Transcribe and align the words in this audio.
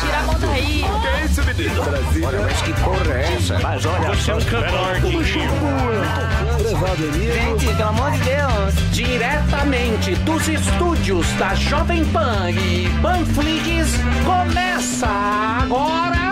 Tira 0.00 0.18
a 0.18 0.22
mão 0.24 0.38
daí. 0.38 0.84
Que 0.84 1.24
isso, 1.24 1.42
menino? 1.44 1.82
Olha, 2.26 2.40
mas 2.42 2.62
que 2.62 2.72
porra 2.74 3.14
é 3.14 3.34
essa? 3.36 3.58
Mas 3.60 3.86
olha, 3.86 4.08
você 4.10 4.30
é 4.30 4.34
um 4.34 4.40
cantor, 4.40 4.96
Gente, 7.34 7.66
pelo 7.66 7.88
amor 7.88 8.10
de 8.12 8.20
Deus. 8.20 8.74
Diretamente 8.92 10.14
dos 10.16 10.48
estúdios 10.48 11.26
da 11.38 11.54
Jovem 11.54 12.04
Pan 12.06 12.50
e 12.50 12.88
Panflix, 13.00 13.94
começa 14.24 15.06
agora. 15.06 16.25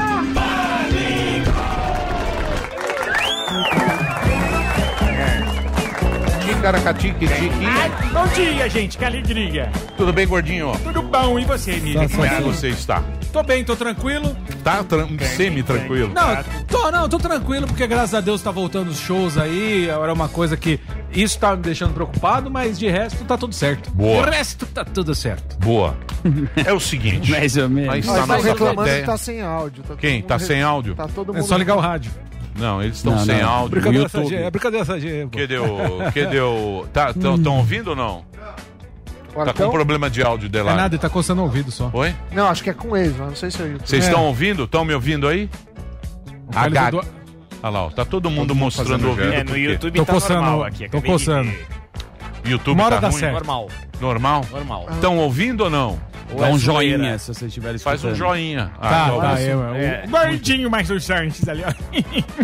Ticaracatique, 6.65 7.19
tique. 7.19 8.11
Bom 8.11 8.27
dia, 8.29 8.71
gente, 8.71 8.97
que 8.97 9.05
alegria. 9.05 9.71
Tudo 9.99 10.15
bem, 10.15 10.27
gordinho? 10.27 10.73
Tudo 10.83 11.03
bom, 11.03 11.39
e 11.39 11.45
você, 11.45 11.73
Emílio? 11.73 12.09
Como 12.09 12.25
é 12.25 12.29
que 12.37 12.43
você 12.43 12.69
está? 12.71 13.03
Tô 13.31 13.43
bem, 13.43 13.63
tô 13.63 13.77
tranquilo. 13.77 14.35
Tá 14.63 14.83
tran- 14.83 15.09
semi-tranquilo? 15.37 16.11
Não, 16.15 16.43
tô, 16.67 16.91
não, 16.91 17.07
tô 17.07 17.19
tranquilo, 17.19 17.67
porque 17.67 17.87
graças 17.87 18.15
a 18.15 18.23
Deus 18.23 18.41
tá 18.41 18.51
voltando 18.51 18.89
os 18.89 18.99
shows 18.99 19.37
aí. 19.37 19.91
Era 19.91 20.11
uma 20.11 20.27
coisa 20.27 20.57
que 20.57 20.81
isso 21.13 21.39
tá 21.39 21.55
me 21.55 21.61
deixando 21.61 21.93
preocupado, 21.93 22.51
mas 22.51 22.79
de 22.79 22.89
resto 22.89 23.23
tá 23.27 23.37
tudo 23.37 23.55
certo. 23.55 23.91
Boa. 23.91 24.25
De 24.25 24.31
resto 24.35 24.65
tá 24.65 24.87
tudo 24.87 25.15
certo. 25.15 25.59
Boa. 25.59 25.95
É 26.65 26.73
o 26.73 26.81
seguinte. 26.81 27.29
Mais 27.31 27.55
ou 27.59 27.69
menos. 27.69 27.95
Estamos 27.99 28.27
nossa 28.27 28.43
reclamando 28.49 28.89
que 28.89 29.03
tá 29.03 29.19
sem 29.19 29.43
áudio. 29.43 29.83
Tá 29.83 29.97
Quem? 29.97 30.23
todo 30.23 30.23
mundo 30.23 30.29
Tá 30.29 30.39
sem 30.39 30.63
áudio? 30.63 30.95
Tá 30.95 31.09
todo 31.09 31.33
É 31.35 31.37
mundo. 31.41 31.47
só 31.47 31.59
ligar 31.59 31.77
o 31.77 31.81
rádio. 31.81 32.11
Não, 32.57 32.83
eles 32.83 32.97
estão 32.99 33.19
sem 33.19 33.41
não. 33.43 33.49
áudio. 33.51 33.71
Brincadeira 33.71 34.05
YouTube. 34.13 34.35
é 34.37 34.51
brincadeira 34.51 34.87
pô. 34.87 35.29
Que 35.31 35.47
deu? 35.47 35.67
Que 36.13 36.27
deu? 36.27 36.87
Tá, 36.93 37.13
tão, 37.13 37.37
tão 37.43 37.57
ouvindo 37.59 37.89
ou 37.91 37.97
não? 37.97 38.25
Tá 39.45 39.53
com 39.53 39.69
problema 39.71 40.09
de 40.09 40.23
áudio, 40.23 40.47
É 40.47 40.49
Delari? 40.49 40.77
nada, 40.77 40.95
ele 40.95 41.01
tá 41.03 41.09
coçando 41.11 41.41
o 41.41 41.45
ouvido 41.45 41.73
só. 41.73 41.91
Oi? 41.93 42.15
Não, 42.31 42.47
acho 42.47 42.63
que 42.63 42.71
é 42.71 42.73
com 42.75 42.97
eles, 42.97 43.17
mas 43.17 43.29
não 43.29 43.35
sei 43.35 43.51
se 43.51 43.61
é 43.61 43.65
o 43.65 43.67
YouTube. 43.69 43.89
Vocês 43.89 44.05
É. 44.05 44.07
estão 44.09 44.25
ouvindo? 44.27 44.63
Estão 44.65 44.85
me 44.85 44.95
ouvindo 44.95 45.27
aí? 45.27 45.51
H. 46.55 46.91
Olha 47.63 47.71
lá, 47.71 47.87
ó, 47.87 47.91
tá 47.91 48.05
todo 48.05 48.31
mundo 48.31 48.55
mostrando 48.55 49.07
o 49.07 49.09
ouvido. 49.11 49.33
É, 49.33 49.41
É, 49.41 49.45
no? 49.45 49.57
YouTube 49.57 49.97
Tô 49.99 50.05
tá 50.05 50.13
coçando, 50.13 50.43
normal 50.43 50.65
aqui. 50.65 50.89
tô 50.89 50.99
de 50.99 51.05
coçando. 51.07 51.51
ver. 51.51 51.67
YouTube 52.45 52.77
Uma 52.79 52.85
hora 52.85 52.95
tá 52.97 53.01
dá 53.01 53.09
ruim? 53.09 53.19
certo. 53.21 53.33
Normal, 53.35 53.69
Normal? 54.01 54.45
normal. 54.51 54.87
Estão 54.93 55.19
ouvindo 55.19 55.65
ou 55.65 55.71
não? 55.71 55.99
Dá 56.39 56.47
um 56.49 56.57
é 56.57 56.59
joinha 56.59 56.99
zoeira? 56.99 57.19
se 57.19 57.35
você 57.35 57.47
estiver 57.47 57.75
escutando. 57.75 58.01
Faz 58.01 58.13
um 58.13 58.15
joinha. 58.15 58.73
Ah, 58.81 58.89
Tá, 58.89 59.05
então, 59.07 59.21
tá, 59.21 59.41
eu, 59.43 59.61
eu, 59.61 59.75
É. 59.75 60.03
o 60.07 60.11
gordinho 60.11 60.71
mais 60.71 60.89
do 60.89 60.99
Sanches 60.99 61.47
ali, 61.49 61.63
ó. 61.65 61.73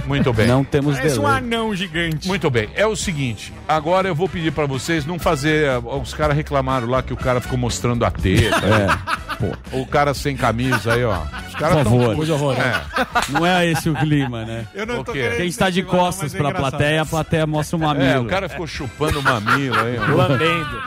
Muito 0.06 0.32
bem. 0.32 0.46
Não 0.46 0.62
temos 0.62 0.96
Parece 0.96 1.18
um 1.18 1.22
delay. 1.22 1.38
anão 1.38 1.74
gigante. 1.74 2.28
Muito 2.28 2.48
bem. 2.50 2.68
É 2.74 2.86
o 2.86 2.94
seguinte, 2.94 3.52
agora 3.66 4.06
eu 4.06 4.14
vou 4.14 4.28
pedir 4.28 4.52
pra 4.52 4.66
vocês 4.66 5.04
não 5.06 5.18
fazer. 5.18 5.64
eh, 5.66 5.78
Os 5.78 6.14
caras 6.14 6.36
reclamaram 6.36 6.86
lá 6.88 7.02
que 7.02 7.12
o 7.12 7.16
cara 7.16 7.40
ficou 7.40 7.58
mostrando 7.58 8.04
a 8.04 8.10
teta. 8.10 8.56
É, 8.64 9.50
O 9.72 9.86
cara 9.86 10.12
sem 10.12 10.36
camisa 10.36 10.92
aí, 10.92 11.02
ó. 11.02 11.18
Os 11.48 11.54
caras 11.54 11.78
Por 11.78 11.84
tão 11.84 12.00
favor. 12.00 12.14
putos. 12.14 12.58
É. 12.58 13.32
não 13.32 13.46
é 13.46 13.66
esse 13.66 13.88
o 13.88 13.94
clima, 13.94 14.44
né? 14.44 14.66
Eu 14.74 14.84
O 15.00 15.04
quê? 15.04 15.12
querendo 15.12 15.36
Quem 15.38 15.46
está 15.46 15.70
de 15.70 15.82
não, 15.82 15.88
costas 15.88 16.34
é 16.34 16.36
pra 16.38 16.50
engraçado. 16.50 16.70
plateia, 16.70 17.02
a 17.02 17.06
plateia 17.06 17.46
mostra 17.46 17.76
o 17.76 17.80
mamilo. 17.80 18.04
É, 18.10 18.18
o 18.20 18.26
cara 18.26 18.48
ficou 18.50 18.66
chupando 18.66 19.18
o 19.18 19.22
mamilo 19.22 19.74
aí, 19.80 19.98
ó. 19.98 20.14
Lambendo. 20.14 20.82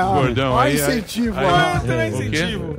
É, 0.00 0.04
ó, 0.04 0.12
Gordão, 0.14 0.52
ó, 0.52 0.60
aí- 0.60 0.74
incentivo. 0.74 1.38
aí-. 1.38 1.46
Ah, 1.46 1.80
O 1.82 1.86
quê? 1.86 2.06
incentivo. 2.08 2.76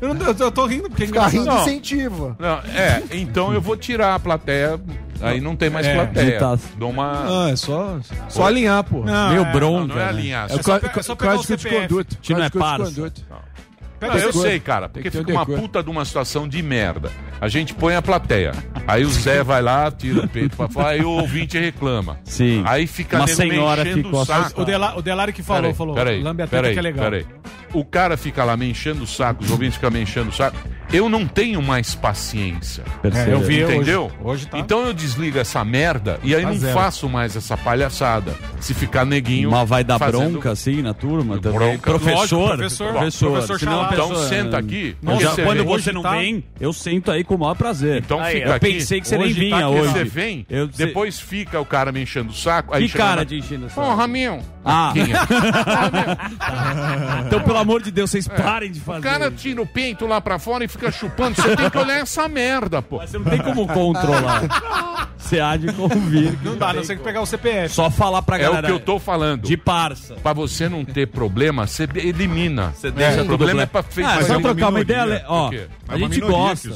Eu, 0.00 0.14
não, 0.14 0.26
eu, 0.26 0.50
tô 0.52 0.66
rindo 0.66 0.88
porque 0.88 1.04
é 1.04 1.06
Fica 1.06 1.18
engraçado. 1.18 1.32
rindo 1.40 1.46
Não. 1.46 1.62
incentiva. 1.62 2.36
Não, 2.38 2.58
é, 2.74 3.02
então 3.12 3.52
eu 3.54 3.60
vou 3.60 3.76
tirar 3.76 4.14
a 4.14 4.18
plateia. 4.18 4.78
Aí 5.20 5.40
não 5.40 5.56
tem 5.56 5.70
mais 5.70 5.86
É, 5.86 5.94
plateia. 5.94 6.32
ditar. 6.32 6.58
Dou 6.76 6.90
uma. 6.90 7.46
Ah, 7.46 7.50
é 7.50 7.56
só, 7.56 7.98
só 8.28 8.46
alinhar, 8.46 8.82
pô. 8.84 9.04
Não, 9.04 9.28
Meio 9.30 9.40
é, 9.42 9.44
Não, 9.44 9.52
bronca, 9.52 9.86
não 9.94 9.96
é 10.00 10.04
né? 10.04 10.08
alinhar. 10.08 10.50
É 10.50 10.54
o 10.54 10.62
só 10.62 10.78
có- 10.78 10.88
pe- 10.88 10.98
é 10.98 11.02
só 11.02 11.14
pegar 11.14 11.32
o 11.34 11.36
código 11.36 11.56
de 11.56 11.62
CPF. 11.62 12.04
Que 12.20 12.34
não 12.34 12.42
é 12.44 12.50
Código 12.50 12.90
de 12.90 13.10
parça. 13.10 13.12
Não, 14.08 14.18
eu 14.18 14.26
decor. 14.28 14.42
sei, 14.42 14.60
cara, 14.60 14.88
porque 14.88 15.10
fica 15.10 15.30
uma 15.32 15.46
puta 15.46 15.82
de 15.82 15.90
uma 15.90 16.04
situação 16.04 16.48
de 16.48 16.62
merda. 16.62 17.10
A 17.40 17.48
gente 17.48 17.74
põe 17.74 17.94
a 17.94 18.02
plateia. 18.02 18.52
Aí 18.86 19.04
o 19.04 19.10
Zé 19.10 19.42
vai 19.42 19.62
lá, 19.62 19.90
tira 19.90 20.24
o 20.24 20.28
peito 20.28 20.56
pra 20.56 20.68
fora, 20.68 20.88
aí 20.88 21.02
o 21.02 21.10
ouvinte 21.10 21.58
reclama. 21.58 22.18
Sim. 22.24 22.62
Aí 22.66 22.86
fica 22.86 23.18
Uma 23.18 23.26
senhora 23.26 23.84
me 23.84 23.90
enchendo 23.90 24.08
ficou 24.08 24.22
o 24.22 24.24
saco. 24.24 24.62
O, 24.62 24.64
Dela, 24.64 24.94
o 24.96 25.02
Delari 25.02 25.32
que 25.32 25.42
falou, 25.42 25.62
Peraí, 25.62 25.74
falou, 25.74 25.94
peraí, 25.94 26.22
lambe 26.22 26.42
a 26.42 26.46
teta 26.46 26.56
peraí, 26.56 26.72
que 26.72 26.78
é 26.78 26.82
legal. 26.82 27.04
peraí. 27.04 27.26
O 27.72 27.84
cara 27.84 28.16
fica 28.16 28.44
lá 28.44 28.56
me 28.56 28.70
enchendo 28.70 29.02
o 29.02 29.06
saco, 29.06 29.42
os 29.42 29.50
ouvintes 29.50 29.74
ficam 29.74 29.90
me 29.90 30.00
enchendo 30.00 30.30
o 30.30 30.32
saco. 30.32 30.56
Eu 30.92 31.08
não 31.08 31.26
tenho 31.26 31.62
mais 31.62 31.94
paciência. 31.94 32.84
É, 33.02 33.32
eu 33.32 33.40
vi 33.40 33.62
Entendeu? 33.62 34.04
hoje. 34.06 34.14
Hoje 34.22 34.46
tá. 34.46 34.58
Então 34.58 34.84
eu 34.86 34.92
desligo 34.92 35.38
essa 35.38 35.64
merda 35.64 36.18
e 36.22 36.34
aí 36.34 36.42
Tá 36.42 36.48
não 36.50 36.58
zero. 36.58 36.74
faço 36.74 37.08
mais 37.08 37.34
essa 37.36 37.56
palhaçada. 37.56 38.34
Se 38.60 38.74
ficar 38.74 39.04
neguinho. 39.04 39.50
Mas 39.50 39.68
vai 39.68 39.82
dar 39.82 39.98
fazendo- 39.98 40.32
bronca 40.32 40.50
assim 40.52 40.82
na 40.82 40.94
turma 40.94 41.38
também? 41.38 41.58
Bronca. 41.58 41.90
Professor, 41.90 42.38
Lógico, 42.38 42.56
professor. 42.58 42.92
professor. 42.92 43.30
Professor 43.32 43.58
senão. 43.58 43.88
Então 43.92 44.08
pessoa- 44.08 44.28
senta 44.28 44.58
aqui. 44.58 44.96
Eu 45.02 45.20
já- 45.20 45.30
você 45.30 45.42
quando 45.42 45.58
vem. 45.58 45.66
você 45.66 45.92
não 45.92 46.02
tá- 46.02 46.10
vem, 46.16 46.44
eu 46.60 46.72
sento 46.72 47.10
aí 47.10 47.24
com 47.24 47.34
o 47.34 47.38
maior 47.38 47.54
prazer. 47.54 48.02
Então 48.04 48.20
Aí, 48.20 48.36
fica 48.36 48.48
eu 48.48 48.52
aqui. 48.54 48.72
pensei 48.74 49.00
que 49.00 49.08
você 49.08 49.18
nem 49.18 49.26
Hoje 49.26 49.40
vinha 49.40 49.58
tá 49.60 49.68
hoje. 49.68 49.92
Você 49.92 50.04
vem, 50.04 50.46
Eu- 50.48 50.68
depois 50.68 51.18
fica 51.18 51.60
o 51.60 51.64
cara 51.66 51.90
me 51.92 52.02
enchendo 52.02 52.30
o 52.30 52.34
saco. 52.34 52.74
Aí 52.74 52.88
Que 52.88 52.96
cara 52.96 53.16
na- 53.16 53.24
de 53.24 53.38
enchendo 53.38 53.66
essa? 53.66 53.74
Porra, 53.80 54.06
meu. 54.06 54.40
Ah, 54.64 54.90
Quem 54.94 55.02
é? 55.02 55.06
então 57.26 57.40
pelo 57.42 57.58
amor 57.58 57.82
de 57.82 57.90
Deus, 57.90 58.10
vocês 58.10 58.26
parem 58.28 58.70
de 58.70 58.80
O 58.80 58.82
fazer. 58.82 59.02
cara 59.02 59.30
tira 59.30 59.60
o 59.60 59.66
peito 59.66 60.06
lá 60.06 60.20
pra 60.20 60.38
fora 60.38 60.64
e 60.64 60.68
fica 60.74 60.92
chupando. 60.92 61.34
Você 61.40 61.56
tem 61.56 61.70
que 61.70 61.78
olhar 61.78 61.98
essa 62.00 62.28
merda, 62.28 62.80
pô. 62.82 62.98
Você 63.00 63.18
não 63.18 63.24
tem 63.24 63.40
como 63.40 63.66
controlar. 63.66 65.08
Você 65.18 65.40
há 65.40 65.56
de 65.56 65.72
convir. 65.72 66.38
Não 66.42 66.54
dá, 66.56 66.72
não 66.74 66.84
sei 66.84 66.96
que 66.96 67.02
pegar 67.02 67.22
o 67.22 67.26
CPF. 67.26 67.74
Só 67.74 67.88
falar 67.90 68.20
pra 68.20 68.36
É 68.36 68.40
o 68.40 68.52
galera. 68.52 68.66
que 68.66 68.72
eu 68.74 68.78
tô 68.78 68.98
falando. 68.98 69.42
De 69.42 69.56
parça. 69.56 70.16
Pra 70.22 70.34
você 70.34 70.68
não 70.68 70.84
ter 70.84 71.06
problema, 71.06 71.66
você 71.66 71.88
elimina. 71.94 72.74
Você 72.76 72.90
deixa 72.90 73.22
o 73.22 73.26
problema 73.26 73.62
é 73.62 73.66
pra 73.66 73.82
fe- 73.82 74.02
Ah, 74.04 74.22
só 74.22 74.34
uma 74.34 74.42
trocar 74.42 74.68
uma 74.68 74.80
ideia. 74.80 75.24
Ó, 75.26 75.50
a 75.88 75.96
gente 75.96 76.20
gosta. 76.20 76.68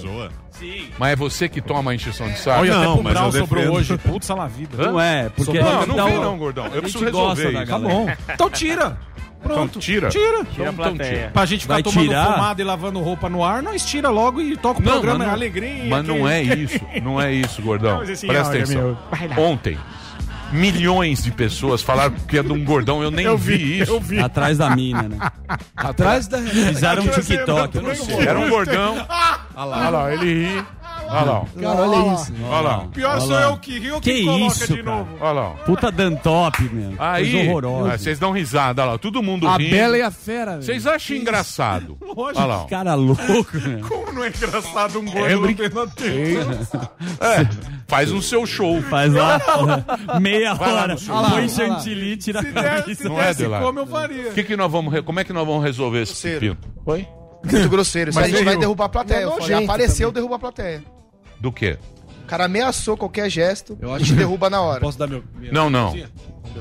Mas 0.99 1.13
é 1.13 1.17
você 1.17 1.49
que 1.49 1.61
toma 1.61 1.91
a 1.91 1.95
encheção 1.95 2.27
de 2.29 2.39
saco? 2.39 2.63
Olha, 2.63 2.79
Não, 2.79 3.03
mas 3.03 3.15
eu 3.17 3.33
sobrou 3.33 3.63
defendo. 3.63 3.77
hoje. 3.77 3.99
Putz, 3.99 4.27
sala 4.27 4.49
vida. 4.49 4.77
Não 4.91 4.99
é, 5.01 5.29
porque 5.29 5.61
Não, 5.61 5.69
a 5.69 5.73
gente 5.81 5.89
não 5.89 5.97
dá 5.97 6.05
vem 6.07 6.15
não, 6.21 6.39
gordão. 6.39 6.67
Eu 6.67 6.79
a 6.79 6.83
preciso 6.83 7.11
gosta 7.11 7.43
resolver 7.43 7.53
da 7.53 7.63
isso. 7.63 7.71
Tá 7.73 7.79
galera. 7.79 7.95
bom. 7.95 8.33
Então 8.35 8.51
tira. 8.51 8.99
Pronto. 9.43 9.65
Então 9.71 9.81
tira. 9.81 10.09
Tira. 10.09 10.45
Tira 10.45 10.69
a 10.71 10.73
Então, 10.73 10.75
plateia. 10.75 11.31
Pra 11.33 11.47
gente 11.47 11.63
ficar 11.63 11.75
Vai 11.75 11.83
tomando 11.83 12.07
tirar? 12.09 12.33
fumada 12.35 12.61
e 12.61 12.65
lavando 12.65 13.01
roupa 13.01 13.29
no 13.29 13.45
ar, 13.45 13.63
nós 13.63 13.85
tira 13.85 14.09
logo 14.11 14.41
e 14.41 14.57
toca 14.57 14.81
o 14.81 14.83
Não, 14.85 14.93
programa. 14.93 15.19
mas 15.19 15.27
é 15.27 15.31
não- 15.31 15.35
alegria. 15.37 15.85
Mas 15.87 16.05
não 16.07 16.17
que- 16.17 16.27
é 16.29 16.43
isso. 16.43 16.81
Não 17.03 17.21
é 17.21 17.33
isso, 17.33 17.63
gordão. 17.63 17.99
Mas 17.99 18.11
assim, 18.11 18.27
Presta 18.27 18.55
atenção. 18.55 18.97
meu. 19.37 19.45
Ontem, 19.45 19.79
milhões 20.53 21.23
de 21.23 21.31
pessoas 21.31 21.83
falaram 21.83 22.15
que 22.27 22.39
é 22.39 22.43
de 22.43 22.53
um 22.53 22.65
gordão. 22.65 23.03
Eu 23.03 23.11
nem 23.11 23.27
Eu 23.27 23.37
vi, 23.39 23.57
vi, 23.57 23.81
isso. 23.81 23.93
eu 23.93 24.01
vi. 24.01 24.19
Atrás 24.19 24.59
da 24.59 24.71
mina, 24.75 25.03
né? 25.03 25.19
Atrás 25.77 26.27
da. 26.27 26.39
Fizeram 26.39 27.03
um 27.05 27.09
TikTok. 27.09 27.77
eu 27.77 27.83
não 27.83 27.95
sei. 27.95 28.27
Era 28.27 28.39
um 28.39 28.49
gordão. 28.49 28.95
Olha 29.55 29.65
lá, 29.65 29.79
olha 29.79 29.89
lá, 29.91 30.13
ele 30.15 30.47
ri. 30.47 30.65
Olha 31.11 31.21
lá, 31.23 31.39
ó. 31.41 31.45
Cara, 31.61 31.81
olha 31.89 32.15
isso. 32.15 32.33
olha 32.45 32.61
lá. 32.61 32.79
Pior 32.93 33.11
Olha 33.13 33.21
sou 33.21 33.31
lá. 33.31 33.43
eu 33.43 33.57
que 33.57 33.87
eu 33.87 34.01
que, 34.01 34.13
Que 34.13 34.25
coloca 34.25 34.45
isso, 34.47 34.67
de 34.75 34.83
cara? 34.83 34.97
novo. 34.99 35.11
Olha 35.21 35.33
lá. 35.33 35.43
ó. 35.49 35.51
Puta 35.65 35.91
dantop, 35.91 36.63
meu. 36.73 36.95
Aí, 36.99 37.31
Coisa 37.33 37.49
horrorosa. 37.49 37.99
vocês 37.99 38.19
dão 38.19 38.31
risada, 38.31 38.83
olha 38.83 38.93
lá. 38.93 38.99
Todo 38.99 39.23
mundo 39.23 39.49
A 39.49 39.57
rindo. 39.57 39.71
Bela 39.71 39.97
e 39.99 40.03
a 40.03 40.11
Fera, 40.11 40.53
velho. 40.53 40.63
Vocês 40.63 40.87
acham 40.87 41.17
engraçado? 41.17 41.97
Olha 42.17 42.45
lá. 42.45 42.65
Cara 42.67 42.95
louco, 42.95 43.25
né? 43.57 43.81
Como 43.89 44.13
não 44.13 44.25
é 44.25 44.29
engraçado 44.29 44.99
um 45.01 45.05
gordo 45.05 45.27
É 45.27 45.33
é, 45.33 45.37
brinca- 45.37 45.65
É, 45.65 47.49
faz 47.87 48.13
um 48.13 48.21
seu 48.21 48.45
show. 48.47 48.81
Faz 48.83 49.13
lá 49.13 49.41
meia 50.21 50.55
Vai 50.55 50.73
hora. 50.73 50.97
Põe 50.97 51.09
lá, 51.09 51.35
olha 51.35 51.49
chantilly, 51.49 52.17
tira 52.17 52.41
a 52.41 52.43
Se 52.43 52.53
der, 52.53 52.63
se 52.77 52.83
camisa. 52.83 53.09
Não 53.09 53.21
é, 53.21 53.35
Delari? 53.35 53.65
como, 53.65 53.79
eu 53.79 53.87
faria. 53.87 54.29
O 54.31 54.33
que 54.35 54.43
que 54.45 54.57
nós 54.57 54.71
vamos, 54.71 55.01
como 55.03 55.21
é 55.21 55.25
que 55.25 55.33
nós 55.33 55.47
vamos 55.47 55.65
resolver 55.65 56.03
esse 56.03 56.21
pepino? 56.31 56.57
Oi? 56.87 57.07
Muito 57.45 57.69
grosseiro. 57.69 58.11
Mas 58.15 58.25
a 58.25 58.29
gente 58.29 58.45
vai 58.45 58.57
derrubar 58.57 58.87
a 58.87 58.89
plateia. 58.89 59.25
É 59.27 59.31
falei, 59.31 59.65
apareceu, 59.65 60.11
derruba 60.13 60.37
a 60.37 60.39
plateia. 60.39 60.83
Do 61.41 61.53
quê? 61.53 61.79
O 62.25 62.27
cara 62.27 62.45
ameaçou 62.45 62.97
qualquer 62.97 63.31
gesto 63.31 63.79
Eu 63.81 63.97
e 63.97 64.03
te 64.05 64.13
derruba 64.13 64.51
na 64.51 64.61
hora. 64.61 64.81
Posso 64.81 64.99
dar 64.99 65.07
meu. 65.07 65.23
minha- 65.35 65.53
Não, 65.53 65.71
não. 65.71 65.95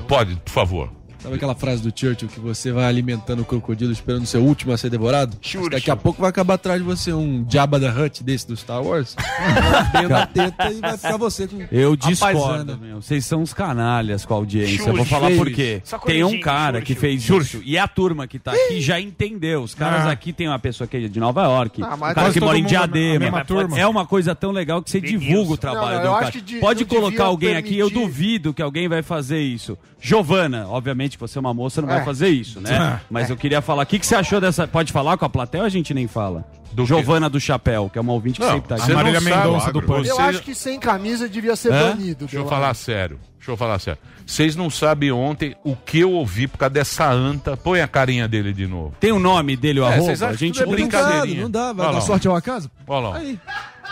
Pode, 0.06 0.36
por 0.36 0.50
favor. 0.50 0.90
Sabe 1.20 1.34
aquela 1.34 1.54
frase 1.54 1.82
do 1.82 1.92
Churchill 1.96 2.28
que 2.28 2.38
você 2.38 2.70
vai 2.70 2.84
alimentando 2.86 3.42
o 3.42 3.44
crocodilo 3.44 3.90
esperando 3.92 4.24
ser 4.24 4.38
o 4.38 4.42
último 4.44 4.72
a 4.72 4.78
ser 4.78 4.88
devorado? 4.88 5.36
Churchill. 5.42 5.70
Daqui 5.70 5.90
a 5.90 5.96
pouco 5.96 6.20
vai 6.20 6.30
acabar 6.30 6.54
atrás 6.54 6.80
de 6.80 6.86
você 6.86 7.12
um 7.12 7.44
Jabba 7.50 7.80
da 7.80 7.90
Hutt 7.90 8.22
desse 8.22 8.46
do 8.46 8.56
Star 8.56 8.82
Wars. 8.82 9.16
Bem 9.92 10.06
na 10.08 10.26
teta 10.26 10.70
e 10.70 10.80
vai 10.80 10.96
ficar 10.96 11.16
você 11.16 11.48
com. 11.48 11.58
Eu 11.72 11.96
discordo, 11.96 12.78
meu. 12.78 13.02
Vocês 13.02 13.24
são 13.26 13.42
uns 13.42 13.52
canalhas 13.52 14.24
com 14.24 14.34
a 14.34 14.36
audiência. 14.36 14.88
Eu 14.88 14.94
vou 14.96 15.04
falar 15.04 15.30
por 15.32 15.50
quê. 15.50 15.82
Tem 16.06 16.22
um 16.22 16.26
corrigindo, 16.28 16.44
cara 16.44 16.80
que 16.82 16.94
fez 16.94 17.28
isso. 17.28 17.60
E 17.64 17.76
a 17.76 17.88
turma 17.88 18.26
que 18.28 18.38
tá 18.38 18.52
aqui 18.52 18.80
já 18.80 19.00
entendeu. 19.00 19.62
Os 19.62 19.74
caras 19.74 20.06
Ah. 20.06 20.10
aqui 20.12 20.32
tem 20.32 20.46
uma 20.46 20.58
pessoa 20.58 20.86
que 20.86 20.96
é 20.96 21.08
de 21.08 21.18
Nova 21.20 21.42
York. 21.42 21.82
Ah, 21.82 21.94
um 21.96 21.98
cara 22.14 22.32
que 22.32 22.40
mora 22.40 22.56
em 22.58 22.64
Diadema. 22.64 23.18
mesma 23.18 23.44
turma. 23.44 23.78
É 23.78 23.86
uma 23.86 24.06
coisa 24.06 24.34
tão 24.34 24.52
legal 24.52 24.80
que 24.82 24.90
você 24.90 25.00
divulga 25.00 25.52
o 25.52 25.56
trabalho 25.56 25.96
Não, 25.98 26.04
não, 26.04 26.10
do 26.12 26.16
eu 26.16 26.20
cara. 26.20 26.40
de- 26.42 26.56
Pode 26.58 26.84
colocar 26.84 27.24
alguém 27.24 27.56
aqui, 27.56 27.76
eu 27.78 27.88
permitir- 27.88 28.06
duvido 28.08 28.54
que 28.54 28.62
alguém 28.62 28.88
vai 28.88 29.02
fazer 29.02 29.40
isso. 29.40 29.76
Giovana, 30.00 30.68
obviamente 30.68 31.07
obviamente 31.08 31.18
você 31.18 31.38
é 31.38 31.40
uma 31.40 31.54
moça, 31.54 31.80
não 31.80 31.88
vai 31.88 32.00
É. 32.00 32.04
fazer 32.04 32.28
isso, 32.28 32.60
né? 32.60 33.00
Mas 33.10 33.30
eu 33.30 33.36
queria 33.36 33.60
falar, 33.62 33.82
o 33.84 33.86
que, 33.86 33.98
que 33.98 34.06
você 34.06 34.14
achou 34.14 34.40
dessa... 34.40 34.66
Pode 34.68 34.92
falar 34.92 35.16
com 35.16 35.24
a 35.24 35.28
plateia 35.28 35.62
ou 35.62 35.66
a 35.66 35.70
gente 35.70 35.94
nem 35.94 36.06
fala? 36.06 36.44
Do? 36.72 36.86
Giovana 36.86 37.28
do 37.28 37.40
Chapéu, 37.40 37.88
que 37.92 37.98
é 37.98 38.00
uma 38.00 38.12
ouvinte 38.12 38.38
que 38.40 38.46
Não, 38.46 38.54
sempre 38.54 38.68
tá 38.68 38.74
aqui. 38.76 38.88
não 38.88 38.96
Marília 38.96 39.20
Mendonça 39.20 39.72
do. 39.72 39.82
Pânico. 39.82 40.08
Eu 40.08 40.20
acho 40.20 40.42
que 40.42 40.54
sem 40.54 40.78
camisa 40.78 41.28
devia 41.28 41.56
ser 41.56 41.72
É? 41.72 41.88
banido. 41.90 42.26
Deixa 42.26 42.36
eu 42.36 42.46
falar 42.46 42.74
sério. 42.74 43.18
Deixa 43.38 43.50
eu 43.50 43.56
falar 43.56 43.78
sério. 43.78 43.98
Vocês 44.26 44.54
não 44.54 44.68
sabem 44.68 45.10
ontem 45.10 45.56
o 45.64 45.74
que 45.74 46.00
eu 46.00 46.12
ouvi 46.12 46.46
por 46.46 46.58
causa 46.58 46.70
dessa 46.74 47.10
anta. 47.10 47.56
Põe 47.56 47.80
a 47.80 47.88
carinha 47.88 48.28
dele 48.28 48.52
de 48.52 48.66
novo. 48.66 48.94
Tem 49.00 49.10
o 49.10 49.18
nome 49.18 49.56
dele, 49.56 49.80
o 49.80 49.84
É, 49.84 49.94
arroba? 49.94 50.12
a 50.26 50.32
gente 50.34 50.62
é 50.62 50.66
brinca. 50.66 50.98
brincadeirinha. 50.98 51.42
Não 51.42 51.50
dá, 51.50 51.72
vai 51.72 51.86
Olha 51.86 51.94
dar 51.94 52.00
lá. 52.00 52.04
sorte 52.04 52.28
ao 52.28 52.36
acaso? 52.36 52.70
Olha 52.86 53.08
lá. 53.08 53.16
Aí. 53.16 53.40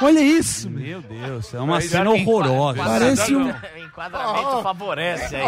Olha 0.02 0.20
isso. 0.20 0.69
Meu 0.69 1.00
Deus, 1.00 1.55
é 1.55 1.58
uma 1.58 1.81
cena 1.81 2.11
horrorosa. 2.11 2.82
Parece 2.84 3.34
um... 3.34 3.49
Enquadramento 3.82 4.62
favorece 4.62 5.37
aí. 5.37 5.43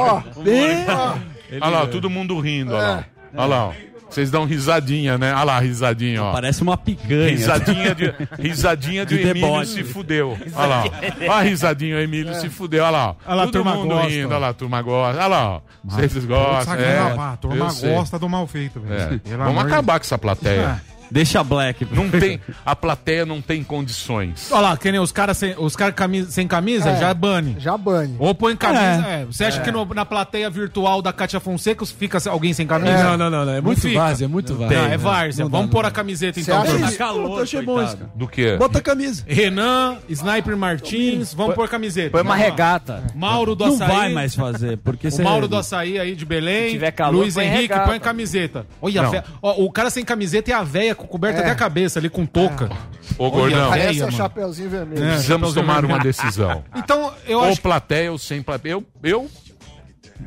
Olha 1.61 1.69
lá, 1.81 1.87
todo 1.87 2.09
mundo 2.09 2.39
rindo. 2.41 2.73
Olha 2.75 2.83
lá. 2.83 3.05
Olha 3.35 3.47
lá. 3.47 3.65
ó. 3.67 3.73
Vocês 4.09 4.31
dão 4.31 4.45
risadinha, 4.47 5.19
né? 5.19 5.33
Olha 5.35 5.45
lá, 5.45 5.61
risadinha, 5.61 6.23
ó. 6.23 6.33
Parece 6.33 6.63
uma 6.63 6.77
picanha. 6.79 7.29
Risadinha 7.31 7.95
de, 7.95 8.15
risadinha 8.41 9.05
de, 9.07 9.17
De 9.19 9.29
Emílio 9.29 9.49
deboche. 9.49 9.73
se 9.73 9.85
fudeu. 9.85 10.37
Olha 10.55 10.67
lá. 10.67 10.85
ó. 10.87 10.91
Olha 11.25 11.33
a 11.33 11.41
risadinha, 11.43 11.97
o 11.97 12.01
Emílio 12.01 12.35
se 12.35 12.49
fudeu. 12.49 12.83
Olha 12.85 12.91
lá. 12.91 13.09
ó. 13.11 13.15
Olha 13.27 13.35
lá, 13.35 13.43
a 13.43 13.47
Todo 13.47 13.53
turma 13.53 13.75
mundo 13.75 13.89
gosta. 13.89 14.09
rindo. 14.09 14.29
Olha 14.29 14.39
lá, 14.39 14.49
a 14.49 14.55
turma 14.55 14.83
gosta. 14.83 15.19
Olha 15.19 15.27
lá. 15.27 15.49
ó. 15.57 15.61
Vocês 15.85 16.25
gostam. 16.25 16.75
É, 16.75 16.99
a 16.99 17.37
turma 17.37 17.73
gosta 17.73 18.19
do 18.19 18.29
mal 18.29 18.47
feito, 18.47 18.81
velho. 18.81 19.21
É. 19.25 19.37
Vamos 19.37 19.63
acabar 19.65 19.99
com 20.01 20.05
essa 20.05 20.19
plateia. 20.19 20.81
Deixa 21.11 21.43
Black. 21.43 21.87
Não 21.91 22.09
tem, 22.09 22.41
a 22.65 22.75
plateia 22.77 23.25
não 23.25 23.41
tem 23.41 23.63
condições. 23.65 24.49
Olha 24.51 24.61
lá, 24.61 24.77
que 24.77 24.91
nem 24.91 25.01
os 25.01 25.13
caras 25.13 25.37
sem, 25.37 25.55
os 25.59 25.75
cara 25.77 25.93
camisa- 25.93 26.31
sem 26.31 26.47
camisa, 26.47 26.91
É. 26.91 27.01
já 27.01 27.15
bane. 27.15 27.57
já 27.59 27.77
bane. 27.77 28.17
Ou 28.19 28.35
põe 28.35 28.57
camisa. 28.57 29.07
É. 29.07 29.25
Você 29.25 29.45
acha 29.45 29.61
que 29.61 29.71
no- 29.71 29.85
na 29.95 30.05
plateia 30.05 30.49
virtual 30.51 31.01
da 31.03 31.13
Kátia 31.13 31.41
Fonseca 31.41 31.85
fica 31.87 32.19
alguém 32.29 32.53
sem 32.53 32.67
camisa? 32.67 33.03
Não, 33.03 33.17
não, 33.17 33.31
não, 33.31 33.45
não. 33.47 33.53
É 33.53 33.61
muito 33.61 33.93
várzea, 33.93 34.25
é 34.27 34.29
muito 34.29 34.53
Não, 34.53 34.61
várzea. 34.61 34.79
é 34.79 34.97
várzea. 34.97 35.45
Não 35.45 35.51
dá, 35.51 35.57
Vamos 35.59 35.67
não 35.71 35.73
pôr 35.73 35.83
dá. 35.83 35.89
a 35.89 35.91
camiseta 35.91 36.41
Você 36.41 36.51
então. 36.51 36.63
acha 36.63 36.79
Tá 36.79 36.93
calor, 36.97 37.39
Eu 37.39 37.43
achei 37.43 37.63
bom 37.63 37.83
isso. 37.83 37.99
Do 38.15 38.27
que? 38.29 38.57
Bota 38.57 38.79
a 38.79 38.83
camisa. 38.83 39.25
Renan, 39.27 39.97
Sniper 40.09 40.57
Martins, 40.57 41.33
vamos 41.35 41.55
pôr 41.55 41.69
camiseta. 41.69 42.11
Põe 42.11 42.23
uma 42.23 42.37
regata. 42.37 43.03
Mauro 43.15 43.55
do 43.55 43.67
Não 43.67 43.75
Açaí. 43.75 43.89
vai 43.89 44.13
mais 44.13 44.35
fazer, 44.35 44.79
porque 44.79 45.11
você... 45.11 45.23
Mauro 45.23 45.49
do 45.49 45.57
Açaí 45.57 45.99
aí 45.99 46.15
de 46.15 46.25
Belém. 46.25 46.71
tiver 46.71 46.91
calor, 46.93 47.21
Luiz 47.21 47.35
põe 47.35 47.47
Henrique, 47.47 47.75
põe 47.87 47.99
camiseta. 48.01 48.67
Olha, 48.81 49.03
Não. 49.03 49.11
o 49.43 49.71
cara 49.71 49.91
sem 49.91 50.05
camiseta 50.05 50.51
e 50.51 50.53
a 50.53 50.63
véia 50.63 50.95
com- 50.99 51.07
coberta 51.07 51.41
até 51.41 51.51
a 51.51 51.55
cabeça 51.55 51.99
ali 51.99 52.11
com 52.11 52.27
touca. 52.27 52.69
Ô, 53.17 53.31
gordão, 53.31 53.59
Olha, 53.61 53.69
Parece 53.71 53.99
Véia, 54.01 54.09
é 54.09 54.11
chapeuzinho 54.11 54.69
vermelho. 54.71 55.03
É. 55.05 55.09
precisamos 55.13 55.49
Chapeuzinho 55.49 55.55
tomar 55.67 55.85
uma 55.85 55.95
vermelho. 55.99 56.03
decisão. 56.05 56.65
Então, 56.77 57.13
eu 57.27 57.39
Ou 57.39 57.45
acho 57.47 57.57
que 57.57 57.63
plateia 57.63 58.13
ou 58.13 58.19
sem 58.19 58.43
plateia. 58.43 58.73
Eu, 58.73 58.85
eu 59.03 59.31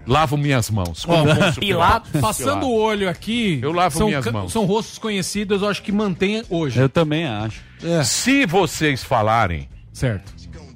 lavo 0.08 0.38
minhas 0.38 0.70
mãos. 0.70 1.04
Ó, 1.08 1.18
Como 1.18 1.36
fosse 1.36 1.58
o 1.58 1.62
Pilatos. 1.62 2.12
Pilatos. 2.12 2.22
Passando 2.22 2.66
o 2.66 2.74
olho 2.74 3.10
aqui. 3.10 3.60
Eu 3.62 3.72
lavo 3.72 3.98
são, 3.98 4.08
minhas 4.08 4.26
mãos. 4.28 4.52
São 4.52 4.66
rostos 4.66 4.98
conhecidos, 4.98 5.62
eu 5.62 5.68
acho 5.70 5.82
que 5.84 5.92
mantém 5.92 6.44
hoje. 6.50 6.80
Eu 6.80 6.90
também 6.90 7.26
acho. 7.28 7.62
Se 8.04 8.46
vocês 8.46 9.04
falarem, 9.04 9.70
Certo. 9.94 10.32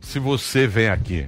Se 0.06 0.19
você 0.19 0.68
vem 0.68 0.88
aqui 0.90 1.28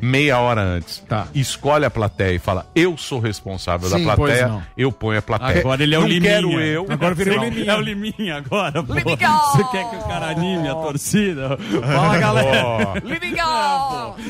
meia 0.00 0.38
hora 0.40 0.60
antes, 0.60 1.02
Tá. 1.08 1.26
escolhe 1.34 1.84
a 1.84 1.90
plateia 1.90 2.34
e 2.34 2.38
fala, 2.38 2.66
eu 2.74 2.96
sou 2.96 3.18
responsável 3.20 3.88
Sim, 3.88 4.04
da 4.04 4.14
plateia, 4.16 4.66
eu 4.76 4.90
ponho 4.92 5.18
a 5.18 5.22
plateia. 5.22 5.60
Agora 5.60 5.82
ele 5.82 5.94
é 5.94 5.98
o 5.98 6.02
Não 6.02 6.08
Liminha. 6.08 6.32
quero 6.34 6.60
eu. 6.60 6.86
Agora 6.88 7.14
virou 7.14 7.36
Não. 7.36 7.44
Liminha. 7.44 7.72
É 7.72 7.76
o 7.76 7.80
Liminha 7.80 8.36
agora, 8.36 8.82
pô. 8.82 8.94
Liminha! 8.94 9.28
Você 9.52 9.64
quer 9.70 9.88
que 9.90 9.96
o 9.96 10.02
cara 10.02 10.26
anime 10.30 10.68
a 10.68 10.74
torcida? 10.74 11.56
Fala, 11.56 12.18
galera. 12.18 12.94
Liminha! 13.04 13.46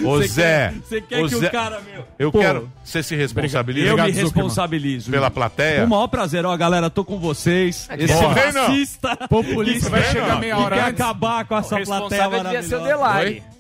Ô 0.05 0.23
Zé, 0.23 0.73
Você 0.85 1.01
quer 1.01 1.23
que 1.23 1.29
Zé, 1.37 1.49
o 1.49 1.51
cara, 1.51 1.81
meu... 1.81 2.05
eu 2.19 2.31
Pô, 2.33 2.39
quero. 2.39 2.71
Você 2.85 3.03
se 3.03 3.17
responsabiliza 3.17 3.87
Eu 3.89 3.97
me 3.97 4.03
Zuckerman. 4.03 4.23
responsabilizo. 4.25 5.11
pela 5.11 5.31
plateia? 5.31 5.81
Com 5.81 5.87
o 5.87 5.91
maior 5.91 6.09
prazer. 6.09 6.45
Ó, 6.45 6.57
galera, 6.57 6.91
tô 6.91 7.05
com 7.05 7.19
vocês. 7.19 7.89
Esse 7.99 8.13
Não 8.15 8.35
vem, 8.35 8.53
não. 8.53 8.67
racista 8.67 9.17
Populista 9.29 9.89
vai 9.91 10.03
chegar 10.05 10.39
meia 10.39 10.59
hora 10.59 10.77
quer 10.77 10.83
antes. 10.89 11.01
acabar 11.01 11.45
com 11.45 11.57
essa 11.57 11.77
O 11.81 11.85
plateia 11.85 12.01
responsável 12.23 12.43
devia 12.45 12.63
ser 12.63 12.77
o 12.77 12.81
maravilhosa. 12.81 13.60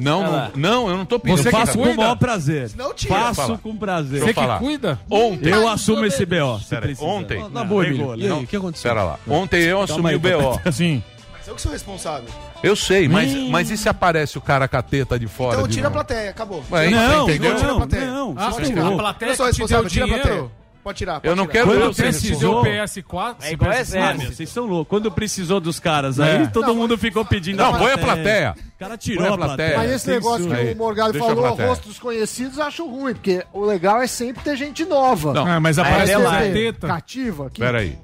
Não, 0.00 0.22
não, 0.22 0.50
não, 0.56 0.88
eu 0.88 0.96
não 0.96 1.04
tô 1.04 1.18
pedindo. 1.18 1.42
Você 1.42 1.48
Eu 1.48 1.52
faço 1.52 1.78
com 1.78 1.84
o 1.90 1.96
maior 1.96 2.16
prazer. 2.16 2.70
Não 2.76 2.94
tira. 2.94 3.14
Faço 3.34 3.58
com 3.58 3.76
prazer. 3.76 4.20
Você 4.20 4.34
que 4.34 4.58
cuida? 4.58 4.98
Ontem, 5.10 5.50
Eu 5.50 5.68
assumo 5.68 6.04
esse 6.04 6.24
BO. 6.26 6.60
ontem, 7.00 7.44
Na 7.50 7.64
boa. 7.64 7.86
E 7.86 8.26
aí, 8.26 8.32
o 8.32 8.46
que 8.46 8.56
aconteceu? 8.56 8.90
pera 8.90 9.04
lá. 9.04 9.18
Ontem 9.28 9.62
eu 9.62 9.80
assumi 9.82 10.14
o 10.14 10.20
BO. 10.20 10.72
Sim. 10.72 11.02
Mas 11.38 11.48
eu 11.48 11.54
que 11.54 11.62
sou 11.62 11.72
responsável. 11.72 12.28
Eu 12.62 12.76
sei, 12.76 13.08
mas, 13.08 13.34
mas 13.48 13.70
e 13.70 13.76
se 13.76 13.88
aparece 13.88 14.36
o 14.36 14.40
cara 14.40 14.68
com 14.68 14.76
a 14.76 14.82
teta 14.82 15.18
de 15.18 15.26
fora? 15.26 15.56
Então 15.56 15.66
de 15.68 15.74
tira 15.74 15.88
a 15.88 15.90
plateia, 15.90 16.30
acabou. 16.30 16.62
Ué, 16.70 16.90
Não, 16.90 17.28
entendeu? 17.28 17.56
Tira 17.56 17.68
a 17.68 17.70
não, 17.70 17.76
plateia. 17.78 18.06
não. 18.06 18.34
Ah, 18.36 18.48
a 18.48 18.96
plateia 18.96 19.30
Eu 19.30 19.36
sou 19.36 19.46
responsável, 19.46 19.88
tira 19.88 20.04
a 20.04 20.08
plateia. 20.08 20.59
Pode 20.82 20.98
tirar. 20.98 21.14
Eu 21.16 21.20
pode 21.20 21.34
não 21.36 21.44
tirar. 21.46 21.52
quero 21.52 21.66
Quando 21.66 21.80
eu 21.82 21.94
precisou- 21.94 22.62
Precisou 22.62 22.64
PS4. 22.64 23.36
É 23.42 23.52
igual 23.52 23.70
PS4. 23.70 23.80
exército. 23.80 23.98
Ah, 23.98 24.14
meu, 24.14 24.32
vocês 24.32 24.48
são 24.48 24.64
loucos. 24.66 24.88
Quando 24.88 25.10
precisou 25.10 25.60
dos 25.60 25.78
caras 25.78 26.18
É. 26.18 26.38
aí, 26.38 26.48
todo 26.48 26.74
mundo 26.74 26.96
ficou 26.96 27.24
pedindo 27.24 27.58
Não, 27.62 27.76
põe 27.76 27.92
a 27.92 27.98
plateia. 27.98 28.54
O 28.76 28.78
cara 28.78 28.96
tirou 28.96 29.26
a 29.26 29.34
a 29.34 29.38
plateia. 29.38 29.76
Mas 29.76 29.90
esse 29.90 30.08
negócio 30.10 30.46
que 30.46 30.54
Aí, 30.54 30.72
o 30.72 30.76
Morgado 30.76 31.12
deixa 31.12 31.26
falou, 31.28 31.54
rostos 31.54 31.98
conhecidos, 31.98 32.56
eu 32.56 32.64
acho 32.64 32.86
ruim, 32.88 33.12
porque 33.12 33.44
o 33.52 33.64
legal 33.64 34.00
é 34.00 34.06
sempre 34.06 34.42
ter 34.42 34.56
gente 34.56 34.84
nova. 34.86 35.34
Não. 35.34 35.46
Ah, 35.46 35.60
mas 35.60 35.78
aparece 35.78 36.12
é 36.12 36.14
a 36.14 36.18
lá. 36.18 36.38
teta. 36.40 36.86
Cativa. 36.86 37.50
Que... 37.50 37.60
Pera 37.60 37.80
aí. 37.80 37.98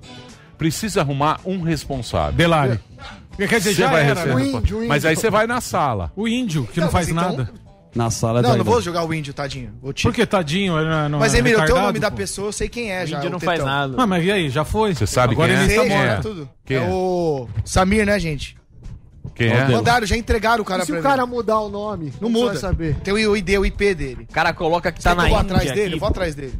Precisa 0.59 1.01
arrumar 1.01 1.41
um 1.45 1.63
responsável. 1.63 2.33
Delari. 2.33 2.81
Quer 3.37 3.47
dizer, 3.59 3.61
Você 3.61 3.75
já 3.75 3.89
vai 3.91 4.03
era. 4.05 4.15
receber- 4.21 4.35
né? 4.35 4.35
O 4.35 4.41
índio, 4.59 4.77
o 4.77 4.79
índio. 4.81 4.89
Mas 4.89 5.05
aí 5.05 5.15
você 5.17 5.29
vai 5.31 5.47
na 5.47 5.61
sala. 5.61 6.11
O 6.17 6.27
índio, 6.27 6.67
que 6.73 6.81
não, 6.81 6.87
Não, 6.87 6.93
faz 6.93 7.09
então- 7.09 7.23
nada. 7.23 7.51
Na 7.97 8.11
sala 8.11 8.43
Não, 8.43 8.51
da 8.51 8.57
não 8.59 8.65
vou 8.65 8.81
jogar 8.83 9.05
o 9.05 9.15
índio, 9.15 9.33
tadinho. 9.33 9.73
Vou 9.81 9.93
tirar. 9.93 10.11
Por 10.11 10.15
que, 10.15 10.27
tadinho? 10.27 10.79
Ele 10.79 10.89
não, 10.89 11.09
não 11.09 11.19
Mas, 11.19 11.35
é 11.35 11.39
Emílio, 11.39 11.59
eu 11.61 11.65
tenho 11.67 11.79
o 11.79 11.83
nome 11.83 11.99
da 11.99 12.11
pô? 12.11 12.17
pessoa, 12.19 12.49
eu 12.49 12.53
sei 12.53 12.69
quem 12.69 12.93
é 12.93 13.05
O 13.05 13.07
já. 13.07 13.17
índio 13.17 13.29
o 13.29 13.33
não 13.33 13.41
faz 13.41 13.65
nada. 13.65 13.95
Ah, 13.99 14.07
mas 14.07 14.25
e 14.25 14.31
aí? 14.31 14.51
Já 14.51 14.65
foi. 14.65 14.95
Você 14.95 15.07
sabe 15.07 15.33
Agora 15.35 15.53
quem 15.55 15.63
ele 15.63 15.73
é? 15.73 15.77
está 15.77 15.83
Sei, 15.83 15.91
Quem 15.91 15.99
já, 16.07 16.13
morto. 16.13 16.23
tudo. 16.29 16.49
Quem 16.65 16.77
é, 16.77 16.81
é? 16.81 16.89
o 16.89 17.49
Samir, 17.65 18.05
né, 18.07 18.19
gente? 18.19 18.57
Quem 19.35 19.49
é? 19.49 19.69
Mandaram, 19.69 20.07
já 20.07 20.17
entregaram 20.17 20.63
o 20.63 20.65
cara 20.65 20.83
E 20.83 20.87
se 20.87 20.93
pra 20.93 21.01
o 21.01 21.03
mim. 21.03 21.09
cara 21.09 21.27
mudar 21.27 21.59
o 21.61 21.69
nome? 21.69 22.13
Não 22.21 22.29
você 22.31 22.39
muda. 22.39 22.47
vai 22.53 22.57
saber. 22.57 22.95
Tem 22.97 23.13
o 23.15 23.37
ID, 23.37 23.51
o 23.59 23.67
IP 23.67 23.95
dele. 23.95 24.27
O 24.29 24.33
cara 24.33 24.53
coloca 24.53 24.91
que 24.93 25.03
Tá 25.03 25.11
tá 25.11 25.17
na 25.17 25.25
eu 25.25 25.31
vou 25.31 25.41
Índia 25.41 25.55
atrás 25.57 25.71
dele? 25.73 25.85
aqui. 25.87 25.95
Eu 25.95 25.99
vou 26.01 26.09
atrás 26.09 26.35
dele. 26.35 26.55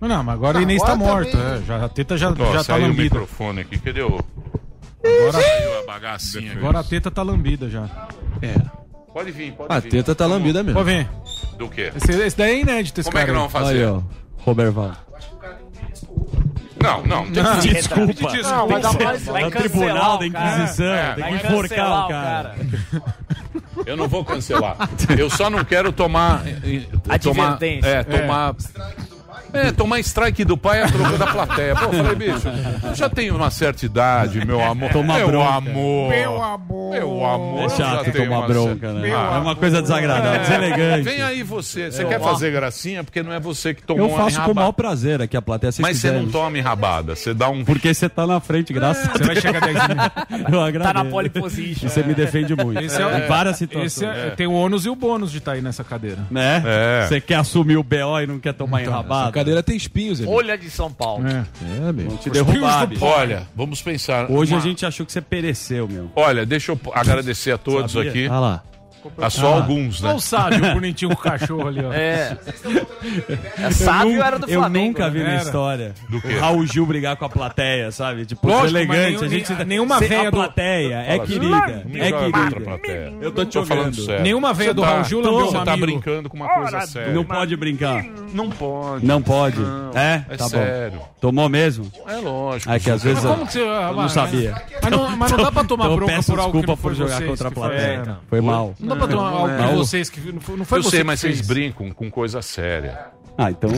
Não, 0.00 0.22
mas 0.24 0.34
agora 0.34 0.58
Ah, 0.58 0.60
ele 0.60 0.66
nem 0.66 0.76
está 0.76 0.92
agora 0.92 1.24
morto. 1.24 1.36
é, 1.36 1.62
já, 1.66 1.84
a 1.84 1.88
teta 1.88 2.16
já, 2.16 2.30
Ó, 2.30 2.34
já 2.34 2.58
tá 2.58 2.64
saiu 2.64 2.84
o 2.84 2.88
lambida. 2.88 3.02
microfone 3.04 3.60
aqui. 3.62 3.78
Cadê 3.78 4.02
o... 4.02 4.20
Agora, 5.04 5.80
a 5.82 5.86
bagacinha. 5.86 6.52
agora 6.52 6.80
a 6.80 6.84
teta 6.84 7.10
tá 7.10 7.22
lambida 7.22 7.68
já. 7.70 7.88
Pode 9.16 9.30
vir, 9.32 9.52
pode 9.52 9.72
A 9.72 9.80
vir. 9.80 9.88
teta 9.88 10.14
tá 10.14 10.26
lambida 10.26 10.62
mesmo. 10.62 10.78
Pode 10.78 10.90
ver. 10.94 11.08
Do 11.56 11.70
quê? 11.70 11.90
Esse, 11.96 12.12
esse 12.20 12.36
daí 12.36 12.56
é 12.56 12.60
inédito, 12.60 13.00
esse 13.00 13.08
Como 13.08 13.18
é 13.18 13.22
que 13.22 13.26
cara 13.28 13.38
não 13.38 13.48
vamos 13.48 13.68
fazer? 13.68 13.78
Aí, 13.82 13.90
ó. 13.90 14.02
Roberval. 14.44 14.92
Não, 16.82 17.02
não. 17.06 17.32
Tem 17.32 17.42
Não, 17.42 17.58
que... 17.58 17.68
Desculpa. 17.68 18.32
Não, 18.42 18.68
vai 18.68 18.80
dar 18.82 18.92
mais... 18.92 19.24
Vai 19.24 19.42
É 19.42 19.46
o 19.46 19.50
tribunal 19.50 20.16
o 20.16 20.18
da 20.18 20.30
cara. 20.30 20.56
Inquisição. 20.58 20.84
É, 20.92 21.14
tem 21.14 21.24
que 21.24 21.46
enforcar 21.46 22.04
o 22.04 22.08
cara. 22.08 22.54
Eu 23.86 23.96
não 23.96 24.06
vou 24.06 24.22
cancelar. 24.22 24.76
Eu 25.18 25.30
só 25.30 25.48
não 25.48 25.64
quero 25.64 25.92
tomar. 25.92 26.46
eh, 26.46 26.82
eh, 27.08 27.18
tomar 27.18 27.54
Advertência. 27.54 27.88
é, 27.88 28.04
tomar. 28.04 28.54
É, 28.54 29.15
tomar 29.72 29.98
strike 30.00 30.44
do 30.44 30.56
pai 30.56 30.82
a 30.82 30.88
troco 30.88 31.16
da 31.18 31.26
plateia. 31.26 31.74
Pô, 31.74 31.84
eu 31.86 31.92
falei, 31.92 32.14
bicho, 32.32 32.48
eu 32.88 32.94
já 32.94 33.08
tenho 33.08 33.36
uma 33.36 33.50
certa 33.50 33.84
idade, 33.86 34.44
meu 34.44 34.62
amor. 34.62 34.90
Tomar 34.90 35.18
meu 35.18 35.26
bronca. 35.28 35.54
amor. 35.54 36.10
Meu 36.10 36.42
amor. 36.42 36.92
Meu 36.92 37.24
amor. 37.24 37.60
É 37.62 37.64
eu 37.64 37.70
chato 37.70 38.12
tomar 38.12 38.38
uma 38.38 38.46
bronca, 38.46 38.92
né? 38.92 39.10
É 39.10 39.16
uma 39.38 39.56
coisa 39.56 39.82
desagradável, 39.82 40.40
deselegante. 40.40 41.02
Vem 41.02 41.22
aí 41.22 41.42
você. 41.42 41.90
Você 41.90 42.04
quer 42.04 42.20
fazer 42.20 42.50
gracinha 42.52 43.02
porque 43.04 43.22
não 43.22 43.32
é 43.32 43.40
você 43.40 43.74
que 43.74 43.82
tomou 43.82 44.08
Eu 44.08 44.16
faço 44.16 44.36
com 44.36 44.42
o 44.42 44.44
enrabada. 44.44 44.54
maior 44.54 44.72
prazer 44.72 45.22
aqui 45.22 45.36
a 45.36 45.42
plateia, 45.42 45.72
se 45.72 45.82
Mas 45.82 45.98
você 45.98 46.10
não 46.10 46.28
toma 46.28 46.56
enrabada. 46.58 47.14
Você 47.14 47.32
dá 47.34 47.48
um. 47.48 47.64
Porque 47.64 47.92
você 47.92 48.08
tá 48.08 48.26
na 48.26 48.40
frente, 48.40 48.72
graças 48.72 49.08
a 49.08 49.12
Você 49.12 49.24
vai 49.24 49.36
chegar 49.40 49.60
10 49.60 49.88
minutos. 49.88 50.22
Deus. 50.28 50.52
Eu 50.52 50.60
agradeço. 50.62 50.94
Tá 50.94 51.04
na 51.04 51.10
pole 51.10 51.28
position. 51.30 51.86
E 51.86 51.90
você 51.90 52.02
me 52.02 52.14
defende 52.14 52.54
muito. 52.54 52.80
Esse 52.80 53.00
é 53.02 53.18
em 53.24 53.26
várias 53.28 53.56
Esse 53.56 53.66
situações. 53.66 54.02
é- 54.16 54.30
Tem 54.30 54.46
o 54.46 54.52
ônus 54.52 54.84
e 54.86 54.88
o 54.88 54.94
bônus 54.96 55.30
de 55.32 55.38
estar 55.38 55.52
aí 55.52 55.60
nessa 55.62 55.82
cadeira. 55.84 56.18
Né? 56.30 56.62
É. 56.66 57.06
Você 57.06 57.20
quer 57.20 57.36
assumir 57.36 57.76
o 57.76 57.82
BO 57.82 58.20
e 58.22 58.26
não 58.26 58.38
quer 58.38 58.52
tomar 58.54 58.78
A 58.78 58.82
enrabado? 58.82 59.32
Cadeira 59.46 59.62
tem 59.62 59.76
espinhos, 59.76 60.18
Emílio. 60.18 60.36
Folha 60.36 60.58
de 60.58 60.68
São 60.70 60.92
Paulo. 60.92 61.26
É. 61.26 61.46
É, 61.88 61.92
meu. 61.92 62.08
Vão 62.08 62.16
te 62.16 62.30
derrubar. 62.30 62.88
Olha, 63.00 63.48
vamos 63.54 63.80
pensar. 63.80 64.30
Hoje 64.30 64.52
Uma- 64.52 64.58
a 64.58 64.62
gente 64.62 64.84
achou 64.84 65.06
que 65.06 65.12
você 65.12 65.20
pereceu, 65.20 65.88
meu. 65.88 66.10
Olha, 66.16 66.44
deixa 66.44 66.72
eu 66.72 66.80
agradecer 66.92 67.52
a 67.52 67.58
todos 67.58 67.92
Sabia? 67.92 68.10
aqui. 68.10 68.26
Ah 68.28 68.40
lá. 68.40 68.62
A 69.18 69.30
só 69.30 69.54
alguns, 69.54 70.00
né? 70.00 70.08
Olha 70.08 70.16
o 70.16 70.20
sábio, 70.20 70.70
o 70.70 70.74
bonitinho 70.74 71.10
com 71.14 71.20
o 71.20 71.22
cachorro 71.22 71.68
ali, 71.68 71.84
ó. 71.84 71.92
É. 71.92 72.36
é 73.58 73.70
sábio 73.70 74.22
era 74.22 74.38
do 74.38 74.48
Eu 74.48 74.60
Flamengo. 74.60 74.86
nunca 74.88 75.10
vi 75.10 75.18
né? 75.20 75.36
na 75.36 75.42
história 75.42 75.94
Do 76.08 76.20
quê? 76.20 76.34
o 76.34 76.40
Raul 76.40 76.66
Gil 76.66 76.86
brigar 76.86 77.16
com 77.16 77.24
a 77.24 77.28
plateia, 77.28 77.90
sabe? 77.90 78.24
Tipo, 78.26 78.46
Lógico, 78.48 78.68
elegante. 78.78 79.12
mas 79.14 79.22
a 79.22 79.28
gente, 79.28 79.52
nenhum- 79.52 79.64
nenhuma 79.66 80.00
véia 80.00 80.28
A 80.28 80.30
do- 80.30 80.36
plateia 80.36 80.94
é 81.06 81.16
Fala, 81.16 81.26
querida. 81.26 81.48
não 81.48 82.02
É 82.04 82.78
querida. 82.78 83.12
Eu 83.20 83.32
tô 83.32 83.44
te 83.44 83.58
ouvindo. 83.58 83.94
sério. 84.04 84.22
Nenhuma 84.22 84.52
veia 84.52 84.74
do 84.74 84.82
tá- 84.82 84.88
Raul 84.88 85.04
Gil 85.04 85.20
lambeu 85.20 85.46
Você 85.46 85.64
tá 85.64 85.76
brincando 85.76 86.28
com 86.28 86.36
uma 86.36 86.48
coisa 86.48 86.80
séria. 86.82 87.12
Não 87.12 87.24
pode 87.24 87.56
brincar. 87.56 88.04
Não 88.32 88.50
pode. 88.50 89.04
Não 89.06 89.22
pode. 89.22 89.58
É? 89.94 90.22
É 90.28 90.36
Tá 90.36 90.48
sério. 90.48 90.98
bom. 90.98 91.08
Tomou 91.20 91.48
mesmo? 91.48 91.90
É 92.06 92.16
lógico. 92.16 92.70
É 92.72 92.78
que 92.78 92.90
às 92.90 93.02
vezes 93.02 93.22
Mas 93.22 93.24
eu 93.24 93.30
como 93.36 93.46
que 93.46 93.52
você... 93.54 93.60
eu 93.60 93.94
não 93.94 94.08
sabia. 94.08 94.54
Mas 94.82 94.90
não, 94.90 95.16
mas 95.16 95.30
não 95.32 95.38
dá 95.38 95.52
pra 95.52 95.64
tomar 95.64 95.84
Então 95.84 95.92
eu 95.92 95.96
bronca 95.96 96.12
peço 96.14 96.32
por 96.32 96.38
algo 96.40 96.52
que 96.52 96.58
desculpa 96.58 96.72
não 96.72 96.76
foi 96.76 96.90
por 96.92 96.96
jogar 96.96 97.16
vocês 97.16 97.30
contra 97.30 97.48
a 97.48 97.50
plateia. 97.50 97.80
fizeram. 97.80 98.02
então. 98.02 98.16
Foi 98.28 98.40
mal. 98.40 98.74
Não 98.78 98.95
dá 98.98 99.06
pra 99.06 99.16
tomar 99.16 99.28
algo 99.30 99.56
que 99.68 99.74
vocês 99.76 100.10
que... 100.10 100.20
Não 100.32 100.40
foi, 100.40 100.56
não 100.56 100.64
foi 100.64 100.78
Eu 100.78 100.82
você 100.82 100.90
sei, 100.90 100.98
que 101.00 101.04
mas 101.06 101.20
fez. 101.20 101.36
vocês 101.36 101.46
brincam 101.46 101.90
com 101.90 102.10
coisa 102.10 102.42
séria. 102.42 103.06
Ah, 103.38 103.50
então. 103.50 103.70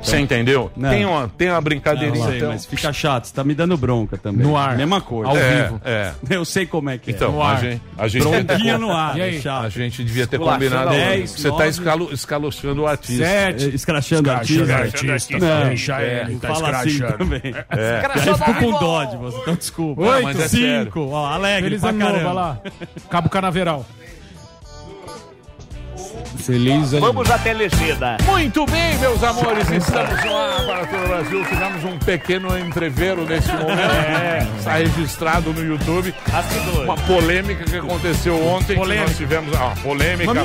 Você 0.00 0.18
entendeu? 0.20 0.70
Não. 0.76 0.88
Tem 0.88 1.04
uma, 1.04 1.28
tem 1.36 1.50
uma 1.50 1.60
brincadeirinha. 1.60 2.16
Não 2.20 2.28
sei, 2.28 2.36
então. 2.38 2.52
mas 2.52 2.64
fica 2.64 2.92
chato, 2.92 3.24
você 3.24 3.34
tá 3.34 3.42
me 3.42 3.54
dando 3.54 3.76
bronca 3.76 4.16
também. 4.16 4.46
No 4.46 4.56
ar. 4.56 4.76
Mesma 4.76 5.00
coisa. 5.00 5.30
Ao 5.32 5.36
é, 5.36 5.62
vivo. 5.64 5.80
é. 5.84 6.12
Eu 6.30 6.44
sei 6.44 6.64
como 6.64 6.90
é 6.90 6.96
que 6.96 7.10
Então, 7.10 7.32
No 7.32 7.42
a 7.42 7.50
ar. 7.50 7.60
gente, 7.60 7.82
a 7.98 8.06
gente 8.08 8.22
Bronquinha 8.22 8.78
no 8.78 8.92
ar. 8.92 9.18
E 9.18 9.22
aí? 9.22 9.36
é 9.36 9.40
chato. 9.40 9.64
A 9.66 9.68
gente 9.68 10.04
devia 10.04 10.28
ter 10.28 10.38
combinado. 10.38 10.90
a 10.90 10.92
outra. 10.92 11.06
Dez, 11.08 11.30
Você 11.32 11.50
tá 11.50 11.66
escalo, 11.66 12.08
escalochando 12.12 12.82
o 12.82 12.86
artista. 12.86 13.24
Sete. 13.24 13.64
É, 13.64 13.68
Escrachando 13.74 14.30
artista. 14.30 14.74
artista. 14.76 15.38
Não, 15.38 15.66
Deixa 15.66 16.00
é, 16.00 16.22
ele, 16.22 16.36
tá 16.38 16.54
fala 16.54 16.70
assim 16.70 16.88
escrachando. 16.90 17.18
também. 17.18 17.40
É. 17.68 18.28
Eu 18.28 18.38
fico 18.38 18.54
com 18.54 18.70
dó 18.78 19.04
de 19.04 19.16
você, 19.16 19.38
então 19.38 19.54
desculpa. 19.56 20.02
Não, 20.02 20.22
mas 20.22 20.38
é 20.40 20.48
sério. 20.48 20.84
Cinco, 20.84 21.08
ó, 21.10 21.26
alegre 21.26 21.64
Feliz 21.64 21.80
pra 21.80 21.92
novo, 21.92 22.04
caramba. 22.12 22.24
vai 22.24 22.34
lá. 22.34 22.60
Cabo 23.10 23.28
Canaveral. 23.28 23.84
Feliz 26.38 26.92
ano 26.92 27.06
Vamos 27.06 27.30
à 27.30 27.38
telegida. 27.38 28.16
Muito 28.26 28.64
bem, 28.66 28.98
meus 28.98 29.22
amores, 29.22 29.70
estamos 29.70 30.24
no 30.24 30.36
ar 30.36 30.66
para 30.66 30.86
todo 30.86 31.04
o 31.04 31.08
Brasil. 31.08 31.44
Fizemos 31.44 31.84
um 31.84 31.98
pequeno 31.98 32.58
entreveiro 32.58 33.24
nesse 33.24 33.52
momento. 33.52 34.58
Está 34.58 34.74
registrado 34.74 35.52
no 35.52 35.64
YouTube. 35.64 36.14
Uma 36.84 36.96
polêmica 36.96 37.64
que 37.64 37.76
aconteceu 37.76 38.42
ontem. 38.46 38.74
que 38.74 38.80
Polêmica. 38.80 39.08
nós 39.08 39.16
tivemos 39.16 39.54
ah, 39.54 39.66
uma 39.66 39.76
polêmica. 39.76 40.44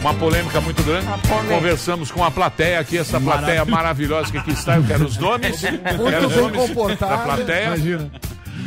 Uma 0.00 0.14
polêmica 0.14 0.60
muito 0.60 0.82
grande. 0.82 1.06
Conversamos 1.48 2.10
com 2.10 2.24
a 2.24 2.30
plateia 2.30 2.80
aqui, 2.80 2.98
essa 2.98 3.20
plateia 3.20 3.64
maravilhosa 3.64 4.30
que 4.30 4.38
aqui 4.38 4.52
está. 4.52 4.76
Eu 4.76 4.84
quero 4.84 5.04
os 5.04 5.16
nomes. 5.16 5.60
quero 5.60 6.26
os 6.26 6.34
bem 6.34 6.68
comportada. 6.68 7.16
Da 7.16 7.22
plateia. 7.22 7.66
Imagina. 7.66 8.10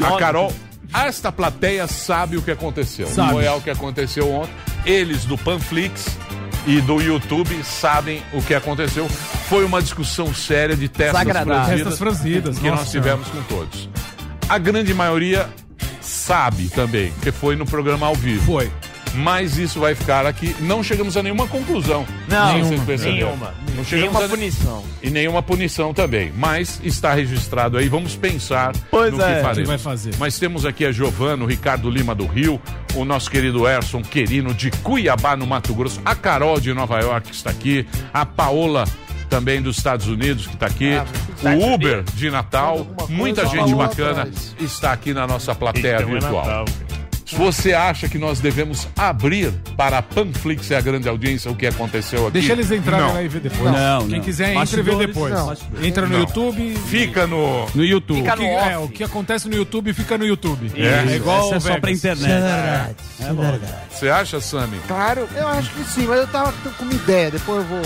A 0.02 0.18
Carol. 0.18 0.54
Esta 0.94 1.32
plateia 1.32 1.88
sabe 1.88 2.38
o 2.38 2.42
que 2.42 2.52
aconteceu. 2.52 3.08
Sabe. 3.08 3.34
Foi 3.34 3.48
o 3.48 3.62
que 3.62 3.70
aconteceu 3.70 4.32
ontem. 4.32 4.54
Eles 4.86 5.26
do 5.26 5.38
Panflix 5.38 6.18
e 6.68 6.82
do 6.82 7.02
YouTube 7.02 7.64
sabem 7.64 8.22
o 8.34 8.42
que 8.42 8.54
aconteceu. 8.54 9.08
Foi 9.50 9.64
uma 9.66 9.82
discussão 9.82 10.34
séria 10.34 10.76
de 10.76 10.88
testas 10.88 11.20
Desagradável. 11.20 11.78
Testas 11.78 11.98
franzidas. 11.98 12.58
que 12.58 12.70
nossa 12.70 12.84
nós 12.84 12.92
tivemos 12.92 13.28
com 13.28 13.42
todos. 13.44 13.90
A 14.48 14.58
grande 14.58 14.94
maioria 14.94 15.50
sabe 16.02 16.70
também, 16.70 17.12
porque 17.14 17.32
foi 17.32 17.56
no 17.56 17.66
programa 17.66 18.08
ao 18.08 18.16
vivo. 18.16 18.46
Foi. 18.46 18.72
Mas 19.16 19.58
isso 19.58 19.80
vai 19.80 19.96
ficar 19.96 20.26
aqui. 20.26 20.56
Não 20.62 20.84
chegamos 20.84 21.16
a 21.18 21.24
nenhuma 21.24 21.48
conclusão. 21.48 22.06
Não, 22.28 22.54
nenhuma, 22.54 22.86
nenhuma. 22.98 23.54
Não 23.76 23.84
chegamos 23.84 24.14
Nenhuma 24.14 24.26
a 24.26 24.30
punição. 24.30 24.84
e 25.02 25.10
nenhuma 25.10 25.44
punição 25.44 25.94
também. 25.94 26.32
Mas 26.36 26.80
está 26.84 27.14
registrado 27.14 27.78
aí. 27.78 27.88
Vamos 27.90 28.16
pensar 28.16 28.74
Pois 28.92 29.12
no 29.14 29.22
é. 29.22 29.36
que 29.36 29.42
faremos. 29.42 29.58
O 29.58 29.62
que 29.62 29.68
vai 29.68 29.78
fazer? 29.78 30.14
Mas 30.20 30.38
temos 30.40 30.66
aqui 30.66 30.86
a 30.86 30.92
Giovana, 30.92 31.44
o 31.44 31.48
Ricardo 31.48 31.90
Lima 31.90 32.14
do 32.16 32.26
Rio, 32.26 32.62
o 32.96 33.04
nosso 33.06 33.30
querido 33.32 33.68
Erson 33.68 34.02
Querino 34.02 34.54
de 34.54 34.72
Cuiabá, 34.72 35.36
no 35.36 35.46
Mato 35.48 35.74
Grosso, 35.74 36.02
a 36.06 36.16
Carol 36.16 36.60
de 36.60 36.74
Nova 36.74 37.00
York 37.00 37.30
que 37.30 37.36
está 37.36 37.50
aqui, 37.50 37.86
a 38.14 38.26
Paola 38.26 38.86
também 39.30 39.62
dos 39.62 39.78
Estados 39.78 40.08
Unidos 40.08 40.46
que 40.48 40.54
está 40.54 40.68
aqui, 40.68 40.92
o 41.44 41.74
Uber 41.74 42.04
de 42.14 42.30
Natal, 42.30 42.86
muita 43.10 43.46
gente 43.48 43.74
bacana 43.74 44.22
atrás. 44.22 44.56
está 44.60 44.92
aqui 44.94 45.14
na 45.14 45.26
nossa 45.28 45.54
plateia 45.56 45.96
Então 45.98 46.10
é 46.10 46.12
virtual. 46.12 46.46
Natal. 46.46 46.66
Se 47.26 47.36
você 47.36 47.74
acha 47.74 48.08
que 48.08 48.18
nós 48.20 48.40
devemos 48.40 48.88
abrir 48.96 49.52
para 49.76 49.98
a 49.98 50.02
Panflix 50.02 50.70
e 50.70 50.76
a 50.76 50.82
grande 50.82 51.10
audiência 51.10 51.50
o 51.50 51.56
que 51.56 51.66
aconteceu 51.66 52.24
aqui, 52.28 52.34
Deixa 52.34 52.52
eles 52.54 52.70
entrarem 52.72 53.08
não. 53.08 53.14
lá 53.16 53.24
e 53.24 53.28
ver 53.28 53.40
depois. 53.42 53.72
Não, 53.72 54.08
Quem 54.08 54.18
não. 54.20 54.24
quiser, 54.26 54.54
entra 54.56 54.80
e 54.80 54.84
vê 54.84 54.96
depois. 54.96 55.34
não. 55.34 55.54
Entra 55.84 56.06
no 56.06 56.14
Não. 56.14 56.20
YouTube. 56.20 56.76
Fica 56.88 57.26
no 57.26 57.66
No 57.74 57.84
YouTube. 57.84 58.18
Fica 58.20 58.34
O 58.34 58.38
que, 58.38 58.44
no 58.44 58.50
é, 58.50 58.78
o 58.78 58.88
que 58.88 59.04
acontece 59.04 59.50
no 59.50 59.56
YouTube 59.56 59.92
fica 59.94 60.18
no 60.18 60.26
YouTube. 60.26 60.72
É. 60.76 61.16
igual 61.16 61.48
Essa 61.48 61.56
é 61.56 61.60
só 61.74 61.80
pra 61.80 61.92
internet. 61.92 62.96
Você 63.90 64.10
acha, 64.10 64.40
Sami? 64.40 64.78
Claro, 64.88 65.28
eu 65.36 65.48
acho 65.48 65.70
que 65.72 65.84
sim, 65.86 66.06
mas 66.06 66.20
eu 66.20 66.28
tava 66.28 66.52
com 66.78 66.84
uma 66.84 66.94
ideia, 66.94 67.32
depois 67.32 67.60
eu 67.64 67.66
vou 67.68 67.82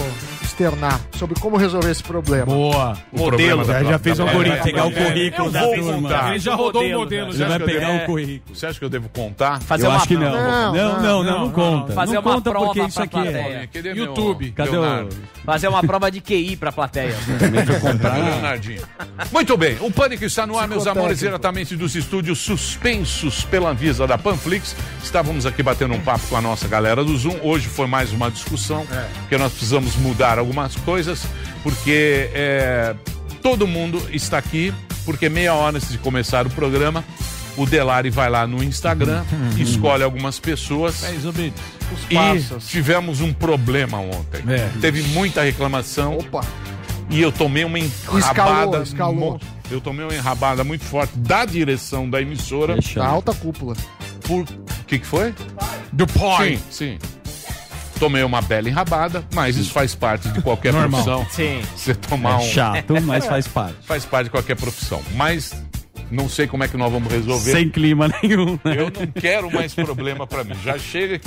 externar 0.60 1.00
sobre 1.16 1.40
como 1.40 1.56
resolver 1.56 1.90
esse 1.90 2.04
problema. 2.04 2.46
Boa. 2.46 2.98
O 3.14 3.26
problema 3.26 3.64
da 3.64 3.84
já 3.84 3.98
fez 4.00 4.20
um. 4.20 4.28
É, 4.28 4.62
Pegar 4.62 4.86
o 4.88 4.90
é, 4.90 4.92
currículo 4.92 5.48
eu 5.48 5.52
da 5.52 5.62
vou 5.62 5.76
turma. 5.76 5.94
contar. 5.94 6.30
Ele 6.32 6.40
já 6.40 6.56
rodou 6.56 6.82
o 6.82 6.86
modelo, 6.86 7.00
modelo. 7.00 7.32
Você 7.34 7.40
Já. 7.40 7.48
vai 7.48 7.56
acha 7.56 7.66
que 7.66 7.72
eu 7.72 7.74
pegar 7.80 7.92
devo- 7.92 8.04
o 8.04 8.06
currículo. 8.06 8.56
Você 8.56 8.66
acha 8.66 8.80
que 8.80 8.86
eu 8.86 8.90
devo 8.90 9.10
contar? 9.10 9.62
Fazer 9.62 9.86
Eu 9.86 9.90
uma 9.90 9.98
acho 9.98 10.08
que 10.08 10.16
não. 10.16 10.32
Não, 10.32 10.74
Não, 10.74 10.74
não, 10.74 11.02
não, 11.02 11.24
não, 11.24 11.40
não, 11.46 11.52
conta. 11.52 11.94
Fazer 11.94 12.14
não 12.16 12.22
uma 12.22 12.34
conta 12.36 12.50
prova 12.52 12.66
porque 12.68 12.82
isso 12.82 13.02
aqui 13.02 13.20
é... 13.20 13.70
YouTube. 13.96 14.52
Cadê 14.52 14.78
o... 14.78 15.10
Fazer 15.46 15.68
uma 15.68 15.82
prova 15.82 16.12
de 16.12 16.22
QI 16.22 16.56
pra 16.58 16.72
plateia. 16.72 17.16
Leonardinho? 18.26 18.82
Muito 19.32 19.58
bem, 19.58 19.78
o 19.80 19.92
Pânico 19.92 20.26
está 20.26 20.46
no 20.46 20.58
ar, 20.58 20.68
meus 20.68 20.86
amores, 20.86 21.20
diretamente 21.20 21.76
dos 21.76 21.96
estúdios 21.96 22.40
suspensos 22.40 23.44
pela 23.46 23.70
Anvisa 23.72 24.06
da 24.06 24.18
Panflix. 24.18 24.76
Estávamos 25.04 25.46
aqui 25.46 25.64
batendo 25.64 25.94
um 25.94 26.02
papo 26.02 26.28
com 26.28 26.36
a 26.36 26.42
nossa 26.42 26.68
galera 26.68 27.04
do 27.04 27.18
Zoom. 27.18 27.38
Hoje 27.42 27.68
foi 27.68 27.88
mais 27.88 28.12
uma 28.12 28.30
discussão, 28.30 28.86
porque 29.22 29.38
nós 29.38 29.52
precisamos 29.52 29.96
mudar 29.96 30.38
algumas 30.50 30.76
coisas, 30.78 31.24
porque 31.62 32.30
é, 32.34 32.96
todo 33.42 33.68
mundo 33.68 34.02
está 34.12 34.40
aqui, 34.40 34.74
porque 35.06 35.30
meia 35.30 35.54
hora 35.54 35.78
antes 35.78 35.90
de 35.90 35.98
começar 36.00 36.48
o 36.48 36.50
programa, 36.50 37.06
o 37.56 37.66
Delari 37.66 38.10
vai 38.10 38.30
lá 38.30 38.48
no 38.48 38.64
Instagram, 38.64 39.24
escolhe 39.58 40.04
algumas 40.04 40.40
pessoas. 40.40 41.04
É, 41.04 41.14
Isobit. 41.14 41.54
E 42.10 42.60
tivemos 42.68 43.22
um 43.22 43.32
problema 43.32 44.00
ontem. 44.00 44.44
É. 44.48 44.70
Teve 44.82 45.04
muita 45.04 45.44
reclamação 45.44 46.18
Opa, 46.18 46.42
e 47.10 47.22
eu 47.22 47.32
tomei 47.32 47.64
uma 47.64 47.78
enrabada. 47.78 48.20
Escalou, 48.20 48.82
escalou. 48.84 49.42
Eu 49.70 49.80
tomei 49.80 50.04
uma 50.04 50.16
enrabada 50.16 50.64
muito 50.64 50.84
forte 50.84 51.16
da 51.18 51.46
direção 51.46 52.10
da 52.10 52.20
emissora. 52.20 52.76
da 52.96 53.06
alta 53.06 53.34
cúpula. 53.34 53.76
Por. 54.26 54.42
O 54.42 54.84
que, 54.90 54.98
que 54.98 55.06
foi? 55.06 55.34
Do 55.92 56.08
pai. 56.08 56.58
Sim, 56.72 56.98
sim. 56.98 57.19
Tomei 58.00 58.24
uma 58.24 58.42
bela 58.42 58.70
enrabada, 58.70 59.24
mas 59.34 59.58
isso 59.58 59.72
faz 59.72 59.94
parte 59.94 60.30
de 60.30 60.42
qualquer 60.42 60.72
Normal. 60.72 61.04
profissão. 61.04 61.28
Sim. 61.32 61.62
Você 61.76 61.94
tomar 61.94 62.32
É 62.32 62.36
um. 62.38 62.42
chato, 62.50 63.02
mas 63.04 63.26
faz 63.26 63.48
parte. 63.48 63.76
Faz 63.86 64.06
parte 64.06 64.26
de 64.26 64.30
qualquer 64.32 64.56
profissão. 64.56 65.02
Mas 65.16 65.54
não 66.10 66.30
sei 66.30 66.48
como 66.48 66.64
é 66.64 66.68
que 66.70 66.78
nós 66.78 66.92
vamos 66.92 67.12
resolver. 67.12 67.52
Sem 67.52 67.70
clima 67.70 68.10
nenhum. 68.24 68.58
né? 68.64 68.76
Eu 68.78 68.86
não 68.86 69.08
quero 69.20 69.52
mais 69.52 69.74
problema 69.74 70.26
pra 70.26 70.44
mim. 70.46 70.56
Já 70.64 70.78
chega 70.80 71.20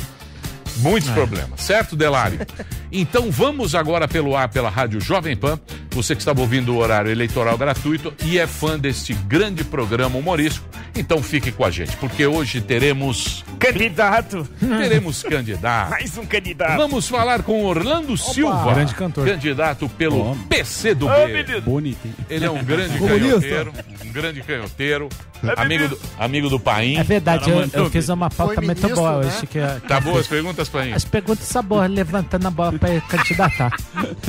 Muitos 0.78 1.10
problemas, 1.10 1.60
certo, 1.60 1.94
Delari? 1.96 2.38
Então 2.94 3.30
vamos 3.30 3.74
agora 3.74 4.06
pelo 4.06 4.36
ar 4.36 4.50
pela 4.50 4.68
Rádio 4.68 5.00
Jovem 5.00 5.34
Pan. 5.34 5.58
Você 5.92 6.14
que 6.14 6.20
estava 6.20 6.42
ouvindo 6.42 6.74
o 6.74 6.76
horário 6.76 7.10
eleitoral 7.10 7.56
gratuito 7.56 8.12
e 8.22 8.38
é 8.38 8.46
fã 8.46 8.78
deste 8.78 9.14
grande 9.14 9.64
programa 9.64 10.18
humorístico, 10.18 10.66
então 10.94 11.22
fique 11.22 11.50
com 11.50 11.64
a 11.64 11.70
gente, 11.70 11.96
porque 11.96 12.26
hoje 12.26 12.60
teremos 12.60 13.42
Candidato. 13.58 14.46
teremos 14.60 15.22
candidato. 15.24 15.88
Mais 15.90 16.18
um 16.18 16.26
candidato. 16.26 16.76
Vamos 16.76 17.08
falar 17.08 17.42
com 17.42 17.64
Orlando 17.64 18.14
Silva, 18.14 18.74
Grande 18.74 18.94
cantor. 18.94 19.26
candidato 19.26 19.88
pelo. 19.88 20.36
PC 20.50 20.94
do 20.94 21.06
hein? 21.08 21.96
Ele 22.28 22.44
é 22.44 22.50
um 22.50 22.60
grande 22.64 22.98
canhoteiro, 22.98 23.72
um 24.04 24.12
grande 24.12 24.42
canhoteiro, 24.42 25.08
amigo 25.56 25.88
do, 25.88 25.99
amigo 26.18 26.49
do 26.49 26.61
Paim. 26.61 26.96
É 26.96 27.02
verdade, 27.02 27.50
eu, 27.50 27.68
eu 27.72 27.90
fiz 27.90 28.08
uma 28.08 28.30
pauta 28.30 28.54
Foi 28.54 28.64
muito 28.64 28.78
ministro, 28.78 28.96
boa 28.96 29.20
né? 29.20 29.26
hoje. 29.26 29.46
Que 29.46 29.58
é- 29.58 29.80
Tá 29.87 30.00
boas 30.00 30.18
as 30.20 30.26
perguntas, 30.26 30.68
Paim? 30.68 30.92
As 30.92 31.04
perguntas 31.04 31.46
são 31.46 31.62
boas, 31.62 31.90
levantando 31.90 32.46
a 32.46 32.50
bola 32.50 32.72
pra 32.78 33.00
candidatar. 33.02 33.72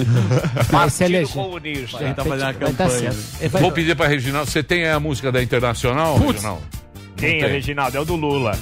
Vai 0.69 0.89
se 0.89 1.03
eleger. 1.03 1.33
Comunista. 1.33 2.03
Ele 2.03 2.13
tá 2.13 2.23
fazendo 2.25 2.49
a 2.49 2.53
campanha. 2.53 3.11
Vou 3.59 3.71
pedir 3.71 3.95
pra 3.95 4.07
Reginaldo. 4.07 4.49
Você 4.49 4.63
tem 4.63 4.87
a 4.87 4.99
música 4.99 5.31
da 5.31 5.41
Internacional, 5.41 6.17
Reginaldo? 6.17 6.61
É 7.17 7.21
tem. 7.21 7.41
Reginaldo? 7.41 7.97
É 7.97 7.99
o 7.99 8.05
do 8.05 8.15
Lula. 8.15 8.57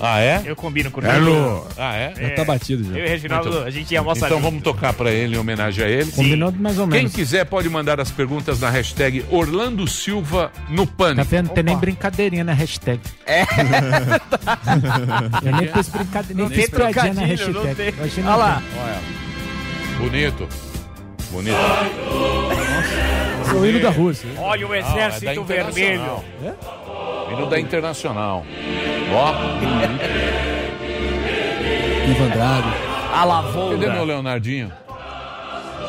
Ah, 0.00 0.20
é? 0.20 0.42
Eu 0.44 0.54
combino 0.56 0.90
com 0.90 1.00
o 1.00 1.06
É, 1.06 1.16
Lula. 1.18 1.46
Lu. 1.60 1.66
Ah, 1.78 1.94
é? 1.96 2.12
É. 2.18 2.28
Tá 2.30 2.44
batido 2.44 2.84
já. 2.84 2.90
Eu 2.98 3.04
e 3.04 3.06
o 3.06 3.08
Reginaldo, 3.08 3.50
Muito 3.50 3.64
a 3.64 3.70
gente 3.70 3.92
ia 3.92 4.02
mostrar. 4.02 4.26
Então 4.28 4.40
vamos 4.40 4.62
tocar 4.62 4.92
pra 4.92 5.10
ele 5.10 5.36
em 5.36 5.38
homenagem 5.38 5.84
a 5.84 5.88
ele. 5.88 6.10
Combinou 6.12 6.52
mais 6.52 6.78
ou 6.78 6.86
Quem 6.88 6.98
menos. 7.00 7.12
quiser 7.14 7.44
pode 7.46 7.68
mandar 7.70 8.00
as 8.00 8.10
perguntas 8.10 8.60
na 8.60 8.68
hashtag 8.70 9.24
Orlando 9.30 9.86
Silva 9.86 10.50
no 10.68 10.86
Tá 10.86 10.92
Pânico. 10.96 11.24
vendo? 11.28 11.46
Não 11.48 11.54
tem 11.54 11.64
nem 11.64 11.76
brincadeirinha 11.76 12.44
na 12.44 12.52
hashtag. 12.52 13.00
É. 13.26 13.42
Eu 15.44 15.56
nem 15.56 15.68
fiz 15.68 15.88
brincadeirinha, 15.88 16.48
nem 16.48 16.58
fiz 16.58 16.68
tem 16.70 16.78
piadinha 16.92 17.14
na 17.14 17.22
hashtag. 17.22 17.94
Olha 18.26 18.36
lá. 18.36 18.62
Bonito. 19.98 20.48
Bonito. 21.30 21.56
É 23.48 23.52
o 23.56 23.66
hino 23.66 23.80
da 23.80 23.90
Rússia. 23.90 24.28
Olha 24.38 24.66
o 24.66 24.72
Ah, 24.72 24.76
é 24.76 24.80
exército 24.80 25.44
vermelho. 25.44 25.72
Internacional. 25.72 26.24
Hino 27.32 27.46
da 27.46 27.58
Internacional. 27.60 28.44
Ó, 29.12 29.32
Ivan 32.10 32.28
Drago. 32.30 32.68
A 33.12 33.16
cadê 33.18 33.26
lavoura. 33.26 33.92
meu 33.92 34.04
Leonardinho? 34.04 34.72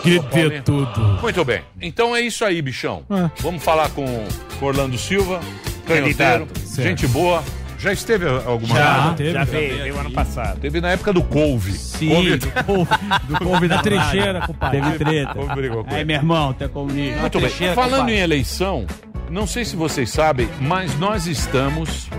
Que 0.03 0.19
de 0.19 0.61
tudo. 0.61 1.19
Muito 1.21 1.43
bem. 1.43 1.61
Então 1.81 2.15
é 2.15 2.21
isso 2.21 2.45
aí, 2.45 2.61
bichão. 2.61 3.03
Ah. 3.09 3.29
Vamos 3.39 3.63
falar 3.63 3.89
com 3.89 4.05
o 4.05 4.27
Orlando 4.65 4.97
Silva, 4.97 5.39
canhoteiro, 5.87 6.47
gente 6.77 7.07
boa. 7.07 7.43
Já 7.77 7.91
esteve 7.91 8.25
alguma 8.27 8.75
Já. 8.75 8.99
vez? 9.07 9.15
teve, 9.17 9.31
Já 9.33 9.39
já 9.39 9.45
veio, 9.45 9.77
veio 9.77 9.99
ano 9.99 10.11
passado. 10.11 10.59
Teve 10.59 10.81
na 10.81 10.91
época 10.91 11.11
do 11.13 11.21
couve. 11.23 11.73
Sim, 11.73 12.09
Couve- 12.09 12.37
do 12.37 12.51
couve, 12.63 12.89
do 13.27 13.39
couve 13.45 13.67
da 13.67 13.77
trincheira, 13.83 14.31
praia. 14.33 14.47
compadre. 14.47 14.81
Teve 14.81 14.97
treta. 14.97 15.33
couve 15.33 15.55
brigou 15.55 15.83
com 15.83 15.93
Aí, 15.93 16.05
meu 16.05 16.15
irmão, 16.15 16.53
tá 16.53 16.67
comigo. 16.69 17.19
Muito 17.19 17.39
bem. 17.39 17.49
Falando 17.75 17.91
compadre. 17.91 18.15
em 18.15 18.19
eleição, 18.19 18.85
não 19.29 19.45
sei 19.47 19.65
se 19.65 19.75
vocês 19.75 20.09
sabem, 20.09 20.49
mas 20.61 20.97
nós 20.97 21.27
estamos 21.27 22.09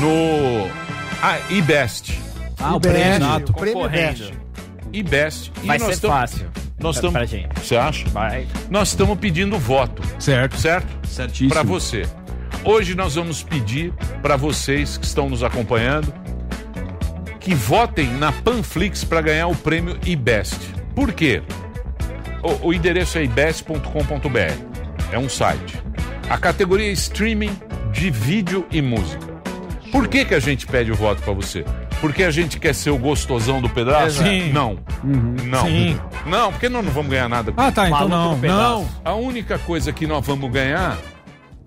no 0.00 0.68
ah, 1.22 1.38
IBEST. 1.50 2.18
Ah, 2.58 2.74
o 2.74 2.76
IBEST, 2.76 3.18
prêmio. 3.18 3.44
o 3.48 3.88
prêmio. 3.88 4.32
IBEST. 4.92 5.52
E 5.62 5.66
Vai 5.66 5.78
nós 5.78 5.88
ser 5.88 5.94
estamos- 5.94 6.16
fácil. 6.16 6.46
Nós 6.78 6.96
estamos. 6.96 7.12
pra 7.12 7.24
gente. 7.24 7.48
Você 7.60 7.76
acha? 7.76 8.08
Vai. 8.10 8.46
Nós 8.68 8.88
estamos 8.88 9.16
pedindo 9.18 9.56
voto. 9.58 10.02
Certo. 10.18 10.56
Certo? 10.58 11.06
Certíssimo. 11.06 11.50
Para 11.50 11.62
você. 11.62 12.02
Hoje 12.64 12.94
nós 12.94 13.14
vamos 13.14 13.42
pedir 13.42 13.92
para 14.20 14.36
vocês 14.36 14.96
que 14.96 15.06
estão 15.06 15.28
nos 15.28 15.42
acompanhando 15.42 16.12
que 17.40 17.54
votem 17.54 18.06
na 18.18 18.30
Panflix 18.30 19.02
para 19.02 19.20
ganhar 19.20 19.48
o 19.48 19.54
prêmio 19.54 19.98
IBEST. 20.06 20.58
Por 20.94 21.12
quê? 21.12 21.42
O, 22.42 22.68
o 22.68 22.74
endereço 22.74 23.18
é 23.18 23.24
ibest.com.br. 23.24 24.71
É 25.12 25.18
um 25.18 25.28
site. 25.28 25.80
A 26.28 26.38
categoria 26.38 26.88
é 26.88 26.92
streaming 26.92 27.56
de 27.92 28.10
vídeo 28.10 28.66
e 28.70 28.80
música. 28.80 29.32
Por 29.90 30.08
que, 30.08 30.24
que 30.24 30.34
a 30.34 30.40
gente 30.40 30.66
pede 30.66 30.90
o 30.90 30.94
voto 30.94 31.22
para 31.22 31.34
você? 31.34 31.64
Porque 32.00 32.24
a 32.24 32.30
gente 32.30 32.58
quer 32.58 32.74
ser 32.74 32.90
o 32.90 32.98
gostosão 32.98 33.60
do 33.60 33.68
pedaço? 33.68 34.22
Sim. 34.22 34.50
Não. 34.52 34.78
Não. 35.44 35.66
Sim. 35.66 36.00
Não, 36.26 36.50
porque 36.50 36.68
nós 36.68 36.84
não 36.84 36.90
vamos 36.90 37.10
ganhar 37.10 37.28
nada 37.28 37.52
com 37.52 37.60
Ah, 37.60 37.70
tá, 37.70 37.88
então 37.88 38.08
não. 38.08 38.36
Não. 38.38 38.88
a 39.04 39.14
única 39.14 39.58
coisa 39.58 39.92
que 39.92 40.06
nós 40.06 40.26
vamos 40.26 40.50
ganhar 40.50 40.98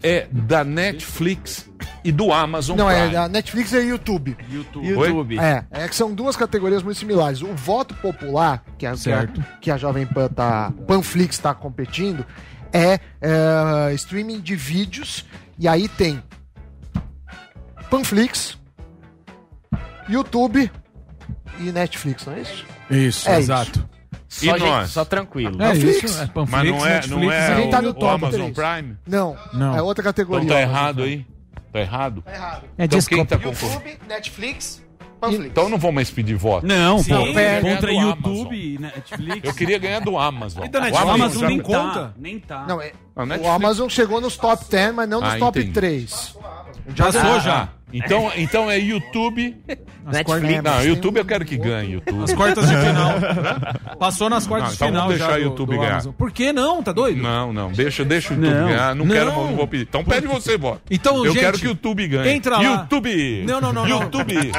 é 0.03 0.27
da 0.31 0.63
Netflix 0.63 1.69
e 2.03 2.11
do 2.11 2.33
Amazon 2.33 2.77
Não, 2.77 2.89
é 2.89 2.99
Prime. 3.01 3.13
da 3.13 3.29
Netflix 3.29 3.71
e 3.71 3.79
YouTube. 3.79 4.35
YouTube. 4.49 5.39
É, 5.39 5.63
é 5.71 5.87
que 5.87 5.95
são 5.95 6.13
duas 6.13 6.35
categorias 6.35 6.83
muito 6.83 6.97
similares. 6.97 7.41
O 7.41 7.53
voto 7.55 7.93
popular, 7.95 8.63
que 8.77 8.85
a, 8.85 8.95
Certo. 8.97 9.43
que 9.61 9.71
a 9.71 9.77
Jovem 9.77 10.05
Pan 10.05 10.27
tá, 10.27 10.71
Panflix 10.87 11.35
está 11.35 11.53
competindo, 11.53 12.25
é, 12.75 12.99
é, 13.21 13.93
streaming 13.93 14.41
de 14.41 14.55
vídeos. 14.55 15.25
E 15.57 15.67
aí 15.67 15.87
tem 15.87 16.21
Panflix, 17.89 18.57
YouTube 20.09 20.69
e 21.59 21.71
Netflix, 21.71 22.25
não 22.25 22.33
é 22.33 22.41
isso? 22.41 22.65
Isso, 22.89 23.29
É 23.29 23.39
exato. 23.39 23.89
E 24.41 24.47
Só, 24.47 24.57
gente, 24.57 24.67
nós? 24.67 24.89
só 24.91 25.05
tranquilo. 25.05 25.61
É 25.63 25.69
Panflix. 25.69 26.03
isso. 26.03 26.17
É 26.17 26.19
Mas 26.25 26.29
Panflix, 26.29 26.69
não 26.77 26.85
é, 26.85 26.89
Netflix, 26.95 27.07
não 27.23 27.31
é 27.31 27.47
a 27.47 27.55
gente 27.55 27.71
tá 27.71 27.79
o, 27.79 27.81
no 27.83 27.89
o 27.89 27.93
top 27.93 28.13
Amazon 28.25 28.51
três. 28.51 28.53
Prime? 28.81 28.97
Não, 29.07 29.37
Não. 29.53 29.77
é 29.77 29.81
outra 29.81 30.03
categoria. 30.03 30.43
Então 30.43 30.57
tá 30.57 30.61
errado 30.61 31.03
aí? 31.03 31.25
Tá 31.71 31.79
errado? 31.79 32.23
É 32.27 32.83
Então 32.83 32.99
quem 32.99 33.23
desculpa. 33.23 33.37
tá? 33.37 33.43
YouTube, 33.45 33.97
Netflix, 34.09 34.81
Panflix. 34.81 34.84
Então 35.45 35.69
não 35.69 35.77
vou 35.77 35.91
mais 35.91 36.09
pedir 36.11 36.35
voto. 36.35 36.65
Não, 36.67 36.99
Sim, 36.99 37.13
pô, 37.13 37.67
contra 37.67 37.91
YouTube 37.91 38.55
e 38.55 38.77
Netflix. 38.79 39.41
Eu 39.43 39.53
queria 39.53 39.77
ganhar 39.79 39.99
do 40.01 40.17
Amazon. 40.17 40.65
E 40.65 40.69
da 40.69 40.79
O 40.79 40.81
Netflix? 40.83 41.05
O 41.07 41.09
Amazon 41.09 41.21
Amazon 41.25 41.41
já- 41.41 41.47
nem 41.47 41.59
conta? 41.59 41.99
tá. 41.99 42.13
Nem 42.17 42.39
tá. 42.39 42.65
Não, 42.67 42.81
é, 42.81 42.91
o 43.41 43.47
Amazon 43.49 43.89
chegou 43.89 44.21
nos 44.21 44.37
top 44.37 44.65
10, 44.69 44.93
mas 44.93 45.09
não 45.09 45.21
nos 45.21 45.33
Ah, 45.33 45.37
top 45.37 45.59
entendi. 45.59 45.73
3. 45.73 46.37
Passou 46.97 47.39
já. 47.39 47.69
Então, 47.93 48.31
então 48.35 48.69
é 48.69 48.77
YouTube. 48.77 49.55
Netflix. 50.05 50.63
Não, 50.63 50.83
YouTube 50.83 51.17
eu 51.17 51.25
quero 51.25 51.45
que 51.45 51.57
ganhe. 51.57 51.93
YouTube. 51.93 52.17
Nas 52.17 52.33
quartas 52.33 52.67
de 52.67 52.75
final. 52.75 53.13
Passou 53.97 54.29
nas 54.29 54.45
quartas 54.45 54.69
Não, 54.69 54.71
de 54.71 54.75
então 54.75 54.87
final 54.87 55.03
vamos 55.07 55.17
deixar 55.19 55.39
o 55.39 55.41
YouTube 55.43 55.69
do 55.75 55.77
ganhar. 55.79 55.91
Amazon. 55.93 56.11
Por 56.13 56.31
que 56.31 56.51
não? 56.51 56.83
Tá 56.83 56.91
doido? 56.91 57.21
Não, 57.21 57.53
não, 57.53 57.71
deixa, 57.71 58.03
deixa 58.03 58.33
o 58.33 58.35
YouTube 58.37 58.53
Não. 58.53 58.67
ganhar. 58.67 58.95
Não, 58.95 59.05
Não. 59.05 59.15
quero, 59.15 59.31
não 59.31 59.55
vou 59.55 59.67
pedir. 59.67 59.83
Então 59.83 60.03
pede 60.03 60.27
você, 60.27 60.57
voto. 60.57 60.81
Então, 60.91 61.17
eu 61.25 61.31
gente, 61.31 61.39
quero 61.41 61.57
que 61.57 61.67
o 61.67 61.69
YouTube 61.69 62.07
ganhe. 62.07 62.29
entra 62.35 62.57
lá. 62.57 62.63
YouTube! 62.63 63.43
Não, 63.47 63.61
não, 63.61 63.71
não, 63.71 63.87
não. 63.87 64.01
YouTube! 64.01 64.51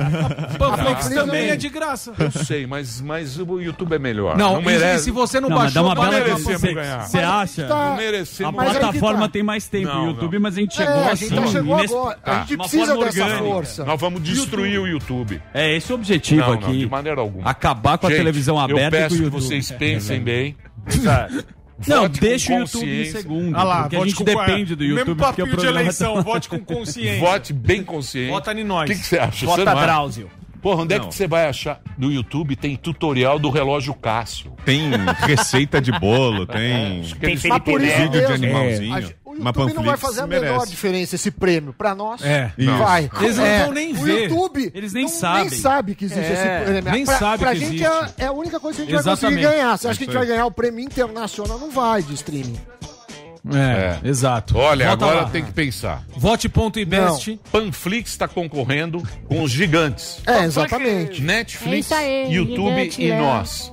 Panflix 0.60 1.08
também 1.10 1.50
é 1.50 1.56
de 1.56 1.70
graça. 1.70 2.14
Eu 2.20 2.30
sei, 2.32 2.68
mas, 2.68 3.02
mas 3.02 3.40
o 3.40 3.60
YouTube 3.60 3.96
é 3.96 4.00
melhor. 4.00 4.38
Não, 4.38 4.56
não 4.56 4.62
merece. 4.62 5.02
e 5.02 5.04
se 5.06 5.12
você 5.12 5.40
não, 5.40 5.50
Não, 5.50 5.58
mas 5.58 5.74
dá 5.74 5.82
baixou, 5.82 5.96
uma 5.98 6.06
não 6.06 6.12
bela 6.12 6.26
merecemos 6.26 6.62
Você 6.62 6.74
ganhar. 6.74 7.08
você 7.08 7.18
acha? 7.20 7.68
Tá- 7.68 7.76
Não 7.76 7.94
A 7.94 7.96
merecemos. 7.98 8.54
Que 8.56 8.72
plataforma 8.72 9.22
tá. 9.22 9.30
tem 9.30 9.42
mais 9.44 9.68
tempo. 9.68 9.88
Não, 9.88 10.04
o 10.04 10.08
YouTube, 10.10 10.34
não. 10.34 10.42
mas 10.42 10.58
a 10.58 10.60
gente 10.60 10.76
chegou 10.76 10.94
É, 10.94 11.08
a 11.08 11.12
assim. 11.12 11.30
gente 11.30 11.36
já 11.42 11.48
chegou 11.48 11.80
ines- 11.80 11.92
agora. 11.92 12.20
A 12.24 12.40
gente 12.40 12.58
precisa 12.58 12.86
dessa 12.98 13.06
orgânica. 13.24 13.38
força. 13.44 13.86
Nós 13.86 14.02
vamos 14.02 14.22
destruir 14.22 14.80
o 14.80 14.88
YouTube. 14.88 15.42
É 15.54 15.76
esse 15.76 15.92
o 15.92 15.96
objetivo 15.96 16.42
Não, 16.42 16.54
aqui. 16.54 16.66
não, 16.66 16.78
de 16.78 16.88
maneira 16.90 17.22
alguma. 17.22 17.50
Acabar 17.50 17.98
com 17.98 18.08
a 18.08 18.10
Gente, 18.10 18.18
televisão 18.20 18.60
aberta 18.60 18.82
Eu 18.82 18.88
e 18.88 18.92
peço 18.92 19.16
que 19.16 19.24
YouTube. 19.24 19.42
vocês 19.42 19.72
pensem 19.72 20.20
bem. 20.22 20.56
Não, 21.88 22.04
Vote 22.04 22.20
com 22.20 22.26
deixa 22.26 22.54
o 22.56 22.60
YouTube 22.60 23.02
em 23.02 23.06
segundo. 23.12 23.56
Ah 23.56 23.64
lá, 23.64 23.82
porque 23.82 23.96
a 23.96 24.00
vote 24.00 24.10
gente 24.12 24.18
com- 24.18 24.24
depende 24.24 24.76
do 24.76 24.84
Mesmo 24.84 25.00
YouTube. 25.00 25.18
Porque 25.18 25.42
o 25.42 25.46
papinho 25.46 25.58
de 25.58 25.68
eleição, 25.68 26.14
tá- 26.16 26.22
vote 26.22 26.50
com 26.50 26.60
consciência. 26.60 27.20
Vote 27.20 27.54
bem 27.54 27.84
consciente. 27.84 28.32
Vota 28.32 28.52
em 28.54 28.64
nós. 28.64 28.90
O 28.90 28.94
que, 28.94 29.00
que 29.00 29.06
você 29.06 29.20
acha? 29.20 29.46
Vota 29.46 29.66
não? 29.76 29.82
Drauzio. 29.82 30.30
Porra, 30.60 30.82
onde 30.82 30.96
é 30.96 31.00
que 31.00 31.06
você 31.06 31.28
vai 31.28 31.48
achar? 31.48 31.80
No 31.98 32.12
YouTube 32.12 32.56
tem 32.56 32.76
tutorial 32.76 33.38
do 33.38 33.50
relógio 33.52 33.94
Cássio. 33.94 34.54
Tem 34.66 34.90
receita 35.20 35.80
de 35.80 35.92
bolo, 36.00 36.48
tem 36.48 37.04
Tem 37.22 37.38
Neto. 37.86 38.02
vídeo 38.02 38.22
de 38.22 38.28
mesmo, 38.28 38.34
animalzinho. 38.58 38.94
o 38.94 39.14
Uma 39.40 39.50
YouTube 39.52 39.74
não 39.74 39.84
vai 39.84 39.98
fazer 39.98 40.22
a 40.22 40.28
menor 40.28 40.42
merece. 40.54 40.70
diferença 40.70 41.16
esse 41.16 41.32
prêmio. 41.32 41.74
Pra 41.74 41.94
nós, 41.96 42.22
É. 42.24 42.52
Isso. 42.58 42.78
vai. 42.78 43.10
Eles 43.22 43.38
não 43.38 43.46
É, 43.46 43.64
vão 43.64 43.72
nem 43.74 43.92
o 43.94 43.96
ver. 43.96 44.30
YouTube 44.30 44.72
Eles 44.74 44.94
nem 44.94 45.04
não, 45.04 45.10
sabem. 45.12 45.50
nem 45.50 45.60
sabe 45.60 45.96
que 45.96 46.06
existe 46.06 46.24
É, 46.24 46.34
esse 46.34 46.66
prêmio. 46.66 46.92
nem 46.92 47.06
pra, 47.06 47.18
sabe 47.20 47.38
pra 47.44 47.54
que 47.54 47.60
gente 47.60 47.84
existe. 47.84 48.14
é, 48.20 48.24
é 48.24 48.28
a 48.28 48.32
única 48.32 48.60
coisa 48.60 48.76
que 48.78 48.82
a 48.82 48.86
gente 48.86 48.94
vai 48.94 49.00
Exatamente. 49.14 49.42
conseguir 49.42 49.56
ganhar. 49.58 49.78
Você 49.78 49.88
acha 49.88 49.92
Isso 49.92 49.98
que 50.00 50.04
a 50.04 50.06
gente 50.08 50.16
aí. 50.18 50.18
vai 50.18 50.28
ganhar 50.28 50.46
o 50.46 50.52
prêmio 50.52 50.80
internacional? 50.84 51.60
Não 51.60 51.72
vai 51.72 52.02
de 52.04 52.14
streaming. 52.14 52.60
É, 53.54 54.00
exato. 54.06 54.58
Olha, 54.58 54.90
Vota 54.90 55.06
agora 55.06 55.22
lá. 55.24 55.30
tem 55.30 55.42
que 55.46 55.54
pensar. 55.54 56.04
Vote.ibest. 56.18 57.40
Panflix 57.50 58.12
está 58.12 58.28
concorrendo 58.28 59.02
com 59.26 59.42
os 59.42 59.52
gigantes. 59.52 60.20
É, 60.28 60.44
exatamente. 60.44 61.22
Netflix, 61.22 61.86
isso 61.86 61.96
aí, 61.96 62.30
YouTube 62.34 62.76
gigante, 62.76 63.02
e 63.04 63.12
é. 63.12 63.18
nós. 63.20 63.72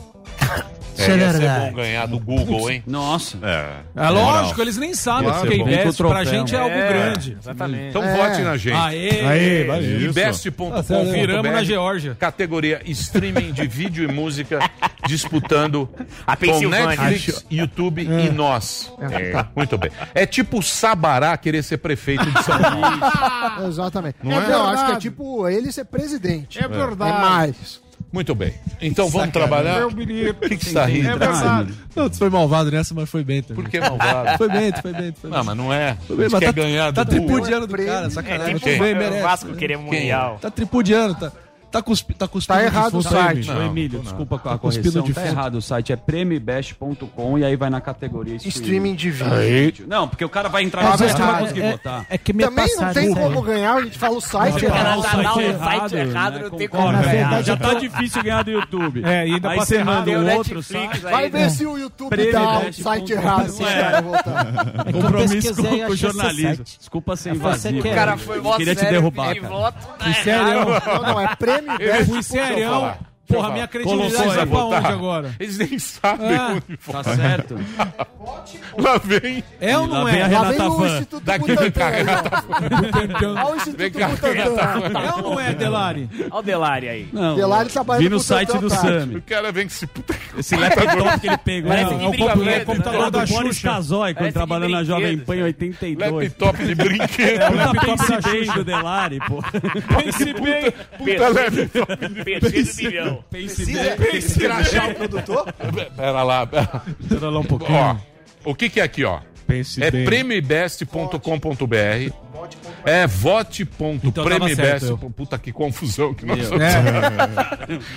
Isso 0.97 1.11
é 1.11 1.17
ia 1.17 1.33
ser 1.33 1.39
verdade. 1.39 1.71
bom 1.71 1.77
ganhar 1.77 2.07
do 2.07 2.19
Google, 2.19 2.71
hein? 2.71 2.83
Nossa. 2.87 3.39
É. 3.43 3.71
É 3.97 4.09
lógico, 4.11 4.61
eles 4.63 4.77
nem 4.77 4.95
sabem 4.95 5.29
Claro, 5.31 5.47
o 5.47 5.51
que 5.51 5.55
é 5.55 5.59
bom. 5.59 5.69
Ibest. 5.69 6.03
Pra 6.03 6.25
gente 6.25 6.55
é 6.55 6.59
algo 6.59 6.75
É, 6.75 6.89
grande. 6.89 7.37
Exatamente. 7.41 7.89
Então 7.89 8.03
É. 8.05 8.17
vote 8.17 8.43
na 8.43 8.57
gente. 8.57 8.77
Aê! 8.77 9.65
Valeu. 9.65 9.99
Isso. 10.01 10.11
Ibest.com.br 10.19 10.83
Viramos 11.13 11.51
na 11.53 11.65
Geórgia. 11.65 12.17
Categoria 12.19 12.81
streaming 12.87 13.53
de 13.53 13.67
vídeo 13.67 14.09
e 14.09 14.13
música 14.13 14.59
disputando 15.07 15.89
A 16.27 16.37
com. 16.37 16.69
Netflix, 16.69 17.45
YouTube 17.51 18.03
e 18.03 18.31
nós. 18.31 18.93
É, 19.01 19.45
Muito 19.55 19.77
bem. 19.79 19.91
É 20.15 20.25
tipo 20.27 20.59
o 20.59 20.63
Sabará 20.63 21.37
querer 21.37 21.63
ser 21.63 21.79
prefeito 21.79 22.25
de 22.25 22.43
São 22.43 22.59
Paulo. 22.61 23.67
Exatamente. 23.69 24.17
Não 24.23 24.41
é? 24.41 24.53
eu 24.53 24.63
acho 24.63 24.87
que 24.87 24.93
é 24.93 24.97
tipo 24.99 25.49
ele 25.49 25.71
ser 25.73 25.85
presidente. 25.85 26.59
É 26.63 26.69
verdade. 26.69 27.17
É 27.17 27.21
mais. 27.21 27.81
Muito 28.15 28.33
bem. 28.33 28.55
Então 28.81 29.09
vamos 29.09 29.31
trabalhar. 29.33 29.79
Meu 29.81 29.89
O 29.89 29.93
menino. 29.93 30.33
que, 30.35 30.57
que 30.57 30.65
você 30.65 30.69
está 30.71 30.85
rindo? 30.87 31.09
É 31.09 31.17
verdade. 31.19 31.75
Não, 31.97 32.09
tu 32.09 32.17
foi 32.17 32.31
malvado 32.31 32.71
nessa, 32.71 32.95
mas 32.95 33.11
foi 33.11 33.25
bem 33.25 33.43
também. 33.43 33.61
Por 33.65 33.69
que 33.69 33.81
malvado? 33.81 34.39
Foi 34.39 34.49
bem, 34.49 34.71
foi 34.81 34.93
bem, 34.93 35.13
foi 35.21 35.29
bem. 35.31 35.39
Não, 35.39 35.45
mas 35.45 35.57
não 35.57 35.73
é. 35.73 35.97
Foi 36.07 36.17
bem, 36.17 36.29
mas 36.31 36.39
quer 36.39 36.47
tá, 36.47 36.53
ganhar 36.53 36.93
tá 36.93 37.03
do 37.03 37.11
Google. 37.11 37.27
tripudiando 37.27 37.67
do 37.67 37.77
cara, 37.77 38.07
É 38.07 38.11
sacanagem. 38.11 38.55
tipo 38.55 38.69
Muito 38.69 38.83
bem, 38.83 38.95
o 38.95 38.97
merece. 38.97 39.23
Vasco 39.23 39.49
né? 39.49 39.57
querer 39.57 39.79
mundial. 39.79 40.39
Tá 40.41 40.49
tripudiando, 40.49 41.15
tá, 41.17 41.33
tá, 41.75 41.83
cuspi, 41.83 42.15
tá 42.15 42.29
cuspindo 42.29 42.59
Tá 42.59 42.65
errado 42.65 42.95
o 42.95 42.99
aí, 42.99 43.03
site. 43.03 43.49
Não, 43.49 43.63
Emílio, 43.67 43.99
não. 43.99 44.05
desculpa 44.05 44.39
com 44.39 44.49
a 44.49 44.59
cuspindo 44.59 44.93
correção. 44.93 45.03
de 45.03 45.13
Tá 45.13 45.21
fundo. 45.23 45.31
errado. 45.33 45.55
O 45.57 45.63
site 45.63 45.93
é 45.93 45.97
premibest.com 45.97 47.39
e 47.39 47.45
aí 47.45 47.57
vai 47.57 47.69
na 47.71 47.81
categoria 47.81 48.37
Streaming 48.37 48.95
de 48.95 49.11
vídeo. 49.11 49.87
Não, 49.89 50.07
porque 50.09 50.25
o 50.25 50.29
cara 50.29 50.49
vai 50.49 50.63
entrar 50.63 50.83
É 50.95 50.97
site 50.97 51.11
e 51.11 51.13
não 51.13 51.19
vai 51.19 51.27
verdade. 51.27 51.43
conseguir 51.49 51.71
votar. 51.73 52.07
É 52.09 52.19
que 52.19 52.33
me 52.33 52.45
Também 52.45 52.77
não 52.77 52.93
tem 52.93 53.09
aí. 53.09 53.15
como 53.15 53.43
ganhar, 53.43 53.75
a 53.75 53.81
gente 53.83 53.99
fala 53.99 54.15
o 54.17 54.21
site 54.21 54.65
errado. 54.65 54.99
o 54.99 55.03
Tá, 55.03 55.11
site 55.11 55.23
tá, 55.25 55.35
o 55.35 55.41
errado, 55.41 55.81
site 55.91 55.95
errado, 55.97 56.35
né, 56.35 56.43
não 56.43 56.51
tem 56.59 56.69
como 56.69 56.93
ganhar. 56.93 57.43
Já 57.43 57.57
tá 57.57 57.75
difícil 57.75 58.23
ganhar 58.25 58.45
do 58.45 58.51
YouTube. 58.51 59.03
É, 59.05 59.27
e 59.29 59.35
ainda 59.35 59.51
aí 59.51 59.59
você 59.59 59.75
errado. 59.77 59.87
manda 60.07 60.11
um 60.11 60.37
outro 60.37 60.55
Netflix 60.57 60.67
site. 60.67 61.07
aí. 61.07 61.13
Vai 61.13 61.31
ver 61.31 61.51
se 61.51 61.67
o 61.67 61.77
YouTube 61.79 62.33
dá 62.33 62.59
o 62.69 62.73
site 62.73 63.13
errado. 63.13 63.53
É 64.87 64.93
Compromisso 64.93 65.55
com, 65.57 65.93
o 65.93 65.97
jornalismo. 65.97 66.65
Desculpa 66.65 67.17
ser 67.17 67.35
invasivo. 67.35 67.79
O 67.81 67.95
cara 67.95 68.17
foi 68.17 68.41
Queria 68.57 68.75
te 68.75 68.85
derrubar, 68.87 69.35
cara. 69.35 69.73
tá 69.73 70.13
sério. 70.23 70.49
errado. 70.69 70.83
Não, 70.87 71.03
não, 71.03 71.21
é 71.21 71.35
prêmio 71.37 71.64
Fui 71.65 71.79
Best. 71.79 72.23
serião. 72.25 72.97
Porra, 73.27 73.51
minha 73.53 73.67
credibilidade 73.67 74.29
vai 74.29 74.47
pra 74.47 74.65
onde 74.65 74.87
agora? 74.87 75.35
Eles 75.41 75.59
nem 75.59 75.79
sabem 75.79 76.37
Ah, 76.37 76.53
onde 76.53 76.77
foi. 76.79 76.95
Tá 76.95 77.05
certo. 77.05 77.57
Lá 78.79 78.99
vem. 78.99 79.43
É 79.61 79.79
ou 79.79 79.87
não 79.87 80.05
Lá 80.05 80.11
vem 80.11 80.23
a 80.23 80.27
é? 80.27 80.39
Lá 80.39 80.51
vem 80.51 80.61
o. 80.61 80.87
Instituto 80.87 81.21
Daqui 81.25 81.55
vem 81.55 81.71
cá, 81.71 81.91
Butantan. 81.91 81.97
Renata. 81.97 82.45
Olha 83.45 83.47
o 83.47 83.77
Vem 83.77 83.87
Instituto. 83.89 84.09
Butantan. 84.11 85.01
É 85.01 85.13
ou 85.15 85.23
não 85.23 85.41
é, 85.41 85.55
Delari? 85.55 86.09
Olha 86.31 86.35
o 86.35 86.43
Delari 86.43 86.89
aí. 86.89 87.09
Não, 87.13 87.37
Delari 87.37 87.69
trabalha 87.71 88.01
vi 88.01 88.09
no 88.09 88.17
no 88.17 88.21
site 88.21 88.59
do. 88.59 88.71
Sami. 88.71 89.17
O 89.17 89.23
cara 89.23 89.53
vem 89.53 89.67
que 89.67 89.73
se 89.73 89.87
puta. 89.87 90.15
Esse 90.37 90.57
laptop 90.57 91.21
que 91.21 91.27
ele 91.29 91.39
pegou. 91.39 91.71
Parece 91.71 91.95
é 91.95 91.97
de 91.99 92.05
o 92.05 92.11
brinquedo, 92.11 92.29
computador, 92.35 92.65
computador 92.65 93.05
do 93.05 93.19
da 93.19 93.27
Boris 93.27 93.57
Xuxa. 93.57 93.69
Casoy, 93.69 94.15
quando 94.15 94.27
de 94.27 94.33
trabalhou 94.33 94.69
na 94.69 94.79
brinquedo. 94.79 95.01
Jovem 95.01 95.19
Pan 95.19 95.37
em 95.37 95.43
82. 95.45 96.13
Laptop 96.13 96.65
de 96.65 96.75
brinquedo. 96.75 97.41
Laptop 97.55 97.75
da 97.75 97.81
pense 97.85 98.31
bem 98.31 98.45
Xuxa. 98.45 98.53
do 98.55 98.65
Delari, 98.65 99.19
pô. 99.21 99.43
Pense 99.97 100.25
bem. 100.35 100.73
Puta 100.99 101.29
laptop. 101.29 102.41
PC 102.41 102.91
do 103.03 103.14
milhão. 103.15 103.25
Pense 103.31 103.65
bem. 103.67 104.17
Escrachar 104.17 104.91
o 104.91 104.95
produtor? 104.95 105.53
Pera 105.97 106.23
lá. 106.23 106.47
pera. 106.47 106.83
Espera 107.01 107.31
lá 107.31 107.41
um 107.41 107.45
pouquinho. 107.45 107.79
Ó, 107.79 107.97
o 108.51 108.55
que 108.55 108.69
que 108.69 108.81
é 108.81 108.83
aqui, 108.85 109.05
ó? 109.05 109.21
Pense 109.47 109.83
É 109.83 109.91
bem. 109.91 110.07
premibest.com.br 110.07 111.77
É 112.87 113.03
Então 113.05 113.09
vote.premibest. 113.09 114.57
certo, 114.87 115.11
Puta 115.15 115.39
que 115.39 115.53
confusão 115.53 116.15
que 116.15 116.25
nós 116.25 116.51
É. 116.51 116.55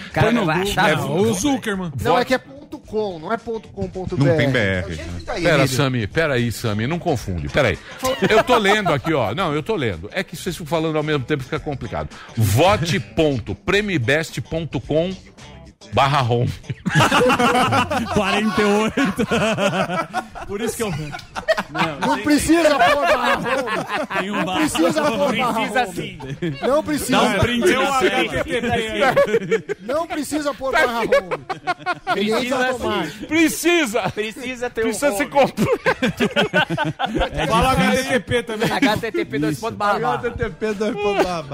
O 0.09 0.11
cara 0.11 0.31
no 0.31 0.45
vai 0.45 0.61
achar. 0.63 0.89
É, 0.91 0.95
O 0.97 1.33
Zuckerman. 1.33 1.91
Não, 2.01 2.17
é 2.19 2.25
que 2.25 2.33
é 2.35 2.41
.com, 2.87 3.19
não 3.19 3.31
é 3.31 3.37
ponto 3.37 3.67
.com.br. 3.69 4.15
Não 4.17 4.37
tem 4.37 4.47
É 4.47 4.81
BR. 4.81 4.95
que 4.95 5.23
tá 5.25 5.33
aí, 5.33 5.43
Pera, 5.43 5.55
Emílio. 5.55 5.67
Sami, 5.75 6.07
pera 6.07 6.33
aí, 6.35 6.51
Sami, 6.51 6.87
não 6.87 6.97
confunde. 6.99 7.47
Pera 7.49 7.67
aí. 7.69 7.77
Eu 8.29 8.43
tô 8.43 8.57
lendo 8.57 8.91
aqui, 8.93 9.13
ó. 9.13 9.33
Não, 9.35 9.53
eu 9.53 9.61
tô 9.61 9.75
lendo. 9.75 10.09
É 10.13 10.23
que 10.23 10.35
vocês 10.35 10.55
falando 10.57 10.95
ao 10.97 11.03
mesmo 11.03 11.23
tempo 11.25 11.43
fica 11.43 11.59
complicado. 11.59 12.09
Vote.premibest.com 12.35 15.15
barra 15.93 16.21
home. 16.21 16.51
48. 18.13 19.25
Por 20.47 20.61
isso 20.61 20.77
que 20.77 20.83
eu. 20.83 20.91
Não 22.01 22.17
precisa 22.23 22.69
pôr 22.79 23.01
barra 23.01 23.37
home. 23.37 24.17
Tem 24.19 24.31
um 24.31 24.45
bar. 24.45 24.57
Precisa 24.57 25.03
pôr 25.03 25.35
barra 25.37 25.53
Precisa 25.53 25.83
home. 25.83 25.93
sim. 25.95 26.17
Não 26.65 26.83
precisa. 26.83 27.11
Dá 27.11 27.21
um 27.23 27.39
print 27.39 27.63
Tem 27.67 27.77
um 27.77 27.83
na 27.83 27.99
tela. 27.99 28.21
HTTP 28.21 28.71
aí. 28.71 29.01
Não 29.81 30.07
precisa 30.07 30.53
pôr 30.53 30.71
barra 30.71 30.99
home. 31.01 31.11
Precisa 32.13 32.67
automático. 32.67 33.25
Precisa! 33.27 34.01
Precisa 34.11 34.69
ter 34.69 34.81
um. 34.81 34.83
Precisa 34.85 35.11
se 35.11 35.23
home. 35.23 35.31
comprar. 35.31 35.65
Fala 37.47 37.71
HTTP 37.73 38.43
também. 38.43 38.69
HTTP 38.71 39.39
dois 39.39 39.59
pontos 39.59 39.77
barra 39.77 39.99
barra. 39.99 40.13
HTTP 40.29 40.73
dois 40.73 40.95
pontos 41.03 41.23
barra. 41.23 41.45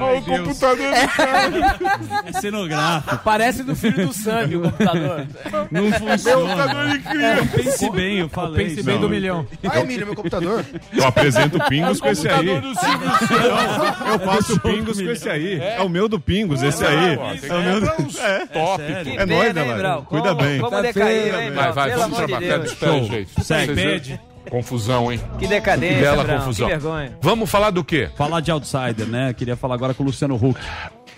Olha 0.00 0.18
o 0.18 0.24
computador 0.24 0.76
do 0.76 1.08
cara. 1.16 1.93
É 2.26 2.32
cenográfico. 2.40 3.18
Parece 3.24 3.62
do 3.62 3.74
filho 3.76 4.06
do 4.06 4.12
Sangue 4.12 4.56
o 4.56 4.62
computador. 4.62 5.26
Não 5.70 5.92
funciona. 5.92 6.54
Computador 6.54 6.96
incrível. 6.96 7.46
Pense 7.54 7.90
bem, 7.90 8.18
eu 8.18 8.28
falei. 8.28 8.64
Pense 8.66 8.82
bem 8.82 8.94
Não. 8.94 9.02
do 9.02 9.08
milhão. 9.08 9.46
Ah, 9.68 9.80
Emílio, 9.80 10.06
meu 10.06 10.14
computador. 10.14 10.64
Eu 10.92 11.06
apresento 11.06 11.56
o 11.58 11.68
Pingos 11.68 12.00
com 12.00 12.08
esse 12.08 12.28
aí. 12.28 12.48
Eu 12.48 14.18
faço 14.20 14.54
o 14.54 14.60
Pingos 14.60 15.00
com 15.00 15.10
esse 15.10 15.28
aí. 15.28 15.60
É 15.60 15.80
o 15.82 15.88
meu 15.88 16.08
do 16.08 16.18
Pingos, 16.20 16.62
esse 16.62 16.84
aí. 16.84 17.16
Que 17.38 17.46
É 17.46 17.54
o 17.54 17.62
meu 17.62 17.80
do... 17.80 17.86
É, 18.20 18.46
top. 18.46 18.82
Que 19.04 19.16
É 19.18 19.26
nóis, 19.26 19.52
Brau? 19.52 19.76
Brau? 19.78 20.02
Cuida 20.04 20.34
bem. 20.34 20.58
Como 20.60 20.70
Tá 20.70 20.82
decaiu, 20.82 21.06
feio, 21.06 21.40
hein, 21.40 21.50
Vai, 21.50 21.62
Brau? 21.62 21.72
vai, 21.74 21.88
Pelo 21.90 22.00
vamos 22.02 22.18
trabalhar. 22.18 22.60
Gente. 22.66 23.44
Segue. 23.44 24.20
Confusão, 24.50 25.10
hein? 25.10 25.20
Que 25.38 25.46
decadência, 25.46 26.00
Bela 26.00 26.22
Brau. 26.24 26.38
confusão. 26.40 26.66
Que 26.68 26.72
vergonha. 26.74 27.16
Vamos 27.22 27.50
falar 27.50 27.70
do 27.70 27.82
quê? 27.82 28.10
Falar 28.16 28.40
de 28.40 28.50
outsider, 28.50 29.06
né? 29.06 29.32
Queria 29.32 29.56
falar 29.56 29.74
agora 29.74 29.94
com 29.94 30.02
o 30.02 30.06
Luciano 30.06 30.34
Huck. 30.36 30.60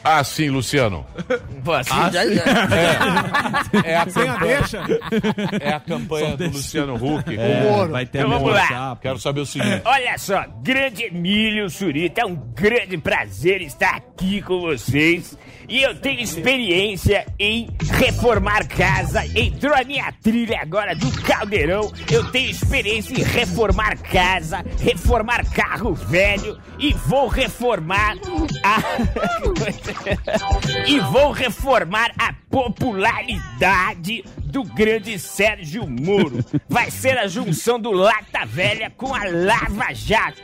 Ah, 0.08 0.22
sim, 0.24 0.50
Luciano. 0.50 1.04
Pô, 1.64 1.72
assim 1.72 1.90
já, 2.12 2.26
já. 2.26 2.42
É 3.84 3.96
a 3.96 4.08
Sem 4.08 4.28
a 4.28 4.32
campanha, 4.34 4.56
deixa. 4.58 4.84
é 5.60 5.72
a 5.72 5.80
campanha 5.80 6.36
do 6.36 6.44
Luciano 6.48 6.94
Huck. 6.94 7.36
É, 7.36 7.86
vai 7.88 8.06
ter 8.06 8.18
Então 8.18 8.30
vamos 8.30 8.52
lá. 8.52 8.66
chapa. 8.68 9.00
Quero 9.02 9.18
saber 9.18 9.40
o 9.40 9.46
seguinte. 9.46 9.82
Olha 9.84 10.16
só, 10.18 10.44
grande 10.62 11.04
Emílio 11.04 11.68
Surita, 11.68 12.20
é 12.20 12.26
um 12.26 12.36
grande 12.36 12.96
prazer 12.98 13.62
estar 13.62 13.96
aqui 13.96 14.40
com 14.42 14.60
vocês. 14.60 15.36
E 15.68 15.82
eu 15.82 15.96
tenho 15.96 16.20
experiência 16.20 17.26
em 17.40 17.68
reformar 17.94 18.68
casa. 18.68 19.26
Entrou 19.36 19.74
a 19.74 19.82
minha 19.82 20.12
trilha 20.22 20.60
agora 20.62 20.94
do 20.94 21.10
caldeirão. 21.22 21.92
Eu 22.08 22.30
tenho 22.30 22.48
experiência 22.48 23.12
em 23.18 23.24
reformar 23.24 23.98
casa, 23.98 24.64
reformar 24.80 25.44
carro 25.50 25.92
velho 25.92 26.56
e 26.78 26.92
vou 26.94 27.26
reformar 27.26 28.14
a. 28.62 28.76
e 30.86 30.98
vou 31.00 31.30
reformar 31.30 32.12
a 32.18 32.34
popularidade 32.50 34.24
do 34.44 34.64
grande 34.64 35.18
Sérgio 35.18 35.86
Moro. 35.86 36.44
Vai 36.68 36.90
ser 36.90 37.18
a 37.18 37.26
junção 37.26 37.78
do 37.78 37.90
Lata 37.90 38.44
Velha 38.46 38.90
com 38.90 39.14
a 39.14 39.24
Lava 39.24 39.92
Jato. 39.92 40.40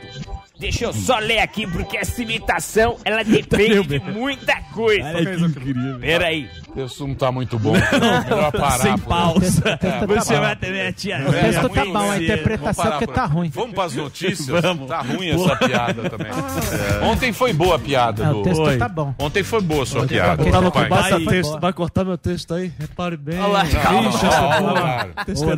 Deixa 0.59 0.85
eu 0.85 0.93
só 0.93 1.17
ler 1.17 1.39
aqui, 1.39 1.65
porque 1.65 1.97
essa 1.97 2.21
imitação, 2.21 2.95
ela 3.03 3.23
depende 3.25 3.83
de 3.87 3.99
muita 3.99 4.55
coisa. 4.71 5.03
Olha 5.09 5.35
que 5.35 5.43
incrível. 5.43 5.99
Peraí. 5.99 6.49
Isso 6.75 7.07
não 7.07 7.15
tá 7.15 7.31
muito 7.31 7.57
bom. 7.59 7.73
Melhor 8.23 8.51
parar. 8.51 8.77
Sem 8.79 8.97
pausa. 8.99 9.77
tá 9.77 10.05
Você 10.05 10.39
vai 10.39 10.55
ter 10.55 10.71
minha 10.71 10.93
tia. 10.93 11.17
O 11.27 11.31
texto 11.31 11.69
tá 11.69 11.85
bom, 11.85 11.91
a? 11.91 11.93
Vamos 11.93 12.21
interpretação 12.23 12.83
parar 12.85 12.99
que 12.99 13.05
por- 13.07 13.13
tá 13.15 13.25
ruim. 13.25 13.49
Vamos 13.49 13.73
pras 13.73 13.95
notícias? 13.95 14.47
Vamos. 14.61 14.87
Tá 14.87 15.01
ruim 15.01 15.29
essa 15.29 15.55
piada 15.55 16.09
também. 16.09 16.31
Ontem 17.03 17.33
foi 17.33 17.51
boa 17.53 17.75
a 17.75 17.79
piada 17.79 18.27
Ah, 18.27 18.31
do... 18.31 18.39
o 18.39 18.43
texto 18.43 18.77
tá 18.77 18.89
bom. 18.89 19.15
Ontem 19.19 19.43
foi 19.43 19.61
boa 19.61 19.83
a 19.83 19.85
sua 19.85 20.07
piada. 20.07 20.43
Tá 20.45 20.61
Vai. 21.59 21.73
cortar 21.73 22.05
meu 22.05 22.17
texto 22.17 22.53
aí? 22.53 22.71
Repare 22.79 23.17
bem. 23.17 23.39
Olha 23.39 23.47
lá, 23.47 23.63
é. 23.65 25.23
Texto 25.25 25.49
é 25.49 25.55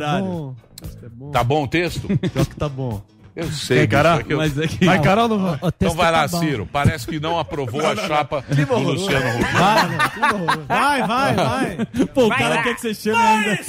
bom. 1.10 1.30
Tá 1.32 1.44
bom 1.44 1.64
o 1.64 1.68
texto? 1.68 2.08
Pior 2.18 2.46
que 2.46 2.56
tá 2.56 2.68
bom. 2.68 3.02
Eu 3.36 3.46
sei. 3.52 3.86
Cara? 3.86 4.16
é 4.16 4.22
que 4.22 4.32
eu- 4.32 4.38
Mas 4.38 4.58
é 4.58 4.66
que... 4.66 4.82
Vai, 4.84 5.00
Carol, 5.02 5.28
não 5.28 5.38
vai? 5.38 5.58
O 5.60 5.68
Então 5.68 5.92
vai 5.94 6.10
lá, 6.10 6.26
tá. 6.26 6.38
Ciro. 6.38 6.66
Parece 6.72 7.06
que 7.06 7.20
não 7.20 7.38
aprovou 7.38 7.86
a 7.86 7.94
chapa 7.94 8.42
do 8.48 8.78
Luciano 8.78 9.26
Huck. 9.38 10.66
Vai, 10.66 11.02
vai, 11.06 11.34
vai. 11.34 11.76
Pô, 12.14 12.24
o 12.24 12.28
Vai 12.30 12.38
cara 12.38 12.54
lá. 12.56 12.62
quer 12.62 12.74
que 12.74 12.80
você 12.80 12.94
chame 12.94 13.18
ainda. 13.22 13.62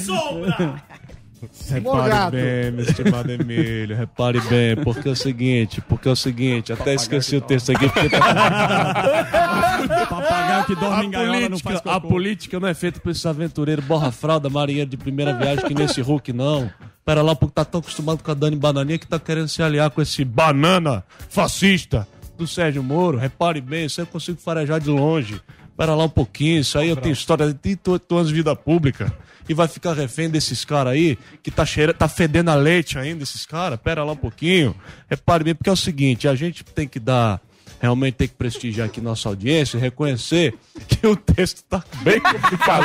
Repare 1.68 1.80
Morgado. 1.80 2.36
bem, 2.36 2.70
meu 2.72 2.84
estimado 2.84 3.30
Emílio, 3.30 3.96
repare 3.96 4.40
bem, 4.42 4.76
porque 4.76 5.08
é 5.08 5.12
o 5.12 5.16
seguinte, 5.16 5.80
porque 5.80 6.08
é 6.08 6.12
o 6.12 6.16
seguinte, 6.16 6.72
até 6.72 6.94
esqueci 6.94 7.36
o 7.36 7.40
texto 7.40 7.72
aqui, 7.72 7.88
porque 7.88 8.08
tá... 8.10 8.18
Papagaio 10.08 10.64
que 10.64 10.74
dorme 10.74 11.06
em 11.06 11.14
a 11.14 11.48
não 11.48 11.58
política, 11.58 11.70
faz 11.70 11.82
a 11.84 12.00
política 12.00 12.60
não 12.60 12.68
é 12.68 12.74
feita 12.74 13.00
por 13.00 13.10
esse 13.10 13.26
aventureiro 13.28 13.82
borra-fralda, 13.82 14.48
marinheiro 14.50 14.90
de 14.90 14.96
primeira 14.96 15.32
viagem 15.32 15.64
que 15.64 15.74
nesse 15.74 16.00
Hulk, 16.00 16.32
não. 16.32 16.70
Pera 17.04 17.22
lá, 17.22 17.34
porque 17.34 17.54
tá 17.54 17.64
tão 17.64 17.80
acostumado 17.80 18.22
com 18.22 18.30
a 18.30 18.34
Dani 18.34 18.56
Bananinha 18.56 18.98
que 18.98 19.06
tá 19.06 19.18
querendo 19.18 19.48
se 19.48 19.62
aliar 19.62 19.90
com 19.90 20.02
esse 20.02 20.24
banana 20.24 21.02
fascista 21.30 22.06
do 22.36 22.46
Sérgio 22.46 22.82
Moro. 22.82 23.16
Repare 23.16 23.60
bem, 23.60 23.86
isso 23.86 24.00
aí 24.00 24.06
eu 24.06 24.10
consigo 24.10 24.38
farejar 24.38 24.80
de 24.80 24.90
longe. 24.90 25.40
Pera 25.76 25.94
lá 25.94 26.04
um 26.04 26.08
pouquinho, 26.08 26.60
isso 26.60 26.78
aí 26.78 26.88
eu 26.88 26.96
tenho 26.96 27.12
história 27.12 27.46
de 27.46 27.54
38 27.54 28.16
anos 28.16 28.28
de 28.28 28.34
vida 28.34 28.54
pública. 28.54 29.12
E 29.48 29.54
vai 29.54 29.66
ficar 29.66 29.94
refém 29.94 30.28
desses 30.28 30.64
caras 30.64 30.92
aí, 30.92 31.18
que 31.42 31.50
tá, 31.50 31.64
cheira, 31.64 31.94
tá 31.94 32.06
fedendo 32.08 32.50
a 32.50 32.54
leite 32.54 32.98
ainda, 32.98 33.22
esses 33.22 33.46
caras. 33.46 33.78
Pera 33.82 34.04
lá 34.04 34.12
um 34.12 34.16
pouquinho. 34.16 34.74
Repare 35.08 35.44
bem, 35.44 35.54
porque 35.54 35.70
é 35.70 35.72
o 35.72 35.76
seguinte, 35.76 36.28
a 36.28 36.34
gente 36.34 36.64
tem 36.64 36.86
que 36.86 37.00
dar 37.00 37.40
realmente 37.80 38.14
tem 38.14 38.28
que 38.28 38.34
prestigiar 38.34 38.86
aqui 38.86 39.00
nossa 39.00 39.28
audiência 39.28 39.76
e 39.76 39.80
reconhecer 39.80 40.54
que 40.86 41.06
o 41.06 41.14
texto 41.16 41.62
tá 41.68 41.82
bem 42.02 42.20
complicado. 42.20 42.84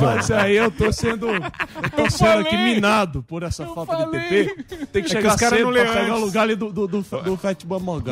Mas 0.00 0.30
aí 0.30 0.56
eu 0.56 0.70
tô 0.70 0.92
sendo, 0.92 1.28
eu 1.28 1.90
tô 1.96 2.10
sendo 2.10 2.40
aqui 2.40 2.56
minado 2.56 3.22
por 3.22 3.42
essa 3.42 3.66
falta 3.66 3.96
de 3.96 4.10
TP. 4.10 4.64
Tem 4.92 5.02
que 5.02 5.02
que 5.02 5.08
chegar 5.08 5.36
caras 5.38 5.58
cedo 5.58 5.70
não 5.70 5.72
pra 5.72 5.84
pegar 5.92 6.00
o 6.02 6.10
antes. 6.12 6.20
lugar 6.22 6.42
ali 6.42 6.54
do, 6.56 6.72
do, 6.72 6.86
do, 6.86 7.00
do. 7.02 7.36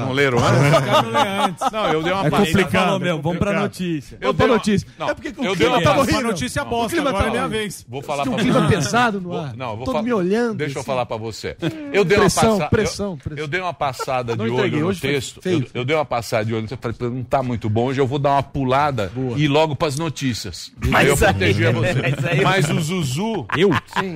Não 0.07 0.13
leram 0.13 0.39
antes? 0.39 1.73
Não, 1.73 1.93
eu 1.93 2.03
dei 2.03 2.13
uma 2.13 2.27
É 2.27 2.31
passada. 2.31 2.47
complicado. 2.53 2.85
Falou, 2.85 3.01
meu, 3.01 3.23
vamos 3.23 3.39
pra 3.39 3.53
notícia. 3.61 4.19
Eu 4.21 4.33
Vamos 4.33 4.37
pra 4.37 4.47
dei 4.47 4.53
uma- 4.53 4.57
notícia. 4.59 4.89
Não, 4.99 5.09
É 5.11 5.15
porque 5.15 5.29
o 5.29 5.45
eu 5.45 5.55
clima 5.57 5.71
uma 5.77 5.83
tá 5.83 5.99
horrível. 5.99 6.23
Notícia 6.23 6.63
O 6.63 6.67
bosta, 6.67 6.89
clima 6.97 7.09
agora 7.11 7.25
tá 7.25 7.29
é 7.31 7.33
minha 7.33 7.49
vez. 7.49 7.85
Vou 7.89 8.03
falar 8.03 8.23
um 8.25 8.33
pra 8.33 8.43
clima 8.43 8.61
você. 8.61 8.75
pesado 8.75 9.21
no 9.21 9.37
ar. 9.37 9.57
Não, 9.57 9.69
vou 9.77 9.85
Todo 9.85 9.93
falar- 9.95 10.03
me 10.03 10.13
olhando. 10.13 10.57
Deixa 10.59 10.77
eu 10.79 10.81
assim. 10.81 10.87
falar 10.87 11.07
pra 11.07 11.17
você. 11.17 11.57
Eu 11.93 12.05
dei 12.05 12.19
Pressão, 12.19 12.43
uma 12.45 12.53
passada. 12.59 12.71
pressão, 12.71 13.11
eu, 13.13 13.17
pressão. 13.17 13.39
eu 13.45 13.49
dei 13.49 13.61
uma 13.61 13.75
passada 13.75 14.37
Não 14.37 14.45
de 14.45 14.51
olho 14.51 14.81
no 14.81 14.87
hoje 14.89 15.01
foi 15.01 15.11
texto. 15.21 15.43
feio. 15.43 15.61
Eu, 15.75 15.81
eu 15.81 15.85
dei 15.85 15.97
uma 15.97 16.05
passada 16.05 16.45
de 16.45 16.55
olho 16.55 16.67
texto. 16.67 16.81
Falei, 16.81 16.97
"Pô, 16.99 17.09
não 17.09 17.23
tá 17.23 17.43
muito 17.43 17.69
bom. 17.69 17.87
Hoje 17.87 18.01
eu 18.01 18.07
vou 18.07 18.19
dar 18.19 18.31
uma 18.33 18.43
pulada 18.43 19.11
e 19.37 19.45
ir 19.45 19.49
logo 19.49 19.75
pras 19.77 19.97
notícias. 19.99 20.73
Aí 20.93 21.07
eu 21.09 21.17
Mas 21.17 21.23
aí- 21.23 21.35
protegia 21.35 21.73
você. 21.73 22.43
mas 22.43 22.71
o 22.71 22.81
Zuzu. 22.81 23.47
Eu? 23.57 23.71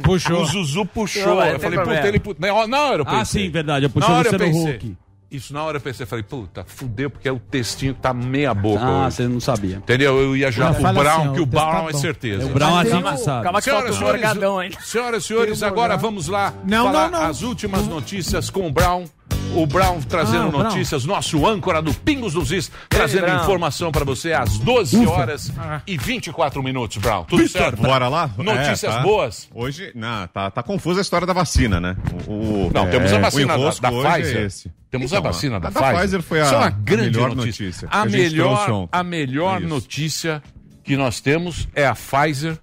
O 0.08 0.44
Zuzu 0.46 0.86
puxou. 0.86 1.36
Não, 1.36 1.46
eu 1.46 1.60
falei, 1.60 1.78
puta, 1.78 2.08
ele. 2.08 2.18
pu- 2.20 2.36
Na 2.38 2.52
hora- 2.54 2.66
na 2.66 2.80
hora 2.80 3.00
eu 3.02 3.04
pensei. 3.06 3.20
Ah, 3.20 3.24
sim, 3.24 3.50
verdade. 3.50 3.84
Eu 3.86 3.88
Na 3.88 3.92
puxei 3.94 4.14
o 4.14 4.18
hora 4.18 4.28
eu 4.28 4.38
pensei. 4.38 4.74
Huck. 4.76 4.96
Isso, 5.30 5.54
na 5.54 5.62
hora 5.64 5.78
eu 5.78 5.80
pensei, 5.80 6.04
falei, 6.04 6.22
puta, 6.22 6.62
fudeu, 6.66 7.08
porque 7.08 7.26
é 7.26 7.32
o 7.32 7.38
textinho 7.38 7.94
que 7.94 8.02
tá 8.02 8.12
meia 8.12 8.52
boca. 8.52 8.84
Ah, 8.84 9.06
hoje. 9.06 9.16
você 9.16 9.26
não 9.26 9.40
sabia. 9.40 9.76
Entendeu? 9.76 10.20
Eu 10.20 10.36
ia 10.36 10.52
já 10.52 10.68
Ah, 10.68 10.72
pro 10.74 10.82
fala 10.82 11.00
Brown, 11.00 11.22
assim, 11.22 11.32
que 11.32 11.40
o 11.40 11.42
o 11.44 11.46
Brown 11.46 11.84
tá 11.84 11.88
é 11.88 11.92
certeza. 11.94 12.44
O 12.44 12.48
Brown 12.50 12.72
um- 12.82 13.16
sabe. 13.16 13.42
Calma 13.44 13.58
que 13.58 13.64
Senhoras 13.64 13.88
e 13.88 13.92
o 13.92 13.98
senhores, 13.98 14.22
hein? 14.22 14.70
senhoras 14.84 15.24
e 15.24 15.26
senhores, 15.26 15.62
agora 15.62 15.96
vamos 15.96 16.28
lá 16.28 16.52
Não, 16.66 16.84
falar 16.84 17.10
não, 17.10 17.18
não. 17.22 17.26
as 17.28 17.40
últimas 17.40 17.88
notícias 17.88 18.50
com 18.50 18.66
o 18.66 18.70
Brown. 18.70 19.06
O 19.54 19.66
Brown 19.66 20.00
trazendo 20.00 20.44
Ah, 20.44 20.48
o 20.48 20.50
Brown. 20.50 20.62
notícias, 20.64 21.04
nosso 21.04 21.46
âncora 21.46 21.82
do 21.82 21.92
Pingos 21.92 22.32
dos 22.32 22.50
Is, 22.50 22.70
trazendo 22.88 23.26
Brown. 23.26 23.42
informação 23.42 23.92
para 23.92 24.02
você 24.02 24.32
às 24.32 24.58
12 24.58 25.06
horas 25.06 25.52
Ah. 25.58 25.82
e 25.86 25.98
24 25.98 26.62
minutos, 26.62 26.96
Brown. 26.96 27.24
Tudo 27.24 27.42
Vitor, 27.42 27.60
certo? 27.62 27.82
bora 27.82 28.08
lá? 28.08 28.30
Notícias 28.38 28.84
É, 28.84 28.88
tá. 28.96 29.00
boas. 29.02 29.48
Hoje, 29.54 29.92
não, 29.94 30.26
tá, 30.28 30.50
tá 30.50 30.62
confusa 30.62 31.00
a 31.00 31.02
história 31.02 31.26
da 31.26 31.34
vacina, 31.34 31.78
né? 31.78 31.96
O, 32.26 32.32
o- 32.32 32.70
Não, 32.72 32.86
é, 32.86 32.90
temos 32.90 33.12
a 33.12 33.18
o 33.18 33.20
vacina 33.20 33.58
da, 33.58 33.70
da 33.70 33.88
é 33.88 34.02
Pfizer. 34.22 34.42
esse. 34.46 34.72
Temos 34.90 35.12
Então, 35.12 35.18
a 35.18 35.20
vacina 35.32 35.60
da, 35.60 35.68
a 35.68 35.72
Pfizer. 35.72 35.94
Pfizer 35.98 36.22
foi 36.22 36.40
a, 36.40 36.44
Isso 36.44 36.54
é 36.54 36.56
uma 36.56 36.66
a 36.66 36.70
grande 36.70 37.10
melhor 37.10 37.34
notícia. 37.36 37.64
notícia. 37.66 37.88
A, 37.90 38.06
melhor, 38.06 38.88
a 38.90 39.02
melhor 39.04 39.60
notícia 39.60 40.42
que 40.82 40.96
nós 40.96 41.20
temos 41.20 41.68
é 41.74 41.86
a 41.86 41.94
Pfizer, 41.94 42.56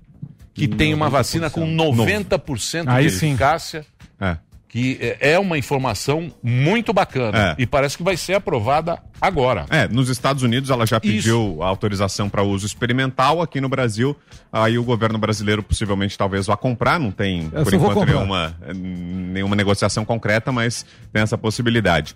que 0.56 0.68
tem 0.68 0.92
uma 0.96 1.08
vacina 1.10 1.52
com 1.52 1.66
90% 1.68 2.84
de 2.86 2.90
Aí 2.90 3.10
sim. 3.12 3.30
eficácia, 3.30 3.86
É. 4.20 4.38
que 4.70 4.98
é 5.02 5.34
é 5.34 5.40
uma 5.40 5.58
informação 5.58 6.32
muito 6.42 6.94
bacana. 6.94 7.56
É. 7.58 7.62
E 7.62 7.66
parece 7.68 7.98
que 7.98 8.04
vai 8.04 8.16
ser 8.16 8.36
aprovada 8.36 9.00
agora. 9.20 9.66
É, 9.70 9.88
nos 9.88 10.08
Estados 10.08 10.44
Unidos 10.44 10.70
ela 10.70 10.86
já 10.86 10.98
Isso. 10.98 11.02
pediu 11.02 11.62
a 11.62 11.68
autorização 11.68 12.30
para 12.30 12.44
uso 12.44 12.66
experimental. 12.66 13.42
Aqui 13.42 13.60
no 13.60 13.68
Brasil, 13.68 14.16
aí 14.54 14.78
o 14.78 14.84
governo 14.84 15.18
brasileiro 15.18 15.62
possivelmente 15.62 16.18
talvez 16.18 16.46
vá 16.46 16.56
comprar. 16.56 17.00
Não 17.00 17.12
tem, 17.12 17.50
Eu 17.52 17.64
por 17.64 17.74
enquanto, 17.74 18.06
nenhuma, 18.06 18.56
nenhuma 18.74 19.56
negociação 19.56 20.06
concreta, 20.06 20.52
mas 20.52 20.86
tem 21.12 21.22
essa 21.22 21.38
possibilidade. 21.38 22.16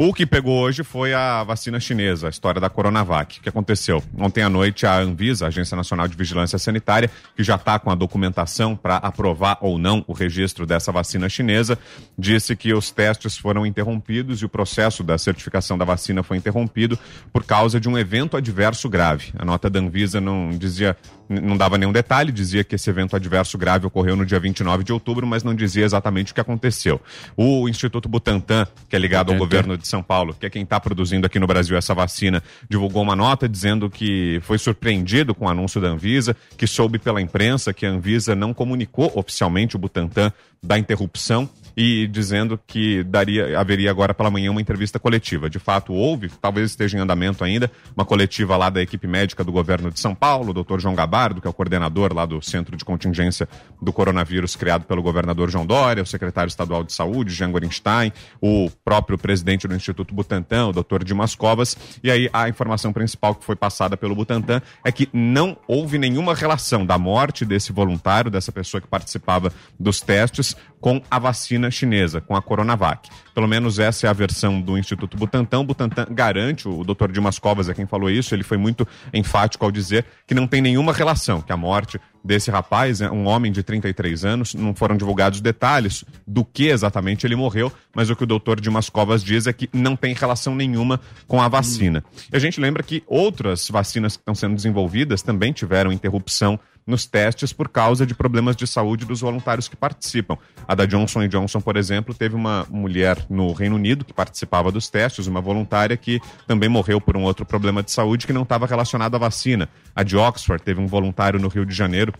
O 0.00 0.14
que 0.14 0.24
pegou 0.24 0.60
hoje 0.60 0.84
foi 0.84 1.12
a 1.12 1.42
vacina 1.42 1.80
chinesa, 1.80 2.28
a 2.28 2.30
história 2.30 2.60
da 2.60 2.70
Coronavac. 2.70 3.40
O 3.40 3.42
que 3.42 3.48
aconteceu? 3.48 4.00
Ontem 4.16 4.44
à 4.44 4.48
noite, 4.48 4.86
a 4.86 4.96
Anvisa, 4.96 5.44
a 5.44 5.48
Agência 5.48 5.76
Nacional 5.76 6.06
de 6.06 6.16
Vigilância 6.16 6.56
Sanitária, 6.56 7.10
que 7.34 7.42
já 7.42 7.56
está 7.56 7.80
com 7.80 7.90
a 7.90 7.96
documentação 7.96 8.76
para 8.76 8.98
aprovar 8.98 9.58
ou 9.60 9.76
não 9.76 10.04
o 10.06 10.12
registro 10.12 10.64
dessa 10.64 10.92
vacina 10.92 11.28
chinesa, 11.28 11.76
disse 12.16 12.54
que 12.54 12.72
os 12.72 12.92
testes 12.92 13.36
foram 13.36 13.66
interrompidos 13.66 14.40
e 14.40 14.44
o 14.44 14.48
processo 14.48 15.02
da 15.02 15.18
certificação 15.18 15.76
da 15.76 15.84
vacina 15.84 16.22
foi 16.22 16.36
interrompido 16.36 16.96
por 17.32 17.42
causa 17.42 17.80
de 17.80 17.88
um 17.88 17.98
evento 17.98 18.36
adverso 18.36 18.88
grave. 18.88 19.32
A 19.36 19.44
nota 19.44 19.68
da 19.68 19.80
Anvisa 19.80 20.20
não 20.20 20.50
dizia, 20.50 20.96
não 21.28 21.56
dava 21.56 21.76
nenhum 21.76 21.92
detalhe, 21.92 22.32
dizia 22.32 22.64
que 22.64 22.74
esse 22.74 22.88
evento 22.88 23.14
adverso 23.14 23.58
grave 23.58 23.86
ocorreu 23.86 24.16
no 24.16 24.24
dia 24.24 24.40
29 24.40 24.84
de 24.84 24.92
outubro, 24.92 25.26
mas 25.26 25.44
não 25.44 25.54
dizia 25.54 25.84
exatamente 25.84 26.32
o 26.32 26.34
que 26.34 26.40
aconteceu. 26.40 27.00
O 27.36 27.68
Instituto 27.68 28.08
Butantan, 28.08 28.66
que 28.88 28.96
é 28.96 28.98
ligado 28.98 29.30
ao 29.30 29.36
Butantan. 29.36 29.56
governo 29.56 29.78
de 29.78 29.86
São 29.86 30.02
Paulo, 30.02 30.34
que 30.34 30.46
é 30.46 30.50
quem 30.50 30.62
está 30.62 30.80
produzindo 30.80 31.26
aqui 31.26 31.38
no 31.38 31.46
Brasil 31.46 31.76
essa 31.76 31.94
vacina, 31.94 32.42
divulgou 32.68 33.02
uma 33.02 33.14
nota 33.14 33.48
dizendo 33.48 33.90
que 33.90 34.40
foi 34.42 34.58
surpreendido 34.58 35.34
com 35.34 35.44
o 35.44 35.48
anúncio 35.48 35.80
da 35.80 35.88
Anvisa, 35.88 36.36
que 36.56 36.66
soube 36.66 36.98
pela 36.98 37.20
imprensa 37.20 37.72
que 37.72 37.84
a 37.84 37.90
Anvisa 37.90 38.34
não 38.34 38.54
comunicou 38.54 39.12
oficialmente 39.14 39.76
o 39.76 39.78
Butantan 39.78 40.32
da 40.62 40.78
interrupção 40.78 41.48
e 41.80 42.08
dizendo 42.08 42.58
que 42.66 43.04
daria, 43.04 43.56
haveria 43.56 43.88
agora 43.88 44.12
pela 44.12 44.32
manhã 44.32 44.50
uma 44.50 44.60
entrevista 44.60 44.98
coletiva. 44.98 45.48
De 45.48 45.60
fato, 45.60 45.92
houve, 45.92 46.28
talvez 46.28 46.72
esteja 46.72 46.98
em 46.98 47.00
andamento 47.00 47.44
ainda, 47.44 47.70
uma 47.94 48.04
coletiva 48.04 48.56
lá 48.56 48.68
da 48.68 48.82
equipe 48.82 49.06
médica 49.06 49.44
do 49.44 49.52
governo 49.52 49.88
de 49.88 50.00
São 50.00 50.12
Paulo, 50.12 50.50
o 50.50 50.52
doutor 50.52 50.80
João 50.80 50.96
Gabardo, 50.96 51.40
que 51.40 51.46
é 51.46 51.50
o 51.50 51.52
coordenador 51.52 52.12
lá 52.12 52.26
do 52.26 52.42
Centro 52.42 52.76
de 52.76 52.84
Contingência 52.84 53.48
do 53.80 53.92
Coronavírus 53.92 54.56
criado 54.56 54.86
pelo 54.86 55.00
governador 55.00 55.50
João 55.50 55.64
Dória, 55.64 56.02
o 56.02 56.06
secretário 56.06 56.48
estadual 56.48 56.82
de 56.82 56.92
saúde, 56.92 57.32
Jean 57.32 57.52
Gorenstein, 57.52 58.12
o 58.40 58.68
próprio 58.84 59.16
presidente 59.16 59.68
do 59.68 59.76
Instituto 59.76 60.12
Butantan, 60.12 60.66
o 60.66 60.72
doutor 60.72 61.04
Dimas 61.04 61.36
Covas, 61.36 61.76
e 62.02 62.10
aí 62.10 62.28
a 62.32 62.48
informação 62.48 62.92
principal 62.92 63.36
que 63.36 63.44
foi 63.44 63.54
passada 63.54 63.96
pelo 63.96 64.16
Butantan 64.16 64.60
é 64.84 64.90
que 64.90 65.08
não 65.12 65.56
houve 65.68 65.96
nenhuma 65.96 66.34
relação 66.34 66.84
da 66.84 66.98
morte 66.98 67.44
desse 67.44 67.72
voluntário, 67.72 68.32
dessa 68.32 68.50
pessoa 68.50 68.80
que 68.80 68.88
participava 68.88 69.52
dos 69.78 70.00
testes, 70.00 70.56
com 70.80 71.02
a 71.10 71.18
vacina 71.18 71.70
chinesa, 71.70 72.20
com 72.20 72.36
a 72.36 72.42
Coronavac. 72.42 73.08
Pelo 73.34 73.46
menos 73.46 73.78
essa 73.78 74.06
é 74.06 74.10
a 74.10 74.12
versão 74.12 74.60
do 74.60 74.76
Instituto 74.76 75.16
Butantan. 75.16 75.64
Butantan 75.64 76.06
garante, 76.10 76.68
o 76.68 76.82
Dr. 76.84 77.12
Dimas 77.12 77.38
Covas 77.38 77.68
é 77.68 77.74
quem 77.74 77.86
falou 77.86 78.10
isso, 78.10 78.34
ele 78.34 78.42
foi 78.42 78.56
muito 78.56 78.86
enfático 79.12 79.64
ao 79.64 79.70
dizer 79.70 80.04
que 80.26 80.34
não 80.34 80.46
tem 80.46 80.60
nenhuma 80.60 80.92
relação, 80.92 81.40
que 81.40 81.52
a 81.52 81.56
morte 81.56 82.00
desse 82.22 82.50
rapaz, 82.50 83.00
é 83.00 83.10
um 83.10 83.26
homem 83.26 83.50
de 83.50 83.62
33 83.62 84.24
anos, 84.24 84.54
não 84.54 84.74
foram 84.74 84.96
divulgados 84.96 85.40
detalhes 85.40 86.04
do 86.26 86.44
que 86.44 86.66
exatamente 86.66 87.26
ele 87.26 87.36
morreu, 87.36 87.72
mas 87.94 88.10
o 88.10 88.16
que 88.16 88.24
o 88.24 88.26
doutor 88.26 88.60
Dimas 88.60 88.90
Covas 88.90 89.22
diz 89.22 89.46
é 89.46 89.52
que 89.52 89.68
não 89.72 89.96
tem 89.96 90.14
relação 90.14 90.54
nenhuma 90.54 91.00
com 91.26 91.40
a 91.40 91.48
vacina. 91.48 92.04
E 92.32 92.36
a 92.36 92.38
gente 92.38 92.60
lembra 92.60 92.82
que 92.82 93.02
outras 93.06 93.68
vacinas 93.68 94.16
que 94.16 94.20
estão 94.20 94.34
sendo 94.34 94.54
desenvolvidas 94.56 95.22
também 95.22 95.52
tiveram 95.52 95.92
interrupção 95.92 96.58
nos 96.88 97.04
testes 97.04 97.52
por 97.52 97.68
causa 97.68 98.06
de 98.06 98.14
problemas 98.14 98.56
de 98.56 98.66
saúde 98.66 99.04
dos 99.04 99.20
voluntários 99.20 99.68
que 99.68 99.76
participam. 99.76 100.38
A 100.66 100.74
da 100.74 100.86
Johnson 100.86 101.28
Johnson, 101.28 101.60
por 101.60 101.76
exemplo, 101.76 102.14
teve 102.14 102.34
uma 102.34 102.66
mulher 102.70 103.26
no 103.28 103.52
Reino 103.52 103.76
Unido 103.76 104.06
que 104.06 104.14
participava 104.14 104.72
dos 104.72 104.88
testes, 104.88 105.26
uma 105.26 105.40
voluntária 105.40 105.96
que 105.98 106.18
também 106.46 106.68
morreu 106.68 106.98
por 106.98 107.14
um 107.14 107.24
outro 107.24 107.44
problema 107.44 107.82
de 107.82 107.90
saúde 107.90 108.26
que 108.26 108.32
não 108.32 108.42
estava 108.42 108.66
relacionado 108.66 109.14
à 109.14 109.18
vacina. 109.18 109.68
A 109.94 110.02
de 110.02 110.16
Oxford 110.16 110.64
teve 110.64 110.80
um 110.80 110.86
voluntário 110.86 111.38
no 111.38 111.48
Rio 111.48 111.66
de 111.66 111.74
Janeiro 111.74 112.14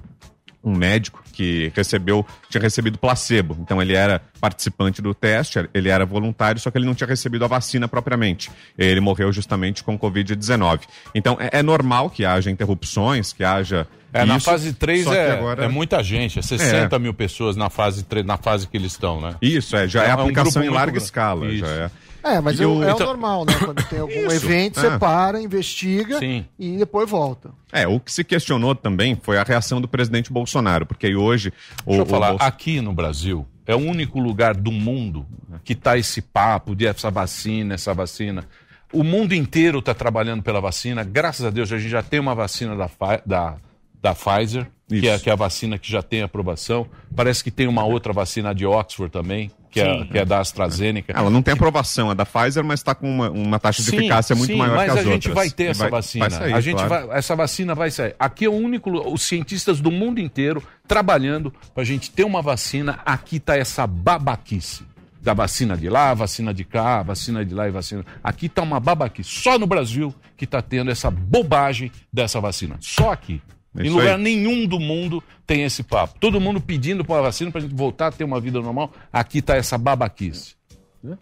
um 0.68 0.74
médico 0.74 1.22
que 1.32 1.72
recebeu, 1.74 2.26
tinha 2.50 2.60
recebido 2.60 2.98
placebo. 2.98 3.56
Então 3.60 3.80
ele 3.80 3.94
era 3.94 4.20
participante 4.40 5.00
do 5.00 5.14
teste, 5.14 5.58
ele 5.72 5.88
era 5.88 6.04
voluntário, 6.04 6.60
só 6.60 6.70
que 6.70 6.78
ele 6.78 6.86
não 6.86 6.94
tinha 6.94 7.06
recebido 7.08 7.44
a 7.44 7.48
vacina 7.48 7.86
propriamente. 7.88 8.50
Ele 8.76 9.00
morreu 9.00 9.32
justamente 9.32 9.82
com 9.84 9.98
Covid-19. 9.98 10.80
Então 11.14 11.36
é, 11.40 11.58
é 11.58 11.62
normal 11.62 12.10
que 12.10 12.24
haja 12.24 12.50
interrupções, 12.50 13.32
que 13.32 13.44
haja. 13.44 13.86
É, 14.12 14.24
na 14.24 14.38
isso, 14.38 14.46
fase 14.46 14.72
3 14.72 15.04
só 15.04 15.10
que 15.10 15.16
é, 15.16 15.30
agora- 15.32 15.64
é 15.64 15.68
muita 15.68 16.02
gente, 16.02 16.38
é 16.38 16.42
60 16.42 16.98
mil 16.98 17.12
pessoas 17.12 17.56
na 17.56 17.68
fase 17.68 18.02
3, 18.04 18.24
na 18.24 18.38
fase 18.38 18.66
que 18.66 18.76
eles 18.76 18.92
estão, 18.92 19.20
né? 19.20 19.34
Isso, 19.42 19.76
é, 19.76 19.86
já 19.86 20.02
é, 20.04 20.08
É 20.10 20.16
um 20.16 20.20
aplicação 20.20 20.62
grupo 20.62 20.66
em 20.66 20.74
larga 20.74 20.96
escala. 20.98 21.46
Isso. 21.46 21.66
Já 21.66 21.72
é. 21.72 21.90
É, 22.22 22.40
mas 22.40 22.58
E 22.58 22.62
é, 22.62 22.66
o- 22.66 22.78
o, 22.78 22.82
é 22.84 22.92
o 22.92 22.94
então- 22.94 23.06
normal, 23.06 23.44
né? 23.44 23.54
Quando 23.64 23.82
tem 23.88 23.98
algum 24.00 24.12
Isso, 24.12 24.34
evento, 24.46 24.80
é. 24.80 24.82
você 24.90 24.98
para, 24.98 25.40
investiga 25.40 26.18
Sim. 26.18 26.44
e 26.58 26.76
depois 26.76 27.08
volta. 27.08 27.50
É, 27.72 27.86
o 27.86 28.00
que 28.00 28.12
se 28.12 28.24
questionou 28.24 28.74
também 28.74 29.16
foi 29.22 29.38
a 29.38 29.42
reação 29.42 29.80
do 29.80 29.86
presidente 29.88 30.32
Bolsonaro, 30.32 30.84
porque 30.84 31.06
aí 31.06 31.16
hoje. 31.16 31.52
O, 31.84 31.90
Deixa 31.90 32.00
eu 32.00 32.02
o 32.04 32.06
falar, 32.06 32.30
Bolso- 32.30 32.44
aqui 32.44 32.80
no 32.80 32.92
Brasil 32.92 33.46
é 33.66 33.74
o 33.74 33.78
único 33.78 34.18
lugar 34.18 34.54
do 34.54 34.72
mundo 34.72 35.26
que 35.64 35.74
tá 35.74 35.96
esse 35.98 36.20
papo 36.22 36.74
de 36.74 36.86
essa 36.86 37.10
vacina, 37.10 37.74
essa 37.74 37.92
vacina. 37.94 38.44
O 38.92 39.04
mundo 39.04 39.34
inteiro 39.34 39.78
está 39.80 39.92
trabalhando 39.94 40.42
pela 40.42 40.60
vacina. 40.60 41.04
Graças 41.04 41.44
a 41.44 41.50
Deus 41.50 41.70
a 41.72 41.78
gente 41.78 41.90
já 41.90 42.02
tem 42.02 42.18
uma 42.18 42.34
vacina 42.34 42.74
da, 42.74 42.88
da, 43.26 43.56
da 44.00 44.14
Pfizer, 44.14 44.66
que 44.88 45.06
é, 45.06 45.18
que 45.18 45.28
é 45.28 45.32
a 45.32 45.36
vacina 45.36 45.76
que 45.78 45.90
já 45.90 46.00
tem 46.02 46.22
aprovação. 46.22 46.86
Parece 47.14 47.44
que 47.44 47.50
tem 47.50 47.66
uma 47.68 47.84
outra 47.84 48.12
vacina 48.14 48.54
de 48.54 48.64
Oxford 48.64 49.12
também, 49.12 49.50
que, 49.70 49.80
é, 49.80 50.04
que 50.04 50.18
é 50.18 50.24
da 50.24 50.40
AstraZeneca. 50.40 51.12
Ela 51.16 51.30
não 51.30 51.42
tem 51.42 51.54
aprovação, 51.54 52.10
é 52.10 52.14
da 52.14 52.24
Pfizer, 52.24 52.64
mas 52.64 52.80
está 52.80 52.94
com 52.94 53.08
uma, 53.10 53.30
uma 53.30 53.58
taxa 53.58 53.82
de 53.82 53.90
Sim, 53.90 53.96
eficácia 53.98 54.34
muito 54.34 54.52
sim, 54.52 54.58
maior 54.58 54.76
mas 54.76 54.84
que 54.84 54.90
as 54.90 54.96
a 54.96 54.98
outras. 55.10 55.14
gente 55.24 55.34
vai 55.34 55.50
ter 55.50 55.64
essa 55.64 55.80
vai- 55.84 55.90
vacina. 55.90 56.28
vai 56.28 56.38
sair, 56.38 56.52
a 56.54 56.60
gente 56.60 56.76
claro. 56.84 57.06
vai, 57.08 57.18
essa 57.18 57.36
vacina 57.36 57.74
vai 57.74 57.90
sair. 57.90 58.14
Aqui 58.18 58.44
é 58.44 58.48
o 58.48 58.52
único, 58.54 58.90
os 59.12 59.22
cientistas 59.22 59.80
do 59.80 59.90
mundo 59.90 60.20
inteiro 60.20 60.62
trabalhando 60.86 61.52
para 61.74 61.82
a 61.82 61.86
gente 61.86 62.10
ter 62.10 62.24
uma 62.24 62.40
vacina. 62.42 62.98
Aqui 63.04 63.36
está 63.36 63.56
essa 63.56 63.86
babaquice 63.86 64.84
da 65.20 65.34
vacina 65.34 65.76
de 65.76 65.88
lá, 65.90 66.14
vacina 66.14 66.54
de 66.54 66.64
cá, 66.64 67.02
vacina 67.02 67.44
de 67.44 67.52
lá 67.54 67.68
e 67.68 67.70
vacina. 67.70 68.04
Aqui 68.22 68.46
está 68.46 68.62
uma 68.62 68.80
babaquice. 68.80 69.28
Só 69.28 69.58
no 69.58 69.66
Brasil 69.66 70.14
que 70.36 70.44
está 70.44 70.62
tendo 70.62 70.90
essa 70.90 71.10
bobagem 71.10 71.90
dessa 72.12 72.40
vacina. 72.40 72.76
Só 72.80 73.12
aqui. 73.12 73.42
É 73.76 73.86
em 73.86 73.90
lugar 73.90 74.16
aí. 74.16 74.22
nenhum 74.22 74.66
do 74.66 74.78
mundo 74.80 75.22
tem 75.46 75.62
esse 75.64 75.82
papo. 75.82 76.18
Todo 76.18 76.40
mundo 76.40 76.60
pedindo 76.60 77.04
para 77.04 77.18
a 77.18 77.22
vacina 77.22 77.50
para 77.50 77.60
a 77.60 77.62
gente 77.62 77.74
voltar 77.74 78.08
a 78.08 78.12
ter 78.12 78.24
uma 78.24 78.40
vida 78.40 78.60
normal. 78.60 78.92
Aqui 79.12 79.38
está 79.38 79.56
essa 79.56 79.76
babaquice. 79.78 80.56